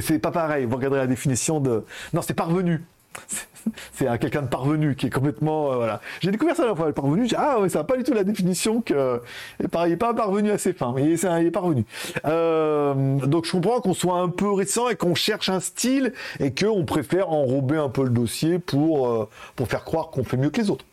c'est 0.00 0.18
pas 0.18 0.32
pareil. 0.32 0.64
Vous 0.64 0.76
regarderez 0.76 1.00
la 1.00 1.06
définition 1.06 1.60
de. 1.60 1.84
Non, 2.12 2.22
c'est 2.22 2.34
parvenu 2.34 2.82
c'est 3.26 3.46
à 4.06 4.18
quelqu'un 4.18 4.42
de 4.42 4.48
parvenu 4.48 4.96
qui 4.96 5.06
est 5.06 5.10
complètement 5.10 5.72
euh, 5.72 5.76
voilà. 5.76 6.00
J'ai 6.20 6.30
découvert 6.30 6.56
ça 6.56 6.66
la 6.66 6.74
fois, 6.74 6.86
le 6.86 6.92
parvenu. 6.92 7.28
J'ai 7.28 7.36
ah 7.36 7.60
ouais, 7.60 7.68
ça 7.68 7.80
n'a 7.80 7.84
pas 7.84 7.96
du 7.96 8.04
tout 8.04 8.12
la 8.12 8.24
définition 8.24 8.80
que 8.80 9.20
il 9.60 9.68
n'est 9.88 9.96
pas 9.96 10.14
parvenu 10.14 10.50
assez 10.50 10.72
fin, 10.72 10.92
mais 10.94 11.04
il 11.04 11.12
est, 11.12 11.50
parvenu. 11.50 11.84
Euh, 12.24 13.16
donc 13.26 13.46
je 13.46 13.52
comprends 13.52 13.80
qu'on 13.80 13.94
soit 13.94 14.18
un 14.18 14.28
peu 14.28 14.50
récent 14.50 14.88
et 14.88 14.96
qu'on 14.96 15.14
cherche 15.14 15.48
un 15.48 15.60
style 15.60 16.12
et 16.40 16.52
qu'on 16.52 16.84
préfère 16.84 17.30
enrober 17.30 17.76
un 17.76 17.88
peu 17.88 18.04
le 18.04 18.10
dossier 18.10 18.58
pour 18.58 19.08
euh, 19.08 19.28
pour 19.56 19.68
faire 19.68 19.84
croire 19.84 20.10
qu'on 20.10 20.24
fait 20.24 20.36
mieux 20.36 20.50
que 20.50 20.60
les 20.60 20.70
autres. 20.70 20.84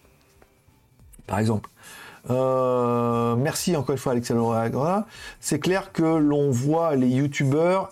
Par 1.28 1.40
exemple. 1.40 1.70
merci 2.28 3.76
encore 3.76 3.94
une 3.94 4.00
fois 4.00 4.14
Alexandre 4.14 5.06
C'est 5.40 5.60
clair 5.60 5.92
que 5.92 6.04
l'on 6.04 6.50
voit 6.50 6.96
les 6.96 7.10
youtubeurs 7.10 7.92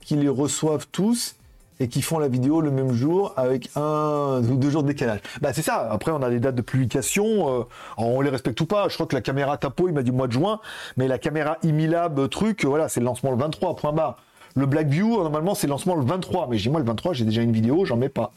qui 0.00 0.16
les 0.16 0.28
reçoivent 0.28 0.86
tous 0.92 1.36
et 1.80 1.88
qui 1.88 2.02
font 2.02 2.18
la 2.18 2.28
vidéo 2.28 2.60
le 2.60 2.70
même 2.70 2.92
jour 2.92 3.32
avec 3.36 3.70
un 3.76 4.42
ou 4.48 4.56
deux 4.56 4.70
jours 4.70 4.82
de 4.82 4.88
décalage. 4.88 5.20
Bah 5.40 5.52
c'est 5.52 5.62
ça. 5.62 5.88
Après 5.90 6.12
on 6.12 6.22
a 6.22 6.28
les 6.28 6.40
dates 6.40 6.54
de 6.54 6.62
publication, 6.62 7.60
euh, 7.60 7.64
on 7.96 8.20
les 8.20 8.30
respecte 8.30 8.60
ou 8.60 8.66
pas. 8.66 8.88
Je 8.88 8.94
crois 8.94 9.06
que 9.06 9.14
la 9.14 9.22
caméra 9.22 9.56
Tapo 9.56 9.88
il 9.88 9.94
m'a 9.94 10.02
dit 10.02 10.12
mois 10.12 10.26
de 10.26 10.32
juin, 10.32 10.60
mais 10.96 11.08
la 11.08 11.18
caméra 11.18 11.58
Imilab 11.62 12.28
truc, 12.28 12.64
voilà, 12.64 12.88
c'est 12.88 13.00
le 13.00 13.06
lancement 13.06 13.30
le 13.30 13.38
23 13.38 13.76
point 13.76 13.92
bas. 13.92 14.16
Le 14.56 14.66
Blackview 14.66 15.22
normalement 15.22 15.54
c'est 15.54 15.66
le 15.66 15.72
lancement 15.72 15.96
le 15.96 16.04
23, 16.04 16.46
mais 16.48 16.58
j'ai 16.58 16.70
moi 16.70 16.78
le 16.80 16.86
23 16.86 17.12
j'ai 17.12 17.24
déjà 17.24 17.42
une 17.42 17.52
vidéo, 17.52 17.84
j'en 17.84 17.96
mets 17.96 18.08
pas. 18.08 18.32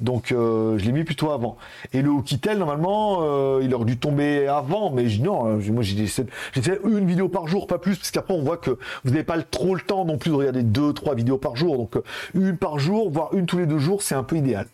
Donc 0.00 0.30
euh, 0.30 0.78
je 0.78 0.84
l'ai 0.84 0.92
mis 0.92 1.04
plutôt 1.04 1.30
avant. 1.30 1.56
Et 1.92 2.02
le 2.02 2.10
Hokitel, 2.10 2.58
normalement, 2.58 3.18
euh, 3.22 3.60
il 3.62 3.74
aurait 3.74 3.84
dû 3.84 3.98
tomber 3.98 4.46
avant, 4.46 4.90
mais 4.90 5.04
non, 5.18 5.46
euh, 5.46 5.72
moi 5.72 5.82
j'ai 5.82 6.06
fait 6.06 6.80
une 6.84 7.06
vidéo 7.06 7.28
par 7.28 7.48
jour, 7.48 7.66
pas 7.66 7.78
plus, 7.78 7.96
parce 7.96 8.10
qu'après 8.10 8.34
on 8.34 8.42
voit 8.42 8.58
que 8.58 8.78
vous 9.04 9.10
n'avez 9.10 9.24
pas 9.24 9.40
trop 9.42 9.74
le 9.74 9.80
temps 9.80 10.04
non 10.04 10.18
plus 10.18 10.30
de 10.30 10.36
regarder 10.36 10.62
deux, 10.62 10.92
trois 10.92 11.14
vidéos 11.14 11.38
par 11.38 11.56
jour. 11.56 11.76
Donc 11.76 11.96
une 12.34 12.56
par 12.56 12.78
jour, 12.78 13.10
voire 13.10 13.34
une 13.34 13.46
tous 13.46 13.58
les 13.58 13.66
deux 13.66 13.78
jours, 13.78 14.02
c'est 14.02 14.14
un 14.14 14.22
peu 14.22 14.36
idéal. 14.36 14.66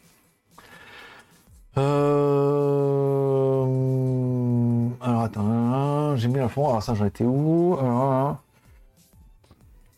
Alors 1.77 1.83
attends, 5.23 6.17
j'ai 6.17 6.29
mis 6.29 6.39
la 6.39 6.49
fond. 6.49 6.69
Alors 6.69 6.83
ça, 6.83 6.95
j'en 6.95 7.07
étais 7.07 7.25
où? 7.25 7.79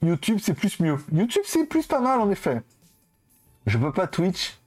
YouTube, 0.03 0.39
c'est 0.41 0.55
plus 0.55 0.79
mieux. 0.81 0.97
YouTube, 1.13 1.43
c'est 1.45 1.67
plus 1.67 1.87
pas 1.87 2.01
mal 2.01 2.21
en 2.21 2.31
effet. 2.31 2.63
Je 3.67 3.79
veux 3.79 3.93
pas 3.93 4.07
Twitch 4.07 4.59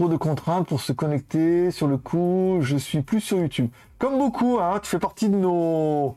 trop 0.00 0.08
de 0.08 0.16
contraintes 0.16 0.66
pour 0.66 0.80
se 0.80 0.94
connecter. 0.94 1.70
Sur 1.70 1.86
le 1.86 1.98
coup, 1.98 2.60
je 2.62 2.78
suis 2.78 3.02
plus 3.02 3.20
sur 3.20 3.36
YouTube. 3.36 3.68
Comme 3.98 4.16
beaucoup, 4.16 4.58
hein, 4.58 4.80
tu 4.82 4.88
fais 4.88 4.98
partie 4.98 5.28
de 5.28 5.36
nos 5.36 6.16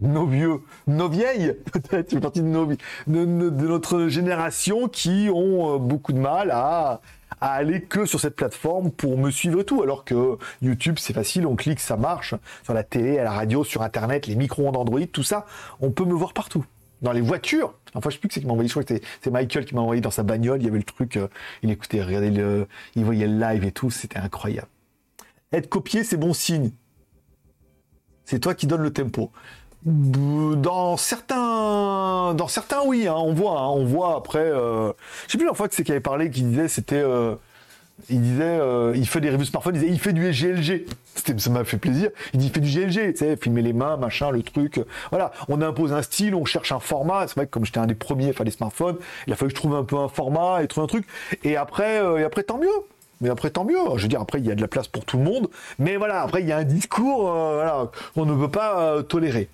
nos 0.00 0.26
vieux, 0.26 0.62
nos 0.88 1.08
vieilles, 1.08 1.54
peut-être, 1.72 2.08
tu 2.08 2.16
fais 2.16 2.20
partie 2.20 2.42
de, 2.42 2.48
nos, 2.48 2.66
notre 3.06 4.08
génération 4.08 4.88
qui 4.88 5.28
ont 5.32 5.76
euh, 5.76 5.78
beaucoup 5.78 6.12
de 6.12 6.18
mal 6.18 6.50
à, 6.50 7.00
aller 7.40 7.82
que 7.82 8.04
sur 8.04 8.18
cette 8.18 8.34
plateforme 8.34 8.90
pour 8.90 9.16
me 9.16 9.30
suivre 9.30 9.60
et 9.60 9.64
tout, 9.64 9.80
alors 9.82 10.04
que 10.04 10.36
YouTube, 10.60 10.96
c'est 10.98 11.12
facile, 11.12 11.46
on 11.46 11.54
clique, 11.54 11.78
ça 11.78 11.96
marche, 11.96 12.34
sur 12.64 12.74
la 12.74 12.82
télé, 12.82 13.20
à 13.20 13.22
la 13.22 13.32
radio, 13.32 13.62
sur 13.62 13.82
Internet, 13.82 14.26
les 14.26 14.34
micro-ondes 14.34 14.76
Android, 14.76 15.06
tout 15.12 15.22
ça, 15.22 15.46
on 15.80 15.92
peut 15.92 16.04
me 16.04 16.14
voir 16.14 16.32
partout 16.32 16.64
dans 17.02 17.12
les 17.12 17.20
voitures. 17.20 17.74
Enfin, 17.94 18.10
je 18.10 18.14
sais 18.14 18.20
plus 18.20 18.28
que 18.28 18.34
c'est 18.34 18.40
qui 18.40 18.46
m'a 18.46 18.52
envoyé. 18.52 18.68
Je 18.68 18.72
crois 18.72 18.84
que 18.84 18.94
c'est 19.20 19.30
Michael 19.30 19.64
qui 19.64 19.74
m'a 19.74 19.80
envoyé 19.82 20.00
dans 20.00 20.10
sa 20.10 20.22
bagnole. 20.22 20.60
Il 20.60 20.64
y 20.64 20.68
avait 20.68 20.78
le 20.78 20.84
truc. 20.84 21.16
Euh, 21.16 21.28
il 21.62 21.70
écoutait, 21.70 22.02
regardait 22.02 22.30
le, 22.30 22.66
il 22.94 23.04
voyait 23.04 23.26
le 23.26 23.38
live 23.38 23.64
et 23.64 23.72
tout. 23.72 23.90
C'était 23.90 24.18
incroyable. 24.18 24.68
Être 25.52 25.68
copié, 25.68 26.04
c'est 26.04 26.16
bon 26.16 26.32
signe. 26.32 26.70
C'est 28.24 28.38
toi 28.38 28.54
qui 28.54 28.66
donne 28.66 28.82
le 28.82 28.92
tempo. 28.92 29.30
Dans 29.84 30.96
certains, 30.96 32.34
dans 32.34 32.46
certains, 32.46 32.82
oui, 32.86 33.08
hein, 33.08 33.16
on 33.16 33.34
voit, 33.34 33.60
hein, 33.60 33.68
on 33.68 33.84
voit 33.84 34.16
après. 34.16 34.38
Euh, 34.38 34.92
je 35.26 35.32
sais 35.32 35.38
plus 35.38 35.46
la 35.46 35.54
fois 35.54 35.68
que 35.68 35.74
c'est 35.74 35.82
qui 35.82 35.90
avait 35.90 36.00
parlé, 36.00 36.30
qui 36.30 36.42
disait, 36.42 36.68
c'était. 36.68 37.02
Euh, 37.02 37.34
il 38.10 38.20
disait, 38.20 38.42
euh, 38.42 38.92
il 38.96 39.06
fait 39.06 39.20
des 39.20 39.30
reviews 39.30 39.44
smartphone, 39.44 39.74
il 39.76 39.80
disait, 39.80 39.92
il 39.92 40.00
fait 40.00 40.12
du 40.12 40.30
GLG. 40.30 40.86
Ça 41.38 41.50
m'a 41.50 41.64
fait 41.64 41.76
plaisir. 41.76 42.10
Il 42.32 42.40
dit, 42.40 42.46
il 42.46 42.52
fait 42.52 42.60
du 42.60 42.70
GLG, 42.70 43.12
tu 43.12 43.18
sais, 43.18 43.36
filmer 43.36 43.62
les 43.62 43.72
mains, 43.72 43.96
machin, 43.96 44.30
le 44.30 44.42
truc. 44.42 44.80
Voilà, 45.10 45.32
on 45.48 45.60
impose 45.62 45.92
un 45.92 46.02
style, 46.02 46.34
on 46.34 46.44
cherche 46.44 46.72
un 46.72 46.80
format. 46.80 47.26
C'est 47.28 47.36
vrai 47.36 47.46
que 47.46 47.50
comme 47.50 47.64
j'étais 47.64 47.78
un 47.78 47.86
des 47.86 47.94
premiers 47.94 48.30
à 48.30 48.32
faire 48.32 48.44
des 48.44 48.50
smartphones, 48.50 48.96
il 49.26 49.32
a 49.32 49.36
fallu 49.36 49.50
que 49.52 49.56
je 49.56 49.60
trouve 49.60 49.76
un 49.76 49.84
peu 49.84 49.96
un 49.96 50.08
format 50.08 50.62
et 50.62 50.66
trouver 50.66 50.84
un 50.84 50.88
truc. 50.88 51.06
Et 51.44 51.56
après, 51.56 52.00
euh, 52.00 52.18
et 52.18 52.24
après, 52.24 52.42
tant 52.42 52.58
mieux. 52.58 52.68
Mais 53.20 53.28
après, 53.28 53.50
tant 53.50 53.64
mieux. 53.64 53.78
Je 53.96 54.02
veux 54.02 54.08
dire, 54.08 54.20
après, 54.20 54.40
il 54.40 54.46
y 54.46 54.50
a 54.50 54.54
de 54.54 54.60
la 54.60 54.68
place 54.68 54.88
pour 54.88 55.04
tout 55.04 55.16
le 55.16 55.24
monde. 55.24 55.48
Mais 55.78 55.96
voilà, 55.96 56.22
après, 56.22 56.42
il 56.42 56.48
y 56.48 56.52
a 56.52 56.56
un 56.56 56.64
discours, 56.64 57.30
euh, 57.30 57.84
qu'on 58.14 58.26
ne 58.26 58.34
peut 58.34 58.50
pas 58.50 59.02
tolérer. 59.04 59.48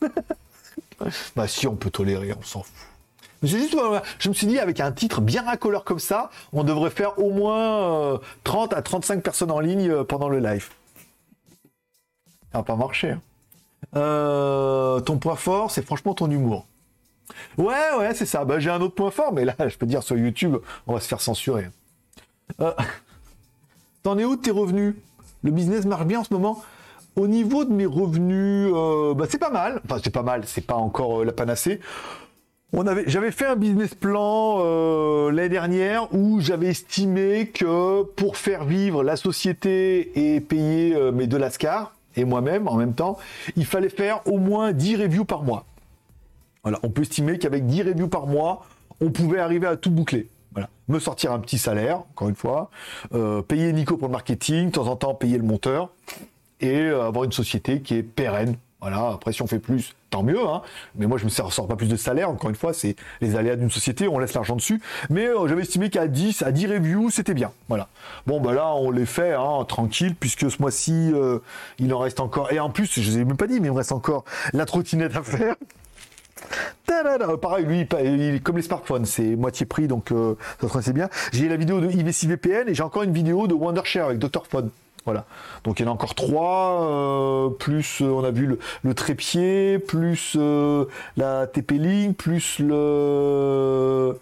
bah 1.36 1.46
si, 1.46 1.66
on 1.66 1.76
peut 1.76 1.90
tolérer, 1.90 2.32
on 2.38 2.42
s'en 2.42 2.62
fout. 2.62 2.90
Je 3.42 4.28
me 4.28 4.34
suis 4.34 4.46
dit, 4.46 4.58
avec 4.58 4.80
un 4.80 4.92
titre 4.92 5.20
bien 5.20 5.42
racoleur 5.42 5.84
comme 5.84 5.98
ça, 5.98 6.30
on 6.52 6.62
devrait 6.62 6.90
faire 6.90 7.18
au 7.18 7.30
moins 7.30 8.20
30 8.44 8.72
euh, 8.72 8.76
à 8.76 8.82
35 8.82 9.22
personnes 9.22 9.50
en 9.50 9.60
ligne 9.60 9.90
euh, 9.90 10.04
pendant 10.04 10.28
le 10.28 10.38
live. 10.40 10.68
Ça 12.52 12.58
va 12.58 12.62
pas 12.62 12.76
marcher. 12.76 13.12
Hein. 13.12 13.20
Euh, 13.96 15.00
ton 15.00 15.16
point 15.18 15.36
fort, 15.36 15.70
c'est 15.70 15.82
franchement 15.82 16.12
ton 16.12 16.30
humour. 16.30 16.66
Ouais, 17.56 17.74
ouais, 17.98 18.12
c'est 18.14 18.26
ça. 18.26 18.44
Bah, 18.44 18.58
j'ai 18.58 18.70
un 18.70 18.80
autre 18.80 18.94
point 18.94 19.10
fort, 19.10 19.32
mais 19.32 19.44
là, 19.44 19.54
je 19.58 19.76
peux 19.76 19.86
dire 19.86 20.02
sur 20.02 20.18
YouTube, 20.18 20.56
on 20.86 20.94
va 20.94 21.00
se 21.00 21.08
faire 21.08 21.20
censurer. 21.20 21.70
T'en 24.02 24.18
es 24.18 24.24
où 24.24 24.36
de 24.36 24.42
tes 24.42 24.50
revenus? 24.50 24.96
Le 25.42 25.50
business 25.50 25.86
marche 25.86 26.04
bien 26.04 26.20
en 26.20 26.24
ce 26.24 26.34
moment? 26.34 26.62
Au 27.16 27.26
niveau 27.26 27.64
de 27.64 27.72
mes 27.72 27.86
revenus, 27.86 28.70
bah, 29.16 29.26
c'est 29.30 29.38
pas 29.38 29.50
mal. 29.50 29.80
Enfin, 29.84 29.98
c'est 30.02 30.10
pas 30.10 30.22
mal, 30.22 30.42
c'est 30.46 30.66
pas 30.66 30.74
encore 30.74 31.24
la 31.24 31.32
panacée. 31.32 31.80
J'avais 33.06 33.32
fait 33.32 33.46
un 33.46 33.56
business 33.56 33.94
plan 33.94 34.58
euh, 34.60 35.32
l'année 35.32 35.48
dernière 35.48 36.14
où 36.14 36.40
j'avais 36.40 36.68
estimé 36.68 37.48
que 37.48 38.02
pour 38.02 38.36
faire 38.36 38.64
vivre 38.64 39.02
la 39.02 39.16
société 39.16 40.34
et 40.34 40.40
payer 40.40 40.94
euh, 40.94 41.10
mes 41.10 41.26
deux 41.26 41.38
lascars 41.38 41.92
et 42.16 42.24
moi-même 42.24 42.68
en 42.68 42.76
même 42.76 42.94
temps, 42.94 43.18
il 43.56 43.66
fallait 43.66 43.88
faire 43.88 44.20
au 44.26 44.38
moins 44.38 44.72
10 44.72 44.96
reviews 44.96 45.24
par 45.24 45.42
mois. 45.42 45.64
Voilà, 46.62 46.78
on 46.82 46.90
peut 46.90 47.02
estimer 47.02 47.38
qu'avec 47.38 47.66
10 47.66 47.82
reviews 47.82 48.08
par 48.08 48.26
mois, 48.26 48.64
on 49.00 49.10
pouvait 49.10 49.40
arriver 49.40 49.66
à 49.66 49.76
tout 49.76 49.90
boucler. 49.90 50.28
Voilà. 50.52 50.68
Me 50.88 50.98
sortir 50.98 51.32
un 51.32 51.40
petit 51.40 51.58
salaire, 51.58 51.98
encore 52.10 52.28
une 52.28 52.36
fois, 52.36 52.70
euh, 53.14 53.42
payer 53.42 53.72
Nico 53.72 53.96
pour 53.96 54.08
le 54.08 54.12
marketing, 54.12 54.66
de 54.66 54.72
temps 54.72 54.86
en 54.86 54.96
temps 54.96 55.14
payer 55.14 55.38
le 55.38 55.44
monteur, 55.44 55.90
et 56.60 56.88
avoir 56.88 57.24
une 57.24 57.32
société 57.32 57.80
qui 57.80 57.94
est 57.94 58.02
pérenne. 58.02 58.56
Voilà, 58.80 59.10
après 59.14 59.32
si 59.32 59.42
on 59.42 59.46
fait 59.46 59.58
plus, 59.58 59.94
tant 60.08 60.22
mieux, 60.22 60.40
hein. 60.40 60.62
Mais 60.96 61.06
moi 61.06 61.18
je 61.18 61.24
me 61.24 61.30
sors 61.30 61.66
pas 61.66 61.76
plus 61.76 61.88
de 61.88 61.96
salaire, 61.96 62.30
encore 62.30 62.48
une 62.48 62.56
fois, 62.56 62.72
c'est 62.72 62.96
les 63.20 63.36
aléas 63.36 63.56
d'une 63.56 63.70
société, 63.70 64.08
on 64.08 64.18
laisse 64.18 64.32
l'argent 64.32 64.56
dessus. 64.56 64.80
Mais 65.10 65.26
euh, 65.26 65.46
j'avais 65.48 65.62
estimé 65.62 65.90
qu'à 65.90 66.06
10, 66.06 66.42
à 66.42 66.50
10 66.50 66.66
reviews, 66.66 67.10
c'était 67.10 67.34
bien. 67.34 67.52
Voilà. 67.68 67.88
Bon 68.26 68.40
bah 68.40 68.54
là 68.54 68.72
on 68.74 68.90
les 68.90 69.06
fait 69.06 69.34
hein, 69.34 69.64
tranquille, 69.68 70.14
puisque 70.14 70.50
ce 70.50 70.60
mois-ci, 70.60 71.10
euh, 71.12 71.40
il 71.78 71.92
en 71.92 71.98
reste 71.98 72.20
encore. 72.20 72.52
Et 72.52 72.58
en 72.58 72.70
plus, 72.70 72.98
je 72.98 73.00
ne 73.00 73.06
vous 73.06 73.18
ai 73.18 73.24
même 73.24 73.36
pas 73.36 73.46
dit, 73.46 73.60
mais 73.60 73.68
il 73.68 73.72
me 73.72 73.76
reste 73.76 73.92
encore 73.92 74.24
la 74.52 74.64
trottinette 74.64 75.16
à 75.16 75.22
faire. 75.22 75.56
Pareil, 77.40 77.64
lui, 77.66 77.86
il, 78.02 78.40
comme 78.42 78.56
les 78.56 78.62
smartphones, 78.62 79.04
c'est 79.04 79.36
moitié 79.36 79.66
prix, 79.66 79.86
donc 79.86 80.10
euh, 80.10 80.34
ça 80.60 80.82
se 80.82 80.90
bien. 80.90 81.08
J'ai 81.32 81.48
la 81.48 81.56
vidéo 81.56 81.80
de 81.80 81.90
IVC 81.90 82.26
VPN 82.26 82.68
et 82.68 82.74
j'ai 82.74 82.82
encore 82.82 83.02
une 83.02 83.12
vidéo 83.12 83.46
de 83.46 83.54
Wondershare 83.54 84.06
avec 84.06 84.18
Dr. 84.18 84.46
Phone. 84.46 84.70
Voilà. 85.04 85.24
Donc 85.64 85.80
il 85.80 85.84
y 85.84 85.88
en 85.88 85.90
a 85.90 85.94
encore 85.94 86.14
trois, 86.14 86.82
euh, 86.82 87.48
plus 87.50 88.02
euh, 88.02 88.06
on 88.06 88.24
a 88.24 88.30
vu 88.30 88.58
le, 88.82 88.94
trépied, 88.94 89.78
plus 89.78 90.36
euh, 90.36 90.84
la 91.16 91.46
TP-Link, 91.46 92.16
plus 92.16 92.58
le 92.58 94.18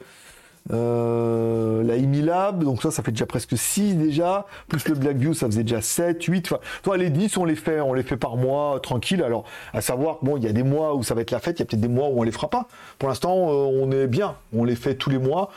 la 0.71 1.97
Imilab, 1.97 2.63
donc 2.63 2.83
ça, 2.83 2.91
ça 2.91 3.03
fait 3.03 3.13
déjà 3.13 3.25
presque 3.25 3.57
6 3.57 3.95
déjà, 3.95 4.45
plus 4.69 4.87
le 4.87 4.95
Blackview, 4.95 5.33
ça 5.33 5.47
faisait 5.47 5.63
déjà 5.63 5.81
7, 5.81 6.23
8, 6.23 6.47
enfin, 6.47 6.61
toi, 6.83 6.99
les 6.99 7.09
10, 7.09 7.39
on 7.39 7.47
les 7.47 7.55
fait, 7.55 7.81
on 7.81 7.95
les 7.95 8.03
fait 8.03 8.19
par 8.19 8.37
mois, 8.37 8.79
tranquille, 8.81 9.23
alors, 9.23 9.45
à 9.73 9.81
savoir, 9.81 10.19
bon, 10.21 10.37
il 10.37 10.45
y 10.45 10.47
a 10.47 10.53
des 10.53 10.63
mois 10.63 10.95
où 10.95 11.03
ça 11.03 11.15
va 11.15 11.23
être 11.23 11.31
la 11.31 11.39
fête, 11.39 11.59
il 11.59 11.61
y 11.61 11.63
a 11.63 11.65
peut-être 11.65 11.81
des 11.81 11.89
mois 11.89 12.09
où 12.09 12.21
on 12.21 12.23
les 12.23 12.33
fera 12.33 12.51
pas. 12.51 12.69
Pour 12.99 13.09
l'instant, 13.09 13.35
on 13.35 13.91
est 13.93 14.07
bien, 14.07 14.35
on 14.55 14.65
les 14.65 14.77
fait 14.77 14.95
tous 14.95 15.09
les 15.09 15.19
mois. 15.19 15.51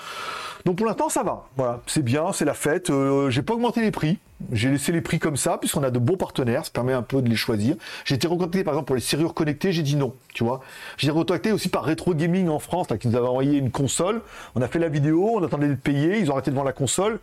Donc 0.66 0.78
pour 0.78 0.86
l'instant, 0.86 1.10
ça 1.10 1.24
va. 1.24 1.48
Voilà, 1.58 1.82
c'est 1.88 2.04
bien, 2.04 2.32
c'est 2.34 2.46
la 2.46 2.54
fête. 2.54 2.90
Euh, 2.90 3.30
j'ai 3.30 3.42
pas 3.42 3.54
augmenté 3.54 3.82
les 3.82 3.92
prix. 3.92 4.20
J'ai 4.52 4.70
laissé 4.70 4.92
les 4.92 5.02
prix 5.02 5.20
comme 5.20 5.38
ça, 5.38 5.58
puisqu'on 5.58 5.84
a 5.84 5.92
de 5.92 6.00
bons 6.00 6.18
partenaires. 6.18 6.66
Ça 6.66 6.72
permet 6.72 6.94
un 6.94 7.02
peu 7.02 7.22
de 7.22 7.30
les 7.30 7.36
choisir. 7.36 7.76
J'ai 8.06 8.16
été 8.16 8.28
recontacté, 8.28 8.64
par 8.64 8.74
exemple, 8.74 8.88
pour 8.88 8.96
les 8.96 9.02
serrures 9.02 9.34
connectées. 9.34 9.72
J'ai 9.72 9.84
dit 9.84 9.96
non, 9.96 10.14
tu 10.34 10.44
vois. 10.44 10.62
J'ai 10.98 11.08
été 11.08 11.12
recontacté 11.12 11.52
aussi 11.52 11.70
par 11.70 11.86
Retro 11.86 12.14
Gaming 12.14 12.48
en 12.50 12.60
France, 12.60 12.90
là, 12.90 12.98
qui 12.98 13.08
nous 13.08 13.16
avait 13.16 13.28
envoyé 13.28 13.58
une 13.58 13.72
console. 13.72 14.22
On 14.56 14.62
a 14.62 14.68
fait 14.68 14.80
la 14.80 14.90
vidéo, 14.90 15.32
on 15.36 15.44
attendait 15.44 15.68
de 15.68 15.76
payer. 15.76 16.20
Ils 16.20 16.30
ont 16.30 16.34
arrêté 16.34 16.52
devant 16.52 16.64
la 16.64 16.74
console. 16.74 17.20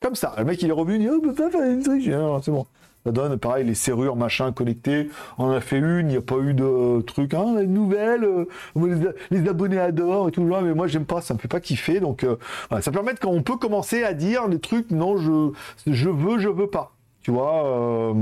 Comme 0.00 0.14
ça. 0.14 0.34
Le 0.36 0.44
mec, 0.44 0.60
il 0.62 0.68
est 0.68 0.72
revenu, 0.72 0.96
il 0.96 1.00
dit, 1.00 1.08
oh. 1.08 1.22
J'ai 1.52 1.98
dit, 1.98 2.08
Non, 2.10 2.42
c'est 2.42 2.50
bon. 2.50 2.66
Ça 3.04 3.10
donne, 3.10 3.36
pareil, 3.36 3.66
les 3.66 3.74
serrures, 3.74 4.14
machin, 4.14 4.52
connectées. 4.52 5.08
On 5.36 5.46
en 5.46 5.50
a 5.50 5.60
fait 5.60 5.78
une, 5.78 6.00
il 6.00 6.06
n'y 6.06 6.16
a 6.16 6.22
pas 6.22 6.38
eu 6.38 6.54
de 6.54 6.64
euh, 6.64 7.00
truc, 7.00 7.34
hein, 7.34 7.62
nouvelle, 7.64 8.22
euh, 8.24 8.44
les, 9.30 9.48
abonnés 9.48 9.80
adorent 9.80 10.28
et 10.28 10.32
tout, 10.32 10.46
là, 10.46 10.60
mais 10.60 10.72
moi, 10.72 10.86
j'aime 10.86 11.04
pas, 11.04 11.20
ça 11.20 11.34
me 11.34 11.40
fait 11.40 11.48
pas 11.48 11.60
kiffer. 11.60 11.98
Donc, 11.98 12.22
euh, 12.22 12.36
voilà, 12.68 12.80
ça 12.80 12.92
permet 12.92 13.14
qu'on 13.16 13.42
peut 13.42 13.56
commencer 13.56 14.04
à 14.04 14.14
dire 14.14 14.46
les 14.46 14.60
trucs, 14.60 14.90
non, 14.92 15.16
je, 15.16 15.50
je 15.86 16.08
veux, 16.08 16.38
je 16.38 16.48
veux 16.48 16.68
pas. 16.68 16.92
Tu 17.22 17.30
vois, 17.30 17.66
euh, 17.66 18.14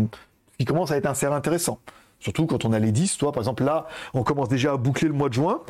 ce 0.52 0.56
qui 0.58 0.64
commence 0.64 0.90
à 0.90 0.96
être 0.96 1.06
un 1.06 1.14
serre 1.14 1.32
intéressant. 1.32 1.78
Surtout 2.18 2.46
quand 2.46 2.64
on 2.64 2.72
a 2.72 2.78
les 2.78 2.92
10, 2.92 3.18
toi, 3.18 3.32
par 3.32 3.42
exemple, 3.42 3.64
là, 3.64 3.86
on 4.14 4.22
commence 4.22 4.48
déjà 4.48 4.72
à 4.72 4.76
boucler 4.76 5.08
le 5.08 5.14
mois 5.14 5.28
de 5.28 5.34
juin. 5.34 5.60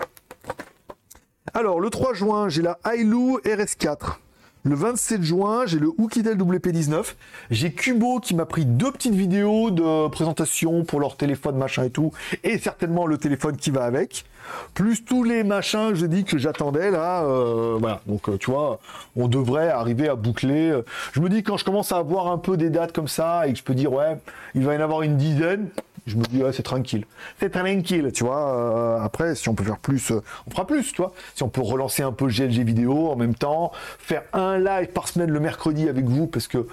Alors, 1.54 1.80
le 1.80 1.90
3 1.90 2.14
juin, 2.14 2.48
j'ai 2.48 2.62
la 2.62 2.78
Ailu 2.92 3.38
RS4. 3.44 4.18
Le 4.62 4.74
27 4.74 5.22
juin, 5.22 5.62
j'ai 5.64 5.78
le 5.78 5.88
Oukitel 5.96 6.36
WP19. 6.36 7.14
J'ai 7.50 7.72
Kubo 7.72 8.20
qui 8.20 8.34
m'a 8.34 8.44
pris 8.44 8.66
deux 8.66 8.92
petites 8.92 9.14
vidéos 9.14 9.70
de 9.70 10.08
présentation 10.08 10.84
pour 10.84 11.00
leur 11.00 11.16
téléphone, 11.16 11.56
machin 11.56 11.84
et 11.84 11.90
tout. 11.90 12.12
Et 12.44 12.58
certainement 12.58 13.06
le 13.06 13.16
téléphone 13.16 13.56
qui 13.56 13.70
va 13.70 13.84
avec. 13.84 14.26
Plus 14.74 15.02
tous 15.02 15.24
les 15.24 15.44
machins, 15.44 15.94
je 15.94 16.04
dis 16.04 16.24
que 16.24 16.36
j'attendais 16.36 16.90
là. 16.90 17.22
euh, 17.24 17.76
voilà. 17.80 18.02
Donc, 18.06 18.28
euh, 18.28 18.36
tu 18.36 18.50
vois, 18.50 18.80
on 19.16 19.28
devrait 19.28 19.68
arriver 19.70 20.08
à 20.08 20.14
boucler. 20.14 20.70
euh. 20.70 20.82
Je 21.12 21.20
me 21.20 21.30
dis, 21.30 21.42
quand 21.42 21.56
je 21.56 21.64
commence 21.64 21.90
à 21.92 21.96
avoir 21.96 22.26
un 22.30 22.38
peu 22.38 22.58
des 22.58 22.68
dates 22.68 22.92
comme 22.92 23.08
ça 23.08 23.46
et 23.46 23.52
que 23.52 23.58
je 23.58 23.62
peux 23.64 23.74
dire, 23.74 23.92
ouais, 23.92 24.18
il 24.54 24.62
va 24.64 24.74
y 24.74 24.76
en 24.76 24.80
avoir 24.82 25.00
une 25.02 25.16
dizaine. 25.16 25.68
Je 26.10 26.16
me 26.16 26.24
dis, 26.24 26.42
c'est 26.52 26.62
tranquille. 26.62 27.04
C'est 27.38 27.50
tranquille, 27.50 28.10
tu 28.12 28.24
vois. 28.24 28.54
euh, 28.54 29.00
après, 29.00 29.34
si 29.34 29.48
on 29.48 29.54
peut 29.54 29.64
faire 29.64 29.78
plus, 29.78 30.10
euh, 30.10 30.22
on 30.46 30.50
fera 30.50 30.66
plus, 30.66 30.92
tu 30.92 31.00
vois. 31.02 31.12
Si 31.34 31.42
on 31.42 31.48
peut 31.48 31.60
relancer 31.60 32.02
un 32.02 32.12
peu 32.12 32.26
GLG 32.28 32.64
vidéo 32.64 33.08
en 33.10 33.16
même 33.16 33.34
temps, 33.34 33.72
faire 33.98 34.22
un 34.32 34.58
live 34.58 34.88
par 34.88 35.08
semaine 35.08 35.30
le 35.30 35.40
mercredi 35.40 35.88
avec 35.88 36.04
vous, 36.06 36.26
parce 36.26 36.48
que 36.48 36.66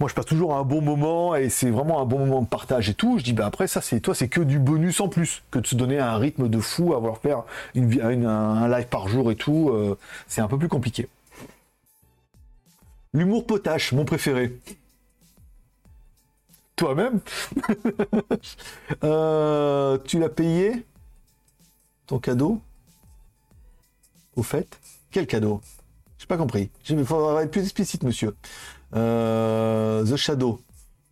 moi, 0.00 0.08
je 0.10 0.14
passe 0.14 0.26
toujours 0.26 0.54
un 0.56 0.62
bon 0.62 0.80
moment 0.82 1.34
et 1.34 1.48
c'est 1.48 1.70
vraiment 1.70 2.00
un 2.02 2.04
bon 2.04 2.18
moment 2.18 2.42
de 2.42 2.46
partage 2.46 2.88
et 2.90 2.94
tout. 2.94 3.18
Je 3.18 3.24
dis, 3.24 3.32
bah 3.32 3.46
après, 3.46 3.66
ça, 3.66 3.80
c'est 3.80 4.00
toi, 4.00 4.14
c'est 4.14 4.28
que 4.28 4.40
du 4.42 4.58
bonus 4.58 5.00
en 5.00 5.08
plus 5.08 5.42
que 5.50 5.58
de 5.58 5.66
se 5.66 5.74
donner 5.74 5.98
un 5.98 6.16
rythme 6.16 6.48
de 6.48 6.58
fou, 6.60 6.92
à 6.94 6.98
vouloir 6.98 7.18
faire 7.18 7.44
une, 7.74 7.92
une- 7.92 8.26
un, 8.26 8.62
un 8.62 8.68
live 8.68 8.86
par 8.88 9.08
jour 9.08 9.30
et 9.30 9.36
tout. 9.36 9.70
euh, 9.70 9.96
c'est 10.28 10.40
un 10.42 10.48
peu 10.48 10.58
plus 10.58 10.68
compliqué. 10.68 11.08
L'humour 13.14 13.46
potache, 13.46 13.92
mon 13.92 14.04
préféré. 14.04 14.52
Toi-même 16.76 17.20
Euh, 19.04 19.98
Tu 20.04 20.18
l'as 20.18 20.28
payé 20.28 20.86
Ton 22.06 22.18
cadeau 22.18 22.60
Au 24.36 24.42
fait? 24.42 24.78
Quel 25.10 25.26
cadeau? 25.26 25.60
J'ai 26.18 26.26
pas 26.26 26.36
compris. 26.36 26.70
Il 26.88 27.04
faudra 27.04 27.42
être 27.42 27.50
plus 27.50 27.62
explicite, 27.62 28.02
monsieur. 28.02 28.34
Euh, 28.94 30.04
The 30.04 30.16
Shadow. 30.16 30.60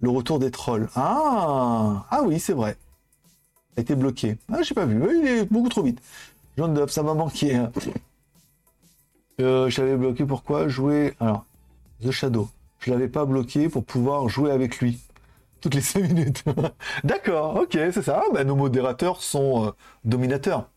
Le 0.00 0.10
retour 0.10 0.38
des 0.38 0.50
trolls. 0.50 0.88
Ah 0.94 2.06
Ah 2.10 2.22
oui, 2.24 2.38
c'est 2.40 2.52
vrai. 2.52 2.76
A 3.76 3.80
été 3.80 3.94
bloqué. 3.94 4.38
Ah, 4.52 4.62
j'ai 4.62 4.74
pas 4.74 4.84
vu. 4.86 5.00
Il 5.20 5.26
est 5.26 5.44
beaucoup 5.50 5.68
trop 5.68 5.82
vite. 5.82 6.00
Jaune 6.56 6.74
d'œuf, 6.74 6.90
ça 6.90 7.02
m'a 7.02 7.14
manqué. 7.14 7.54
hein. 7.56 7.72
Euh, 9.40 9.68
je 9.68 9.80
l'avais 9.80 9.96
bloqué 9.96 10.24
pourquoi? 10.24 10.68
Jouer. 10.68 11.14
Alors, 11.20 11.44
The 12.02 12.10
Shadow. 12.10 12.48
Je 12.80 12.90
l'avais 12.90 13.08
pas 13.08 13.24
bloqué 13.24 13.68
pour 13.68 13.84
pouvoir 13.84 14.28
jouer 14.28 14.50
avec 14.50 14.78
lui. 14.78 15.00
Les 15.72 15.80
5 15.80 16.02
minutes. 16.02 16.44
D'accord, 17.04 17.56
ok, 17.56 17.72
c'est 17.72 18.02
ça. 18.02 18.22
Bah, 18.32 18.44
nos 18.44 18.56
modérateurs 18.56 19.22
sont 19.22 19.66
euh, 19.66 19.70
dominateurs. 20.04 20.68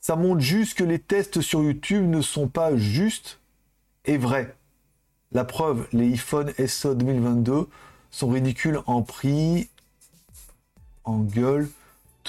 Ça 0.00 0.16
montre 0.16 0.40
juste 0.40 0.76
que 0.76 0.84
les 0.84 0.98
tests 0.98 1.40
sur 1.40 1.62
YouTube 1.62 2.06
ne 2.06 2.20
sont 2.20 2.48
pas 2.48 2.76
justes 2.76 3.40
et 4.04 4.18
vrais. 4.18 4.54
La 5.32 5.44
preuve, 5.44 5.88
les 5.92 6.12
iPhone 6.12 6.52
SE 6.66 6.94
2022 6.94 7.68
sont 8.10 8.28
ridicules 8.28 8.80
en 8.86 9.02
prix, 9.02 9.68
en 11.04 11.20
gueule, 11.20 11.68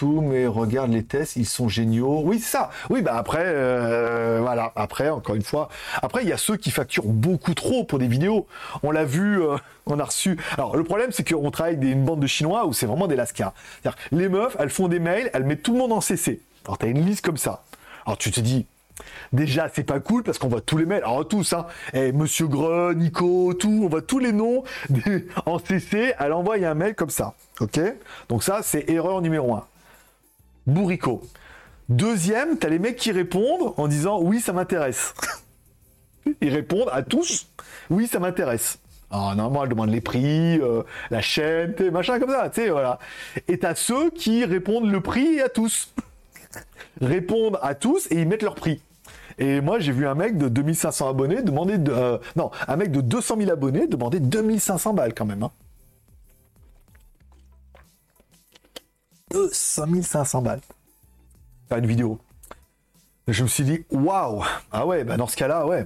mais 0.03 0.47
regarde 0.47 0.91
les 0.91 1.03
tests, 1.03 1.35
ils 1.35 1.45
sont 1.45 1.69
géniaux. 1.69 2.21
Oui, 2.23 2.39
ça. 2.39 2.69
Oui, 2.89 3.01
bah 3.01 3.15
après, 3.15 3.43
euh, 3.45 4.39
voilà. 4.41 4.71
Après, 4.75 5.09
encore 5.09 5.35
une 5.35 5.43
fois, 5.43 5.69
après 6.01 6.23
il 6.23 6.29
y 6.29 6.33
a 6.33 6.37
ceux 6.37 6.57
qui 6.57 6.71
facturent 6.71 7.05
beaucoup 7.05 7.53
trop 7.53 7.83
pour 7.83 7.99
des 7.99 8.07
vidéos. 8.07 8.47
On 8.83 8.91
l'a 8.91 9.05
vu, 9.05 9.41
euh, 9.41 9.57
on 9.85 9.99
a 9.99 10.03
reçu. 10.03 10.37
Alors 10.57 10.75
le 10.75 10.83
problème, 10.83 11.11
c'est 11.11 11.27
qu'on 11.27 11.51
travaille 11.51 11.75
avec 11.75 11.89
une 11.89 12.03
bande 12.03 12.19
de 12.19 12.27
Chinois 12.27 12.65
où 12.65 12.73
c'est 12.73 12.85
vraiment 12.85 13.07
des 13.07 13.15
lascars. 13.15 13.53
Les 14.11 14.29
meufs, 14.29 14.55
elles 14.59 14.69
font 14.69 14.87
des 14.87 14.99
mails, 14.99 15.29
elles 15.33 15.43
mettent 15.43 15.63
tout 15.63 15.73
le 15.73 15.79
monde 15.79 15.93
en 15.93 16.01
CC. 16.01 16.41
Alors 16.65 16.77
t'as 16.77 16.87
une 16.87 17.05
liste 17.05 17.23
comme 17.23 17.37
ça. 17.37 17.63
Alors 18.05 18.17
tu 18.17 18.31
te 18.31 18.39
dis, 18.39 18.65
Déjà, 19.33 19.69
c'est 19.73 19.83
pas 19.83 19.99
cool 19.99 20.23
parce 20.23 20.37
qu'on 20.37 20.47
voit 20.47 20.61
tous 20.61 20.77
les 20.77 20.85
mails, 20.85 21.03
alors 21.03 21.27
tous, 21.27 21.51
hein, 21.51 21.65
et 21.93 22.13
Monsieur 22.13 22.47
Gre, 22.47 22.93
Nico, 22.95 23.53
tout, 23.53 23.81
on 23.83 23.89
voit 23.89 24.01
tous 24.01 24.19
les 24.19 24.31
noms 24.31 24.63
en 25.45 25.59
CC, 25.59 26.13
elle 26.17 26.31
envoie 26.31 26.55
un 26.55 26.73
mail 26.73 26.95
comme 26.95 27.09
ça, 27.09 27.33
ok? 27.59 27.79
Donc 28.29 28.43
ça, 28.43 28.61
c'est 28.63 28.89
erreur 28.89 29.21
numéro 29.21 29.53
1 29.53 29.65
bourricot. 30.67 31.21
Deuxième, 31.89 32.57
t'as 32.57 32.69
les 32.69 32.79
mecs 32.79 32.95
qui 32.95 33.11
répondent 33.11 33.73
en 33.77 33.87
disant 33.87 34.19
oui, 34.21 34.39
ça 34.41 34.53
m'intéresse. 34.53 35.13
Ils 36.41 36.49
répondent 36.49 36.89
à 36.91 37.03
tous 37.03 37.47
oui, 37.89 38.07
ça 38.07 38.19
m'intéresse. 38.19 38.79
Alors, 39.11 39.35
normalement, 39.35 39.63
elle 39.63 39.69
demande 39.69 39.91
les 39.91 40.01
prix, 40.01 40.59
euh, 40.59 40.83
la 41.11 41.21
chaîne, 41.21 41.75
machin 41.91 42.19
comme 42.19 42.31
ça, 42.31 42.49
tu 42.49 42.61
sais, 42.61 42.69
voilà. 42.69 42.99
Et 43.47 43.59
t'as 43.59 43.75
ceux 43.75 44.09
qui 44.09 44.43
répondent 44.45 44.89
le 44.89 45.01
prix 45.01 45.41
à 45.41 45.49
tous. 45.49 45.93
répondent 47.01 47.59
à 47.61 47.75
tous 47.75 48.07
et 48.11 48.21
ils 48.21 48.27
mettent 48.27 48.41
leur 48.41 48.55
prix. 48.55 48.81
Et 49.37 49.61
moi, 49.61 49.79
j'ai 49.79 49.91
vu 49.91 50.07
un 50.07 50.15
mec 50.15 50.37
de 50.37 50.47
2500 50.47 51.09
abonnés 51.09 51.41
demander 51.41 51.77
euh, 51.89 52.17
non, 52.35 52.51
un 52.67 52.75
mec 52.77 52.91
de 52.91 53.01
200 53.01 53.35
000 53.37 53.51
abonnés 53.51 53.85
demander 53.87 54.19
2500 54.19 54.93
balles 54.93 55.13
quand 55.13 55.25
même. 55.25 55.43
Hein. 55.43 55.51
200 59.35 60.01
500 60.01 60.41
balles. 60.41 60.61
Faire 61.69 61.77
une 61.77 61.87
vidéo. 61.87 62.19
Je 63.27 63.43
me 63.43 63.47
suis 63.47 63.63
dit, 63.63 63.85
waouh 63.91 64.43
Ah 64.71 64.85
ouais, 64.85 65.03
bah 65.03 65.17
dans 65.17 65.27
ce 65.27 65.35
cas-là, 65.35 65.65
ouais. 65.65 65.85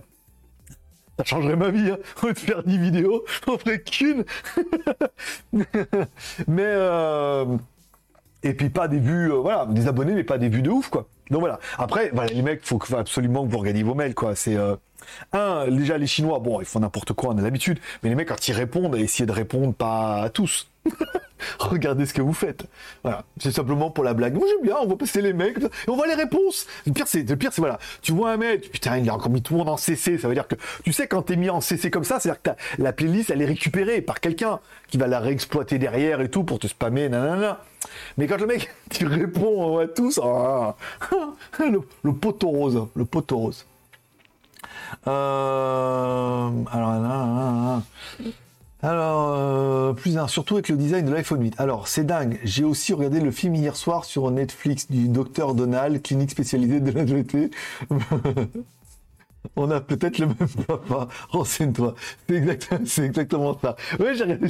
Ça 1.18 1.26
changerait 1.26 1.56
ma 1.56 1.70
vie, 1.70 1.92
hein. 1.92 1.98
Te 2.22 2.34
faire 2.40 2.64
10 2.64 2.78
vidéos, 2.78 3.26
on 3.48 3.58
ferait 3.58 3.82
qu'une. 3.82 4.24
mais 6.48 6.64
euh... 6.64 7.58
Et 8.42 8.54
puis 8.54 8.70
pas 8.70 8.88
des 8.88 9.00
vues, 9.00 9.32
euh, 9.32 9.36
voilà, 9.36 9.66
des 9.66 9.88
abonnés, 9.88 10.14
mais 10.14 10.24
pas 10.24 10.38
des 10.38 10.48
vues 10.48 10.62
de 10.62 10.70
ouf, 10.70 10.90
quoi. 10.90 11.08
Donc 11.30 11.42
voilà. 11.42 11.60
Après, 11.78 12.10
voilà, 12.14 12.32
les 12.32 12.42
mecs, 12.42 12.66
faut, 12.66 12.80
faut 12.80 12.96
absolument 12.96 13.46
que 13.46 13.52
vous 13.52 13.58
regardiez 13.58 13.84
vos 13.84 13.96
mails, 13.96 14.16
quoi. 14.16 14.36
C'est 14.36 14.56
euh, 14.56 14.78
un, 15.34 15.68
déjà 15.68 15.98
les 15.98 16.08
Chinois, 16.08 16.40
bon, 16.40 16.60
ils 16.60 16.66
font 16.66 16.80
n'importe 16.80 17.14
quoi, 17.14 17.32
on 17.34 17.38
a 17.38 17.42
l'habitude. 17.42 17.80
Mais 18.04 18.10
les 18.10 18.16
mecs, 18.16 18.28
quand 18.28 18.48
ils 18.48 18.54
répondent, 18.54 18.96
essayez 18.96 19.26
de 19.26 19.32
répondre 19.32 19.74
pas 19.74 20.24
à 20.24 20.30
tous. 20.30 20.68
Regardez 21.60 22.06
ce 22.06 22.14
que 22.14 22.22
vous 22.22 22.34
faites. 22.34 22.66
Voilà, 23.04 23.24
c'est 23.38 23.52
simplement 23.52 23.92
pour 23.92 24.04
la 24.04 24.14
blague. 24.14 24.34
Moi 24.36 24.46
j'aime 24.48 24.66
bien, 24.66 24.78
on 24.82 24.88
va 24.88 24.96
passer 24.96 25.22
les 25.22 25.34
mecs, 25.34 25.58
et 25.58 25.90
on 25.90 25.96
voit 25.96 26.08
les 26.08 26.16
réponses. 26.16 26.68
Le 26.86 26.94
pire 26.94 27.08
c'est, 27.08 27.24
pire 27.38 27.52
c'est 27.54 27.62
voilà, 27.62 27.80
tu 28.02 28.12
vois 28.12 28.32
un 28.32 28.38
mec, 28.38 28.72
putain 28.72 28.98
il 28.98 29.10
a 29.10 29.14
encore 29.14 29.30
mis 29.30 29.42
tout 29.42 29.54
le 29.54 29.60
monde 29.60 29.70
en 29.70 29.78
CC, 29.78 30.18
ça 30.18 30.28
veut 30.28 30.34
dire 30.34 30.48
que 30.48 30.56
tu 30.84 30.94
sais 30.94 31.08
quand 31.08 31.24
t'es 31.24 31.36
mis 31.36 31.50
en 31.50 31.62
CC 31.62 31.90
comme 31.90 32.04
ça, 32.04 32.20
c'est-à-dire 32.20 32.42
que 32.42 32.50
la 32.82 32.94
playlist 32.94 33.30
elle 33.30 33.42
est 33.42 33.46
récupérée 33.46 34.02
par 34.02 34.20
quelqu'un 34.20 34.60
qui 34.90 34.98
va 34.98 35.08
la 35.08 35.20
réexploiter 35.20 35.78
derrière 35.78 36.22
et 36.22 36.30
tout 36.30 36.44
pour 36.44 36.60
te 36.60 36.68
spammer, 36.68 37.10
nanana. 37.10 37.64
Mais 38.18 38.28
quand 38.28 38.38
le 38.38 38.48
mec 38.48 38.70
tu 38.90 39.06
réponds 39.06 39.80
à 39.80 39.88
tous, 39.88 40.20
ah, 40.24 40.76
le, 41.60 41.82
le 42.04 42.14
poteau 42.14 42.50
rose, 42.50 42.88
le 42.96 43.06
poteau 43.06 43.38
rose. 43.38 43.66
Euh, 45.08 46.50
alors 46.72 46.90
alors, 48.82 49.36
euh, 49.36 49.92
plus 49.92 50.18
un, 50.18 50.28
surtout 50.28 50.54
avec 50.54 50.70
le 50.70 50.78
design 50.78 51.06
de 51.06 51.12
l'iPhone 51.12 51.42
8. 51.42 51.56
Alors, 51.58 51.90
c'est 51.90 52.06
dingue. 52.06 52.40
J'ai 52.46 52.64
aussi 52.64 52.94
regardé 52.94 53.20
le 53.20 53.30
film 53.30 53.56
hier 53.56 53.76
soir 53.76 54.06
sur 54.06 54.32
Netflix 54.32 54.90
du 54.90 55.10
docteur 55.10 55.54
Donald, 55.54 56.02
clinique 56.02 56.32
spécialisée 56.32 56.80
de 56.80 56.92
la. 56.92 57.04
On 59.56 59.70
a 59.72 59.82
peut-être 59.82 60.20
le 60.20 60.28
même 60.28 60.36
papa. 60.68 61.08
Renseigne-toi. 61.30 61.96
C'est 62.28 62.36
exactement, 62.36 62.80
exactement 63.06 63.60
ça. 63.60 63.76
Ouais, 64.00 64.16
j'ai 64.16 64.24
regardé, 64.24 64.48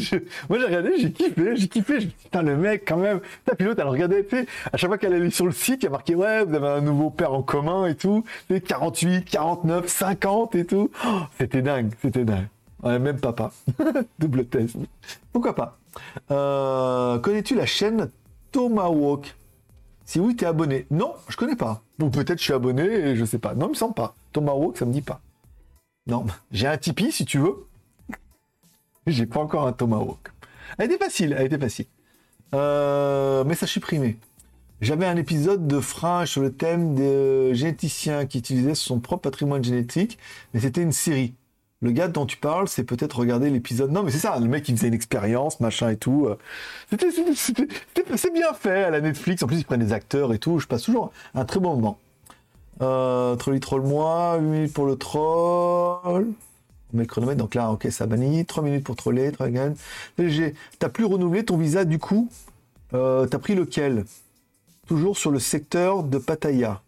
moi 0.49 0.59
j'ai 0.59 0.65
regardé, 0.65 0.91
j'ai 0.99 1.11
kiffé, 1.11 1.55
j'ai 1.55 1.67
kiffé. 1.67 1.99
putain, 1.99 2.41
le 2.43 2.57
mec, 2.57 2.83
quand 2.87 2.97
même. 2.97 3.19
Putain, 3.19 3.55
pilote, 3.55 3.79
elle 3.79 3.87
regardait, 3.87 4.23
tu 4.25 4.37
sais, 4.37 4.45
à 4.71 4.77
chaque 4.77 4.89
fois 4.89 4.97
qu'elle 4.97 5.13
allait 5.13 5.29
sur 5.29 5.45
le 5.45 5.51
site, 5.51 5.81
il 5.81 5.85
y 5.85 5.87
a 5.87 5.91
marqué, 5.91 6.15
ouais, 6.15 6.43
vous 6.45 6.53
avez 6.53 6.67
un 6.67 6.81
nouveau 6.81 7.09
père 7.09 7.33
en 7.33 7.41
commun 7.41 7.87
et 7.87 7.95
tout. 7.95 8.23
C'est 8.49 8.61
48, 8.61 9.25
49, 9.25 9.87
50 9.87 10.55
et 10.55 10.65
tout. 10.65 10.91
Oh, 11.05 11.19
c'était 11.39 11.61
dingue, 11.61 11.91
c'était 12.01 12.25
dingue. 12.25 12.47
Ouais, 12.83 12.99
même 12.99 13.19
papa. 13.19 13.51
Double 14.19 14.45
test. 14.45 14.77
Pourquoi 15.33 15.55
pas 15.55 15.77
euh, 16.31 17.19
Connais-tu 17.19 17.55
la 17.55 17.65
chaîne 17.65 18.09
Tomahawk? 18.51 19.35
Si 20.09 20.19
oui, 20.19 20.35
t'es 20.35 20.47
abonné. 20.47 20.87
Non, 20.89 21.13
je 21.27 21.37
connais 21.37 21.55
pas. 21.55 21.83
Bon, 21.99 22.09
peut-être 22.09 22.39
je 22.39 22.43
suis 22.45 22.53
abonné 22.53 22.81
et 22.81 23.15
je 23.15 23.23
sais 23.25 23.37
pas. 23.37 23.53
Non, 23.53 23.67
il 23.67 23.69
me 23.69 23.75
semble 23.75 23.93
pas. 23.93 24.15
Tomahawk, 24.33 24.75
ça 24.75 24.85
me 24.85 24.91
dit 24.91 25.03
pas. 25.03 25.21
Non, 26.07 26.25
j'ai 26.51 26.65
un 26.65 26.79
Tipeee 26.79 27.11
si 27.11 27.25
tu 27.25 27.37
veux. 27.37 27.67
j'ai 29.05 29.27
pas 29.27 29.39
encore 29.39 29.67
un 29.67 29.71
Tomahawk. 29.71 30.31
Elle 30.79 30.91
était 30.91 31.05
facile, 31.05 31.35
elle 31.37 31.45
était 31.45 31.59
facile. 31.59 31.85
Euh, 32.55 33.43
mais 33.43 33.53
ça 33.53 33.67
supprimé. 33.67 34.17
J'avais 34.81 35.05
un 35.05 35.15
épisode 35.15 35.67
de 35.67 35.79
Fringe 35.79 36.27
sur 36.27 36.41
le 36.41 36.53
thème 36.53 36.95
des 36.95 37.53
généticiens 37.53 38.25
qui 38.25 38.39
utilisaient 38.39 38.73
son 38.73 38.99
propre 38.99 39.21
patrimoine 39.29 39.63
génétique, 39.63 40.17
mais 40.55 40.59
c'était 40.59 40.81
une 40.81 40.91
série 40.91 41.35
le 41.81 41.91
gars 41.91 42.07
dont 42.09 42.25
tu 42.25 42.37
parles, 42.37 42.67
c'est 42.67 42.83
peut-être 42.83 43.19
regarder 43.19 43.49
l'épisode. 43.49 43.91
Non, 43.91 44.03
mais 44.03 44.11
c'est 44.11 44.19
ça, 44.19 44.37
le 44.37 44.47
mec 44.47 44.67
il 44.67 44.75
faisait 44.75 44.89
une 44.89 44.93
expérience, 44.93 45.59
machin 45.59 45.89
et 45.89 45.97
tout. 45.97 46.27
C'est 46.91 48.33
bien 48.33 48.53
fait 48.53 48.83
à 48.83 48.89
la 48.89 49.01
Netflix. 49.01 49.41
En 49.43 49.47
plus, 49.47 49.59
ils 49.59 49.65
prennent 49.65 49.79
des 49.79 49.93
acteurs 49.93 50.33
et 50.33 50.39
tout. 50.39 50.59
Je 50.59 50.67
passe 50.67 50.83
toujours 50.83 51.11
un 51.33 51.45
très 51.45 51.59
bon 51.59 51.75
moment. 51.75 51.97
Euh, 52.81 53.35
troll 53.35 53.59
troll 53.59 53.81
moi, 53.81 54.37
8 54.39 54.45
minutes 54.45 54.73
pour 54.73 54.85
le 54.85 54.95
troll. 54.95 56.27
On 56.91 56.97
met 56.97 57.03
le 57.03 57.07
chronomètre, 57.07 57.37
donc 57.37 57.55
là, 57.55 57.71
ok, 57.71 57.87
ça 57.91 58.07
bannit. 58.07 58.45
3 58.45 58.63
minutes 58.63 58.83
pour 58.83 58.95
troller, 58.95 59.31
Dragon. 59.31 59.73
T'as 60.79 60.89
plus 60.89 61.05
renouvelé 61.05 61.45
ton 61.45 61.57
visa 61.57 61.85
du 61.85 61.99
coup? 61.99 62.29
Euh, 62.93 63.27
T'as 63.27 63.39
pris 63.39 63.55
lequel? 63.55 64.05
Toujours 64.87 65.17
sur 65.17 65.29
le 65.29 65.39
secteur 65.39 66.03
de 66.03 66.17
Pattaya. 66.17 66.81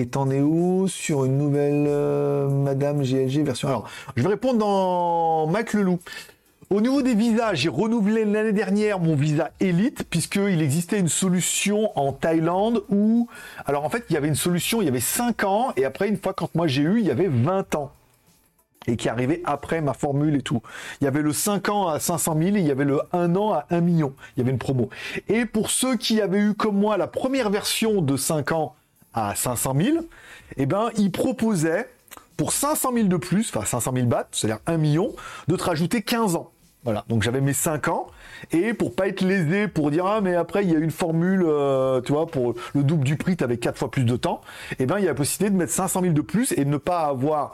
Et 0.00 0.06
t'en 0.06 0.30
es 0.30 0.40
où 0.40 0.86
sur 0.86 1.24
une 1.24 1.36
nouvelle 1.36 1.86
euh, 1.88 2.48
Madame 2.48 3.02
GLG 3.02 3.42
version? 3.42 3.66
Alors, 3.66 3.90
je 4.14 4.22
vais 4.22 4.28
répondre 4.28 4.60
dans 4.60 5.48
Mac 5.48 5.72
Lelou. 5.72 5.98
Au 6.70 6.80
niveau 6.80 7.02
des 7.02 7.16
visas, 7.16 7.54
j'ai 7.54 7.68
renouvelé 7.68 8.24
l'année 8.24 8.52
dernière 8.52 9.00
mon 9.00 9.16
visa 9.16 9.50
élite 9.58 10.04
puisqu'il 10.08 10.62
existait 10.62 11.00
une 11.00 11.08
solution 11.08 11.90
en 11.98 12.12
Thaïlande 12.12 12.84
où, 12.90 13.26
alors 13.66 13.84
en 13.84 13.90
fait, 13.90 14.04
il 14.08 14.12
y 14.12 14.16
avait 14.16 14.28
une 14.28 14.36
solution, 14.36 14.80
il 14.80 14.84
y 14.84 14.88
avait 14.88 15.00
5 15.00 15.42
ans 15.42 15.72
et 15.76 15.84
après, 15.84 16.08
une 16.08 16.16
fois 16.16 16.32
quand 16.32 16.54
moi 16.54 16.68
j'ai 16.68 16.82
eu, 16.82 17.00
il 17.00 17.06
y 17.06 17.10
avait 17.10 17.26
20 17.26 17.74
ans 17.74 17.90
et 18.86 18.96
qui 18.96 19.08
arrivait 19.08 19.42
après 19.44 19.80
ma 19.80 19.94
formule 19.94 20.36
et 20.36 20.42
tout. 20.42 20.62
Il 21.00 21.04
y 21.04 21.08
avait 21.08 21.22
le 21.22 21.32
5 21.32 21.70
ans 21.70 21.88
à 21.88 21.98
500 21.98 22.36
000 22.38 22.56
et 22.56 22.60
il 22.60 22.66
y 22.66 22.70
avait 22.70 22.84
le 22.84 23.00
1 23.12 23.34
an 23.34 23.52
à 23.52 23.66
1 23.70 23.80
million. 23.80 24.14
Il 24.36 24.40
y 24.40 24.42
avait 24.42 24.52
une 24.52 24.58
promo. 24.58 24.90
Et 25.28 25.44
pour 25.44 25.70
ceux 25.70 25.96
qui 25.96 26.20
avaient 26.20 26.38
eu 26.38 26.54
comme 26.54 26.76
moi 26.76 26.96
la 26.96 27.08
première 27.08 27.50
version 27.50 28.00
de 28.00 28.16
5 28.16 28.52
ans 28.52 28.76
à 29.18 29.34
500 29.34 29.74
000, 29.76 29.98
eh 30.56 30.66
ben, 30.66 30.90
il 30.96 31.10
proposait 31.10 31.88
pour 32.36 32.52
500 32.52 32.92
000 32.94 33.08
de 33.08 33.16
plus, 33.16 33.50
enfin 33.54 33.64
500 33.64 33.92
000 33.94 34.06
bahts, 34.06 34.28
c'est-à-dire 34.30 34.60
1 34.66 34.76
million, 34.76 35.14
de 35.48 35.56
te 35.56 35.64
rajouter 35.64 36.02
15 36.02 36.36
ans. 36.36 36.52
Voilà, 36.84 37.04
donc 37.08 37.22
j'avais 37.22 37.40
mes 37.40 37.52
5 37.52 37.88
ans, 37.88 38.06
et 38.52 38.72
pour 38.72 38.94
pas 38.94 39.08
être 39.08 39.20
lésé, 39.20 39.66
pour 39.66 39.90
dire 39.90 40.06
ah 40.06 40.20
mais 40.20 40.36
après 40.36 40.64
il 40.64 40.72
y 40.72 40.76
a 40.76 40.78
une 40.78 40.92
formule, 40.92 41.44
euh, 41.44 42.00
tu 42.00 42.12
vois, 42.12 42.26
pour 42.26 42.54
le 42.74 42.84
double 42.84 43.04
du 43.04 43.16
prix, 43.16 43.36
tu 43.36 43.42
avais 43.42 43.58
4 43.58 43.76
fois 43.76 43.90
plus 43.90 44.04
de 44.04 44.16
temps, 44.16 44.40
et 44.72 44.84
eh 44.84 44.86
ben 44.86 44.98
il 44.98 45.02
y 45.02 45.06
a 45.06 45.10
la 45.10 45.14
possibilité 45.14 45.52
de 45.52 45.58
mettre 45.58 45.72
500 45.72 46.02
000 46.02 46.12
de 46.12 46.20
plus 46.20 46.52
et 46.52 46.64
de 46.64 46.70
ne 46.70 46.76
pas 46.76 47.00
avoir 47.00 47.52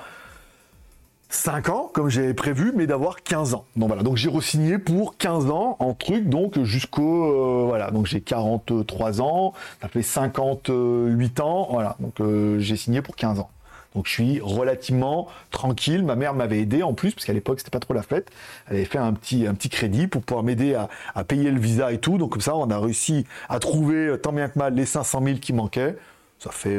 5 1.35 1.69
ans, 1.69 1.91
comme 1.93 2.09
j'avais 2.09 2.33
prévu, 2.33 2.73
mais 2.75 2.87
d'avoir 2.87 3.23
15 3.23 3.55
ans. 3.55 3.65
Donc 3.77 3.89
voilà, 3.89 4.03
donc 4.03 4.17
j'ai 4.17 4.29
re-signé 4.31 4.79
pour 4.79 5.17
15 5.17 5.51
ans 5.51 5.77
en 5.81 5.93
truc, 5.93 6.29
donc 6.29 6.63
jusqu'au... 6.63 7.25
Euh, 7.25 7.65
voilà, 7.67 7.91
donc 7.91 8.07
j'ai 8.07 8.21
43 8.21 9.21
ans, 9.21 9.53
ça 9.83 9.89
fait 9.89 10.03
58 10.03 11.41
ans, 11.41 11.69
voilà, 11.71 11.97
donc 11.99 12.21
euh, 12.21 12.59
j'ai 12.61 12.77
signé 12.77 13.03
pour 13.03 13.17
15 13.17 13.41
ans. 13.41 13.51
Donc 13.97 14.07
je 14.07 14.13
suis 14.13 14.41
relativement 14.41 15.29
tranquille. 15.51 16.05
Ma 16.05 16.17
mère 16.17 16.35
m'avait 16.35 16.61
aidé 16.61 16.83
en 16.83 16.95
plus, 16.95 17.13
parce 17.13 17.27
qu'à 17.27 17.33
l'époque 17.33 17.59
c'était 17.59 17.71
pas 17.71 17.81
trop 17.81 17.95
la 17.95 18.03
fête. 18.03 18.31
Elle 18.69 18.77
avait 18.77 18.85
fait 18.85 18.99
un 18.99 19.13
petit, 19.13 19.47
un 19.47 19.55
petit 19.55 19.69
crédit 19.69 20.07
pour 20.07 20.23
pouvoir 20.23 20.45
m'aider 20.45 20.75
à, 21.15 21.25
payer 21.25 21.51
le 21.51 21.61
visa 21.61 21.93
et 21.93 21.99
tout. 21.99 22.17
Donc 22.17 22.33
comme 22.33 22.41
ça, 22.41 22.57
on 22.57 22.71
a 22.71 22.79
réussi 22.79 23.27
à 23.49 23.59
trouver 23.59 24.07
euh, 24.07 24.17
tant 24.17 24.33
bien 24.33 24.49
que 24.49 24.59
mal 24.59 24.75
les 24.75 24.87
500 24.87 25.23
000 25.25 25.39
qui 25.39 25.53
manquaient. 25.53 25.97
Ça 26.39 26.51
fait 26.51 26.79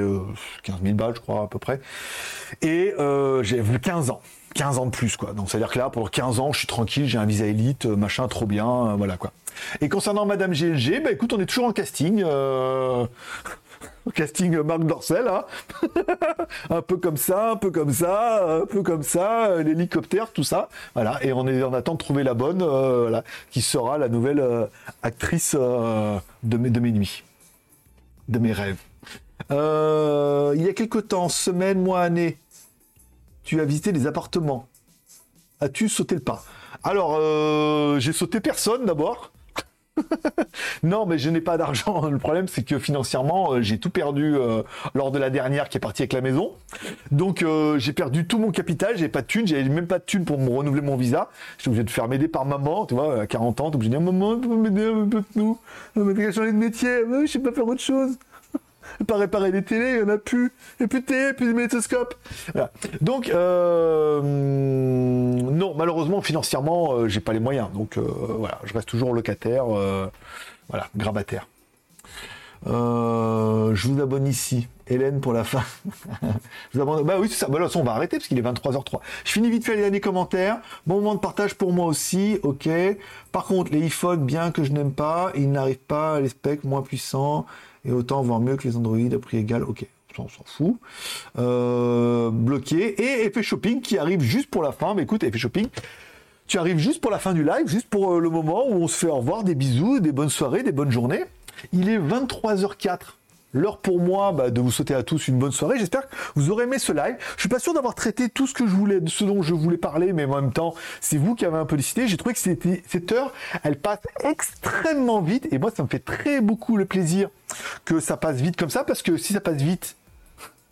15 0.63 0.75
000 0.83 0.95
balles, 0.95 1.15
je 1.15 1.21
crois, 1.21 1.43
à 1.43 1.47
peu 1.47 1.57
près. 1.57 1.79
Et 2.61 2.93
j'ai 3.41 3.61
vu 3.61 3.79
15 3.79 4.11
ans. 4.11 4.21
15 4.55 4.79
ans 4.79 4.85
de 4.85 4.91
plus, 4.91 5.17
quoi. 5.17 5.33
Donc, 5.33 5.49
c'est-à-dire 5.49 5.69
que 5.69 5.77
là, 5.77 5.89
pour 5.89 6.09
15 6.09 6.39
ans, 6.39 6.51
je 6.51 6.59
suis 6.59 6.67
tranquille, 6.67 7.07
j'ai 7.07 7.17
un 7.17 7.25
visa 7.25 7.45
élite, 7.45 7.85
euh, 7.85 7.95
machin, 7.95 8.27
trop 8.27 8.45
bien, 8.45 8.67
euh, 8.67 8.95
voilà, 8.95 9.17
quoi. 9.17 9.31
Et 9.81 9.89
concernant 9.89 10.25
Madame 10.25 10.53
GLG, 10.53 11.01
bah 11.03 11.11
écoute, 11.11 11.31
on 11.33 11.39
est 11.39 11.45
toujours 11.45 11.65
en 11.65 11.73
casting. 11.73 12.23
Euh... 12.25 13.05
casting 14.13 14.57
Marc 14.61 14.83
Dorcel, 14.83 15.27
hein 15.27 15.45
un 16.69 16.81
peu 16.81 16.97
comme 16.97 17.17
ça, 17.17 17.51
un 17.51 17.55
peu 17.57 17.69
comme 17.69 17.91
ça, 17.91 18.61
un 18.61 18.65
peu 18.65 18.81
comme 18.81 19.03
ça, 19.03 19.61
l'hélicoptère, 19.61 20.31
tout 20.31 20.43
ça, 20.43 20.69
voilà. 20.93 21.21
Et 21.23 21.33
on 21.33 21.47
est 21.47 21.61
en 21.61 21.73
attente 21.73 21.99
de 21.99 22.03
trouver 22.03 22.23
la 22.23 22.33
bonne, 22.33 22.63
qui 23.51 23.61
sera 23.61 23.97
la 23.97 24.07
nouvelle 24.07 24.69
actrice 25.03 25.55
de 25.55 26.57
mes 26.57 26.69
de 26.69 26.79
mes 26.79 26.91
nuits, 26.91 27.23
de 28.29 28.39
mes 28.39 28.53
rêves. 28.53 28.77
il 29.49 30.61
y 30.61 30.69
a 30.69 30.73
quelque 30.75 30.99
temps, 30.99 31.27
semaine, 31.27 31.81
mois, 31.81 32.01
année, 32.01 32.37
tu 33.45 33.61
as 33.61 33.65
visité 33.65 33.91
les 33.91 34.07
appartements. 34.07 34.67
As-tu 35.61 35.87
sauté 35.87 36.15
le 36.15 36.21
pas? 36.21 36.43
Alors, 36.83 37.17
euh, 37.17 37.99
j'ai 37.99 38.11
sauté 38.11 38.41
personne 38.41 38.85
d'abord. 38.85 39.31
non, 40.83 41.05
mais 41.05 41.17
je 41.17 41.29
n'ai 41.29 41.39
pas 41.39 41.57
d'argent. 41.57 42.09
Le 42.09 42.17
problème, 42.17 42.49
c'est 42.49 42.63
que 42.63 42.77
financièrement, 42.79 43.53
euh, 43.53 43.61
j'ai 43.61 43.77
tout 43.77 43.89
perdu 43.89 44.35
euh, 44.35 44.63
lors 44.93 45.11
de 45.11 45.19
la 45.19 45.29
dernière 45.29 45.69
qui 45.69 45.77
est 45.77 45.79
partie 45.79 46.01
avec 46.01 46.11
la 46.11 46.19
maison. 46.19 46.51
Donc, 47.11 47.45
j'ai 47.77 47.93
perdu 47.93 48.27
tout 48.27 48.39
mon 48.39 48.51
capital. 48.51 48.97
J'ai 48.97 49.07
pas 49.07 49.21
de 49.21 49.27
thunes. 49.27 49.47
J'avais 49.47 49.63
même 49.69 49.87
pas 49.87 49.99
de 49.99 50.03
thunes 50.03 50.25
pour 50.25 50.37
me 50.37 50.49
renouveler 50.49 50.81
mon 50.81 50.97
visa. 50.97 51.29
J'étais 51.57 51.69
obligé 51.69 51.83
de 51.85 51.89
faire 51.89 52.09
m'aider 52.09 52.27
par 52.27 52.45
maman. 52.45 52.85
Tu 52.85 52.95
vois, 52.95 53.21
à 53.21 53.27
40 53.27 53.61
ans, 53.61 53.69
t'es 53.69 53.75
obligé 53.75 53.91
de 53.91 53.97
dire 53.97 54.11
maman, 54.11 54.37
tu 54.37 54.49
peux 54.49 54.55
m'aider 54.57 54.85
un 54.85 55.07
peu 55.07 55.21
de 55.21 55.25
nous. 55.35 55.57
T'as 55.93 56.31
changer 56.31 56.51
de 56.51 56.57
métier. 56.57 57.03
Je 57.21 57.31
sais 57.31 57.39
pas 57.39 57.53
faire 57.53 57.67
autre 57.67 57.81
chose 57.81 58.17
pas 59.07 59.17
réparer 59.17 59.51
les 59.51 59.63
télés, 59.63 59.91
il 59.91 60.03
n'y 60.03 60.03
en 60.03 60.13
a 60.13 60.17
plus. 60.17 60.51
A 60.81 60.87
plus 60.87 61.03
télé, 61.03 61.33
plus 61.33 61.47
de 61.47 61.53
magnétoscope. 61.53 62.15
Donc, 63.01 63.29
euh, 63.29 64.21
non, 64.21 65.73
malheureusement, 65.75 66.21
financièrement, 66.21 66.93
euh, 66.93 67.07
j'ai 67.07 67.19
pas 67.19 67.33
les 67.33 67.39
moyens. 67.39 67.69
Donc, 67.73 67.97
euh, 67.97 68.01
voilà, 68.01 68.59
je 68.63 68.73
reste 68.73 68.87
toujours 68.87 69.13
locataire. 69.13 69.65
voilà, 70.69 70.87
grabataire. 70.95 71.47
je 72.65 73.87
vous 73.87 74.01
abonne 74.01 74.27
ici. 74.27 74.67
Hélène 74.87 75.19
pour 75.19 75.33
la 75.33 75.43
fin. 75.43 75.63
je 76.73 76.79
vous 76.79 77.03
Bah 77.03 77.15
oui, 77.19 77.27
c'est 77.27 77.37
ça. 77.37 77.47
Bah 77.47 77.57
là, 77.57 77.67
on 77.73 77.83
va 77.83 77.93
arrêter 77.93 78.17
parce 78.17 78.27
qu'il 78.27 78.37
est 78.37 78.43
23h03. 78.43 78.99
Je 79.23 79.31
finis 79.31 79.49
vite 79.49 79.65
fait 79.65 79.75
les 79.75 79.81
derniers 79.81 79.99
commentaires. 79.99 80.59
Bon 80.85 80.97
moment 80.97 81.15
de 81.15 81.19
partage 81.19 81.55
pour 81.55 81.73
moi 81.73 81.87
aussi. 81.87 82.37
Ok. 82.43 82.69
Par 83.31 83.45
contre, 83.45 83.71
les 83.71 83.79
iPhones, 83.87 84.23
bien 84.23 84.51
que 84.51 84.63
je 84.63 84.71
n'aime 84.71 84.91
pas, 84.91 85.31
ils 85.35 85.51
n'arrivent 85.51 85.77
pas 85.77 86.17
à 86.17 86.19
les 86.19 86.29
specs 86.29 86.63
moins 86.63 86.83
puissants 86.83 87.47
et 87.85 87.91
autant 87.91 88.21
voire 88.21 88.39
mieux 88.39 88.55
que 88.57 88.67
les 88.67 88.75
Android 88.75 88.97
à 89.13 89.19
prix 89.19 89.37
égal. 89.37 89.63
Ok, 89.63 89.85
on 90.17 90.29
s'en 90.29 90.43
fout. 90.45 90.77
Euh, 91.37 92.29
bloqué. 92.31 93.01
Et 93.01 93.25
effet 93.25 93.43
shopping 93.43 93.81
qui 93.81 93.97
arrive 93.97 94.21
juste 94.21 94.49
pour 94.49 94.63
la 94.63 94.71
fin. 94.71 94.93
Mais 94.93 95.03
écoute, 95.03 95.23
effet 95.23 95.37
shopping, 95.37 95.67
tu 96.47 96.57
arrives 96.57 96.77
juste 96.77 97.01
pour 97.01 97.11
la 97.11 97.19
fin 97.19 97.33
du 97.33 97.43
live, 97.43 97.67
juste 97.67 97.87
pour 97.87 98.13
euh, 98.13 98.19
le 98.19 98.29
moment 98.29 98.67
où 98.67 98.75
on 98.75 98.87
se 98.87 98.97
fait 98.97 99.07
au 99.07 99.17
revoir, 99.17 99.43
des 99.43 99.55
bisous, 99.55 99.99
des 99.99 100.11
bonnes 100.11 100.29
soirées, 100.29 100.63
des 100.63 100.71
bonnes 100.71 100.91
journées. 100.91 101.23
Il 101.73 101.89
est 101.89 101.99
23h04. 101.99 102.99
L'heure 103.55 103.77
pour 103.77 104.01
moi 104.01 104.33
bah, 104.33 104.49
de 104.49 104.59
vous 104.59 104.69
souhaiter 104.69 104.93
à 104.93 105.01
tous 105.01 105.29
une 105.29 105.39
bonne 105.39 105.53
soirée. 105.53 105.79
J'espère 105.79 106.09
que 106.09 106.15
vous 106.35 106.51
aurez 106.51 106.65
aimé 106.65 106.77
ce 106.77 106.91
live. 106.91 107.15
Je 107.37 107.39
suis 107.39 107.49
pas 107.49 107.59
sûr 107.59 107.73
d'avoir 107.73 107.95
traité 107.95 108.27
tout 108.27 108.47
ce 108.47 108.53
que 108.53 108.67
je 108.67 108.71
voulais, 108.75 108.99
ce 109.07 109.23
dont 109.23 109.41
je 109.41 109.53
voulais 109.53 109.77
parler, 109.77 110.11
mais 110.11 110.25
en 110.25 110.41
même 110.41 110.51
temps, 110.51 110.75
c'est 110.99 111.15
vous 111.15 111.35
qui 111.35 111.45
avez 111.45 111.55
un 111.55 111.65
peu 111.65 111.77
décidé. 111.77 112.05
J'ai 112.05 112.17
trouvé 112.17 112.35
que 112.35 112.39
cette 112.39 113.11
heure, 113.13 113.31
elle 113.63 113.79
passe 113.79 114.01
extrêmement 114.25 115.21
vite, 115.21 115.47
et 115.53 115.57
moi, 115.57 115.71
ça 115.73 115.83
me 115.83 115.87
fait 115.87 116.03
très 116.03 116.41
beaucoup 116.41 116.75
le 116.75 116.83
plaisir 116.83 117.29
que 117.85 118.01
ça 118.01 118.17
passe 118.17 118.41
vite 118.41 118.57
comme 118.57 118.69
ça, 118.69 118.83
parce 118.83 119.01
que 119.01 119.15
si 119.15 119.31
ça 119.31 119.39
passe 119.39 119.61
vite, 119.61 119.95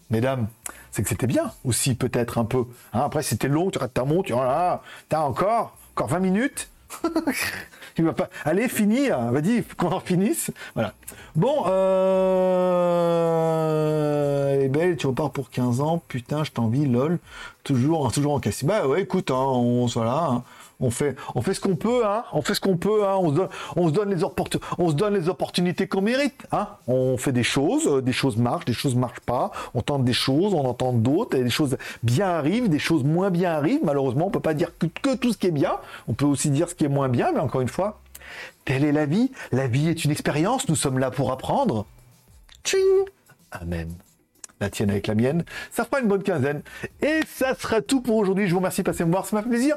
mesdames, 0.09 0.47
c'est 0.91 1.03
que 1.03 1.09
c'était 1.09 1.25
bien 1.25 1.53
aussi, 1.63 1.95
peut-être 1.95 2.37
un 2.37 2.45
peu. 2.45 2.65
Hein, 2.91 2.99
après, 3.05 3.23
c'était 3.23 3.47
long, 3.47 3.71
tu 3.71 3.77
rates 3.77 3.93
ta 3.93 4.03
montre, 4.03 4.27
tu 4.27 4.33
t'as 5.07 5.21
encore, 5.21 5.77
encore 5.95 6.07
20 6.09 6.19
minutes. 6.19 6.69
tu 7.95 8.03
vas 8.03 8.13
pas. 8.13 8.29
Allez, 8.45 8.69
finis, 8.69 9.09
hein, 9.09 9.31
vas-y, 9.31 9.63
qu'on 9.77 9.91
en 9.91 9.99
finisse. 9.99 10.51
Voilà. 10.73 10.93
Bon, 11.35 11.65
euh. 11.67 12.93
Eh 14.61 14.69
ben, 14.69 14.95
tu 14.95 15.07
repars 15.07 15.31
pour 15.31 15.49
15 15.49 15.81
ans, 15.81 16.01
putain, 16.07 16.43
je 16.43 16.51
t'envie, 16.51 16.85
lol. 16.85 17.19
Toujours, 17.63 18.11
toujours 18.11 18.33
en 18.33 18.39
casse. 18.39 18.63
Bah 18.63 18.87
ouais, 18.87 19.01
écoute, 19.01 19.31
hein, 19.31 19.35
on, 19.35 19.85
voilà. 19.87 20.27
Hein 20.31 20.43
on 20.79 20.89
fait, 20.89 21.15
ce 21.53 21.59
qu'on 21.59 21.75
peut, 21.75 22.05
hein. 22.05 22.23
On 22.33 22.41
fait 22.41 22.53
ce 22.53 22.61
qu'on 22.61 22.77
peut, 22.77 23.05
hein. 23.05 23.15
On 23.75 23.89
se 23.89 24.93
donne, 24.93 25.13
les 25.13 25.29
opportunités 25.29 25.87
qu'on 25.87 26.01
mérite, 26.01 26.45
hein. 26.51 26.67
On 26.87 27.17
fait 27.17 27.31
des 27.31 27.43
choses, 27.43 27.87
euh, 27.87 28.01
des 28.01 28.11
choses 28.11 28.37
marchent, 28.37 28.65
des 28.65 28.73
choses 28.73 28.95
marchent 28.95 29.21
pas. 29.21 29.51
On 29.73 29.81
tente 29.81 30.03
des 30.03 30.13
choses, 30.13 30.53
on 30.53 30.65
entend 30.65 30.93
d'autres, 30.93 31.37
et 31.37 31.43
des 31.43 31.49
choses 31.49 31.77
bien 32.01 32.27
arrivent, 32.27 32.69
des 32.69 32.79
choses 32.79 33.03
moins 33.03 33.29
bien 33.29 33.51
arrivent. 33.51 33.83
Malheureusement, 33.83 34.27
on 34.27 34.31
peut 34.31 34.39
pas 34.39 34.53
dire 34.53 34.71
que, 34.77 35.15
tout 35.15 35.33
ce 35.33 35.37
qui 35.37 35.47
est 35.47 35.51
bien. 35.51 35.77
On 36.07 36.13
peut 36.13 36.25
aussi 36.25 36.49
dire 36.49 36.69
ce 36.69 36.75
qui 36.75 36.85
est 36.85 36.89
moins 36.89 37.09
bien, 37.09 37.31
mais 37.31 37.39
encore 37.39 37.61
une 37.61 37.67
fois, 37.67 38.01
telle 38.65 38.83
est 38.83 38.91
la 38.91 39.05
vie. 39.05 39.31
La 39.51 39.67
vie 39.67 39.89
est 39.89 40.05
une 40.05 40.11
expérience. 40.11 40.67
Nous 40.69 40.75
sommes 40.75 40.99
là 40.99 41.11
pour 41.11 41.31
apprendre. 41.31 41.85
Tching 42.63 43.05
Amen 43.51 43.93
la 44.63 44.69
tienne 44.69 44.89
avec 44.89 45.07
la 45.07 45.15
mienne. 45.15 45.43
Ça 45.71 45.83
fera 45.85 45.99
une 45.99 46.07
bonne 46.07 46.23
quinzaine. 46.23 46.61
Et 47.01 47.19
ça 47.27 47.53
sera 47.53 47.81
tout 47.81 48.01
pour 48.01 48.15
aujourd'hui. 48.15 48.47
Je 48.47 48.51
vous 48.51 48.59
remercie 48.59 48.81
de 48.81 48.85
passer 48.85 49.05
me 49.05 49.11
voir. 49.11 49.25
Ça 49.25 49.35
m'a 49.35 49.43
fait 49.43 49.49
plaisir. 49.49 49.75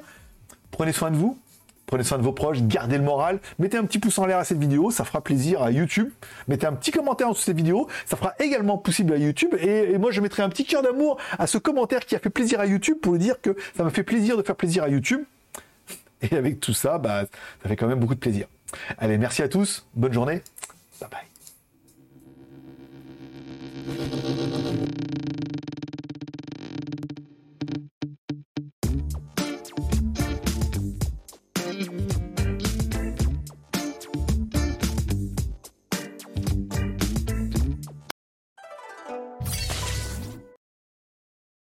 Prenez 0.71 0.93
soin 0.93 1.11
de 1.11 1.17
vous, 1.17 1.39
prenez 1.87 2.05
soin 2.05 2.19
de 2.19 2.23
vos 2.23 2.33
proches, 2.33 2.63
gardez 2.63 2.99
le 2.99 3.05
moral, 3.05 3.39
mettez 3.59 3.77
un 3.79 3.85
petit 3.85 3.99
pouce 3.99 4.19
en 4.19 4.27
l'air 4.27 4.39
à 4.39 4.45
cette 4.45 4.59
vidéo, 4.59 4.91
ça 4.91 5.05
fera 5.05 5.23
plaisir 5.23 5.63
à 5.63 5.71
YouTube, 5.71 6.11
mettez 6.49 6.67
un 6.67 6.73
petit 6.73 6.91
commentaire 6.91 7.29
en 7.29 7.31
dessous 7.31 7.43
de 7.43 7.47
cette 7.47 7.57
vidéo, 7.57 7.89
ça 8.05 8.17
fera 8.17 8.35
également 8.39 8.77
possible 8.77 9.13
à 9.13 9.17
YouTube, 9.17 9.55
et, 9.59 9.97
moi 9.99 10.11
je 10.11 10.21
mettrai 10.21 10.43
un 10.43 10.49
petit 10.49 10.65
cœur 10.65 10.83
d'amour 10.83 11.19
à 11.39 11.47
ce 11.47 11.59
commentaire 11.59 12.05
qui 12.05 12.17
a 12.17 12.19
fait 12.19 12.31
plaisir 12.31 12.61
à 12.61 12.67
YouTube 12.67 12.99
pour 13.01 13.13
lui 13.13 13.21
dire 13.21 13.41
que 13.41 13.57
ça 13.77 13.85
m'a 13.85 13.91
fait 13.91 14.03
plaisir 14.03 14.37
de 14.37 14.43
faire 14.43 14.57
plaisir 14.57 14.83
à 14.83 14.89
YouTube, 14.89 15.23
et 16.23 16.37
avec 16.37 16.61
tout 16.61 16.75
ça, 16.75 16.99
bah, 16.99 17.25
ça 17.63 17.69
fait 17.69 17.77
quand 17.77 17.87
même 17.87 18.01
beaucoup 18.01 18.15
de 18.15 18.21
plaisir. 18.21 18.47
Allez, 18.99 19.17
merci 19.19 19.43
à 19.43 19.49
tous, 19.49 19.87
bonne 19.95 20.13
journée, 20.13 20.43
bye 21.01 21.09
bye. 21.11 21.21